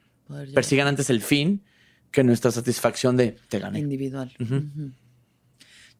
persigan 0.55 0.87
antes 0.89 1.11
el 1.11 1.21
fin 1.21 1.63
que 2.11 2.25
nuestra 2.25 2.51
satisfacción 2.51 3.17
de 3.17 3.37
te 3.49 3.59
gané. 3.59 3.81
individual. 3.81 4.33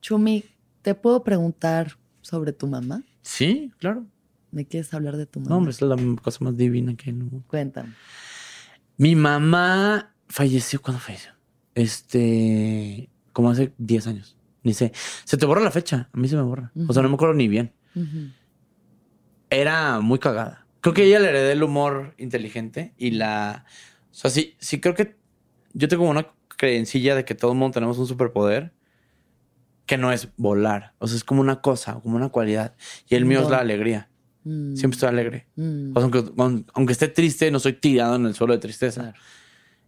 Chumi, 0.01 0.45
¿te 0.83 0.95
puedo 0.95 1.23
preguntar 1.23 1.97
sobre 2.21 2.53
tu 2.53 2.67
mamá? 2.67 3.03
Sí, 3.23 3.73
claro. 3.79 4.07
¿Me 4.51 4.65
quieres 4.67 4.93
hablar 4.95 5.17
de 5.17 5.27
tu 5.27 5.41
mamá? 5.41 5.51
No, 5.51 5.57
hombre, 5.59 5.73
es 5.73 5.83
la 5.83 5.97
cosa 6.23 6.45
más 6.45 6.57
divina 6.57 6.95
que 6.95 7.13
no. 7.13 7.43
Cuéntame. 7.47 7.95
Mi 8.97 9.15
mamá 9.15 10.15
falleció 10.29 10.81
cuando 10.81 11.01
falleció. 11.01 11.33
Este, 11.75 13.09
como 13.33 13.51
hace 13.51 13.73
10 13.79 14.07
años. 14.07 14.37
Ni 14.63 14.75
sé. 14.75 14.93
Se 15.25 15.37
te 15.37 15.47
borra 15.47 15.61
la 15.61 15.71
fecha. 15.71 16.09
A 16.13 16.19
mí 16.19 16.29
se 16.29 16.37
me 16.37 16.43
borra. 16.43 16.73
O 16.89 16.93
sea, 16.93 17.03
no 17.03 17.09
me 17.09 17.15
acuerdo 17.15 17.35
ni 17.35 17.49
bien. 17.49 17.73
Era 19.51 20.01
muy 20.01 20.19
cagada. 20.19 20.67
Creo 20.81 20.95
que 20.95 21.05
ella 21.05 21.19
le 21.19 21.29
heredé 21.29 21.53
el 21.53 21.63
humor 21.63 22.15
inteligente 22.19 22.95
y 22.97 23.11
la. 23.13 23.65
O 24.19 24.21
sea, 24.21 24.31
sí, 24.33 24.57
sí 24.59 24.81
creo 24.81 24.95
que 24.97 25.17
yo 25.75 25.87
tengo 25.87 26.09
una 26.09 26.27
creencilla 26.57 27.15
de 27.15 27.25
que 27.25 27.37
todo 27.37 27.53
el 27.53 27.59
mundo 27.59 27.75
tenemos 27.75 27.99
un 27.99 28.07
superpoder 28.09 28.73
que 29.87 29.97
no 29.97 30.11
es 30.11 30.29
volar. 30.37 30.95
O 30.99 31.07
sea, 31.07 31.17
es 31.17 31.23
como 31.25 31.41
una 31.41 31.61
cosa, 31.61 32.01
como 32.03 32.17
una 32.17 32.29
cualidad. 32.31 32.75
Y 33.09 33.15
el 33.15 33.25
mío 33.25 33.43
es 33.43 33.49
la 33.49 33.59
alegría. 33.59 34.11
Mm, 34.43 34.75
Siempre 34.75 34.97
estoy 34.97 35.09
alegre. 35.09 35.47
mm, 35.55 35.91
O 35.97 36.01
sea, 36.01 36.03
aunque, 36.03 36.19
aun- 36.37 36.67
aunque 36.75 36.93
esté 36.93 37.07
triste, 37.09 37.49
no 37.53 37.61
soy 37.61 37.75
tirado 37.75 38.17
en 38.17 38.27
el 38.27 38.35
suelo 38.35 38.55
de 38.55 38.59
tristeza. 38.59 39.03
Claro. 39.03 39.19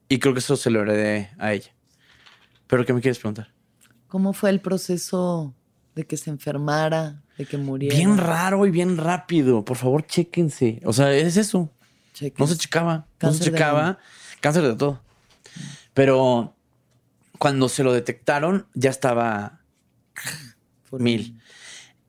Y 0.08 0.18
creo 0.20 0.32
que 0.32 0.38
eso 0.40 0.56
se 0.56 0.70
lo 0.70 0.80
heredé 0.82 1.30
a 1.38 1.52
ella. 1.52 1.74
¿Pero 2.68 2.84
qué 2.86 2.92
me 2.92 3.00
quieres 3.00 3.18
preguntar? 3.18 3.52
¿Cómo 4.06 4.32
fue 4.32 4.50
el 4.50 4.60
proceso 4.60 5.54
de 5.96 6.04
que 6.06 6.16
se 6.16 6.30
enfermara, 6.30 7.22
de 7.36 7.46
que 7.46 7.56
muriera? 7.58 7.96
Bien 7.96 8.16
raro 8.16 8.64
y 8.64 8.70
bien 8.70 8.96
rápido. 8.96 9.64
Por 9.64 9.76
favor, 9.76 10.06
chéquense. 10.06 10.80
O 10.84 10.92
sea, 10.92 11.12
es 11.12 11.36
eso. 11.36 11.68
Cheques. 12.20 12.38
No 12.38 12.46
se 12.46 12.56
checaba. 12.56 13.06
no 13.22 13.32
se 13.32 13.44
checaba. 13.44 13.98
Cáncer 14.40 14.62
de 14.62 14.74
todo. 14.74 15.00
Pero 15.94 16.54
cuando 17.38 17.68
se 17.68 17.82
lo 17.82 17.92
detectaron, 17.92 18.66
ya 18.74 18.90
estaba 18.90 19.60
Por- 20.90 21.00
mil. 21.00 21.38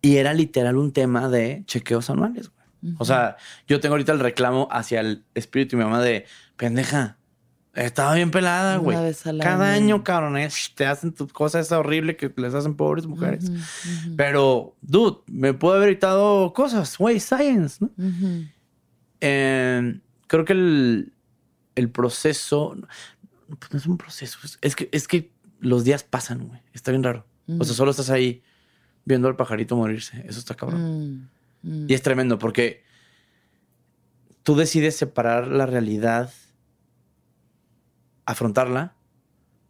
Y 0.02 0.18
era 0.18 0.34
literal 0.34 0.78
un 0.78 0.92
tema 0.92 1.30
de 1.30 1.64
chequeos 1.66 2.10
anuales. 2.10 2.50
güey. 2.82 2.96
O 2.98 3.06
sea, 3.06 3.38
yo 3.68 3.80
tengo 3.80 3.94
ahorita 3.94 4.12
el 4.12 4.20
reclamo 4.20 4.68
hacia 4.72 5.00
el 5.00 5.24
espíritu 5.36 5.78
de 5.78 5.84
mi 5.84 5.90
mamá 5.90 6.02
de 6.02 6.26
pendeja. 6.58 7.18
Estaba 7.74 8.16
bien 8.16 8.32
pelada, 8.32 8.78
güey. 8.78 8.98
Cada 9.40 9.72
año. 9.74 9.96
año, 9.96 10.04
cabrón, 10.04 10.36
te 10.76 10.86
hacen 10.86 11.14
tu 11.14 11.28
cosa 11.30 11.60
esa 11.62 11.80
horrible 11.80 12.18
que 12.18 12.34
les 12.36 12.54
hacen 12.54 12.76
pobres 12.76 13.06
mujeres. 13.06 13.50
Pero, 14.18 14.76
dude, 14.82 15.20
me 15.28 15.54
puedo 15.54 15.76
haber 15.76 15.90
evitado 15.90 16.52
cosas, 16.54 16.98
güey, 16.98 17.20
science, 17.22 17.78
¿no? 17.80 17.92
Eh, 19.22 20.00
creo 20.28 20.46
que 20.46 20.54
el, 20.54 21.14
el 21.76 21.90
proceso, 21.90 22.76
no, 22.76 22.88
pues 23.58 23.72
no 23.72 23.78
es 23.80 23.86
un 23.86 23.98
proceso, 23.98 24.40
es- 24.62 24.76
que, 24.76 24.90
es 24.92 25.08
que 25.08 25.32
los 25.60 25.84
días 25.84 26.04
pasan, 26.04 26.48
güey. 26.48 26.62
Está 26.74 26.92
bien 26.92 27.04
raro. 27.04 27.26
O 27.48 27.64
sea, 27.64 27.74
Mm. 27.74 27.78
solo 27.78 27.92
estás 27.92 28.10
ahí 28.10 28.44
viendo 29.06 29.28
al 29.28 29.36
pajarito 29.36 29.76
morirse. 29.76 30.24
Eso 30.28 30.40
está 30.40 30.56
cabrón. 30.56 31.30
Mm, 31.64 31.74
mm. 31.84 31.86
Y 31.90 31.94
es 31.94 32.02
tremendo 32.02 32.38
porque 32.40 32.84
tú 34.44 34.56
decides 34.56 34.96
separar 34.96 35.48
la 35.48 35.66
realidad, 35.66 36.32
afrontarla 38.26 38.96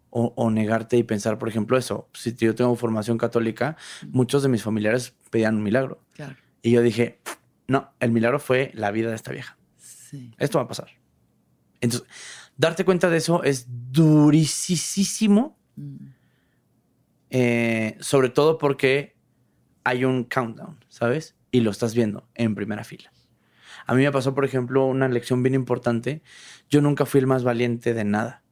o, 0.09 0.33
o 0.35 0.51
negarte 0.51 0.97
y 0.97 1.03
pensar, 1.03 1.37
por 1.37 1.47
ejemplo, 1.49 1.77
eso. 1.77 2.09
Si 2.13 2.35
yo 2.35 2.53
tengo 2.55 2.75
formación 2.75 3.17
católica, 3.17 3.77
muchos 4.09 4.43
de 4.43 4.49
mis 4.49 4.61
familiares 4.63 5.13
pedían 5.29 5.55
un 5.55 5.63
milagro. 5.63 6.03
Claro. 6.13 6.35
Y 6.61 6.71
yo 6.71 6.81
dije, 6.81 7.19
no, 7.71 7.93
el 7.99 8.11
milagro 8.11 8.39
fue 8.39 8.71
la 8.73 8.91
vida 8.91 9.09
de 9.09 9.15
esta 9.15 9.31
vieja. 9.31 9.57
Sí. 9.77 10.33
Esto 10.37 10.59
va 10.59 10.65
a 10.65 10.67
pasar. 10.67 10.89
Entonces, 11.79 12.07
darte 12.57 12.85
cuenta 12.85 13.09
de 13.09 13.17
eso 13.17 13.43
es 13.43 13.65
durisísimo, 13.91 15.57
Mm, 15.75 16.07
eh, 17.29 17.97
sobre 17.99 18.29
todo 18.29 18.57
porque 18.57 19.15
hay 19.83 20.05
un 20.05 20.25
countdown, 20.25 20.83
¿sabes? 20.89 21.35
Y 21.51 21.61
lo 21.61 21.71
estás 21.71 21.95
viendo 21.95 22.27
en 22.35 22.55
primera 22.55 22.83
fila. 22.83 23.11
A 23.87 23.95
mí 23.95 24.03
me 24.03 24.11
pasó, 24.11 24.35
por 24.35 24.45
ejemplo, 24.45 24.85
una 24.85 25.07
lección 25.07 25.41
bien 25.43 25.55
importante. 25.55 26.21
Yo 26.69 26.81
nunca 26.81 27.05
fui 27.05 27.19
el 27.19 27.27
más 27.27 27.43
valiente 27.43 27.93
de 27.93 28.03
nada. 28.03 28.43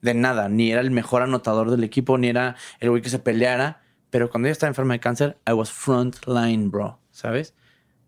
De 0.00 0.14
nada. 0.14 0.48
Ni 0.48 0.72
era 0.72 0.80
el 0.80 0.90
mejor 0.90 1.22
anotador 1.22 1.70
del 1.70 1.84
equipo, 1.84 2.16
ni 2.16 2.28
era 2.28 2.56
el 2.80 2.90
güey 2.90 3.02
que 3.02 3.10
se 3.10 3.18
peleara. 3.18 3.82
Pero 4.08 4.30
cuando 4.30 4.48
ella 4.48 4.52
estaba 4.52 4.68
enferma 4.68 4.94
de 4.94 5.00
cáncer, 5.00 5.38
I 5.46 5.52
was 5.52 5.70
front 5.70 6.26
line, 6.26 6.68
bro. 6.68 7.00
¿Sabes? 7.10 7.54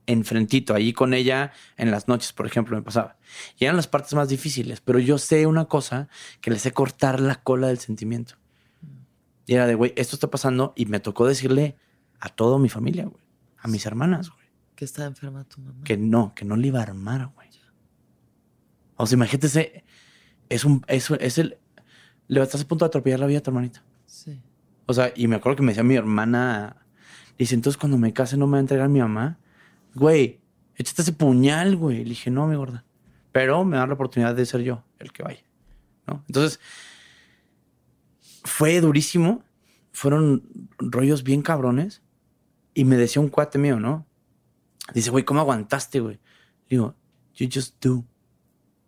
Enfrentito, 0.07 0.75
allí 0.75 0.93
con 0.93 1.15
ella 1.15 1.53
en 1.77 1.91
las 1.91 2.09
noches, 2.09 2.33
por 2.33 2.47
ejemplo, 2.47 2.77
me 2.77 2.83
pasaba. 2.83 3.19
Y 3.59 3.65
eran 3.65 3.77
las 3.77 3.87
partes 3.87 4.15
más 4.15 4.29
difíciles. 4.29 4.81
Pero 4.81 4.99
yo 4.99 5.17
sé 5.19 5.47
una 5.47 5.67
cosa, 5.67 6.09
que 6.41 6.51
le 6.51 6.59
sé 6.59 6.73
cortar 6.73 7.21
la 7.21 7.37
cola 7.37 7.69
del 7.69 7.79
sentimiento. 7.79 8.35
Y 9.47 9.55
era 9.55 9.67
de, 9.67 9.75
güey, 9.75 9.93
esto 9.97 10.17
está 10.17 10.29
pasando. 10.31 10.73
Y 10.77 10.87
me 10.87 10.99
tocó 11.01 11.27
decirle 11.27 11.77
a 12.21 12.29
toda 12.29 12.59
mi 12.59 12.69
familia, 12.69 13.05
güey. 13.05 13.23
A 13.59 13.69
mis 13.69 13.87
hermanas, 13.87 14.31
güey 14.31 14.43
Que 14.75 14.85
estaba 14.85 15.07
enferma 15.07 15.45
tu 15.45 15.61
mamá. 15.61 15.85
que 15.85 15.97
no, 15.97 16.35
que 16.35 16.45
no 16.45 16.57
le 16.57 16.67
iba 16.69 16.81
a 16.81 16.83
armar, 16.83 17.29
güey. 17.35 17.49
O 18.97 19.07
sea, 19.07 19.17
imagínate, 19.17 19.47
ese- 19.47 19.85
es 20.49 20.65
un, 20.65 20.85
es, 20.87 21.11
es 21.11 21.39
el, 21.39 21.59
le 22.29 22.43
estás 22.43 22.61
a 22.63 22.69
punto 22.69 22.85
de 22.85 22.89
atropellar 22.89 23.21
la 23.21 23.27
vida 23.27 23.39
a 23.39 23.43
tu 23.43 23.51
hermanita. 23.51 23.83
Sí. 24.07 24.41
O 24.87 24.95
sea, 24.95 25.13
y 25.17 25.27
me 25.29 25.37
acuerdo 25.37 25.57
que 25.57 25.63
me 25.63 25.73
decía 25.73 25.83
mi 25.83 25.97
hermana, 25.97 26.77
dice, 27.39 27.55
entonces 27.55 27.79
cuando 27.79 27.99
me 27.99 28.13
case 28.13 28.37
no 28.37 28.47
me 28.47 28.53
va 28.53 28.57
a 28.59 28.61
entregar 28.61 28.89
mi 28.89 29.01
mamá. 29.01 29.39
Güey, 29.95 30.41
échate 30.77 31.03
ese 31.03 31.13
puñal, 31.13 31.77
güey. 31.77 31.99
Le 31.99 32.11
dije, 32.11 32.31
no, 32.31 32.47
mi 32.47 32.57
gorda. 32.57 32.85
Pero 33.33 33.65
me 33.65 33.77
da 33.77 33.87
la 33.87 33.95
oportunidad 33.95 34.35
de 34.35 34.47
ser 34.47 34.63
yo 34.63 34.85
el 34.99 35.13
que 35.13 35.23
vaya. 35.23 35.43
¿no? 36.07 36.25
Entonces, 36.29 36.61
fue 38.45 38.81
durísimo. 38.81 39.45
Fueron 39.93 40.69
rollos 40.79 41.23
bien 41.23 41.43
cabrones. 41.43 42.03
Y 42.75 42.85
me 42.85 42.97
decía 42.97 43.21
un 43.21 43.29
cuate 43.29 43.59
mío, 43.59 43.79
¿no? 43.79 44.07
Dice, 44.95 45.11
güey, 45.11 45.25
¿cómo 45.25 45.41
aguantaste, 45.41 46.01
güey? 46.01 46.19
Digo, 46.69 46.97
you 47.35 47.49
just 47.53 47.83
do. 47.85 48.05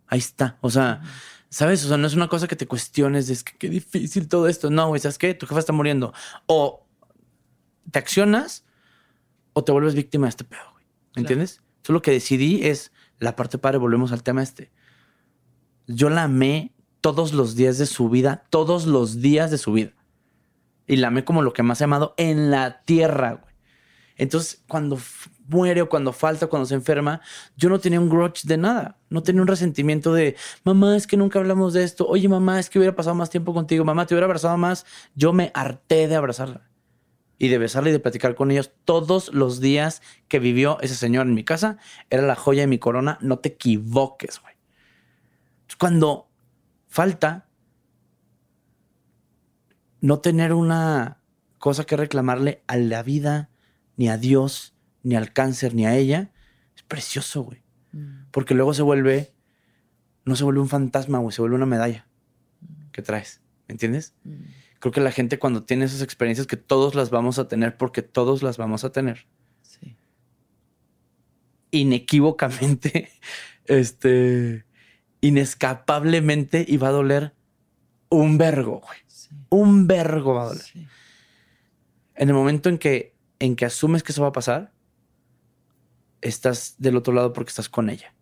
Ahí 0.07 0.19
está. 0.19 0.57
O 0.61 0.69
sea, 0.69 1.01
¿sabes? 1.49 1.85
O 1.85 1.87
sea, 1.87 1.97
no 1.97 2.07
es 2.07 2.15
una 2.15 2.27
cosa 2.27 2.47
que 2.47 2.55
te 2.55 2.67
cuestiones 2.67 3.27
de 3.27 3.33
es 3.33 3.43
que 3.43 3.57
qué 3.57 3.69
difícil 3.69 4.27
todo 4.27 4.47
esto. 4.47 4.69
No, 4.69 4.87
güey, 4.87 4.99
¿sabes 4.99 5.17
qué? 5.17 5.33
Tu 5.33 5.45
jefa 5.45 5.59
está 5.59 5.73
muriendo. 5.73 6.13
O 6.47 6.85
te 7.91 7.99
accionas 7.99 8.65
o 9.53 9.63
te 9.63 9.71
vuelves 9.71 9.95
víctima 9.95 10.25
de 10.25 10.31
este 10.31 10.43
pedo, 10.43 10.73
güey. 11.15 11.23
¿Me 11.23 11.27
entiendes? 11.27 11.61
Entonces 11.77 11.93
lo 11.93 12.01
que 12.01 12.11
decidí 12.11 12.65
es 12.65 12.91
la 13.19 13.35
parte 13.35 13.57
padre, 13.57 13.77
volvemos 13.77 14.11
al 14.11 14.23
tema 14.23 14.43
este. 14.43 14.71
Yo 15.87 16.09
la 16.09 16.23
amé 16.23 16.73
todos 17.01 17.33
los 17.33 17.55
días 17.55 17.77
de 17.77 17.85
su 17.85 18.09
vida, 18.09 18.45
todos 18.49 18.87
los 18.87 19.21
días 19.21 19.51
de 19.51 19.57
su 19.57 19.73
vida. 19.73 19.93
Y 20.87 20.97
la 20.97 21.07
amé 21.07 21.23
como 21.23 21.41
lo 21.41 21.53
que 21.53 21.63
más 21.63 21.81
he 21.81 21.83
amado 21.83 22.13
en 22.17 22.51
la 22.51 22.81
tierra, 22.83 23.33
güey. 23.33 23.55
Entonces, 24.17 24.63
cuando 24.67 24.97
muere 25.47 25.81
o 25.81 25.89
cuando 25.89 26.13
falta, 26.13 26.47
cuando 26.47 26.65
se 26.65 26.73
enferma, 26.73 27.21
yo 27.57 27.69
no 27.69 27.79
tenía 27.79 27.99
un 27.99 28.09
grudge 28.09 28.43
de 28.45 28.57
nada. 28.57 28.97
No 29.09 29.21
tenía 29.21 29.41
un 29.41 29.47
resentimiento 29.47 30.13
de, 30.13 30.35
mamá, 30.63 30.95
es 30.95 31.05
que 31.05 31.17
nunca 31.17 31.39
hablamos 31.39 31.73
de 31.73 31.83
esto. 31.83 32.07
Oye, 32.07 32.29
mamá, 32.29 32.59
es 32.59 32.69
que 32.69 32.79
hubiera 32.79 32.95
pasado 32.95 33.15
más 33.15 33.29
tiempo 33.29 33.53
contigo. 33.53 33.83
Mamá, 33.83 34.05
te 34.05 34.13
hubiera 34.13 34.25
abrazado 34.25 34.57
más. 34.57 34.85
Yo 35.15 35.33
me 35.33 35.51
harté 35.53 36.07
de 36.07 36.15
abrazarla 36.15 36.69
y 37.37 37.49
de 37.49 37.57
besarla 37.57 37.89
y 37.89 37.93
de 37.93 37.99
platicar 37.99 38.35
con 38.35 38.51
ellos 38.51 38.71
todos 38.85 39.33
los 39.33 39.59
días 39.59 40.01
que 40.27 40.39
vivió 40.39 40.79
ese 40.81 40.95
señor 40.95 41.27
en 41.27 41.33
mi 41.33 41.43
casa. 41.43 41.77
Era 42.09 42.23
la 42.23 42.35
joya 42.35 42.61
de 42.61 42.67
mi 42.67 42.79
corona. 42.79 43.17
No 43.21 43.39
te 43.39 43.49
equivoques, 43.49 44.39
güey. 44.41 44.55
Cuando 45.77 46.29
falta 46.87 47.49
no 49.99 50.19
tener 50.19 50.53
una 50.53 51.21
cosa 51.57 51.83
que 51.83 51.97
reclamarle 51.97 52.63
a 52.67 52.77
la 52.77 53.03
vida, 53.03 53.49
ni 53.97 54.07
a 54.07 54.17
Dios, 54.17 54.75
ni 55.03 55.15
al 55.15 55.33
cáncer, 55.33 55.73
ni 55.73 55.85
a 55.85 55.95
ella, 55.95 56.31
es 56.75 56.83
precioso, 56.83 57.41
güey. 57.41 57.63
Porque 58.31 58.53
luego 58.53 58.73
se 58.73 58.81
vuelve, 58.81 59.33
no 60.25 60.35
se 60.35 60.43
vuelve 60.43 60.59
un 60.61 60.69
fantasma, 60.69 61.19
güey, 61.19 61.33
se 61.33 61.41
vuelve 61.41 61.55
una 61.55 61.65
medalla 61.65 62.07
que 62.91 63.01
traes, 63.01 63.41
¿me 63.67 63.73
entiendes? 63.73 64.13
Creo 64.79 64.91
que 64.91 65.01
la 65.01 65.11
gente 65.11 65.39
cuando 65.39 65.63
tiene 65.63 65.85
esas 65.85 66.01
experiencias 66.01 66.47
que 66.47 66.57
todos 66.57 66.95
las 66.95 67.09
vamos 67.09 67.39
a 67.39 67.47
tener 67.47 67.77
porque 67.77 68.01
todos 68.01 68.43
las 68.43 68.57
vamos 68.57 68.83
a 68.83 68.91
tener. 68.91 69.25
Sí. 69.61 69.95
Inequívocamente, 71.71 73.11
este, 73.65 74.65
inescapablemente 75.21 76.65
y 76.67 76.77
va 76.77 76.89
a 76.89 76.91
doler 76.91 77.33
un 78.09 78.37
vergo, 78.37 78.81
güey. 78.85 78.99
Sí. 79.07 79.29
Un 79.49 79.87
vergo 79.87 80.35
va 80.35 80.43
a 80.43 80.47
doler. 80.47 80.63
sí. 80.63 80.87
En 82.15 82.29
el 82.29 82.35
momento 82.35 82.69
en 82.69 82.77
que, 82.77 83.13
en 83.39 83.55
que 83.55 83.65
asumes 83.65 84.01
que 84.01 84.13
eso 84.13 84.21
va 84.21 84.29
a 84.29 84.33
pasar, 84.33 84.71
estás 86.21 86.75
del 86.77 86.95
otro 86.95 87.13
lado 87.13 87.33
porque 87.33 87.49
estás 87.49 87.69
con 87.69 87.89
ella. 87.89 88.13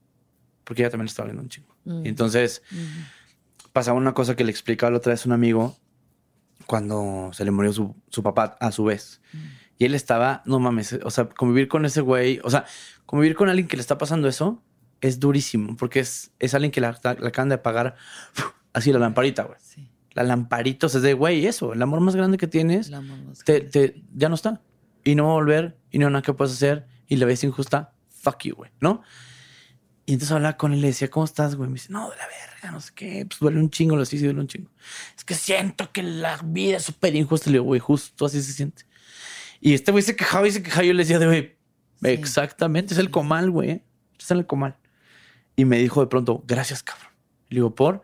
Porque 0.63 0.81
ella 0.81 0.89
también 0.89 1.07
está 1.07 1.21
hablando 1.21 1.41
un 1.41 1.49
chingo. 1.49 1.75
Mm. 1.85 2.05
Y 2.05 2.09
entonces 2.09 2.63
pasaba 3.71 3.97
una 3.97 4.13
cosa 4.13 4.35
que 4.35 4.43
le 4.43 4.51
explicaba 4.51 4.91
la 4.91 4.97
otra 4.97 5.13
vez 5.13 5.25
a 5.25 5.30
un 5.30 5.34
amigo 5.34 5.77
cuando 6.65 7.31
se 7.34 7.45
le 7.45 7.52
murió 7.52 7.73
su, 7.73 7.95
su 8.10 8.23
papá 8.23 8.57
a 8.60 8.72
su 8.72 8.84
vez. 8.85 9.22
Y 9.77 9.85
él 9.85 9.95
estaba, 9.95 10.41
no 10.45 10.60
mames, 10.60 10.94
o 11.03 11.10
sea, 11.10 11.26
convivir 11.30 11.68
con 11.68 11.85
ese 11.85 12.02
güey, 12.02 12.40
o 12.44 12.49
sea, 12.49 12.65
convivir 13.06 13.35
con 13.35 13.49
alguien 13.49 13.68
que 13.68 13.76
le 13.77 13.81
está 13.81 13.98
pasando 13.98 14.27
eso 14.27 14.61
es 15.02 15.19
durísimo 15.19 15.76
porque 15.76 15.99
es, 15.99 16.31
es 16.40 16.53
alguien 16.53 16.72
que 16.72 16.80
la, 16.80 16.98
la 17.03 17.27
acaban 17.27 17.49
de 17.49 17.56
apagar 17.56 17.95
así 18.73 18.94
la 18.94 18.99
lamparita, 18.99 19.44
güey. 19.44 19.57
Sí. 19.61 19.90
La 20.14 20.23
lamparita, 20.23 20.85
o 20.85 20.90
sea, 20.90 20.99
es 20.99 21.03
de, 21.03 21.14
güey, 21.14 21.45
eso, 21.48 21.73
el 21.73 21.81
amor 21.81 21.99
más 21.99 22.15
grande 22.15 22.38
que 22.38 22.48
tienes 22.48 22.90
te, 23.44 23.61
te- 23.61 24.03
ya 24.14 24.30
no 24.30 24.35
está. 24.35 24.61
Y 25.03 25.15
no 25.15 25.26
va 25.26 25.31
a 25.31 25.34
volver 25.34 25.77
y 25.91 25.98
no 25.99 26.06
hay 26.07 26.14
nada 26.14 26.22
que 26.22 26.34
puedas 26.34 26.53
hacer 26.53 26.85
y 27.07 27.15
la 27.18 27.26
ves 27.26 27.44
injusta, 27.44 27.94
fuck 28.10 28.44
you, 28.44 28.56
güey, 28.56 28.72
¿no? 28.80 29.02
Y 30.05 30.13
entonces 30.13 30.34
hablaba 30.34 30.57
con 30.57 30.73
él 30.73 30.80
y 30.80 30.81
le 30.81 30.88
decía, 30.88 31.09
¿cómo 31.09 31.25
estás, 31.25 31.55
güey? 31.55 31.69
Me 31.69 31.75
dice, 31.75 31.91
no, 31.91 32.09
de 32.09 32.17
la 32.17 32.23
verga, 32.27 32.71
no 32.71 32.81
sé 32.81 32.91
qué, 32.93 33.25
pues 33.25 33.39
duele 33.39 33.59
un 33.59 33.69
chingo, 33.69 33.95
lo 33.95 34.03
sí, 34.05 34.17
sí 34.17 34.25
duele 34.25 34.41
un 34.41 34.47
chingo. 34.47 34.69
Es 35.17 35.23
que 35.23 35.34
siento 35.34 35.91
que 35.93 36.03
la 36.03 36.38
vida 36.43 36.77
es 36.77 36.84
súper 36.84 37.15
injusta. 37.15 37.49
Le 37.49 37.53
digo, 37.55 37.63
güey, 37.65 37.80
justo 37.80 38.25
así 38.25 38.41
se 38.41 38.51
siente. 38.51 38.84
Y 39.61 39.73
este 39.73 39.91
güey 39.93 40.03
se 40.03 40.15
quejaba 40.15 40.45
y 40.47 40.51
se 40.51 40.61
quejaba 40.61 40.84
yo 40.85 40.93
le 40.93 41.03
decía, 41.03 41.19
de, 41.19 41.25
güey, 41.25 41.55
Sí. 42.01 42.09
exactamente, 42.09 42.93
es 42.93 42.99
el 42.99 43.09
comal, 43.09 43.49
güey, 43.49 43.69
¿eh? 43.69 43.84
es 44.19 44.30
el 44.31 44.45
comal. 44.45 44.75
Y 45.55 45.63
me 45.63 45.77
dijo 45.77 46.01
de 46.01 46.07
pronto, 46.07 46.43
gracias, 46.45 46.84
cabrón. 46.84 47.07
Le 47.47 47.55
digo, 47.57 47.73
por, 47.73 48.03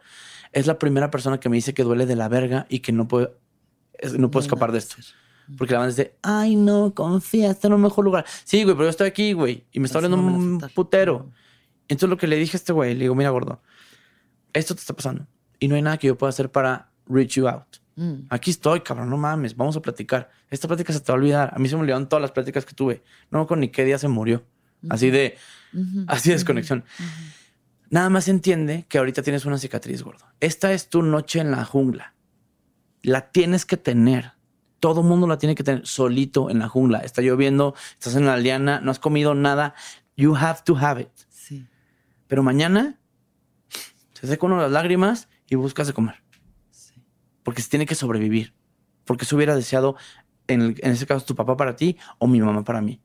es 0.53 0.67
la 0.67 0.79
primera 0.79 1.11
persona 1.11 1.37
que 1.41 1.49
me 1.49 1.57
dice 1.57 1.73
que 1.73 1.83
duele 1.83 2.05
de 2.05 2.15
la 2.15 2.29
verga 2.29 2.65
y 2.69 2.79
que 2.79 2.93
no 2.93 3.09
puede, 3.09 3.31
es- 3.97 4.13
no 4.17 4.31
puedo 4.31 4.45
escapar 4.45 4.71
de 4.71 4.77
esto. 4.77 4.95
Porque 5.57 5.73
la 5.73 5.79
banda 5.79 5.93
dice, 5.93 6.15
ay, 6.21 6.55
no, 6.55 6.93
confía, 6.93 7.51
está 7.51 7.67
en 7.67 7.73
un 7.73 7.81
mejor 7.81 8.05
lugar. 8.05 8.23
Sí, 8.45 8.63
güey, 8.63 8.73
pero 8.75 8.85
yo 8.85 8.89
estoy 8.91 9.07
aquí, 9.07 9.33
güey, 9.33 9.65
y 9.73 9.81
me 9.81 9.87
está 9.87 9.97
hablando 9.97 10.15
un 10.17 10.59
putero. 10.73 11.29
Entonces 11.89 12.09
lo 12.09 12.17
que 12.17 12.27
le 12.27 12.37
dije 12.37 12.55
a 12.55 12.59
este 12.59 12.71
güey, 12.71 12.93
le 12.93 13.01
digo, 13.01 13.15
mira, 13.15 13.29
gordo, 13.31 13.61
esto 14.53 14.73
te 14.73 14.81
está 14.81 14.93
pasando 14.93 15.27
y 15.59 15.67
no 15.67 15.75
hay 15.75 15.81
nada 15.81 15.97
que 15.97 16.07
yo 16.07 16.17
pueda 16.17 16.29
hacer 16.29 16.49
para 16.49 16.91
reach 17.05 17.33
you 17.33 17.47
out. 17.47 17.77
Mm. 17.95 18.27
Aquí 18.29 18.51
estoy, 18.51 18.79
cabrón, 18.79 19.09
no 19.09 19.17
mames, 19.17 19.57
vamos 19.57 19.75
a 19.75 19.81
platicar. 19.81 20.29
Esta 20.49 20.67
plática 20.67 20.93
se 20.93 21.01
te 21.01 21.11
va 21.11 21.17
a 21.17 21.19
olvidar. 21.19 21.51
A 21.53 21.59
mí 21.59 21.67
se 21.67 21.75
me 21.75 21.81
olvidaron 21.81 22.07
todas 22.07 22.21
las 22.21 22.31
pláticas 22.31 22.65
que 22.65 22.73
tuve. 22.73 23.03
No 23.29 23.45
con 23.45 23.59
ni 23.59 23.69
qué 23.69 23.83
día 23.83 23.97
se 23.97 24.07
murió. 24.07 24.45
Así 24.89 25.09
de, 25.09 25.37
así 26.07 26.29
de 26.29 26.35
desconexión. 26.35 26.85
Nada 27.89 28.09
más 28.09 28.29
entiende 28.29 28.85
que 28.87 28.99
ahorita 28.99 29.21
tienes 29.21 29.45
una 29.45 29.57
cicatriz, 29.57 30.03
gordo. 30.03 30.25
Esta 30.39 30.71
es 30.71 30.89
tu 30.89 31.01
noche 31.01 31.39
en 31.39 31.51
la 31.51 31.65
jungla. 31.65 32.13
La 33.01 33.31
tienes 33.31 33.65
que 33.65 33.75
tener. 33.75 34.31
Todo 34.79 35.03
mundo 35.03 35.27
la 35.27 35.37
tiene 35.37 35.55
que 35.55 35.63
tener 35.63 35.85
solito 35.85 36.49
en 36.49 36.59
la 36.59 36.69
jungla. 36.69 36.99
Está 36.99 37.21
lloviendo, 37.21 37.75
estás 37.93 38.15
en 38.15 38.25
la 38.25 38.37
liana, 38.37 38.79
no 38.79 38.91
has 38.91 38.99
comido 38.99 39.35
nada. 39.35 39.75
You 40.15 40.35
have 40.35 40.59
to 40.63 40.77
have 40.77 41.01
it. 41.01 41.09
Pero 42.29 42.43
mañana 42.43 42.97
se 44.13 44.27
seca 44.27 44.45
uno 44.45 44.57
las 44.57 44.71
lágrimas 44.71 45.27
y 45.49 45.55
buscas 45.55 45.87
de 45.87 45.93
comer. 45.93 46.23
Sí. 46.69 46.93
Porque 47.43 47.61
se 47.61 47.69
tiene 47.69 47.85
que 47.85 47.95
sobrevivir. 47.95 48.53
Porque 49.03 49.25
se 49.25 49.35
hubiera 49.35 49.55
deseado, 49.55 49.95
en, 50.47 50.61
el- 50.61 50.75
en 50.81 50.91
ese 50.91 51.07
caso, 51.07 51.25
tu 51.25 51.35
papá 51.35 51.57
para 51.57 51.75
ti 51.75 51.97
o 52.19 52.27
mi 52.27 52.39
mamá 52.39 52.63
para 52.63 52.81
mí. 52.81 53.01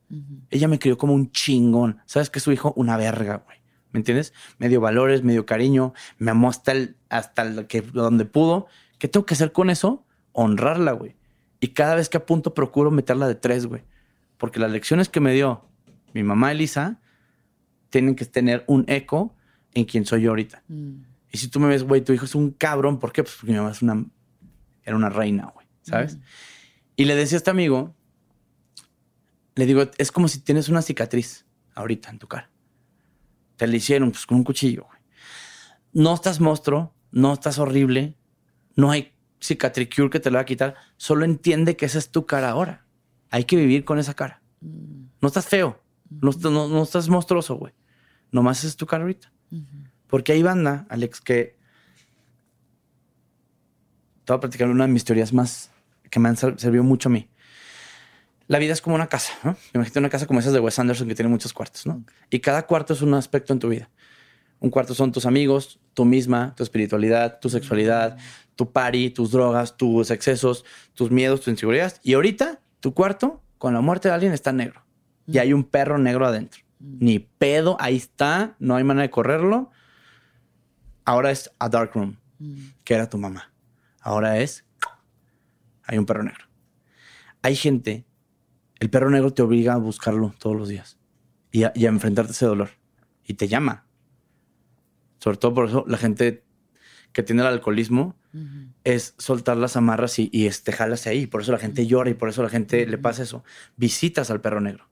Ella 0.51 0.69
me 0.69 0.79
crió 0.79 0.99
como 0.99 1.15
un 1.15 1.33
chingón. 1.33 1.99
¿Sabes 2.05 2.29
que 2.29 2.39
su 2.39 2.53
hijo? 2.53 2.75
Una 2.77 2.97
verga, 2.99 3.43
güey. 3.45 3.59
¿Me 3.93 3.99
entiendes? 4.01 4.35
Me 4.59 4.69
dio 4.69 4.81
valores, 4.81 5.23
me 5.25 5.33
dio 5.33 5.47
cariño, 5.47 5.95
me 6.19 6.31
amó 6.33 6.51
hasta, 6.51 6.73
el, 6.73 6.97
hasta 7.09 7.43
el 7.43 7.67
que, 7.67 7.81
donde 7.81 8.27
pudo. 8.27 8.67
¿Qué 8.99 9.09
tengo 9.09 9.25
que 9.25 9.35
hacer 9.35 9.53
con 9.53 9.71
eso? 9.71 10.05
Honrarla, 10.33 10.93
güey. 10.93 11.17
Y 11.61 11.69
cada 11.69 11.95
vez 11.95 12.11
que 12.11 12.19
apunto 12.19 12.53
procuro 12.53 12.91
meterla 12.91 13.27
de 13.27 13.37
tres, 13.37 13.65
güey. 13.67 13.85
Porque 14.37 14.61
las 14.61 14.71
lecciones 14.71 15.09
que 15.09 15.21
me 15.21 15.33
dio 15.33 15.65
mi 16.13 16.23
mamá 16.23 16.53
Elisa 16.53 17.01
tienen 17.95 18.17
que 18.17 18.25
tener 18.25 18.65
un 18.67 18.85
eco 18.89 19.37
en 19.73 19.85
quien 19.85 20.05
soy 20.05 20.23
yo 20.23 20.31
ahorita. 20.31 20.65
Mm. 20.67 20.95
Y 21.31 21.39
si 21.39 21.47
tú 21.47 21.61
me 21.61 21.69
ves, 21.69 21.85
güey, 21.85 22.01
tu 22.03 22.13
hijo 22.13 22.25
es 22.25 22.35
un 22.35 22.51
cabrón, 22.51 22.99
¿por 22.99 23.13
qué? 23.13 23.23
Pues 23.23 23.37
porque 23.37 23.53
mi 23.53 23.57
mamá 23.59 23.71
es 23.71 23.83
una, 23.83 24.05
era 24.83 24.97
una 24.97 25.11
reina, 25.11 25.53
güey, 25.55 25.65
¿sabes? 25.83 26.19
Y 26.97 27.05
le 27.05 27.15
decía 27.15 27.37
a 27.37 27.39
este 27.39 27.51
amigo, 27.51 27.95
le 29.55 29.67
digo, 29.67 29.85
es 29.97 30.11
como 30.11 30.27
si 30.27 30.41
tienes 30.41 30.69
una 30.69 30.83
cicatriz 30.83 31.47
ahorita 31.77 32.11
en 32.11 32.19
tu 32.19 32.27
cara. 32.27 32.51
Te 33.55 33.69
la 33.69 33.77
hicieron 33.77 34.11
pues 34.11 34.27
con 34.27 34.39
un 34.39 34.45
cuchillo, 34.45 34.87
güey. 34.89 34.99
No 35.93 36.15
estás 36.15 36.41
monstruo, 36.41 36.93
no 37.13 37.33
estás 37.33 37.61
horrible, 37.61 38.17
no 38.75 38.91
hay 38.91 39.13
cicatricure 39.41 40.11
que 40.11 40.19
te 40.19 40.33
lo 40.33 40.39
va 40.39 40.43
a 40.43 40.47
quitar, 40.47 40.75
solo 40.97 41.25
entiende 41.25 41.77
que 41.77 41.87
esa 41.87 41.99
es 41.99 42.11
tu 42.11 42.27
cara 42.27 42.51
ahora. 42.51 42.87
Hay 43.31 43.45
que 43.45 43.55
vivir 43.55 43.85
con 43.85 44.01
esa 44.01 44.15
cara. 44.15 44.43
Mm. 44.61 45.05
No 45.21 45.29
estás 45.29 45.47
feo, 45.47 45.81
no, 46.11 46.31
estás- 46.31 46.51
no, 46.51 46.67
no 46.69 46.83
estás 46.83 47.09
monstruoso, 47.09 47.55
güey. 47.55 47.73
Nomás 48.35 48.65
es 48.65 48.75
tu 48.75 48.85
cara 48.85 49.05
ahorita. 49.05 49.31
Ujú. 49.53 49.65
Porque 50.09 50.33
hay 50.33 50.43
banda, 50.43 50.87
Alex, 50.89 51.21
que. 51.21 51.57
Te 54.25 54.33
voy 54.33 54.39
a 54.39 54.41
platicar 54.41 54.69
una 54.69 54.87
de 54.87 54.93
mis 54.93 55.05
teorías 55.05 55.33
más 55.33 55.71
que 56.11 56.19
me 56.19 56.29
han 56.29 56.37
ser- 56.37 56.59
servido 56.59 56.83
mucho 56.83 57.09
a 57.09 57.13
mí. 57.13 57.29
La 58.49 58.59
vida 58.59 58.73
es 58.73 58.81
como 58.81 58.97
una 58.97 59.07
casa, 59.07 59.33
¿no? 59.45 59.57
Imagínate 59.73 59.99
una 60.01 60.11
casa 60.11 60.27
como 60.27 60.41
esas 60.41 60.53
de 60.53 60.59
Wes 60.59 60.79
Anderson 60.81 61.07
que 61.07 61.15
tiene 61.15 61.29
muchos 61.29 61.53
cuartos, 61.53 61.87
¿no? 61.87 62.05
Y 62.29 62.41
cada 62.41 62.67
cuarto 62.67 62.93
es 62.93 63.03
un 63.03 63.15
aspecto 63.15 63.53
en 63.53 63.61
tu 63.61 63.69
vida. 63.69 63.89
Un 64.59 64.71
cuarto 64.71 64.95
son 64.95 65.13
tus 65.13 65.27
amigos, 65.27 65.79
tú 65.95 66.05
misma, 66.05 66.55
tu 66.57 66.65
espiritualidad, 66.65 67.39
tu 67.39 67.49
sexualidad, 67.51 68.19
tu 68.57 68.73
party, 68.73 69.11
tus 69.11 69.31
drogas, 69.31 69.77
tus 69.77 70.11
excesos, 70.11 70.65
tus 70.95 71.13
miedos, 71.13 71.41
tus 71.41 71.49
inseguridades. 71.49 72.01
Y 72.03 72.15
ahorita, 72.15 72.61
tu 72.81 72.95
cuarto, 72.95 73.43
con 73.59 73.75
la 73.75 73.81
muerte 73.81 74.09
de 74.09 74.15
alguien, 74.15 74.33
está 74.33 74.53
negro. 74.53 74.85
Y 75.27 75.39
hay 75.39 75.53
un 75.53 75.63
perro 75.65 75.99
negro 75.99 76.27
adentro. 76.27 76.63
Ni 77.01 77.19
pedo, 77.19 77.77
ahí 77.81 77.97
está, 77.97 78.57
no 78.59 78.77
hay 78.77 78.85
manera 78.85 79.03
de 79.03 79.11
correrlo. 79.11 79.71
Ahora 81.05 81.31
es 81.31 81.51
a 81.59 81.69
dark 81.69 81.93
room, 81.95 82.17
Mm. 82.39 82.57
que 82.85 82.95
era 82.95 83.09
tu 83.09 83.17
mamá. 83.19 83.53
Ahora 84.01 84.39
es, 84.39 84.65
hay 85.85 85.99
un 85.99 86.07
perro 86.07 86.23
negro. 86.23 86.45
hay 87.43 87.57
gente, 87.57 88.07
el 88.81 88.89
perro 88.91 89.11
negro 89.11 89.33
te 89.33 89.43
obliga 89.43 89.75
a 89.75 89.77
buscarlo 89.77 90.35
todos 90.39 90.57
los 90.57 90.69
días 90.69 90.99
y 91.53 91.65
a, 91.65 91.73
y 91.75 91.85
a 91.87 91.91
enfrentarte 91.91 92.31
a 92.31 92.35
ese 92.35 92.47
dolor 92.47 92.71
y 93.27 93.35
te 93.35 93.49
llama. 93.49 93.87
Sobre 95.19 95.37
todo 95.37 95.55
por 95.55 95.69
eso 95.69 95.85
la 95.87 95.97
gente 95.99 96.45
que 97.13 97.23
tiene 97.23 97.43
el 97.43 97.49
alcoholismo 97.49 98.17
es 98.83 99.15
soltar 99.19 99.57
las 99.59 99.77
amarras 99.77 100.19
y, 100.19 100.29
y 100.33 100.47
este, 100.47 100.73
jalas 100.73 101.07
ahí. 101.07 101.27
Por 101.27 101.43
eso 101.43 101.53
la 101.53 101.59
gente 101.59 101.87
llora 101.87 102.11
y 102.11 102.15
por 102.15 102.29
eso 102.29 102.43
la 102.43 102.49
gente 102.49 102.85
le 102.87 102.99
pasa 102.99 103.23
eso. 103.23 103.45
Visitas 103.77 104.31
al 104.31 104.41
perro 104.41 104.61
negro. 104.61 104.89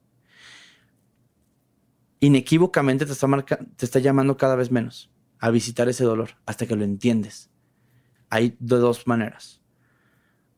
Inequívocamente 2.23 3.05
te 3.05 3.11
está, 3.13 3.27
marca- 3.27 3.59
te 3.77 3.85
está 3.85 3.99
llamando 3.99 4.37
cada 4.37 4.55
vez 4.55 4.71
menos 4.71 5.11
a 5.41 5.51
visitar 5.51 5.89
ese 5.89 6.05
dolor 6.05 6.31
hasta 6.47 6.67
que 6.67 6.77
lo 6.77 6.85
entiendes. 6.85 7.51
Hay 8.31 8.57
de 8.61 8.77
dos 8.77 9.09
maneras. 9.09 9.61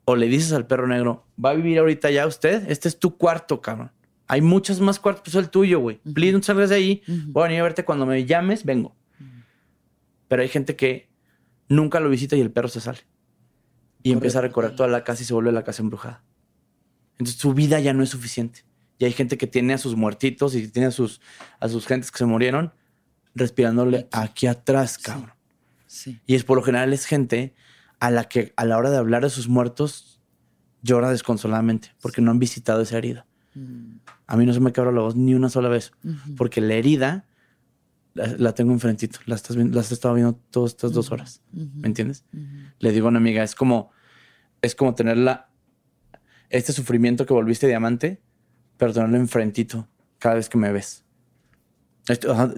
O 0.04 0.14
le 0.14 0.26
dices 0.28 0.52
al 0.52 0.66
perro 0.66 0.86
negro, 0.86 1.26
va 1.42 1.50
a 1.50 1.54
vivir 1.54 1.78
ahorita 1.78 2.10
ya 2.10 2.26
usted, 2.26 2.70
este 2.70 2.86
es 2.88 2.98
tu 2.98 3.16
cuarto, 3.16 3.62
cabrón. 3.62 3.90
Hay 4.26 4.42
muchos 4.42 4.78
más 4.82 4.98
cuartos, 5.00 5.22
pues 5.24 5.34
el 5.36 5.48
tuyo, 5.48 5.80
güey. 5.80 6.00
Please, 6.12 6.34
no 6.36 6.42
salgas 6.42 6.68
de 6.68 6.76
ahí. 6.76 7.02
Voy 7.28 7.44
a 7.44 7.46
venir 7.46 7.60
a 7.60 7.64
verte 7.64 7.86
cuando 7.86 8.04
me 8.04 8.26
llames, 8.26 8.64
vengo. 8.66 8.94
Pero 10.28 10.42
hay 10.42 10.48
gente 10.48 10.76
que 10.76 11.08
nunca 11.70 11.98
lo 11.98 12.10
visita 12.10 12.36
y 12.36 12.42
el 12.42 12.50
perro 12.50 12.68
se 12.68 12.82
sale. 12.82 12.98
Y 14.02 14.12
empieza 14.12 14.40
a 14.40 14.42
recorrer 14.42 14.76
toda 14.76 14.88
la 14.90 15.02
casa 15.02 15.22
y 15.22 15.24
se 15.24 15.32
vuelve 15.32 15.50
la 15.50 15.64
casa 15.64 15.82
embrujada. 15.82 16.22
Entonces 17.12 17.36
su 17.40 17.54
vida 17.54 17.80
ya 17.80 17.94
no 17.94 18.02
es 18.02 18.10
suficiente. 18.10 18.66
Y 18.98 19.04
hay 19.04 19.12
gente 19.12 19.36
que 19.36 19.46
tiene 19.46 19.74
a 19.74 19.78
sus 19.78 19.96
muertitos 19.96 20.54
y 20.54 20.68
tiene 20.68 20.88
a 20.88 20.90
sus, 20.90 21.20
a 21.60 21.68
sus 21.68 21.86
gentes 21.86 22.10
que 22.10 22.18
se 22.18 22.26
murieron 22.26 22.72
respirándole 23.34 24.08
aquí 24.12 24.46
atrás, 24.46 24.98
cabrón. 24.98 25.32
Sí. 25.86 26.20
Y 26.26 26.34
es 26.34 26.44
por 26.44 26.56
lo 26.56 26.62
general 26.62 26.92
es 26.92 27.06
gente 27.06 27.54
a 28.00 28.10
la 28.10 28.24
que 28.24 28.52
a 28.56 28.64
la 28.64 28.76
hora 28.76 28.90
de 28.90 28.96
hablar 28.96 29.22
de 29.22 29.30
sus 29.30 29.48
muertos 29.48 30.20
llora 30.82 31.10
desconsoladamente 31.10 31.92
porque 32.00 32.20
no 32.20 32.30
han 32.30 32.38
visitado 32.38 32.82
esa 32.82 32.98
herida. 32.98 33.26
A 34.26 34.36
mí 34.36 34.46
no 34.46 34.52
se 34.52 34.58
me 34.60 34.72
quebra 34.72 34.90
la 34.90 35.00
voz 35.00 35.14
ni 35.14 35.34
una 35.34 35.48
sola 35.48 35.68
vez 35.68 35.92
porque 36.36 36.60
la 36.60 36.74
herida 36.74 37.26
la, 38.14 38.26
la 38.38 38.54
tengo 38.54 38.72
enfrentito. 38.72 39.18
La 39.26 39.34
estás 39.34 39.56
viendo, 39.56 39.74
la 39.74 39.80
has 39.80 39.92
estado 39.92 40.14
viendo 40.14 40.34
todas 40.50 40.72
estas 40.72 40.92
dos 40.92 41.10
horas. 41.12 41.42
¿Me 41.52 41.88
entiendes? 41.88 42.24
Le 42.78 42.92
digo 42.92 43.06
a 43.06 43.10
una 43.10 43.18
amiga, 43.18 43.42
es 43.42 43.54
como, 43.54 43.90
es 44.62 44.74
como 44.74 44.94
tener 44.94 45.16
la, 45.16 45.50
este 46.48 46.72
sufrimiento 46.72 47.26
que 47.26 47.34
volviste 47.34 47.66
diamante, 47.66 48.22
pero 48.76 48.92
tenerlo 48.92 49.16
enfrentito 49.16 49.88
cada 50.18 50.36
vez 50.36 50.48
que 50.48 50.58
me 50.58 50.72
ves. 50.72 51.04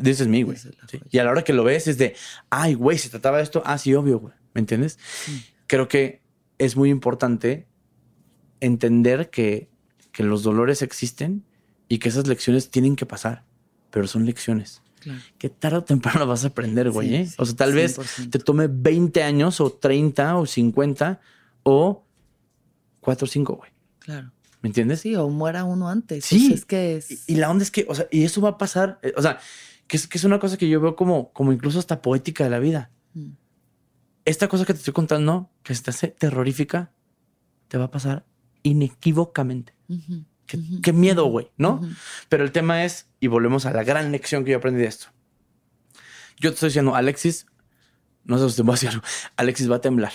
This 0.03 0.21
is 0.21 0.27
me, 0.27 0.43
güey. 0.43 0.57
Sí. 0.57 0.71
Y 1.11 1.19
a 1.19 1.25
la 1.25 1.31
hora 1.31 1.45
que 1.45 1.53
lo 1.53 1.63
ves 1.63 1.87
es 1.87 1.99
de, 1.99 2.17
ay, 2.51 2.75
güey, 2.75 2.99
se 2.99 3.09
trataba 3.11 3.37
de 3.39 3.45
esto. 3.45 3.63
Ah, 3.65 3.79
sí, 3.79 3.95
obvio, 3.95 4.19
güey. 4.19 4.35
¿Me 4.55 4.61
entiendes? 4.61 4.99
Creo 5.67 5.87
que 5.89 6.21
es 6.59 6.77
muy 6.77 6.91
importante 6.91 7.67
entender 8.61 9.31
que, 9.31 9.69
que 10.13 10.23
los 10.25 10.43
dolores 10.43 10.83
existen 10.83 11.45
y 11.89 11.99
que 11.99 12.09
esas 12.09 12.27
lecciones 12.27 12.71
tienen 12.71 12.97
que 12.97 13.07
pasar, 13.07 13.45
pero 13.91 14.07
son 14.07 14.25
lecciones 14.27 14.83
Claro. 14.99 15.21
que 15.39 15.49
tarde 15.51 15.77
o 15.77 15.85
temprano 15.85 16.27
vas 16.27 16.43
a 16.45 16.49
aprender, 16.49 16.91
güey. 16.91 17.09
Sí, 17.09 17.15
¿eh? 17.15 17.29
o 17.39 17.45
sea, 17.45 17.55
tal 17.55 17.75
vez 17.75 17.99
100%. 17.99 18.31
te 18.31 18.39
tome 18.41 18.67
20 18.69 19.23
años 19.23 19.61
o 19.61 19.71
30 19.71 20.39
o 20.39 20.47
50 20.47 21.21
o 21.63 22.05
4 23.03 23.25
o 23.25 23.29
5, 23.29 23.55
güey. 23.55 23.71
Claro. 24.01 24.33
¿Me 24.67 24.71
entiendes? 24.71 25.01
Sí, 25.01 25.15
o 25.15 25.29
muera 25.29 25.63
uno 25.63 25.89
antes. 25.89 26.25
Sí. 26.25 26.53
Es 26.53 26.65
que 26.65 26.97
es. 26.97 27.29
Y, 27.29 27.35
y 27.35 27.37
la 27.37 27.49
onda 27.49 27.63
es 27.63 27.71
que, 27.71 27.87
o 27.89 27.95
sea, 27.95 28.09
y 28.11 28.25
eso 28.25 28.41
va 28.41 28.49
a 28.49 28.59
pasar, 28.59 28.99
eh, 29.03 29.13
o 29.17 29.23
sea, 29.23 29.39
que 29.87 29.97
es, 29.97 30.09
que 30.09 30.19
es 30.19 30.25
una 30.25 30.41
cosa 30.41 30.57
que 30.57 30.69
yo 30.69 30.81
veo 30.81 30.97
como, 30.97 31.33
como 31.33 31.53
incluso 31.53 31.79
hasta 31.79 32.03
poética 32.03 32.43
de 32.43 32.51
la 32.51 32.59
vida. 32.59 32.91
Mm. 33.15 33.31
Esta 34.25 34.49
cosa 34.49 34.65
que 34.65 34.73
te 34.73 34.81
estoy 34.81 34.93
contando, 34.93 35.51
que 35.63 35.73
se 35.73 35.85
te 35.85 35.91
hace 35.91 36.09
terrorífica, 36.09 36.91
te 37.69 37.79
va 37.79 37.85
a 37.85 37.91
pasar 37.93 38.27
inequívocamente. 38.65 39.73
Qué, 40.47 40.93
miedo, 40.93 41.27
güey, 41.27 41.53
¿no? 41.57 41.81
Pero 42.29 42.43
el 42.43 42.51
tema 42.51 42.85
es, 42.85 43.09
y 43.21 43.29
volvemos 43.29 43.67
a 43.67 43.73
la 43.73 43.85
gran 43.85 44.11
lección 44.11 44.45
que 44.45 44.51
yo 44.51 44.57
aprendí 44.57 44.81
de 44.81 44.89
esto. 44.89 45.07
Yo 46.39 46.51
te 46.51 46.55
estoy 46.55 46.71
diciendo, 46.71 46.97
Alexis, 46.97 47.47
no 48.25 48.39
sé 48.39 48.51
si 48.51 48.57
te 48.57 48.63
voy 48.63 48.73
a 48.73 48.79
decir 48.79 49.01
Alexis 49.37 49.71
va 49.71 49.77
a 49.77 49.81
temblar. 49.81 50.13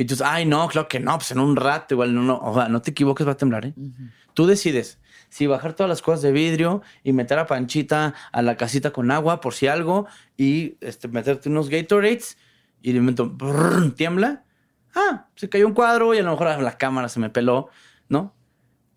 Y 0.00 0.04
tú 0.04 0.14
dices, 0.14 0.26
ay, 0.26 0.46
no, 0.46 0.68
claro 0.68 0.86
que 0.86 1.00
no, 1.00 1.18
pues 1.18 1.32
en 1.32 1.40
un 1.40 1.56
rato 1.56 1.94
igual, 1.94 2.14
no, 2.14 2.22
no, 2.22 2.38
o 2.38 2.54
sea, 2.54 2.68
no 2.68 2.80
te 2.80 2.92
equivoques, 2.92 3.26
va 3.26 3.32
a 3.32 3.36
temblar, 3.36 3.66
¿eh? 3.66 3.74
Tú 4.32 4.46
decides 4.46 5.00
si 5.28 5.48
bajar 5.48 5.72
todas 5.74 5.90
las 5.90 6.02
cosas 6.02 6.22
de 6.22 6.30
vidrio 6.30 6.82
y 7.02 7.12
meter 7.12 7.36
a 7.40 7.46
Panchita 7.46 8.14
a 8.30 8.42
la 8.42 8.56
casita 8.56 8.92
con 8.92 9.10
agua 9.10 9.40
por 9.40 9.54
si 9.54 9.66
algo 9.66 10.06
y 10.36 10.76
este, 10.80 11.08
meterte 11.08 11.48
unos 11.48 11.68
Gatorades 11.68 12.38
y 12.80 12.92
de 12.92 13.00
momento 13.00 13.28
brrr, 13.28 13.92
tiembla. 13.96 14.44
Ah, 14.94 15.26
se 15.34 15.48
cayó 15.48 15.66
un 15.66 15.74
cuadro 15.74 16.14
y 16.14 16.18
a 16.18 16.22
lo 16.22 16.30
mejor 16.30 16.62
la 16.62 16.78
cámara 16.78 17.08
se 17.08 17.18
me 17.18 17.28
peló, 17.28 17.68
¿no? 18.08 18.36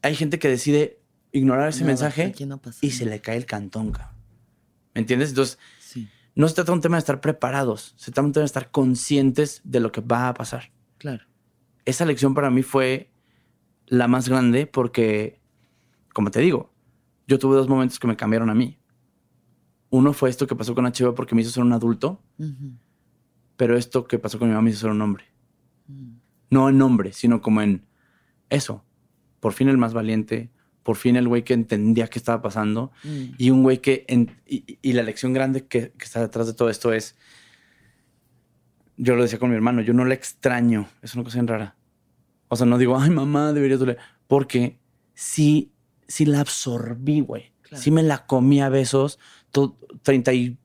Hay 0.04 0.16
gente 0.16 0.38
que 0.38 0.50
decide 0.50 1.00
ignorar 1.32 1.70
ese 1.70 1.84
mensaje 1.84 2.32
no 2.46 2.62
y 2.80 2.92
se 2.92 3.08
le 3.08 3.22
cae 3.22 3.38
el 3.38 3.48
cantón, 3.48 3.92
cabrón. 3.92 4.16
¿Me 4.94 5.02
entiendes? 5.02 5.30
Entonces, 5.30 5.58
Sí, 5.80 6.08
no 6.36 6.48
se 6.48 6.54
trata 6.54 6.74
de 6.74 6.76
un 6.76 6.82
tema 6.82 6.98
de 6.98 7.00
estar 7.00 7.22
preparados, 7.22 7.96
se 7.98 8.12
trata 8.12 8.22
de 8.22 8.28
un 8.28 8.34
tema 8.34 8.42
de 8.42 8.46
estar 8.46 8.70
conscientes 8.70 9.62
de 9.64 9.80
lo 9.80 9.92
que 9.92 10.02
va 10.02 10.28
a 10.28 10.34
pasar 10.36 10.70
claro. 11.02 11.24
esa 11.86 12.06
lección 12.06 12.34
para 12.34 12.50
mí 12.52 12.62
fue 12.64 13.10
la 13.88 14.08
más 14.08 14.30
grande 14.30 14.68
porque, 14.68 15.40
como 16.14 16.30
te 16.32 16.40
digo, 16.40 16.72
yo 17.28 17.40
tuve 17.40 17.56
dos 17.56 17.68
momentos 17.68 18.00
que 18.00 18.08
me 18.08 18.16
cambiaron 18.16 18.50
a 18.50 18.54
mí. 18.56 18.78
Uno 19.90 20.14
fue 20.14 20.30
esto 20.30 20.48
que 20.48 20.56
pasó 20.56 20.74
con 20.76 20.86
HBO 20.86 21.14
porque 21.16 21.36
me 21.36 21.42
hizo 21.42 21.52
ser 21.52 21.64
un 21.64 21.74
adulto, 21.74 22.22
pero 23.58 23.78
esto 23.78 24.06
que 24.08 24.20
pasó 24.20 24.40
con 24.40 24.48
mi 24.48 24.54
mamá 24.54 24.64
me 24.64 24.70
hizo 24.72 24.80
ser 24.82 24.92
un 24.92 25.02
hombre. 25.02 25.26
mm, 25.88 26.12
No 26.50 26.70
en 26.70 26.78
nombre, 26.78 27.12
sino 27.14 27.42
como 27.42 27.62
en 27.62 27.86
eso. 28.50 28.84
Por 29.40 29.54
fin 29.54 29.68
el 29.70 29.78
más 29.78 29.94
valiente, 29.94 30.50
por 30.84 30.96
fin 30.96 31.16
el 31.16 31.28
güey 31.28 31.44
que 31.44 31.54
entendía 31.54 32.08
qué 32.08 32.20
estaba 32.20 32.42
pasando 32.42 32.92
mm. 33.04 33.24
y 33.38 33.50
un 33.50 33.64
güey 33.64 33.80
que... 33.80 34.06
en- 34.08 34.36
y, 34.46 34.78
y 34.82 34.94
la 34.94 35.04
lección 35.04 35.34
grande 35.34 35.66
que, 35.68 35.92
que 35.92 36.06
está 36.06 36.22
detrás 36.22 36.48
de 36.48 36.54
todo 36.54 36.70
esto 36.70 36.94
es... 36.94 37.18
Yo 39.04 39.16
lo 39.16 39.24
decía 39.24 39.40
con 39.40 39.50
mi 39.50 39.56
hermano, 39.56 39.82
yo 39.82 39.94
no 39.94 40.06
la 40.06 40.14
extraño. 40.14 40.88
Es 41.02 41.16
una 41.16 41.24
cosa 41.24 41.38
bien 41.38 41.48
rara. 41.48 41.76
O 42.50 42.56
sea, 42.56 42.68
no 42.68 42.78
digo, 42.78 43.00
ay, 43.00 43.10
mamá, 43.10 43.52
deberías 43.52 43.80
doler. 43.80 43.98
Porque 44.28 44.78
sí, 45.16 45.72
sí 46.08 46.26
la 46.26 46.42
absorbí, 46.42 47.22
güey. 47.22 47.52
Claro. 47.64 47.82
Sí 47.82 47.90
me 47.90 48.04
la 48.04 48.26
comí 48.28 48.62
a 48.62 48.70
besos. 48.70 49.18
to- 49.52 49.76
30 50.04 50.34
y, 50.34 50.58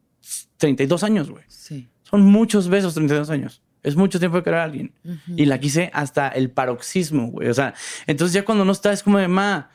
32 0.58 1.02
años, 1.02 1.30
güey. 1.30 1.44
Sí. 1.48 1.88
Son 2.02 2.22
muchos 2.24 2.68
besos, 2.68 2.92
32 2.94 3.30
años. 3.30 3.62
Es 3.82 3.96
mucho 3.96 4.18
tiempo 4.18 4.36
de 4.36 4.42
querer 4.42 4.58
a 4.60 4.64
alguien. 4.64 4.92
Ujú. 5.04 5.18
Y 5.36 5.46
la 5.46 5.58
quise 5.58 5.90
hasta 5.94 6.28
el 6.28 6.50
paroxismo, 6.50 7.28
güey. 7.28 7.48
O 7.48 7.54
sea, 7.54 7.72
entonces 8.06 8.34
ya 8.34 8.44
cuando 8.44 8.64
no 8.64 8.72
está, 8.72 8.92
es 8.92 9.02
como 9.02 9.18
de, 9.18 9.28
ma, 9.28 9.70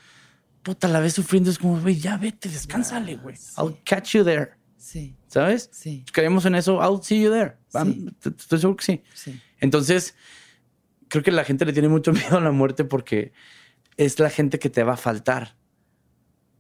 puta, 0.64 0.88
la 0.88 1.00
ves 1.00 1.14
sufriendo, 1.14 1.50
es 1.50 1.58
como, 1.58 1.80
güey, 1.82 1.96
ya 1.96 2.18
vete, 2.18 2.48
descánsale, 2.50 3.16
güey. 3.16 3.36
sí. 3.38 3.54
I'll 3.58 3.76
catch 3.86 4.14
you 4.16 4.24
there. 4.24 4.52
Sí, 4.82 5.16
¿Sabes? 5.28 5.70
sí, 5.72 6.04
Creemos 6.12 6.44
en 6.46 6.56
eso, 6.56 6.80
I'll 6.82 7.04
see 7.04 7.22
you 7.22 7.30
there. 7.32 7.54
Estoy 8.26 8.60
seguro 8.60 8.78
que 8.78 8.84
sí. 8.86 9.04
sí. 9.14 9.40
Entonces, 9.60 10.16
creo 11.08 11.24
que 11.24 11.30
la 11.32 11.44
gente 11.44 11.66
le 11.66 11.74
tiene 11.74 11.88
mucho 11.88 12.12
miedo 12.14 12.38
a 12.38 12.42
la 12.42 12.52
muerte 12.52 12.84
porque 12.84 13.32
es 13.98 14.18
la 14.20 14.32
gente 14.32 14.58
que 14.58 14.72
te 14.72 14.84
va 14.84 14.94
a 14.94 14.98
faltar. 14.98 15.56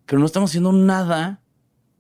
Pero 0.06 0.19
no 0.19 0.27
estamos 0.27 0.52
haciendo 0.52 0.72
nada 0.72 1.41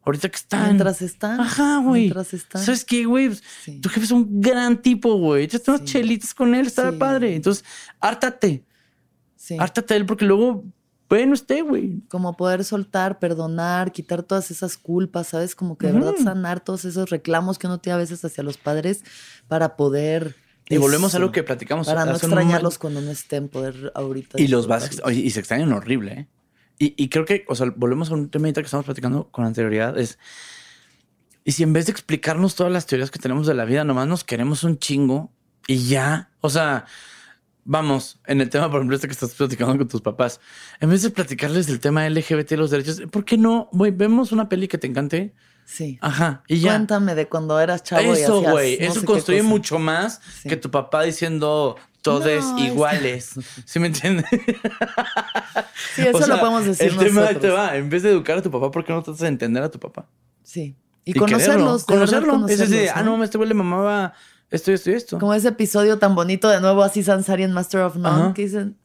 ahorita 0.03 0.29
que 0.29 0.35
están. 0.35 0.65
Mientras 0.65 1.01
están. 1.01 1.39
Ajá, 1.39 1.77
güey. 1.79 2.01
Mientras 2.01 2.33
están. 2.35 2.61
¿Sabes 2.61 2.85
qué, 2.85 3.05
güey? 3.05 3.31
Sí. 3.63 3.79
Tu 3.81 3.89
jefe 3.89 4.05
es 4.05 4.11
un 4.11 4.41
gran 4.41 4.79
tipo, 4.81 5.15
güey. 5.15 5.45
Échate 5.45 5.71
unas 5.71 5.81
Sí. 5.81 5.87
chelitas 5.93 6.35
con 6.35 6.53
él, 6.53 6.67
estará 6.67 6.91
Sí. 6.91 6.97
padre. 6.97 7.35
Entonces, 7.35 7.65
hártate. 7.99 8.63
Sí. 9.35 9.57
Hártate 9.59 9.95
de 9.95 9.99
él 10.01 10.05
porque 10.05 10.25
luego, 10.25 10.65
bueno, 11.11 11.33
esté, 11.33 11.61
güey. 11.61 11.99
Como 12.07 12.37
poder 12.37 12.63
soltar, 12.63 13.19
perdonar, 13.19 13.91
quitar 13.91 14.23
todas 14.23 14.49
esas 14.49 14.77
culpas, 14.77 15.27
¿sabes? 15.27 15.55
Como 15.55 15.77
que 15.77 15.87
de 15.87 15.91
verdad 15.91 16.13
sanar 16.23 16.63
todos 16.63 16.85
esos 16.85 17.09
reclamos 17.09 17.59
que 17.59 17.67
uno 17.67 17.81
tiene 17.81 17.95
a 17.95 17.97
veces 17.97 18.23
hacia 18.23 18.45
los 18.45 18.57
padres 18.57 19.03
para 19.49 19.75
poder. 19.75 20.37
Y 20.69 20.77
volvemos 20.77 21.13
a 21.13 21.19
lo 21.19 21.33
que 21.33 21.43
platicamos 21.43 21.87
Para 21.87 22.05
no 22.05 22.13
extrañarlos 22.13 22.77
cuando 22.77 23.01
no 23.01 23.11
estén, 23.11 23.49
poder 23.49 23.91
ahorita. 23.93 24.39
Y 24.39 24.47
los 24.47 24.67
vas, 24.67 25.01
y 25.11 25.29
se 25.31 25.39
extrañan 25.41 25.73
horrible, 25.73 26.13
¿eh? 26.13 26.27
Y, 26.79 26.93
y 26.95 27.09
creo 27.09 27.25
que, 27.25 27.43
o 27.49 27.55
sea, 27.55 27.67
volvemos 27.75 28.09
a 28.09 28.13
un 28.13 28.29
tema 28.29 28.49
que 28.49 28.61
estamos 28.61 28.85
platicando 28.85 29.27
con 29.31 29.43
anterioridad, 29.43 29.99
es, 29.99 30.17
y 31.43 31.51
si 31.51 31.63
en 31.63 31.73
vez 31.73 31.87
de 31.87 31.91
explicarnos 31.91 32.55
todas 32.55 32.71
las 32.71 32.85
teorías 32.85 33.11
que 33.11 33.19
tenemos 33.19 33.47
de 33.47 33.53
la 33.53 33.65
vida, 33.65 33.83
nomás 33.83 34.07
nos 34.07 34.23
queremos 34.23 34.63
un 34.63 34.79
chingo 34.79 35.29
y 35.67 35.89
ya, 35.89 36.31
o 36.39 36.49
sea, 36.49 36.85
vamos, 37.65 38.19
en 38.27 38.41
el 38.41 38.49
tema, 38.49 38.69
por 38.69 38.77
ejemplo, 38.79 38.95
este 38.95 39.07
que 39.07 39.13
estás 39.13 39.33
platicando 39.33 39.77
con 39.77 39.87
tus 39.87 40.01
papás, 40.01 40.39
en 40.79 40.89
vez 40.89 41.01
de 41.03 41.09
platicarles 41.09 41.67
del 41.67 41.79
tema 41.79 42.07
LGBT 42.09 42.51
y 42.53 42.55
los 42.57 42.71
derechos, 42.71 43.01
¿por 43.11 43.23
qué 43.25 43.37
no, 43.37 43.69
güey, 43.71 43.91
vemos 43.91 44.31
una 44.31 44.49
peli 44.49 44.67
que 44.67 44.77
te 44.77 44.87
encante? 44.87 45.33
Sí. 45.65 45.97
Ajá, 46.01 46.43
y 46.47 46.59
ya. 46.59 46.71
Cuéntame 46.71 47.15
de 47.15 47.27
cuando 47.29 47.59
eras 47.59 47.83
chavo. 47.83 48.01
y 48.15 48.19
Eso, 48.19 48.41
güey. 48.41 48.77
no 48.79 48.85
eso 48.87 49.05
construye 49.05 49.43
mucho 49.43 49.79
más 49.79 50.19
Sí. 50.41 50.49
que 50.49 50.57
tu 50.57 50.69
papá 50.71 51.03
diciendo 51.03 51.77
todos 52.01 52.25
No, 52.25 52.57
es- 52.57 52.65
iguales. 52.65 53.31
¿Sí 53.65 53.79
me 53.79 53.87
entiendes? 53.87 54.25
Sí, 55.95 56.01
eso 56.01 56.17
O 56.17 56.19
sea, 56.19 56.27
lo 56.27 56.39
podemos 56.39 56.65
decir 56.65 56.87
El 56.87 56.97
tema 56.97 57.21
nosotros. 57.21 57.41
te 57.41 57.49
va. 57.49 57.75
En 57.77 57.89
vez 57.89 58.03
de 58.03 58.09
educar 58.09 58.37
a 58.39 58.41
tu 58.41 58.51
papá, 58.51 58.71
¿por 58.71 58.83
qué 58.83 58.91
no 58.91 59.01
tratas 59.03 59.21
de 59.21 59.27
entender 59.27 59.63
a 59.63 59.69
tu 59.71 59.79
papá? 59.79 60.07
Sí. 60.43 60.75
Y, 61.05 61.13
quererlo. 61.13 61.27
conocerlos. 61.37 61.85
de 61.87 61.97
verdad 61.97 62.19
Conocerlo. 62.21 62.47
Es 62.47 62.53
ese 62.53 62.63
de, 62.63 62.69
conocerlos, 62.87 62.95
ah, 62.95 63.03
no, 63.17 63.23
este 63.23 63.37
güey 63.37 63.47
le 63.47 63.53
mamaba 63.55 64.13
esto 64.51 64.71
y 64.71 64.73
esto 64.75 64.91
y 64.91 64.93
esto. 64.93 65.17
Como 65.19 65.33
ese 65.33 65.47
episodio 65.49 65.97
tan 65.97 66.13
bonito 66.15 66.49
de 66.49 66.59
nuevo, 66.61 66.83
así 66.83 67.01
Sansari 67.03 67.43
en 67.43 67.53
Master 67.53 67.81
of 67.81 67.95
None, 67.95 68.23
Ajá. 68.25 68.33
que 68.33 68.43
dicen, 68.43 68.77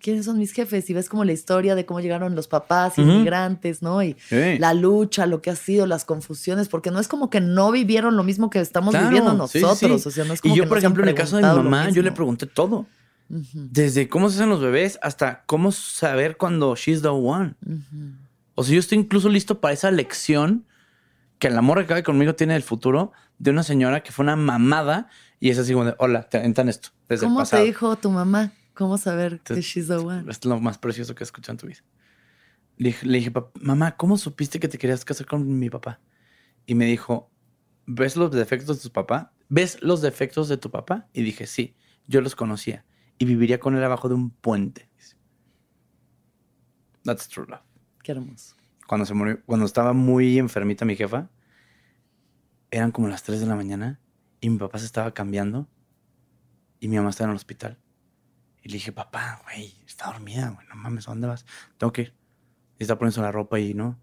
quiénes 0.00 0.26
son 0.26 0.38
mis 0.38 0.52
jefes 0.52 0.88
y 0.90 0.92
ves 0.94 1.08
como 1.08 1.24
la 1.24 1.32
historia 1.32 1.74
de 1.74 1.86
cómo 1.86 1.98
llegaron 2.00 2.34
los 2.34 2.46
papás 2.46 2.98
inmigrantes, 2.98 3.80
¿no? 3.80 4.02
Y 4.02 4.16
Sí. 4.28 4.58
la 4.58 4.74
lucha, 4.74 5.24
lo 5.26 5.40
que 5.40 5.50
ha 5.50 5.56
sido, 5.56 5.86
las 5.86 6.04
confusiones, 6.04 6.68
porque 6.68 6.90
no 6.90 7.00
es 7.00 7.08
como 7.08 7.30
que 7.30 7.40
no 7.40 7.70
vivieron 7.72 8.14
lo 8.16 8.22
mismo 8.22 8.50
que 8.50 8.60
estamos 8.60 8.90
Claro, 8.92 9.06
viviendo 9.08 9.30
sí, 9.48 9.60
nosotros. 9.62 10.02
sí. 10.02 10.08
O 10.08 10.12
sea, 10.12 10.24
no 10.26 10.34
es 10.34 10.40
Y 10.40 10.42
como 10.42 10.56
yo, 10.56 10.62
que 10.64 10.68
por 10.68 10.78
ejemplo, 10.78 11.02
en 11.02 11.08
el 11.08 11.14
caso 11.14 11.36
de 11.36 11.42
mi 11.42 11.48
mamá, 11.48 11.88
yo 11.90 12.02
le 12.02 12.12
pregunté 12.12 12.46
todo. 12.46 12.86
Desde 13.28 14.08
cómo 14.08 14.28
se 14.28 14.36
hacen 14.36 14.50
los 14.50 14.60
bebés 14.60 14.98
hasta 15.00 15.42
cómo 15.46 15.72
saber 15.72 16.36
cuando 16.36 16.76
she's 16.76 17.00
the 17.00 17.08
one. 17.08 17.54
O 18.54 18.62
sea, 18.62 18.74
yo 18.74 18.80
estoy 18.80 18.98
incluso 18.98 19.30
listo 19.30 19.58
para 19.60 19.72
esa 19.72 19.90
lección 19.90 20.64
que 21.44 21.48
el 21.48 21.58
amor 21.58 21.78
que 21.80 21.86
cabe 21.86 22.02
conmigo 22.02 22.34
tiene 22.34 22.54
del 22.54 22.62
futuro 22.62 23.12
de 23.38 23.50
una 23.50 23.62
señora 23.62 24.02
que 24.02 24.12
fue 24.12 24.22
una 24.22 24.34
mamada 24.34 25.08
y 25.40 25.50
es 25.50 25.58
así 25.58 25.74
como 25.74 25.84
de, 25.84 25.94
hola, 25.98 26.22
te 26.26 26.38
aventan 26.38 26.70
esto 26.70 26.88
desde 27.06 27.26
el 27.26 27.28
¿Cómo 27.28 27.40
pasado. 27.40 27.62
te 27.62 27.66
dijo 27.66 27.96
tu 27.96 28.10
mamá? 28.10 28.52
¿Cómo 28.72 28.96
saber 28.96 29.40
que 29.40 29.60
she's 29.60 29.88
the 29.88 29.96
one? 29.96 30.24
Es 30.30 30.42
lo 30.46 30.58
más 30.58 30.78
precioso 30.78 31.14
que 31.14 31.22
has 31.22 31.28
escuchado 31.28 31.52
en 31.52 31.58
tu 31.58 31.66
vida. 31.66 31.80
Le 32.78 32.86
dije, 32.88 33.06
le 33.06 33.18
dije, 33.18 33.30
"Pap- 33.30 33.50
mamá, 33.60 33.94
¿cómo 33.98 34.16
supiste 34.16 34.58
que 34.58 34.68
te 34.68 34.78
querías 34.78 35.04
casar 35.04 35.26
con 35.26 35.58
mi 35.58 35.68
papá? 35.68 36.00
Y 36.64 36.74
me 36.76 36.86
dijo, 36.86 37.30
¿ves 37.84 38.16
los 38.16 38.30
defectos 38.32 38.78
de 38.78 38.82
tu 38.88 38.90
papá? 38.94 39.34
¿Ves 39.50 39.76
los 39.82 40.00
defectos 40.00 40.48
de 40.48 40.56
tu 40.56 40.70
papá? 40.70 41.08
Y 41.12 41.24
dije, 41.24 41.46
sí, 41.46 41.76
yo 42.06 42.22
los 42.22 42.34
conocía 42.34 42.86
y 43.18 43.26
viviría 43.26 43.60
con 43.60 43.76
él 43.76 43.84
abajo 43.84 44.08
de 44.08 44.14
un 44.14 44.30
puente. 44.30 44.88
That's 47.04 47.28
true 47.28 47.44
love. 47.46 47.60
Qué 48.02 48.12
hermoso. 48.12 48.56
Cuando, 48.86 49.04
se 49.06 49.12
murió, 49.14 49.40
cuando 49.46 49.66
estaba 49.66 49.92
muy 49.92 50.38
enfermita 50.38 50.84
mi 50.84 50.96
jefa, 50.96 51.30
eran 52.74 52.90
como 52.90 53.06
las 53.06 53.22
3 53.22 53.38
de 53.38 53.46
la 53.46 53.54
mañana 53.54 54.00
y 54.40 54.50
mi 54.50 54.58
papá 54.58 54.80
se 54.80 54.86
estaba 54.86 55.14
cambiando 55.14 55.68
y 56.80 56.88
mi 56.88 56.96
mamá 56.96 57.10
estaba 57.10 57.26
en 57.26 57.30
el 57.30 57.36
hospital. 57.36 57.78
Y 58.62 58.68
le 58.68 58.74
dije, 58.74 58.90
papá, 58.90 59.42
güey, 59.44 59.74
está 59.86 60.06
dormida, 60.06 60.50
güey, 60.50 60.66
no 60.66 60.74
mames, 60.74 61.06
¿a 61.06 61.12
dónde 61.12 61.28
vas? 61.28 61.46
Tengo 61.78 61.92
que 61.92 62.02
ir. 62.02 62.14
Y 62.80 62.82
está 62.82 62.98
poniendo 62.98 63.22
la 63.22 63.30
ropa 63.30 63.60
y 63.60 63.74
no. 63.74 64.00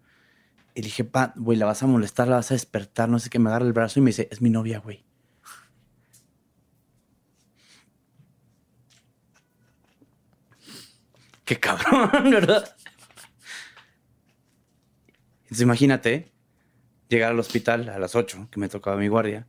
Y 0.74 0.80
le 0.80 0.86
dije, 0.86 1.04
pa, 1.04 1.34
güey, 1.36 1.58
la 1.58 1.66
vas 1.66 1.82
a 1.82 1.86
molestar, 1.86 2.28
la 2.28 2.36
vas 2.36 2.50
a 2.50 2.54
despertar, 2.54 3.10
no 3.10 3.18
sé 3.18 3.28
qué, 3.28 3.38
me 3.38 3.50
agarra 3.50 3.66
el 3.66 3.74
brazo 3.74 4.00
y 4.00 4.02
me 4.02 4.08
dice, 4.08 4.28
es 4.30 4.40
mi 4.40 4.48
novia, 4.48 4.78
güey. 4.78 5.04
Qué 11.44 11.60
cabrón, 11.60 12.10
¿verdad? 12.30 12.74
Entonces 15.42 15.60
imagínate 15.60 16.31
llegar 17.12 17.32
al 17.32 17.38
hospital 17.38 17.88
a 17.88 17.98
las 17.98 18.14
8, 18.14 18.48
que 18.50 18.60
me 18.60 18.68
tocaba 18.68 18.96
mi 18.96 19.08
guardia, 19.08 19.46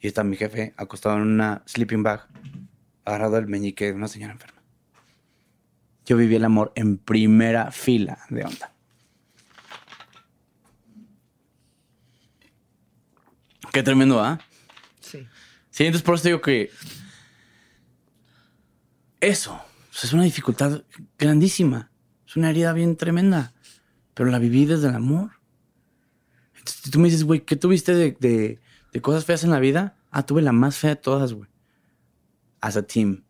y 0.00 0.06
está 0.06 0.24
mi 0.24 0.36
jefe 0.36 0.74
acostado 0.76 1.16
en 1.16 1.22
una 1.22 1.62
sleeping 1.66 2.02
bag, 2.02 2.28
agarrado 3.04 3.36
del 3.36 3.48
meñique 3.48 3.86
de 3.86 3.92
una 3.92 4.08
señora 4.08 4.32
enferma. 4.32 4.62
Yo 6.04 6.16
viví 6.16 6.36
el 6.36 6.44
amor 6.44 6.72
en 6.74 6.98
primera 6.98 7.70
fila 7.70 8.18
de 8.28 8.44
onda. 8.44 8.72
Qué 13.72 13.82
tremendo, 13.82 14.22
¿ah? 14.22 14.38
Sí. 15.00 15.26
Sí, 15.70 15.84
entonces 15.86 16.04
por 16.04 16.16
eso 16.16 16.28
digo 16.28 16.40
que 16.42 16.70
eso 19.20 19.62
es 19.92 20.12
una 20.12 20.24
dificultad 20.24 20.82
grandísima. 21.18 21.90
Es 22.26 22.36
una 22.36 22.50
herida 22.50 22.72
bien 22.72 22.96
tremenda. 22.96 23.54
Pero 24.14 24.30
la 24.30 24.38
viví 24.38 24.66
desde 24.66 24.88
el 24.88 24.94
amor. 24.94 25.41
Entonces, 26.84 26.90
tú 26.90 26.98
me 26.98 27.04
dices, 27.08 27.24
güey, 27.24 27.40
¿qué 27.44 27.54
tuviste 27.56 27.94
de, 27.94 28.16
de- 28.18 28.58
de 28.92 29.00
cosas 29.00 29.24
feas 29.24 29.44
en 29.44 29.50
la 29.50 29.60
vida? 29.60 29.96
Ah, 30.10 30.24
tuve 30.26 30.42
la 30.42 30.50
más 30.52 30.76
fea 30.78 30.90
de 30.90 30.96
todas, 30.96 31.32
güey. 31.32 31.48
As 32.60 32.76
a 32.76 32.82
team. 32.82 33.22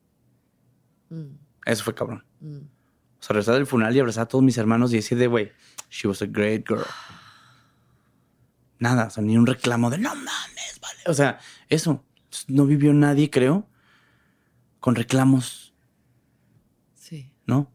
Mm, 1.11 1.35
Eso 1.67 1.85
fue 1.85 1.95
cabrón. 1.95 2.25
mm. 2.41 2.57
O 2.57 3.25
sea, 3.25 3.35
regresar 3.35 3.55
del 3.55 3.67
funeral 3.67 3.95
y 3.95 4.01
abrazar 4.01 4.25
a 4.25 4.29
todos 4.29 4.43
mis 4.43 4.57
hermanos 4.59 4.93
y 4.93 4.97
decir 4.97 5.17
de, 5.19 5.27
güey, 5.29 5.53
she 5.91 6.09
was 6.09 6.23
a 6.23 6.27
great 6.27 6.67
girl. 6.67 6.83
Nada, 8.79 9.07
o 9.07 9.11
sea, 9.11 9.23
ni 9.23 9.37
un 9.37 9.47
reclamo 9.47 9.91
de, 9.91 9.99
no 9.99 10.15
mames, 10.15 10.81
vale. 10.81 10.99
O 11.07 11.15
sea, 11.15 11.39
eso. 11.69 12.05
No 12.49 12.65
vivió 12.67 12.93
nadie, 12.95 13.29
creo, 13.31 13.69
con 14.81 14.95
reclamos, 14.95 15.75
Sí. 16.95 17.31
¿no? 17.47 17.71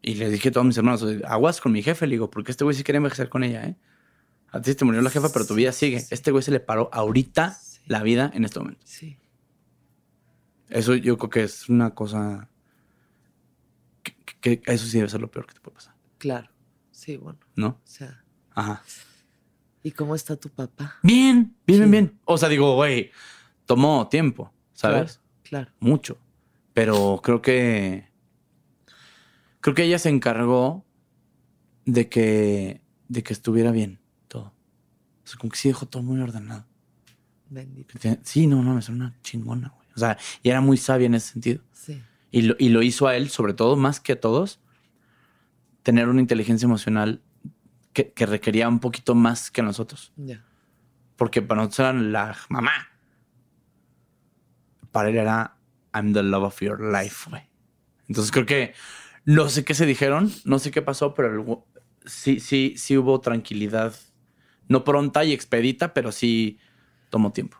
Y 0.00 0.14
le 0.14 0.30
dije 0.30 0.50
a 0.50 0.52
todos 0.52 0.66
mis 0.66 0.76
hermanos, 0.78 1.04
aguas 1.26 1.60
con 1.60 1.72
mi 1.72 1.82
jefe, 1.82 2.06
le 2.06 2.12
digo, 2.12 2.30
porque 2.30 2.52
este 2.52 2.62
güey 2.62 2.76
sí 2.76 2.84
quiere 2.84 2.98
envejecer 2.98 3.28
con 3.28 3.42
ella, 3.42 3.64
¿eh? 3.66 3.76
A 4.56 4.62
ti 4.62 4.74
te 4.74 4.84
murió 4.84 5.00
la 5.02 5.10
jefa, 5.10 5.28
pero 5.32 5.46
tu 5.46 5.54
vida 5.54 5.72
sigue. 5.72 6.04
Este 6.10 6.30
güey 6.30 6.42
se 6.42 6.50
le 6.50 6.60
paró 6.60 6.88
ahorita 6.92 7.52
Sí. 7.52 7.80
la 7.86 8.02
vida 8.02 8.30
en 8.34 8.44
este 8.44 8.58
momento. 8.58 8.80
Sí. 8.84 9.18
Eso 10.68 10.94
yo 10.96 11.16
creo 11.18 11.30
que 11.30 11.42
es 11.44 11.68
una 11.68 11.94
cosa 11.94 12.48
que, 14.02 14.16
que- 14.40 14.60
que 14.60 14.72
eso 14.72 14.86
sí 14.86 14.96
debe 14.98 15.08
ser 15.08 15.20
lo 15.20 15.30
peor 15.30 15.46
que 15.46 15.54
te 15.54 15.60
puede 15.60 15.74
pasar, 15.76 15.94
Claro. 16.18 16.50
Sí, 16.90 17.16
bueno. 17.18 17.38
¿no? 17.54 17.68
O 17.68 17.80
sea, 17.84 18.24
Ajá. 18.54 18.82
¿y 19.82 19.90
cómo 19.92 20.14
está 20.14 20.34
tu 20.36 20.48
papá? 20.48 20.96
Bien, 21.02 21.54
bien, 21.66 21.78
bien, 21.80 21.84
Sí. 21.84 21.90
bien. 21.90 22.18
O 22.24 22.38
sea, 22.38 22.48
digo, 22.48 22.74
güey, 22.74 23.10
tomó 23.66 24.08
tiempo, 24.08 24.52
¿sabes? 24.72 25.20
Claro. 25.42 25.70
Mucho. 25.78 26.18
Pero 26.72 27.20
creo 27.22 27.40
que. 27.42 28.08
Creo 29.60 29.74
que 29.74 29.84
ella 29.84 29.98
se 29.98 30.08
encargó 30.08 30.84
de 31.84 32.08
que. 32.08 32.82
de 33.08 33.22
que 33.22 33.32
estuviera 33.32 33.70
bien. 33.70 34.00
O 35.26 35.28
sea, 35.28 35.38
como 35.38 35.50
que 35.50 35.58
sí 35.58 35.66
dejó 35.68 35.86
todo 35.86 36.04
muy 36.04 36.20
ordenado. 36.20 36.64
Bendito. 37.50 37.98
Sí, 38.22 38.46
no, 38.46 38.62
no, 38.62 38.78
es 38.78 38.88
una 38.88 39.14
chingona, 39.22 39.72
güey. 39.74 39.88
O 39.96 39.98
sea, 39.98 40.16
y 40.42 40.50
era 40.50 40.60
muy 40.60 40.76
sabia 40.76 41.06
en 41.06 41.14
ese 41.14 41.32
sentido. 41.32 41.62
Sí. 41.72 42.00
Y 42.30 42.42
lo, 42.42 42.54
y 42.58 42.68
lo 42.68 42.80
hizo 42.82 43.08
a 43.08 43.16
él, 43.16 43.28
sobre 43.28 43.52
todo, 43.52 43.76
más 43.76 43.98
que 44.00 44.12
a 44.12 44.20
todos, 44.20 44.60
tener 45.82 46.08
una 46.08 46.20
inteligencia 46.20 46.66
emocional 46.66 47.22
que, 47.92 48.12
que 48.12 48.24
requería 48.26 48.68
un 48.68 48.78
poquito 48.78 49.14
más 49.16 49.50
que 49.50 49.62
a 49.62 49.64
nosotros. 49.64 50.12
Ya. 50.16 50.44
Porque 51.16 51.42
para 51.42 51.62
nosotros 51.62 51.80
era 51.80 51.92
la 51.92 52.36
mamá. 52.48 52.72
Para 54.92 55.08
él 55.08 55.16
era 55.16 55.56
I'm 55.94 56.12
the 56.12 56.22
love 56.22 56.44
of 56.44 56.60
your 56.60 56.80
life, 56.80 57.28
güey. 57.30 57.42
Entonces 58.08 58.30
creo 58.30 58.46
que 58.46 58.74
no 59.24 59.48
sé 59.48 59.64
qué 59.64 59.74
se 59.74 59.86
dijeron, 59.86 60.30
no 60.44 60.58
sé 60.58 60.70
qué 60.70 60.82
pasó, 60.82 61.14
pero 61.14 61.28
el- 61.34 61.58
sí, 62.08 62.38
sí, 62.40 62.74
sí 62.76 62.96
hubo 62.96 63.20
tranquilidad. 63.20 63.94
No 64.68 64.84
pronta 64.84 65.24
y 65.24 65.32
expedita, 65.32 65.94
pero 65.94 66.12
sí 66.12 66.58
tomó 67.10 67.32
tiempo. 67.32 67.58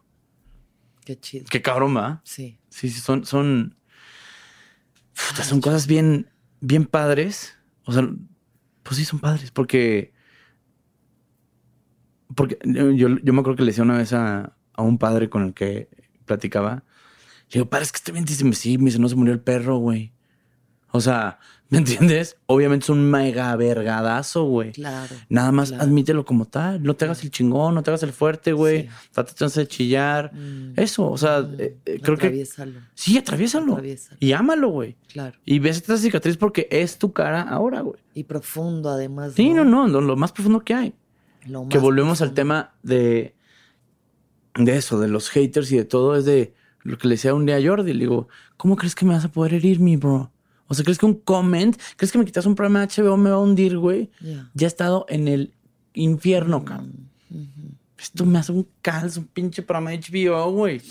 Qué 1.04 1.18
chido. 1.18 1.46
Qué 1.48 1.62
cabrón, 1.62 1.96
¿va? 1.96 2.20
Sí. 2.24 2.58
Sí, 2.68 2.90
sí, 2.90 3.00
son, 3.00 3.24
son, 3.24 3.76
son 5.14 5.60
cosas 5.60 5.86
bien, 5.86 6.30
bien 6.60 6.84
padres. 6.84 7.56
O 7.84 7.92
sea, 7.92 8.08
pues 8.82 8.96
sí, 8.96 9.04
son 9.04 9.20
padres, 9.20 9.50
porque, 9.50 10.12
porque 12.34 12.58
yo, 12.64 12.90
yo 12.90 13.32
me 13.32 13.40
acuerdo 13.40 13.56
que 13.56 13.62
le 13.62 13.70
decía 13.70 13.84
una 13.84 13.98
vez 13.98 14.12
a, 14.12 14.56
a 14.72 14.82
un 14.82 14.98
padre 14.98 15.30
con 15.30 15.42
el 15.44 15.54
que 15.54 15.88
platicaba, 16.24 16.84
le 17.50 17.60
digo, 17.60 17.70
padre, 17.70 17.84
es 17.84 17.92
que 17.92 17.98
este 17.98 18.12
bien, 18.12 18.24
dice, 18.24 18.52
sí, 18.54 18.78
me 18.78 18.86
dice, 18.86 18.98
no 18.98 19.08
se 19.08 19.14
murió 19.14 19.32
el 19.32 19.40
perro, 19.40 19.78
güey. 19.78 20.12
O 20.96 21.00
sea, 21.00 21.38
¿me 21.68 21.78
entiendes? 21.78 22.36
Obviamente 22.46 22.84
es 22.84 22.90
un 22.90 23.10
mega 23.10 23.54
vergadazo, 23.56 24.44
güey. 24.44 24.72
Claro. 24.72 25.14
Nada 25.28 25.50
más 25.52 25.70
claro. 25.70 25.84
admítelo 25.84 26.24
como 26.24 26.44
tal. 26.46 26.82
No 26.82 26.94
te 26.94 27.04
hagas 27.06 27.22
el 27.24 27.30
chingón, 27.30 27.74
no 27.74 27.82
te 27.82 27.90
hagas 27.90 28.02
el 28.04 28.12
fuerte, 28.12 28.52
güey. 28.52 28.88
Date 29.14 29.32
chance 29.34 29.58
de 29.60 29.66
chillar. 29.66 30.32
Mm. 30.32 30.74
Eso, 30.76 31.10
o 31.10 31.18
sea, 31.18 31.40
Mm. 31.40 31.54
eh, 31.58 31.76
eh, 31.86 32.00
creo 32.02 32.16
que. 32.16 32.46
Sí, 32.94 33.18
atraviésalo. 33.18 33.72
Atraviésalo. 33.72 34.16
Y 34.20 34.32
ámalo, 34.32 34.68
güey. 34.70 34.96
Claro. 35.12 35.38
Y 35.44 35.58
ves 35.58 35.76
esta 35.78 35.96
cicatriz 35.96 36.36
porque 36.36 36.68
es 36.70 36.98
tu 36.98 37.12
cara 37.12 37.42
ahora, 37.42 37.80
güey. 37.80 38.00
Y 38.14 38.24
profundo, 38.24 38.90
además. 38.90 39.32
Sí, 39.34 39.50
no, 39.50 39.64
no, 39.64 39.86
lo, 39.88 40.00
lo 40.00 40.16
más 40.16 40.32
profundo 40.32 40.60
que 40.60 40.74
hay. 40.74 40.94
Lo 41.46 41.68
que 41.68 41.76
más 41.76 41.82
volvemos 41.82 42.22
al 42.22 42.32
tema 42.34 42.74
de, 42.82 43.34
de 44.56 44.76
eso, 44.76 44.98
de 45.00 45.08
los 45.08 45.28
haters 45.30 45.70
y 45.72 45.76
de 45.76 45.84
todo. 45.84 46.16
Es 46.16 46.24
de 46.24 46.54
lo 46.82 46.96
que 46.98 47.08
le 47.08 47.14
decía 47.14 47.34
un 47.34 47.46
día 47.46 47.56
a 47.56 47.62
Jordi. 47.62 47.92
Le 47.92 48.00
digo, 48.00 48.28
¿cómo 48.56 48.76
crees 48.76 48.94
que 48.94 49.04
me 49.04 49.14
vas 49.14 49.24
a 49.24 49.28
poder 49.28 49.54
herir, 49.54 49.80
mi 49.80 49.96
bro? 49.96 50.32
O 50.68 50.74
sea, 50.74 50.84
¿crees 50.84 50.98
que 50.98 51.06
un 51.06 51.14
comment, 51.14 51.76
crees 51.96 52.10
que 52.12 52.18
me 52.18 52.24
quitas 52.24 52.46
un 52.46 52.54
programa 52.54 52.84
de 52.86 53.02
HBO 53.02 53.16
me 53.16 53.30
va 53.30 53.36
a 53.36 53.40
hundir, 53.40 53.78
güey? 53.78 54.10
Ya. 54.20 54.50
Ya 54.54 54.66
he 54.66 54.68
estado 54.68 55.06
en 55.08 55.28
el 55.28 55.54
infierno, 55.94 56.64
cabrón. 56.64 57.08
Esto 57.98 58.26
me 58.26 58.38
hace 58.38 58.52
un 58.52 58.68
calzo, 58.82 59.20
un 59.20 59.26
pinche 59.26 59.62
programa 59.62 59.90
de 59.90 59.98
HBO, 60.00 60.50
güey. 60.52 60.82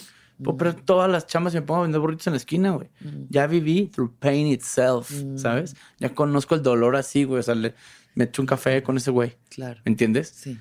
Puedo 0.43 0.57
perder 0.57 0.81
todas 0.81 1.09
las 1.09 1.27
chamas 1.27 1.53
y 1.53 1.57
me 1.57 1.61
pongo 1.61 1.79
a 1.79 1.83
vender 1.83 2.01
burritos 2.01 2.27
en 2.27 2.33
la 2.33 2.37
esquina, 2.37 2.71
güey. 2.71 2.89
Mm. 2.99 3.25
Ya 3.29 3.47
viví 3.47 3.87
through 3.87 4.11
pain 4.19 4.47
itself, 4.47 5.11
Mm. 5.11 5.37
¿sabes? 5.37 5.75
Ya 5.99 6.13
conozco 6.13 6.55
el 6.55 6.63
dolor 6.63 6.95
así, 6.97 7.23
güey. 7.23 7.39
O 7.39 7.43
sea, 7.43 7.55
le- 7.55 7.73
me 8.15 8.25
echo 8.25 8.41
un 8.41 8.45
café 8.45 8.81
con 8.83 8.97
ese 8.97 9.11
güey. 9.11 9.37
Claro. 9.49 9.79
¿Me 9.85 9.91
entiendes? 9.91 10.29
Sí. 10.29 10.57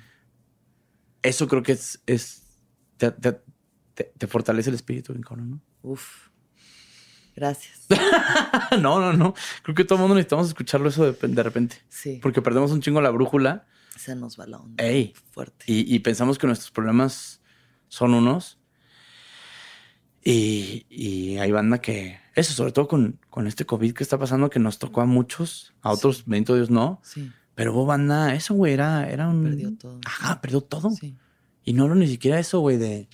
Eso 1.23 1.49
creo 1.49 1.63
que 1.63 1.73
es. 1.73 2.01
es 2.07 2.43
te, 2.99 3.11
te- 3.11 3.41
te- 3.95 4.13
te 4.17 4.27
fortalece 4.27 4.69
el 4.71 4.77
espíritu, 4.77 5.15
¿no? 5.15 5.61
Uf. 5.83 6.29
Gracias. 7.37 7.87
no, 8.81 9.01
no, 9.01 9.13
no. 9.13 9.35
Creo 9.63 9.75
que 9.75 9.85
todo 9.85 9.97
el 9.97 10.01
mundo 10.03 10.15
necesitamos 10.15 10.49
escucharlo 10.49 10.89
eso 10.89 11.13
de, 11.13 11.29
de 11.29 11.43
repente. 11.43 11.77
Sí. 11.89 12.21
Porque 12.23 12.43
perdemos 12.43 12.71
un 12.71 12.81
chingo 12.81 13.01
la 13.01 13.11
brújula 13.11 13.67
Se 13.97 14.15
nos 14.15 14.39
va 14.39 14.47
la 14.47 14.59
onda. 14.59 14.85
Ey. 14.85 15.15
Fuerte. 15.31 15.65
y, 15.67 15.93
y 15.95 15.99
pensamos 16.01 16.39
que 16.39 16.47
nuestros 16.47 16.71
problemas 16.71 17.41
son 17.89 18.15
unos. 18.15 18.59
Y, 20.25 20.87
y 20.89 21.37
hay 21.37 21.53
banda 21.53 21.81
que, 21.81 22.19
eso, 22.35 22.55
sobre 22.55 22.73
todo 22.73 22.89
con, 22.89 23.21
con 23.29 23.47
este 23.47 23.67
COVID 23.67 23.93
que 23.93 24.03
está 24.03 24.19
pasando, 24.19 24.49
que 24.49 24.59
nos 24.59 24.79
tocó 24.79 25.03
a 25.03 25.05
muchos, 25.07 25.75
a 25.83 25.93
otros, 25.93 26.25
bendito 26.27 26.55
Dios, 26.55 26.71
no. 26.71 27.01
Sí, 27.05 27.31
Pero 27.55 27.75
hubo 27.75 27.87
banda, 27.87 28.35
eso, 28.35 28.55
güey, 28.55 28.73
era, 28.73 29.09
era 29.11 29.29
un. 29.29 29.45
perdió 29.45 29.77
todo. 29.77 30.01
Ajá, 30.07 30.41
perdió 30.41 30.63
todo. 30.63 30.91
Sí. 30.91 31.15
Y 31.63 31.75
no 31.75 31.87
era 31.87 31.95
ni 31.95 32.09
siquiera 32.09 32.39
eso, 32.39 32.61
güey, 32.61 32.79
de, 32.79 33.09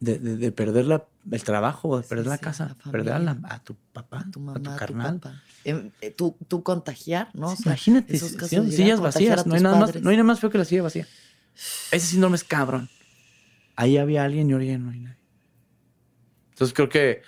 de, 0.00 0.18
de- 0.18 0.36
de 0.36 0.50
perder 0.52 0.86
la, 0.86 1.06
el 1.30 1.42
trabajo, 1.44 1.98
de 1.98 2.02
Sí, 2.02 2.08
perder 2.08 2.26
la 2.26 2.36
sí, 2.38 2.42
casa, 2.42 2.74
la 2.84 2.90
perder 2.90 3.12
a, 3.14 3.18
la- 3.18 3.34
familia. 3.34 3.54
a 3.54 3.62
tu 3.62 3.76
papá, 3.92 4.20
A 4.26 4.30
tu 4.30 4.40
mamá, 4.40 4.58
a 4.58 4.62
tu, 4.72 4.78
carnal. 4.78 5.20
papá. 5.20 5.42
Em, 5.64 5.90
eh, 6.00 6.10
tú, 6.10 6.36
tú 6.48 6.62
contagiar, 6.62 7.28
¿no? 7.34 7.48
O 7.52 7.56
Sí, 7.56 7.62
sea, 7.64 7.72
Imagínate, 7.72 8.16
esos 8.16 8.32
casos 8.32 8.48
si- 8.66 8.72
sillas 8.72 9.00
vacías, 9.00 9.46
no 9.46 9.54
hay, 9.54 9.60
nada 9.60 9.78
más, 9.78 9.94
no 10.02 10.08
hay 10.10 10.16
nada 10.16 10.24
más 10.24 10.40
feo 10.40 10.48
que 10.50 10.58
la 10.58 10.64
silla 10.64 10.82
vacía. 10.82 11.06
Ese 11.92 12.06
síndrome 12.06 12.36
es 12.36 12.44
cabrón. 12.44 12.88
Ahí 13.76 13.98
había 13.98 14.24
alguien 14.24 14.48
y 14.48 14.52
ahora 14.54 14.64
ya 14.64 14.78
no 14.78 14.90
hay 14.90 15.00
nadie. 15.00 15.16
Entonces 16.52 16.74
creo 16.74 16.88
que 16.88 17.22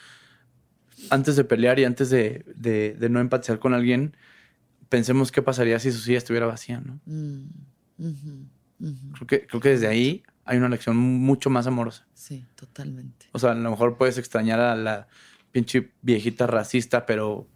antes 1.11 1.37
de 1.37 1.45
pelear 1.45 1.79
y 1.79 1.85
antes 1.85 2.09
de, 2.11 2.45
de- 2.57 2.95
de 2.99 3.09
no 3.11 3.21
empatizar 3.21 3.59
con 3.59 3.75
alguien, 3.75 4.17
pensemos 4.89 5.31
qué 5.33 5.43
pasaría 5.43 5.79
si 5.79 5.91
su 5.93 5.99
silla 6.01 6.19
estuviera 6.19 6.47
vacía, 6.47 6.81
¿no? 6.81 7.01
Mm. 7.05 7.49
Creo 9.15 9.27
que, 9.27 9.47
creo 9.47 9.61
que 9.61 9.69
desde 9.71 9.87
ahí 9.89 10.23
hay 10.45 10.59
una 10.59 10.69
lección 10.69 10.97
mucho 10.97 11.51
más 11.51 11.67
amorosa. 11.67 12.07
Sí, 12.15 12.45
totalmente. 12.57 13.27
O 13.33 13.39
sea, 13.39 13.53
a 13.53 13.55
lo 13.55 13.71
mejor 13.71 13.97
puedes 13.97 14.19
extrañar 14.19 14.61
a 14.61 14.75
la 14.77 15.07
pinche 15.53 15.93
viejita 16.03 16.47
racista, 16.47 17.07
pero 17.07 17.47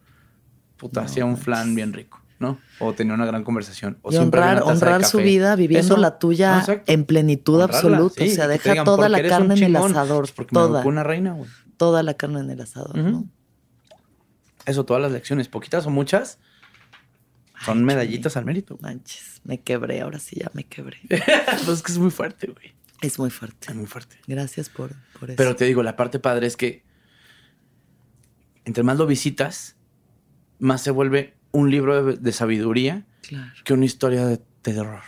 puta, 0.76 1.00
No 1.00 1.06
hacía 1.06 1.24
un 1.24 1.36
flan 1.38 1.74
bien 1.74 1.92
rico, 1.92 2.20
¿no? 2.38 2.58
O 2.78 2.92
tenía 2.92 3.14
una 3.14 3.24
gran 3.26 3.42
conversación. 3.44 3.98
O 4.02 4.12
y 4.12 4.16
honrar, 4.16 4.62
honrar 4.62 5.04
su 5.04 5.18
vida 5.18 5.56
viviendo 5.56 5.94
Eso. 5.94 6.00
la 6.00 6.18
tuya 6.18 6.64
No, 6.66 6.74
en 6.86 7.04
plenitud 7.06 7.54
Honrarla, 7.60 7.76
absoluta. 7.96 8.24
sí, 8.24 8.30
o 8.30 8.34
sea, 8.34 8.48
deja 8.48 8.70
digan, 8.72 8.84
toda 8.84 9.08
"Porque 9.08 9.22
la 9.22 9.28
carne 9.28 9.54
en 9.54 9.62
el 9.64 9.72
chingón", 9.72 9.90
asador. 9.92 10.20
pues 10.24 10.32
porque 10.32 10.54
me 10.54 10.60
toda, 10.60 10.78
educó 10.80 10.88
una 10.90 11.02
reina, 11.02 11.32
güey. 11.32 11.48
toda 11.78 12.02
la 12.02 12.14
carne 12.14 12.40
en 12.40 12.50
el 12.50 12.60
asador. 12.60 12.96
¿no? 12.98 13.24
Eso, 14.66 14.84
todas 14.84 15.02
las 15.02 15.12
lecciones, 15.12 15.48
poquitas 15.48 15.86
o 15.86 15.90
muchas, 15.90 16.38
son 17.66 17.78
Ay, 17.78 17.84
medallitas 17.84 18.36
al 18.36 18.44
mérito. 18.46 18.78
Manches, 18.80 19.40
me 19.44 19.60
quebré, 19.60 20.00
ahora 20.00 20.18
sí 20.18 20.36
ya 20.40 20.50
me 20.54 20.64
quebré. 20.64 20.98
pues 21.08 21.68
es 21.68 21.82
que 21.82 21.92
es 21.92 21.98
muy 21.98 22.10
fuerte, 22.10 22.46
güey. 22.48 22.74
es 23.02 23.18
muy 23.18 23.30
fuerte. 23.30 23.68
Es 23.70 23.76
muy 23.76 23.86
fuerte. 23.86 24.16
Gracias 24.26 24.68
por, 24.70 24.94
por 25.18 25.30
eso. 25.30 25.36
Pero 25.36 25.54
te 25.56 25.64
digo, 25.66 25.82
la 25.82 25.96
parte 25.96 26.18
padre 26.18 26.46
es 26.46 26.56
que 26.56 26.84
entre 28.64 28.82
más 28.82 28.96
lo 28.98 29.06
visitas, 29.06 29.76
más 30.58 30.80
se 30.82 30.90
vuelve 30.90 31.34
un 31.52 31.70
libro 31.70 32.04
de, 32.04 32.16
de 32.16 32.32
sabiduría 32.32 33.06
Claro. 33.22 33.52
que 33.64 33.72
una 33.74 33.84
historia 33.84 34.24
de, 34.26 34.40
terror. 34.62 35.02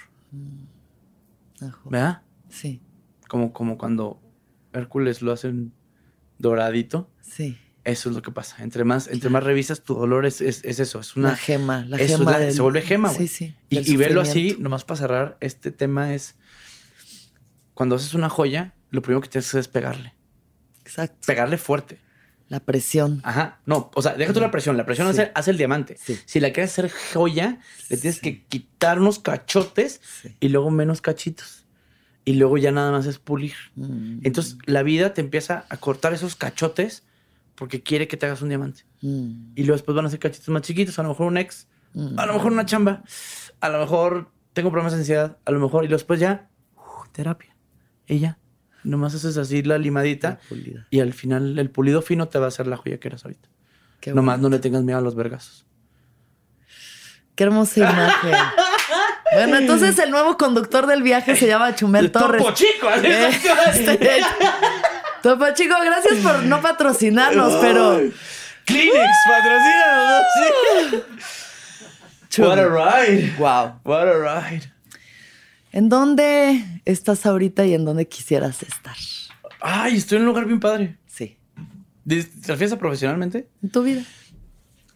ajo. 1.61 1.91
¿Verdad? 1.91 2.23
Sí, 2.49 2.81
Como, 3.29 3.53
como 3.53 3.77
cuando 3.79 4.21
Hércules 4.73 5.23
lo 5.23 5.33
hacen 5.33 5.73
doradito. 6.39 7.11
sí. 7.23 7.59
Eso 7.89 8.11
es 8.11 8.15
lo 8.17 8.23
que 8.23 8.31
pasa. 8.31 8.63
Entre 8.63 8.85
más, 8.85 9.09
entre 9.09 9.31
más 9.31 9.43
revisas, 9.43 9.83
tu 9.83 9.95
dolor 9.95 10.27
es, 10.27 10.41
es, 10.41 10.63
es 10.65 10.79
eso. 10.79 11.01
Es 11.01 11.17
una, 11.17 11.31
la 11.31 11.37
gema, 11.37 11.85
la 11.87 11.97
eso 11.97 12.05
es 12.15 12.19
gema. 12.19 12.31
la- 12.33 12.39
del- 12.39 12.53
se 12.53 12.61
vuelve 12.63 12.83
gema. 12.83 13.09
Sí, 13.11 13.29
sí. 13.29 13.55
Y, 13.71 13.97
verlo 13.97 14.21
así, 14.21 14.57
nomás 14.59 14.85
para 14.85 14.99
cerrar, 15.01 15.37
este 15.41 15.71
tema 15.71 16.15
es. 16.15 16.35
Cuando 17.75 17.97
haces 17.97 18.15
una 18.15 18.29
joya, 18.29 18.75
lo 18.91 19.03
primero 19.03 19.21
que 19.21 19.29
tienes 19.29 19.47
que 19.47 19.51
hacer 19.51 19.61
es 19.61 19.69
pegarle. 19.69 20.15
Exacto. 20.85 21.19
Pegarle 21.27 21.59
fuerte. 21.59 21.99
La 22.49 22.61
presión. 22.61 23.21
Ajá. 23.25 23.61
No, 23.67 23.91
o 23.95 24.03
sea, 24.03 24.15
deja 24.15 24.33
tú 24.33 24.41
la 24.41 24.51
presión. 24.51 24.77
La 24.77 24.87
presión 24.87 25.07
Sí. 25.15 25.21
hace, 25.21 25.33
hace 25.35 25.51
el 25.51 25.59
diamante. 25.59 25.97
Sí. 26.03 26.19
Si 26.25 26.41
la 26.41 26.53
quieres 26.53 26.73
hacer 26.73 26.91
joya, 27.13 27.59
le 27.91 27.97
tienes 27.99 28.17
Sí. 28.17 28.21
que 28.23 28.45
quitar 28.47 28.99
unos 29.01 29.19
cachotes 29.19 30.01
y 30.41 30.49
luego 30.49 30.71
menos 30.71 31.01
cachitos. 31.03 31.67
Y 32.25 32.35
luego 32.35 32.59
ya 32.59 32.73
nada 32.73 32.91
más 32.91 33.07
es 33.07 33.19
pulir. 33.19 33.55
Mm, 33.77 34.21
Entonces 34.25 34.57
la 34.67 34.83
vida 34.83 35.13
te 35.15 35.21
empieza 35.21 35.67
a 35.69 35.77
cortar 35.77 36.15
esos 36.15 36.37
cachotes 36.37 37.05
porque 37.59 37.83
quiere 37.83 38.07
que 38.07 38.17
te 38.17 38.27
hagas 38.27 38.41
un 38.41 38.49
diamante. 38.49 38.85
mm, 39.03 39.53
Y 39.57 39.65
luego 39.65 39.73
después 39.75 39.95
van 39.97 40.07
a 40.07 40.11
ser 40.11 40.21
cachitos 40.21 40.49
más 40.49 40.63
chiquitos. 40.63 40.99
A 40.99 41.03
lo 41.03 41.09
mejor 41.11 41.27
un 41.27 41.39
ex, 41.39 41.67
mm. 41.93 42.19
a 42.19 42.27
lo 42.27 42.35
mejor 42.35 42.53
una 42.53 42.65
chamba, 42.65 43.03
a 43.61 43.69
lo 43.69 43.81
mejor 43.81 44.31
tengo 44.53 44.71
problemas 44.71 44.93
de 44.93 45.01
ansiedad, 45.01 45.39
a 45.45 45.51
lo 45.51 45.59
mejor. 45.59 45.85
Y 45.85 45.89
después 45.89 46.21
ya, 46.21 46.49
uf, 46.77 47.09
terapia. 47.13 47.55
Y 48.07 48.21
ya. 48.21 48.39
Nomás 48.85 49.15
haces 49.15 49.37
así 49.37 49.63
la 49.63 49.77
limadita. 49.77 50.39
La. 50.51 50.87
Y 50.91 51.01
al 51.01 51.13
final 51.13 51.59
el 51.59 51.71
pulido 51.71 52.01
fino 52.01 52.29
te 52.29 52.39
va 52.39 52.47
a 52.47 52.49
hacer 52.49 52.69
la 52.69 52.77
joya 52.77 52.99
que 52.99 53.09
eres 53.09 53.25
ahorita. 53.25 53.49
Qué 54.01 54.15
Nomás 54.15 54.37
bonito. 54.37 54.49
no 54.49 54.57
le 54.57 54.61
tengas 54.61 54.83
miedo 54.85 54.99
a 54.99 55.03
los 55.03 55.17
vergazos. 55.17 55.67
Qué 57.35 57.45
hermosa 57.45 57.81
imagen. 57.81 58.33
bueno, 59.35 59.57
entonces 59.57 59.99
el 59.99 60.11
nuevo 60.11 60.37
conductor 60.37 60.87
del 60.87 61.03
viaje 61.03 61.37
se 61.37 61.47
llama 61.47 61.75
Chumel 61.75 62.11
Torres. 62.13 62.43
Chico! 62.55 62.89
así 62.89 63.07
Eh, 63.07 63.31
este, 63.73 63.99
Topo 65.23 65.47
Chico, 65.55 65.75
gracias 65.85 66.19
por 66.19 66.45
no 66.45 66.61
patrocinarnos, 66.61 67.55
pero 67.61 68.01
Kleenex, 68.65 69.11
patrocínanos. 69.27 70.23
Sí. 72.29 72.43
What 72.43 72.59
a 72.59 72.69
ride. 72.69 73.35
wow. 73.39 73.81
What 73.85 74.09
a 74.09 74.43
ride. 74.51 74.71
¿En 75.73 75.89
dónde 75.89 76.65
estás 76.85 77.27
ahorita 77.27 77.67
y 77.67 77.75
en 77.75 77.85
dónde 77.85 78.07
quisieras 78.07 78.63
estar? 78.63 78.97
Ay, 79.61 79.97
estoy 79.97 80.17
en 80.17 80.23
un 80.23 80.29
lugar 80.29 80.45
bien 80.47 80.61
padre. 80.61 80.99
Sí. 81.07 81.37
¿Te 82.07 82.17
refieres 82.47 82.73
a 82.73 82.79
profesionalmente? 82.79 83.49
En 83.63 83.71
tu 83.71 83.83
vida. 83.83 84.03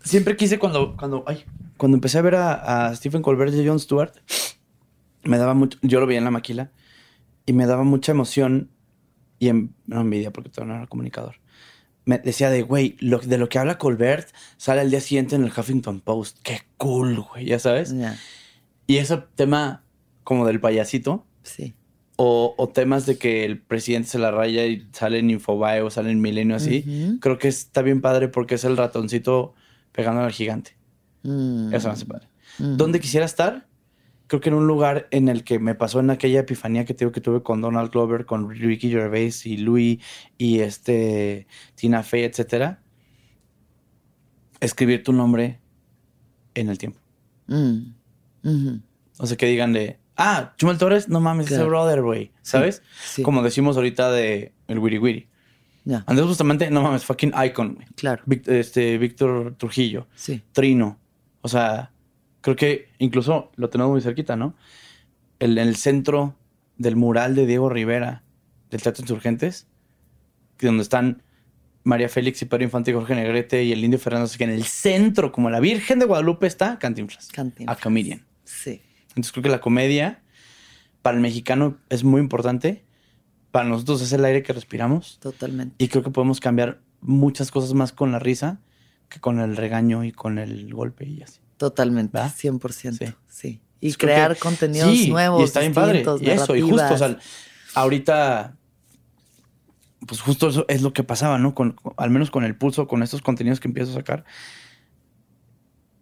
Siempre 0.05 0.36
quise 0.36 0.59
cuando, 0.59 0.97
cuando, 0.97 1.24
ay, 1.27 1.44
cuando 1.77 1.97
empecé 1.97 2.19
a 2.19 2.23
ver 2.23 2.35
a, 2.36 2.89
a 2.89 2.97
Stephen 2.97 3.23
Colbert 3.23 3.53
y 3.55 3.65
a 3.65 3.69
Jon 3.69 3.81
Stewart, 3.81 4.12
me 5.24 5.39
daba 5.39 5.55
mucho, 5.55 5.78
yo 5.82 6.01
lo 6.01 6.07
veía 6.07 6.19
en 6.19 6.24
la 6.24 6.31
maquila 6.31 6.70
y 7.47 7.53
me 7.53 7.66
daba 7.66 7.85
mucha 7.85 8.12
emoción 8.12 8.70
y 9.43 9.48
en, 9.48 9.74
no 9.86 10.01
envidia 10.01 10.31
porque 10.32 10.51
todavía 10.51 10.74
no 10.74 10.78
era 10.82 10.86
comunicador. 10.89 11.35
Me 12.05 12.19
decía 12.19 12.48
de, 12.48 12.62
güey, 12.62 12.97
lo, 13.01 13.19
de 13.19 13.39
lo 13.39 13.48
que 13.48 13.59
habla 13.59 13.77
Colbert 13.77 14.28
sale 14.56 14.81
al 14.82 14.90
día 14.90 15.01
siguiente 15.01 15.35
en 15.35 15.43
el 15.43 15.51
Huffington 15.56 16.01
Post. 16.01 16.39
Qué 16.44 16.60
cool, 16.77 17.19
güey, 17.20 17.47
ya 17.47 17.59
sabes. 17.59 17.93
Ya, 17.97 18.16
Y 18.86 18.98
ese 18.98 19.19
tema 19.35 19.82
como 20.23 20.47
del 20.47 20.60
payasito 20.60 21.27
Sí. 21.43 21.74
o, 22.14 22.55
o 22.56 22.69
temas 22.69 23.05
de 23.05 23.19
que 23.19 23.44
el 23.44 23.59
presidente 23.60 24.09
se 24.10 24.20
la 24.20 24.31
raya 24.31 24.64
y 24.66 24.86
sale 24.93 25.19
en 25.19 25.31
Infobae 25.31 25.82
o 25.82 25.90
sale 25.90 26.12
en 26.12 26.20
Milenio 26.20 26.55
así, 26.55 26.85
Ujú. 26.86 27.19
creo 27.19 27.39
que 27.39 27.48
está 27.48 27.82
bien 27.82 28.01
padre 28.01 28.28
porque 28.28 28.55
es 28.55 28.62
el 28.64 28.77
ratoncito 28.77 29.55
pegando 29.90 30.20
al 30.23 30.31
gigante. 30.31 30.77
Mm, 31.24 31.74
Eso 31.74 31.89
me 31.89 31.94
hace 31.94 32.06
padre. 32.06 32.28
mm. 32.60 32.77
¿Dónde 32.77 33.01
quisiera 33.01 33.27
estar? 33.27 33.66
Creo 34.32 34.40
que 34.40 34.48
en 34.48 34.54
un 34.54 34.66
lugar 34.66 35.09
en 35.10 35.28
el 35.28 35.44
que 35.44 35.59
me 35.59 35.74
pasó 35.74 36.00
en 36.00 36.09
aquella 36.09 36.40
epifanía 36.40 36.86
que 36.86 36.94
tengo 36.94 37.12
que 37.12 37.20
tuve 37.20 37.42
con 37.42 37.60
Donald 37.60 37.90
Glover, 37.90 38.24
con 38.24 38.48
Ricky 38.48 38.88
Gervais 38.88 39.44
y 39.44 39.59
Louis 39.59 39.98
y 40.38 40.60
este 40.60 41.46
Tina 41.74 42.02
Fey, 42.02 42.24
etcétera. 42.24 42.80
Escribir 44.60 45.02
tu 45.02 45.12
nombre 45.12 45.60
en 46.54 46.70
el 46.70 46.78
tiempo. 46.78 46.98
Mm, 47.48 47.92
ujú. 48.42 48.80
O 49.18 49.26
sea, 49.26 49.36
que 49.36 49.44
digan 49.44 49.74
de, 49.74 49.98
ah, 50.16 50.54
Chumel 50.56 50.78
Torres, 50.78 51.10
no 51.10 51.20
mames, 51.20 51.50
ese 51.50 51.62
brother, 51.64 52.00
güey. 52.00 52.32
¿Sabes? 52.40 52.82
sí. 53.04 53.22
Como 53.22 53.42
decimos 53.42 53.76
ahorita 53.76 54.10
de 54.12 54.54
el 54.66 54.78
Wiri 54.78 54.96
Wiri. 54.96 55.28
Ya, 55.84 56.04
Andrés 56.06 56.26
Bustamante, 56.26 56.70
no 56.70 56.80
mames, 56.80 57.04
fucking 57.04 57.32
icon, 57.44 57.74
güey. 57.74 57.86
claro. 57.96 58.22
Vic- 58.24 58.48
este, 58.48 58.96
Víctor 58.96 59.56
Trujillo. 59.59 60.06
Sí. 60.14 60.40
Trino. 60.52 60.98
O 61.42 61.48
sea, 61.48 61.91
creo 62.43 62.56
que 62.56 62.90
incluso 62.98 63.51
lo 63.56 63.70
tenemos 63.70 63.93
muy 63.93 64.02
cerquita, 64.02 64.36
¿no? 64.36 64.55
El, 65.39 65.56
en 65.56 65.69
el 65.69 65.77
centro 65.77 66.36
del 66.77 66.97
mural 66.97 67.35
de 67.35 67.47
Diego 67.47 67.70
Rivera 67.70 68.23
del 68.70 68.82
Teatro 68.82 69.02
Insurgentes, 69.02 69.66
donde 70.60 70.82
están 70.82 71.23
María 71.85 72.09
Félix 72.09 72.43
y 72.43 72.44
Pedro 72.44 72.64
Infante 72.64 72.90
y 72.90 72.94
Jorge 72.94 73.14
Negrete 73.14 73.64
y 73.64 73.73
el 73.73 73.82
Indio 73.85 73.98
Fernando, 73.98 74.31
que 74.36 74.44
en 74.44 74.51
el 74.51 74.64
centro, 74.64 75.32
como 75.32 75.51
la 75.51 75.60
Virgen 75.60 75.98
de 75.98 76.05
Guadalupe, 76.05 76.47
está 76.47 76.78
Cantinflas. 76.78 77.28
Cantinflas. 77.28 77.77
A 77.77 77.81
comedian. 77.81 78.24
Sí. 78.44 78.82
Entonces 79.09 79.32
creo 79.32 79.43
que 79.43 79.48
la 79.48 79.60
comedia 79.60 80.23
para 81.02 81.16
el 81.16 81.23
mexicano 81.23 81.78
es 81.89 82.05
muy 82.05 82.20
importante. 82.20 82.85
Para 83.51 83.69
nosotros 83.69 84.01
es 84.02 84.12
el 84.12 84.24
aire 84.24 84.43
que 84.43 84.52
respiramos. 84.52 85.19
Totalmente. 85.20 85.74
Y 85.78 85.89
creo 85.89 86.02
que 86.02 86.10
podemos 86.10 86.40
cambiar 86.40 86.81
muchas 87.01 87.51
cosas 87.51 87.74
más 87.74 87.93
con 87.93 88.12
la 88.12 88.19
risa 88.19 88.60
que 89.09 89.20
con 89.20 89.40
el 89.40 89.56
regaño 89.56 90.05
y 90.05 90.12
con 90.12 90.39
el 90.39 90.73
golpe 90.73 91.05
y 91.05 91.23
así. 91.23 91.41
Totalmente. 91.62 92.18
¿Va? 92.18 92.28
100%. 92.28 92.98
Sí. 92.98 93.14
Sí. 93.28 93.60
Y 93.80 93.93
creo 93.94 94.14
crear 94.14 94.34
que- 94.34 94.40
contenidos 94.40 94.90
Sí, 94.90 95.10
nuevos. 95.10 95.40
Y 95.40 95.44
está 95.44 95.60
bien 95.60 95.72
padre. 95.72 96.05
Y 96.20 96.28
eso, 96.30 96.56
y 96.56 96.60
justo, 96.60 96.93
o 96.93 96.98
sea, 96.98 97.16
ahorita, 97.74 98.56
pues 100.09 100.20
justo 100.20 100.48
eso 100.48 100.64
es 100.68 100.82
lo 100.82 100.93
que 100.93 101.05
pasaba, 101.05 101.39
¿no? 101.39 101.55
Con, 101.55 101.70
con- 101.72 101.94
al 101.97 102.10
menos 102.10 102.32
con 102.32 102.43
el 102.43 102.56
pulso, 102.56 102.89
con 102.89 103.05
estos 103.05 103.22
contenidos 103.22 103.60
que 103.60 103.68
empiezo 103.68 103.93
a 103.93 103.94
sacar. 103.94 104.24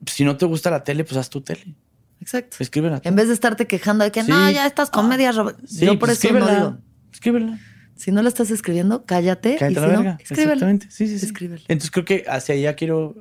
Si 0.07 0.25
no 0.25 0.39
te 0.39 0.47
gusta 0.47 0.71
la 0.71 0.83
tele, 0.83 1.05
pues 1.05 1.19
haz 1.19 1.29
tu 1.29 1.43
tele. 1.43 1.75
Exacto. 2.23 2.57
Escríbela. 2.61 3.03
En 3.05 3.17
vez 3.17 3.29
de 3.29 3.35
estarte 3.35 3.67
quejando 3.67 4.05
de 4.05 4.11
que 4.13 4.25
Sí. 4.25 4.31
no, 4.31 4.51
ya 4.51 4.67
estas 4.67 4.89
comedias. 4.89 5.37
Rob-". 5.37 5.55
Sí, 5.67 5.85
Yo 5.85 5.99
por 5.99 6.09
pues 6.09 6.25
eso 6.25 6.33
no 6.33 6.39
escríbela. 6.39 6.59
digo. 6.59 6.79
Escríbela. 7.13 7.59
Si 7.97 8.13
no 8.13 8.23
la 8.23 8.31
estás 8.31 8.51
escribiendo, 8.51 9.05
cállate. 9.05 9.57
Cállate 9.59 9.75
y 9.75 9.77
a 9.77 9.81
si 9.81 9.87
la 9.87 9.93
no, 9.93 9.99
verga. 10.03 10.17
escríbela. 10.23 10.53
Exactamente. 10.55 10.87
Sí, 10.91 11.07
sí, 11.07 11.19
sí. 11.19 11.27
Escríbela. 11.27 11.63
Entonces 11.69 11.91
creo 11.91 12.05
que 12.07 12.25
hacia 12.29 12.55
allá 12.55 12.75
quiero 12.75 13.15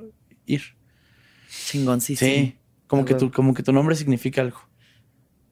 ir. 0.46 0.62
Chingoncísimo. 1.50 2.32
Sí. 2.32 2.56
Como 2.88 3.06
que, 3.06 3.14
tu, 3.14 3.32
como 3.32 3.54
que 3.54 3.64
tu 3.64 3.72
nombre 3.72 3.96
significa 3.96 4.42
algo. 4.42 4.60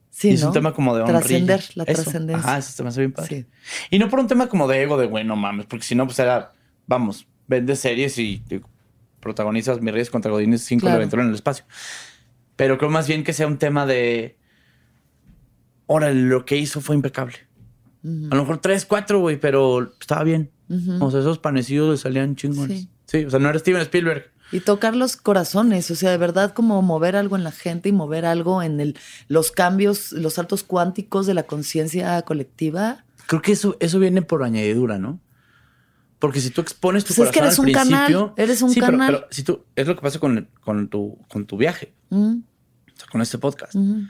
Sí, 0.10 0.30
y 0.30 0.34
es 0.34 0.42
¿no? 0.42 0.48
un 0.48 0.54
tema 0.54 0.74
como 0.74 0.96
de 0.96 1.04
honra. 1.04 1.20
Trascender, 1.20 1.64
la 1.76 1.86
trascendencia. 1.86 2.50
Ajá, 2.50 2.58
eso 2.58 2.72
se 2.72 2.82
me 2.84 2.90
hace 2.90 3.02
bien 3.02 3.12
padre. 3.12 3.30
Sí. 3.30 3.46
Y 3.92 4.00
no 4.00 4.10
por 4.10 4.20
un 4.20 4.28
tema 4.28 4.48
como 4.50 4.68
de 4.68 4.82
ego, 4.82 4.98
de 4.98 5.06
güey, 5.06 5.24
no 5.24 5.36
mames, 5.36 5.68
porque 5.68 5.86
si 5.86 5.94
no, 5.94 6.06
pues 6.06 6.18
era 6.18 6.54
vamos, 6.88 7.28
vendes 7.48 7.80
series 7.80 8.18
y, 8.18 8.42
protagonizas 9.20 9.82
Mis 9.82 9.94
Reyes 9.94 10.10
contra 10.10 10.32
Godines 10.32 10.62
5 10.64 10.82
Claro. 10.82 10.94
de 10.94 10.98
aventura 10.98 11.24
en 11.24 11.30
el 11.30 11.36
espacio. 11.36 11.66
Pero 12.56 12.78
creo 12.78 12.90
más 12.90 13.08
bien 13.08 13.24
que 13.24 13.34
sea 13.34 13.46
un 13.46 13.58
tema 13.58 13.86
de. 13.86 14.38
Ahora, 15.88 16.12
lo 16.12 16.46
que 16.46 16.58
hizo 16.58 16.82
fue 16.82 16.96
impecable. 16.96 17.36
A 18.04 18.36
lo 18.36 18.42
mejor 18.42 18.60
3, 18.60 18.86
4, 18.86 19.20
güey, 19.20 19.40
pero 19.40 19.94
estaba 20.00 20.24
bien. 20.24 20.52
O 21.00 21.12
sea, 21.12 21.20
esos 21.20 21.40
panecillos 21.40 21.90
le 21.90 21.98
salían 21.98 22.36
chingones. 22.36 22.82
Sí. 22.82 22.90
Sí. 23.06 23.26
o 23.26 23.30
sea, 23.30 23.40
no 23.40 23.50
era 23.50 23.60
Steven 23.60 23.82
Spielberg. 23.82 24.32
Y 24.52 24.62
tocar 24.62 24.96
los 24.96 25.18
corazones, 25.18 25.92
o 25.92 25.96
sea, 25.96 26.12
de 26.12 26.18
verdad 26.18 26.54
como 26.54 26.82
mover 26.82 27.16
algo 27.16 27.36
en 27.36 27.44
la 27.44 27.52
gente 27.52 27.90
y 27.90 27.92
mover 27.92 28.26
algo 28.26 28.62
en 28.64 28.80
el, 28.80 28.98
los 29.28 29.52
cambios, 29.52 30.12
los 30.14 30.36
saltos 30.36 30.64
cuánticos 30.64 31.26
de 31.28 31.34
la 31.34 31.44
conciencia 31.44 32.22
colectiva. 32.22 33.04
Creo 33.28 33.42
que 33.42 33.52
eso, 33.52 33.76
eso 33.82 34.00
viene 34.00 34.22
por 34.22 34.44
añadidura, 34.44 34.98
¿no? 34.98 35.20
Porque 36.20 36.40
si 36.40 36.50
tú 36.50 36.62
expones 36.62 37.04
tu 37.06 37.14
Pues 37.14 37.28
es 37.28 37.34
que 37.34 37.40
corazón 37.42 37.68
eres 37.68 37.78
al 37.78 37.86
un 37.88 37.90
canal, 37.92 38.06
principio- 38.08 38.34
eres 38.38 38.62
un 38.62 38.72
Sí, 38.72 38.80
canal. 38.80 39.14
Pero, 39.14 39.28
si 39.30 39.44
tú, 39.44 39.66
es 39.76 39.86
lo 39.88 39.96
que 39.96 40.02
pasa 40.02 40.20
con, 40.20 40.50
con, 40.62 40.88
tu, 40.90 41.18
con 41.28 41.46
tu 41.46 41.58
viaje, 41.58 41.94
Mm, 42.10 42.38
o 42.38 42.98
sea, 42.98 43.08
con 43.12 43.22
este 43.22 43.38
podcast. 43.38 43.76
mm, 43.76 44.02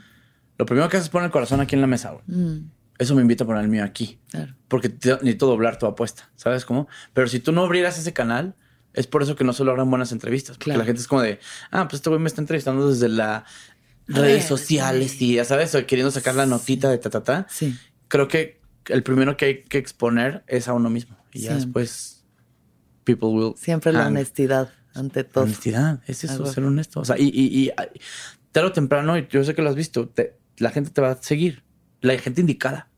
Lo 0.56 0.66
primero 0.66 0.88
que 0.88 0.96
haces 0.96 1.06
es 1.06 1.10
poner 1.10 1.26
el 1.26 1.32
corazón 1.32 1.60
aquí 1.60 1.74
en 1.74 1.80
la 1.80 1.86
mesa, 1.88 2.14
mm, 2.26 2.56
Eso 2.98 3.14
me 3.14 3.22
invita 3.22 3.44
a 3.44 3.46
poner 3.46 3.62
el 3.62 3.68
mío 3.68 3.84
aquí. 3.84 4.18
claro. 4.30 4.54
Porque 4.68 4.88
te- 4.88 5.12
necesito 5.14 5.46
doblar 5.46 5.78
tu 5.78 5.86
apuesta, 5.86 6.30
¿sabes 6.36 6.64
cómo? 6.64 6.88
Pero 7.12 7.28
si 7.28 7.38
tú 7.40 7.52
no 7.52 7.62
abrieras 7.62 7.98
ese 7.98 8.12
canal, 8.12 8.54
es 8.94 9.06
por 9.06 9.22
eso 9.22 9.36
que 9.36 9.44
no 9.44 9.52
se 9.52 9.64
logran 9.64 9.88
buenas 9.90 10.12
entrevistas. 10.12 10.56
Porque 10.56 10.64
Claro. 10.66 10.78
la 10.80 10.84
gente 10.86 11.00
es 11.00 11.08
como 11.08 11.22
de, 11.22 11.38
ah, 11.70 11.84
pues 11.88 11.94
este 12.00 12.08
güey 12.10 12.20
me 12.20 12.28
está 12.28 12.40
entrevistando 12.40 12.88
desde 12.90 13.08
las 13.08 13.44
redes 14.06 14.44
sociales 14.46 15.20
y 15.20 15.34
ya 15.34 15.44
sabes, 15.44 15.72
queriendo 15.86 16.10
sacar 16.10 16.34
la 16.34 16.46
notita 16.46 16.88
de 16.90 16.98
ta, 16.98 17.10
ta, 17.10 17.22
ta. 17.22 17.46
Sí. 17.50 17.76
Creo 18.08 18.26
que 18.28 18.60
el 18.86 19.02
primero 19.02 19.36
que 19.36 19.44
hay 19.44 19.62
que 19.64 19.78
exponer 19.78 20.44
es 20.46 20.66
a 20.68 20.72
uno 20.72 20.88
mismo. 20.90 21.16
Y 21.32 21.40
ya 21.40 21.54
después, 21.54 22.24
people 23.04 23.28
will. 23.28 23.54
Siempre 23.56 23.92
la 23.92 24.06
honestidad 24.06 24.70
ante 24.94 25.24
todo. 25.24 25.44
Honestidad, 25.44 26.00
es 26.06 26.24
eso, 26.24 26.46
ser 26.46 26.64
honesto. 26.64 27.00
O 27.00 27.04
sea, 27.04 27.16
y, 27.18 27.28
y, 27.34 27.70
tarde 28.50 28.68
o 28.68 28.72
temprano, 28.72 29.16
yo 29.18 29.44
sé 29.44 29.54
que 29.54 29.60
lo 29.62 29.68
has 29.68 29.76
visto, 29.76 30.08
te- 30.08 30.36
la 30.56 30.70
gente 30.70 30.90
te 30.90 31.00
va 31.02 31.10
a 31.12 31.22
seguir. 31.22 31.62
La 32.00 32.16
gente 32.18 32.40
indicada 32.40 32.88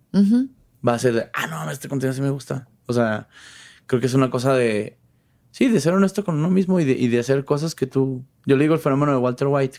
va 0.87 0.95
a 0.95 0.99
ser 0.99 1.15
de, 1.15 1.31
ah, 1.35 1.47
no, 1.49 1.69
este 1.71 1.89
contenido 1.89 2.15
sí 2.15 2.23
me 2.23 2.31
gusta. 2.31 2.69
O 2.87 2.93
sea, 2.93 3.29
creo 3.87 4.01
que 4.01 4.07
es 4.07 4.15
una 4.15 4.31
cosa 4.31 4.55
de, 4.55 4.97
sí, 5.51 5.69
de 5.69 5.81
ser 5.81 5.93
honesto 5.95 6.25
con 6.25 6.37
uno 6.37 6.51
mismo 6.51 6.81
y 6.81 6.85
de, 6.85 6.93
y 6.93 7.09
de 7.09 7.19
hacer 7.21 7.45
cosas 7.45 7.75
que 7.75 7.87
tú, 7.87 8.25
yo 8.47 8.57
le 8.57 8.65
digo 8.65 8.75
el 8.75 8.81
fenómeno 8.81 9.13
de 9.13 9.19
Walter 9.19 9.49
White, 9.49 9.79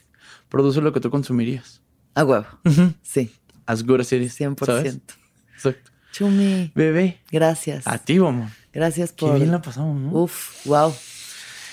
produce 0.50 0.82
lo 0.82 0.94
que 0.94 1.00
tú 1.00 1.10
consumirías. 1.10 1.82
A 2.16 2.24
huevo. 2.26 2.46
Sí, 3.02 3.32
As 3.66 3.84
good 3.86 4.02
as 4.02 4.12
it 4.12 4.22
is. 4.22 4.40
100%. 4.40 4.66
¿sabes? 4.66 5.00
Exacto. 5.56 5.92
Chumi, 6.12 6.72
Bebé, 6.76 7.20
gracias. 7.32 7.88
a 7.88 7.98
ti, 7.98 8.18
amor. 8.18 8.50
Gracias 8.74 9.12
Qué 9.14 9.26
por... 9.26 9.36
bien 9.38 9.52
la 9.52 9.62
pasamos, 9.62 10.00
¿no? 10.02 10.12
Uf, 10.12 10.66
wow. 10.66 10.94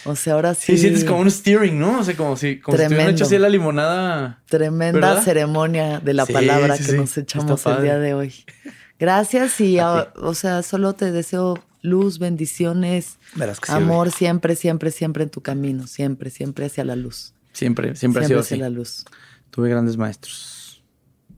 O 0.05 0.15
sea, 0.15 0.35
ahora 0.35 0.55
sí. 0.55 0.73
Sí, 0.75 0.79
sientes 0.79 1.05
como 1.05 1.21
un 1.21 1.31
steering, 1.31 1.77
¿no? 1.79 1.99
O 1.99 2.05
sea, 2.05 2.17
como 2.17 2.37
si, 2.37 2.61
como 2.61 2.77
si 2.77 2.83
te 2.83 2.87
hubieran 2.87 2.89
Tremendo. 2.91 3.11
hecho 3.17 3.25
así 3.25 3.37
la 3.39 3.49
limonada. 3.49 4.41
Tremenda 4.47 5.09
¿Verdad? 5.09 5.23
ceremonia 5.25 5.99
de 6.01 6.15
la 6.15 6.25
Sí, 6.25 6.33
palabra 6.33 6.77
sí, 6.77 6.85
que 6.85 6.91
sí. 6.93 6.97
nos 6.97 7.19
echamos 7.19 7.51
Está 7.59 7.71
el 7.71 7.77
padre. 7.77 7.89
día 7.89 7.99
de 7.99 8.15
hoy. 8.15 8.33
Gracias 9.01 9.61
y, 9.61 9.79
A 9.81 10.13
o 10.17 10.35
sea, 10.35 10.63
solo 10.63 10.93
te 10.95 11.11
deseo 11.11 11.59
luz, 11.89 12.19
bendiciones, 12.19 13.19
Verás 13.35 13.59
que 13.61 13.67
sí, 13.67 13.73
amor 13.73 14.11
siempre, 14.13 14.55
siempre, 14.57 14.91
siempre 14.91 15.25
en 15.25 15.31
tu 15.31 15.41
camino, 15.41 15.87
siempre, 15.87 16.31
siempre 16.31 16.67
hacia 16.67 16.85
la 16.85 16.95
luz. 16.97 17.35
Siempre, 17.53 17.97
siempre, 17.97 18.25
ha 18.25 18.29
sido 18.29 18.41
hacia 18.41 18.55
así. 18.57 18.61
la 18.61 18.71
luz. 18.71 19.05
Tuve 19.51 19.69
grandes 19.71 19.97
maestros. 19.97 20.83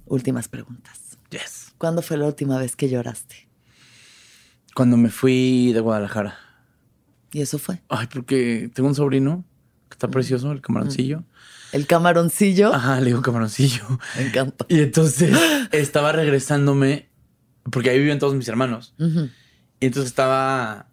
Últimas 0.07 0.49
preguntas. 0.49 1.17
Yes. 1.31 1.73
¿Cuándo 1.79 2.03
fue 2.03 2.17
la 2.19 2.27
última 2.27 2.59
vez 2.59 2.77
que 2.77 2.89
lloraste? 2.91 3.49
Cuando 4.75 4.97
me 4.97 5.09
fui 5.11 5.73
de 5.73 5.81
Guadalajara. 5.81 6.39
Y 7.33 7.41
eso 7.41 7.59
fue. 7.59 7.81
Ay, 7.89 8.09
porque 8.13 8.71
tengo 8.75 8.89
un 8.89 8.95
sobrino 8.95 9.45
que 9.89 9.95
Mm. 9.95 9.99
está 10.01 10.09
precioso, 10.09 10.53
el 10.53 10.61
camaroncillo. 10.61 11.25
El 11.73 11.87
camaroncillo. 11.87 12.75
Ajá, 12.75 12.99
le 13.01 13.07
digo 13.07 13.23
camaroncillo. 13.23 13.85
Me 14.17 14.27
encanta. 14.27 14.67
Y 14.69 14.81
entonces 14.81 15.31
estaba 15.73 16.13
regresándome, 16.13 17.09
porque 17.71 17.91
ahí 17.91 17.99
vivían 17.99 18.19
todos 18.19 18.35
mis 18.35 18.49
hermanos. 18.49 18.95
Y 19.81 19.87
entonces 19.87 20.11
estaba 20.11 20.87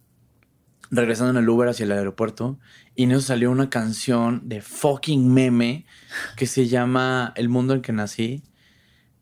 regresando 0.89 1.31
en 1.31 1.43
el 1.43 1.49
Uber 1.49 1.67
hacia 1.67 1.83
el 1.83 1.91
aeropuerto 1.91 2.57
y 2.95 3.03
en 3.03 3.11
eso 3.11 3.21
salió 3.21 3.51
una 3.51 3.69
canción 3.69 4.47
de 4.47 4.61
fucking 4.61 5.33
meme 5.33 5.85
que 6.35 6.47
se 6.47 6.67
llama 6.67 7.33
El 7.35 7.49
mundo 7.49 7.73
en 7.73 7.81
que 7.81 7.91
nací. 7.91 8.41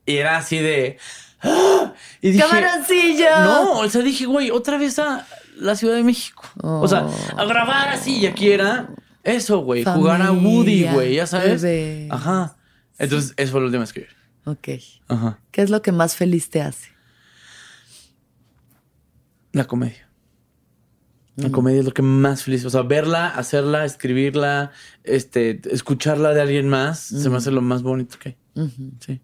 Y 0.05 0.17
era 0.17 0.37
así 0.37 0.59
de... 0.59 0.97
¡Ah! 1.41 1.93
Y 2.21 2.31
dije, 2.31 2.43
¡Camaroncillo! 2.43 3.39
No, 3.43 3.79
o 3.79 3.89
sea, 3.89 4.01
dije, 4.01 4.25
güey, 4.25 4.51
otra 4.51 4.77
vez 4.77 4.97
a 4.99 5.27
la 5.57 5.75
Ciudad 5.75 5.95
de 5.95 6.03
México. 6.03 6.43
O 6.61 6.87
sea, 6.87 7.07
a 7.35 7.45
grabar 7.45 7.89
así. 7.89 8.19
Y 8.19 8.27
aquí 8.27 8.51
era 8.51 8.89
eso, 9.23 9.59
güey. 9.59 9.83
Jugar 9.83 10.21
a 10.21 10.31
Woody, 10.31 10.87
güey, 10.87 11.15
ya 11.15 11.27
sabes. 11.27 11.61
bebé. 11.61 12.07
Ajá. 12.11 12.55
Entonces, 12.97 13.33
eso 13.35 13.51
fue 13.51 13.59
lo 13.59 13.65
último 13.65 13.83
que 13.83 13.85
escribir. 13.85 14.15
Ok. 14.45 14.69
Ajá. 15.07 15.39
¿Qué 15.51 15.61
es 15.61 15.69
lo 15.69 15.81
que 15.81 15.91
más 15.91 16.15
feliz 16.15 16.49
te 16.49 16.61
hace? 16.61 16.94
La 19.55 19.63
comedia. 19.63 20.09
La 21.37 21.49
comedia 21.49 21.79
es 21.79 21.85
lo 21.85 21.93
que 21.93 22.01
más 22.01 22.43
feliz. 22.43 22.65
O 22.65 22.69
sea, 22.69 22.81
verla, 22.81 23.29
hacerla, 23.29 23.85
escribirla, 23.85 24.71
este, 25.05 25.61
escucharla 25.73 26.33
de 26.33 26.41
alguien 26.41 26.67
más, 26.67 26.99
se 26.99 27.29
me 27.29 27.37
hace 27.37 27.51
lo 27.51 27.61
más 27.61 27.81
bonito 27.81 28.17
que 28.19 28.29
hay. 28.53 28.69
Sí. 28.99 29.21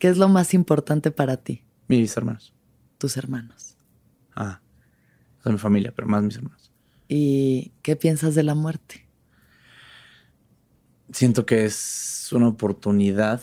¿Qué 0.00 0.08
es 0.08 0.18
lo 0.18 0.28
más 0.28 0.54
importante 0.54 1.12
para 1.12 1.36
ti? 1.36 1.62
Mis 1.86 2.16
hermanos. 2.16 2.52
Tus 2.98 3.16
hermanos. 3.16 3.76
Ah. 4.34 4.60
O 5.38 5.42
sea, 5.44 5.52
mi 5.52 5.58
familia, 5.58 5.92
pero 5.94 6.08
más 6.08 6.24
mis 6.24 6.34
hermanos. 6.34 6.72
¿Y 7.06 7.70
qué 7.82 7.94
piensas 7.94 8.34
de 8.34 8.42
la 8.42 8.56
muerte? 8.56 9.06
Siento 11.12 11.46
que 11.46 11.64
es 11.64 12.28
una 12.32 12.48
oportunidad. 12.48 13.40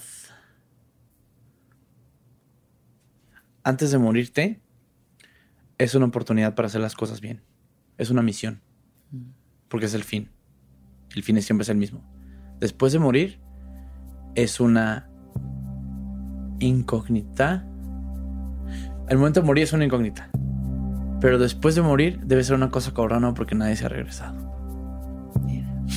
Antes 3.64 3.92
de 3.92 3.98
morirte, 3.98 4.62
es 5.78 5.96
una 5.96 6.06
oportunidad 6.06 6.56
para 6.56 6.68
hacer 6.68 6.82
las 6.82 6.96
cosas 6.96 7.22
bien. 7.22 7.42
Es 7.98 8.10
una 8.10 8.22
misión. 8.22 8.62
Porque 9.68 9.86
es 9.86 9.94
el 9.94 10.04
fin. 10.04 10.30
El 11.16 11.24
fin 11.24 11.38
es 11.38 11.46
siempre 11.46 11.64
es 11.64 11.70
el 11.70 11.78
mismo. 11.78 12.04
Después 12.60 12.94
de 12.94 13.00
morir, 13.00 13.40
es 14.36 14.60
una 14.60 15.10
incógnita. 16.60 17.68
El 19.08 19.18
momento 19.18 19.42
de 19.42 19.46
morir 19.46 19.64
es 19.64 19.74
una 19.74 19.86
incógnita. 19.86 20.30
Pero 21.22 21.40
después 21.40 21.76
de 21.76 21.82
morir, 21.82 22.20
debe 22.24 22.44
ser 22.44 22.56
una 22.56 22.70
cosa 22.70 22.94
cabrona 22.94 23.34
porque 23.34 23.56
nadie 23.56 23.76
se 23.76 23.86
ha 23.86 23.90
regresado. 23.90 24.47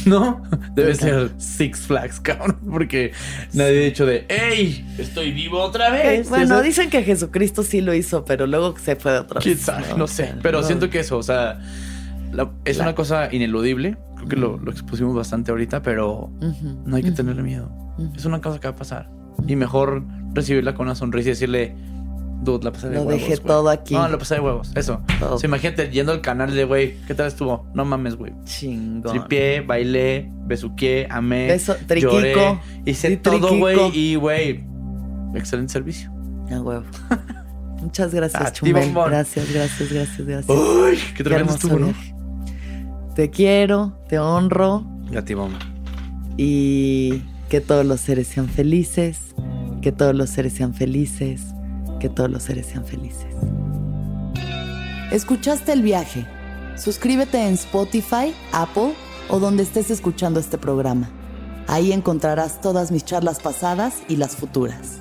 ¿No? 0.06 0.42
Debe 0.74 0.94
ser 0.94 1.30
Six 1.38 1.80
Flags, 1.80 2.20
cabrón. 2.20 2.58
Porque 2.70 3.12
nadie 3.52 3.82
ha 3.82 3.84
dicho 3.86 4.06
de, 4.06 4.26
¡Ey! 4.28 4.84
Estoy 4.98 5.32
vivo 5.32 5.60
otra 5.60 5.90
vez. 5.90 6.28
bueno, 6.28 6.62
dicen 6.62 6.90
que 6.90 7.02
Jesucristo 7.02 7.62
sí 7.62 7.80
lo 7.80 7.94
hizo, 7.94 8.24
pero 8.24 8.46
luego 8.46 8.74
se 8.78 8.96
fue 8.96 9.18
otra 9.18 9.40
¿Quién 9.40 9.54
vez. 9.56 9.64
sabe? 9.64 9.84
No, 9.96 10.06
sé. 10.06 10.34
Pero 10.42 10.60
no. 10.60 10.66
siento 10.66 10.88
que 10.90 11.00
eso, 11.00 11.18
o 11.18 11.22
sea, 11.22 11.58
la- 12.32 12.50
es 12.64 12.78
La- 12.78 12.84
una 12.84 12.94
cosa 12.94 13.28
ineludible. 13.32 13.96
Creo 14.16 14.28
que 14.28 14.36
lo, 14.36 14.58
lo 14.58 14.70
expusimos 14.70 15.14
bastante 15.16 15.50
ahorita, 15.50 15.82
pero 15.82 16.30
no 16.84 16.96
hay 16.96 17.02
que 17.02 17.12
tenerle 17.12 17.42
miedo. 17.42 17.70
Es 18.16 18.24
una 18.24 18.40
cosa 18.40 18.58
que 18.60 18.68
va 18.68 18.74
a 18.74 18.76
pasar. 18.76 19.10
Y 19.46 19.56
mejor 19.56 20.02
recibirla 20.34 20.74
con 20.74 20.86
una 20.86 20.94
sonrisa 20.94 21.28
y 21.28 21.32
decirle, 21.32 21.74
dude, 22.42 22.64
la 22.64 22.72
pasé 22.72 22.88
de 22.88 22.94
Lo 22.96 23.02
huevos. 23.02 23.14
dejé 23.14 23.34
güey". 23.36 23.46
todo 23.46 23.68
aquí. 23.70 23.94
No, 23.94 24.08
la 24.08 24.18
pasé 24.18 24.34
de 24.36 24.40
huevos. 24.40 24.72
Eso. 24.74 25.00
Todo. 25.18 25.34
O 25.34 25.38
sea, 25.38 25.48
imagínate 25.48 25.90
yendo 25.90 26.12
al 26.12 26.20
canal 26.20 26.54
de, 26.54 26.64
güey, 26.64 26.96
¿qué 27.06 27.14
tal 27.14 27.26
estuvo? 27.26 27.66
No 27.74 27.84
mames, 27.84 28.16
güey. 28.16 28.32
Chingón. 28.44 29.12
Tripié, 29.12 29.60
bailé, 29.62 30.30
besuqué, 30.46 31.06
amé. 31.10 31.48
Beso- 31.48 31.76
triquico. 31.86 32.12
lloré, 32.12 32.34
hice 32.86 33.16
todo, 33.18 33.56
güey. 33.56 33.78
Y, 33.96 34.14
güey, 34.16 34.64
excelente 35.34 35.72
servicio. 35.72 36.10
A 36.50 36.60
huevo. 36.60 36.84
Muchas 37.80 38.12
gracias, 38.14 38.42
A 38.42 38.52
ti, 38.52 38.60
Chumel. 38.60 38.92
Gracias, 38.92 39.52
gracias, 39.52 39.90
gracias, 39.92 40.26
gracias. 40.26 40.58
Uy, 40.58 40.98
qué 41.16 41.24
tremendo 41.24 41.54
estuvo, 41.54 41.78
¿no? 41.78 41.94
Te 43.14 43.30
quiero, 43.30 43.98
te 44.08 44.18
honro 44.18 44.84
Gatibomba. 45.10 45.58
y 46.36 47.22
que 47.48 47.60
todos 47.60 47.84
los 47.84 48.00
seres 48.00 48.28
sean 48.28 48.48
felices, 48.48 49.34
que 49.82 49.92
todos 49.92 50.14
los 50.14 50.30
seres 50.30 50.52
sean 50.52 50.74
felices, 50.74 51.42
que 52.00 52.08
todos 52.08 52.28
los 52.28 52.42
seres 52.42 52.66
sean 52.66 52.84
felices. 52.84 53.32
¿Escuchaste 55.12 55.72
el 55.72 55.82
viaje? 55.82 56.26
Suscríbete 56.76 57.46
en 57.46 57.54
Spotify, 57.54 58.34
Apple 58.52 58.94
o 59.28 59.38
donde 59.38 59.62
estés 59.62 59.90
escuchando 59.90 60.40
este 60.40 60.58
programa. 60.58 61.10
Ahí 61.68 61.92
encontrarás 61.92 62.60
todas 62.60 62.90
mis 62.90 63.04
charlas 63.04 63.38
pasadas 63.38 64.02
y 64.08 64.16
las 64.16 64.34
futuras. 64.34 64.98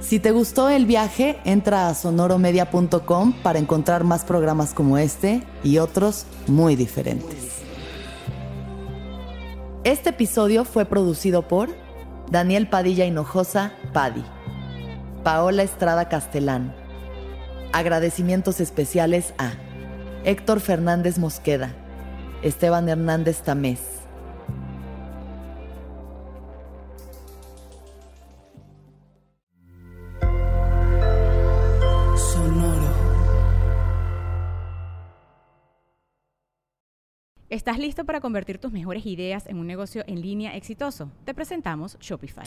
Si 0.00 0.20
te 0.20 0.30
gustó 0.30 0.68
el 0.68 0.86
viaje, 0.86 1.38
entra 1.44 1.88
a 1.88 1.94
sonoromedia.com 1.94 3.32
para 3.42 3.58
encontrar 3.58 4.04
más 4.04 4.24
programas 4.24 4.72
como 4.72 4.96
este 4.96 5.42
y 5.64 5.78
otros 5.78 6.26
muy 6.46 6.76
diferentes. 6.76 7.58
Este 9.84 10.10
episodio 10.10 10.64
fue 10.64 10.84
producido 10.84 11.48
por 11.48 11.70
Daniel 12.30 12.68
Padilla 12.68 13.06
Hinojosa, 13.06 13.72
Padi, 13.92 14.24
Paola 15.28 15.62
Estrada 15.62 16.08
Castelán. 16.08 16.74
Agradecimientos 17.74 18.60
especiales 18.60 19.34
a 19.36 19.52
Héctor 20.24 20.58
Fernández 20.58 21.18
Mosqueda, 21.18 21.74
Esteban 22.40 22.88
Hernández 22.88 23.42
Tamés. 23.42 23.78
¿Estás 37.50 37.78
listo 37.78 38.06
para 38.06 38.22
convertir 38.22 38.56
tus 38.56 38.72
mejores 38.72 39.04
ideas 39.04 39.46
en 39.46 39.58
un 39.58 39.66
negocio 39.66 40.04
en 40.06 40.22
línea 40.22 40.56
exitoso? 40.56 41.12
Te 41.26 41.34
presentamos 41.34 41.98
Shopify. 42.00 42.46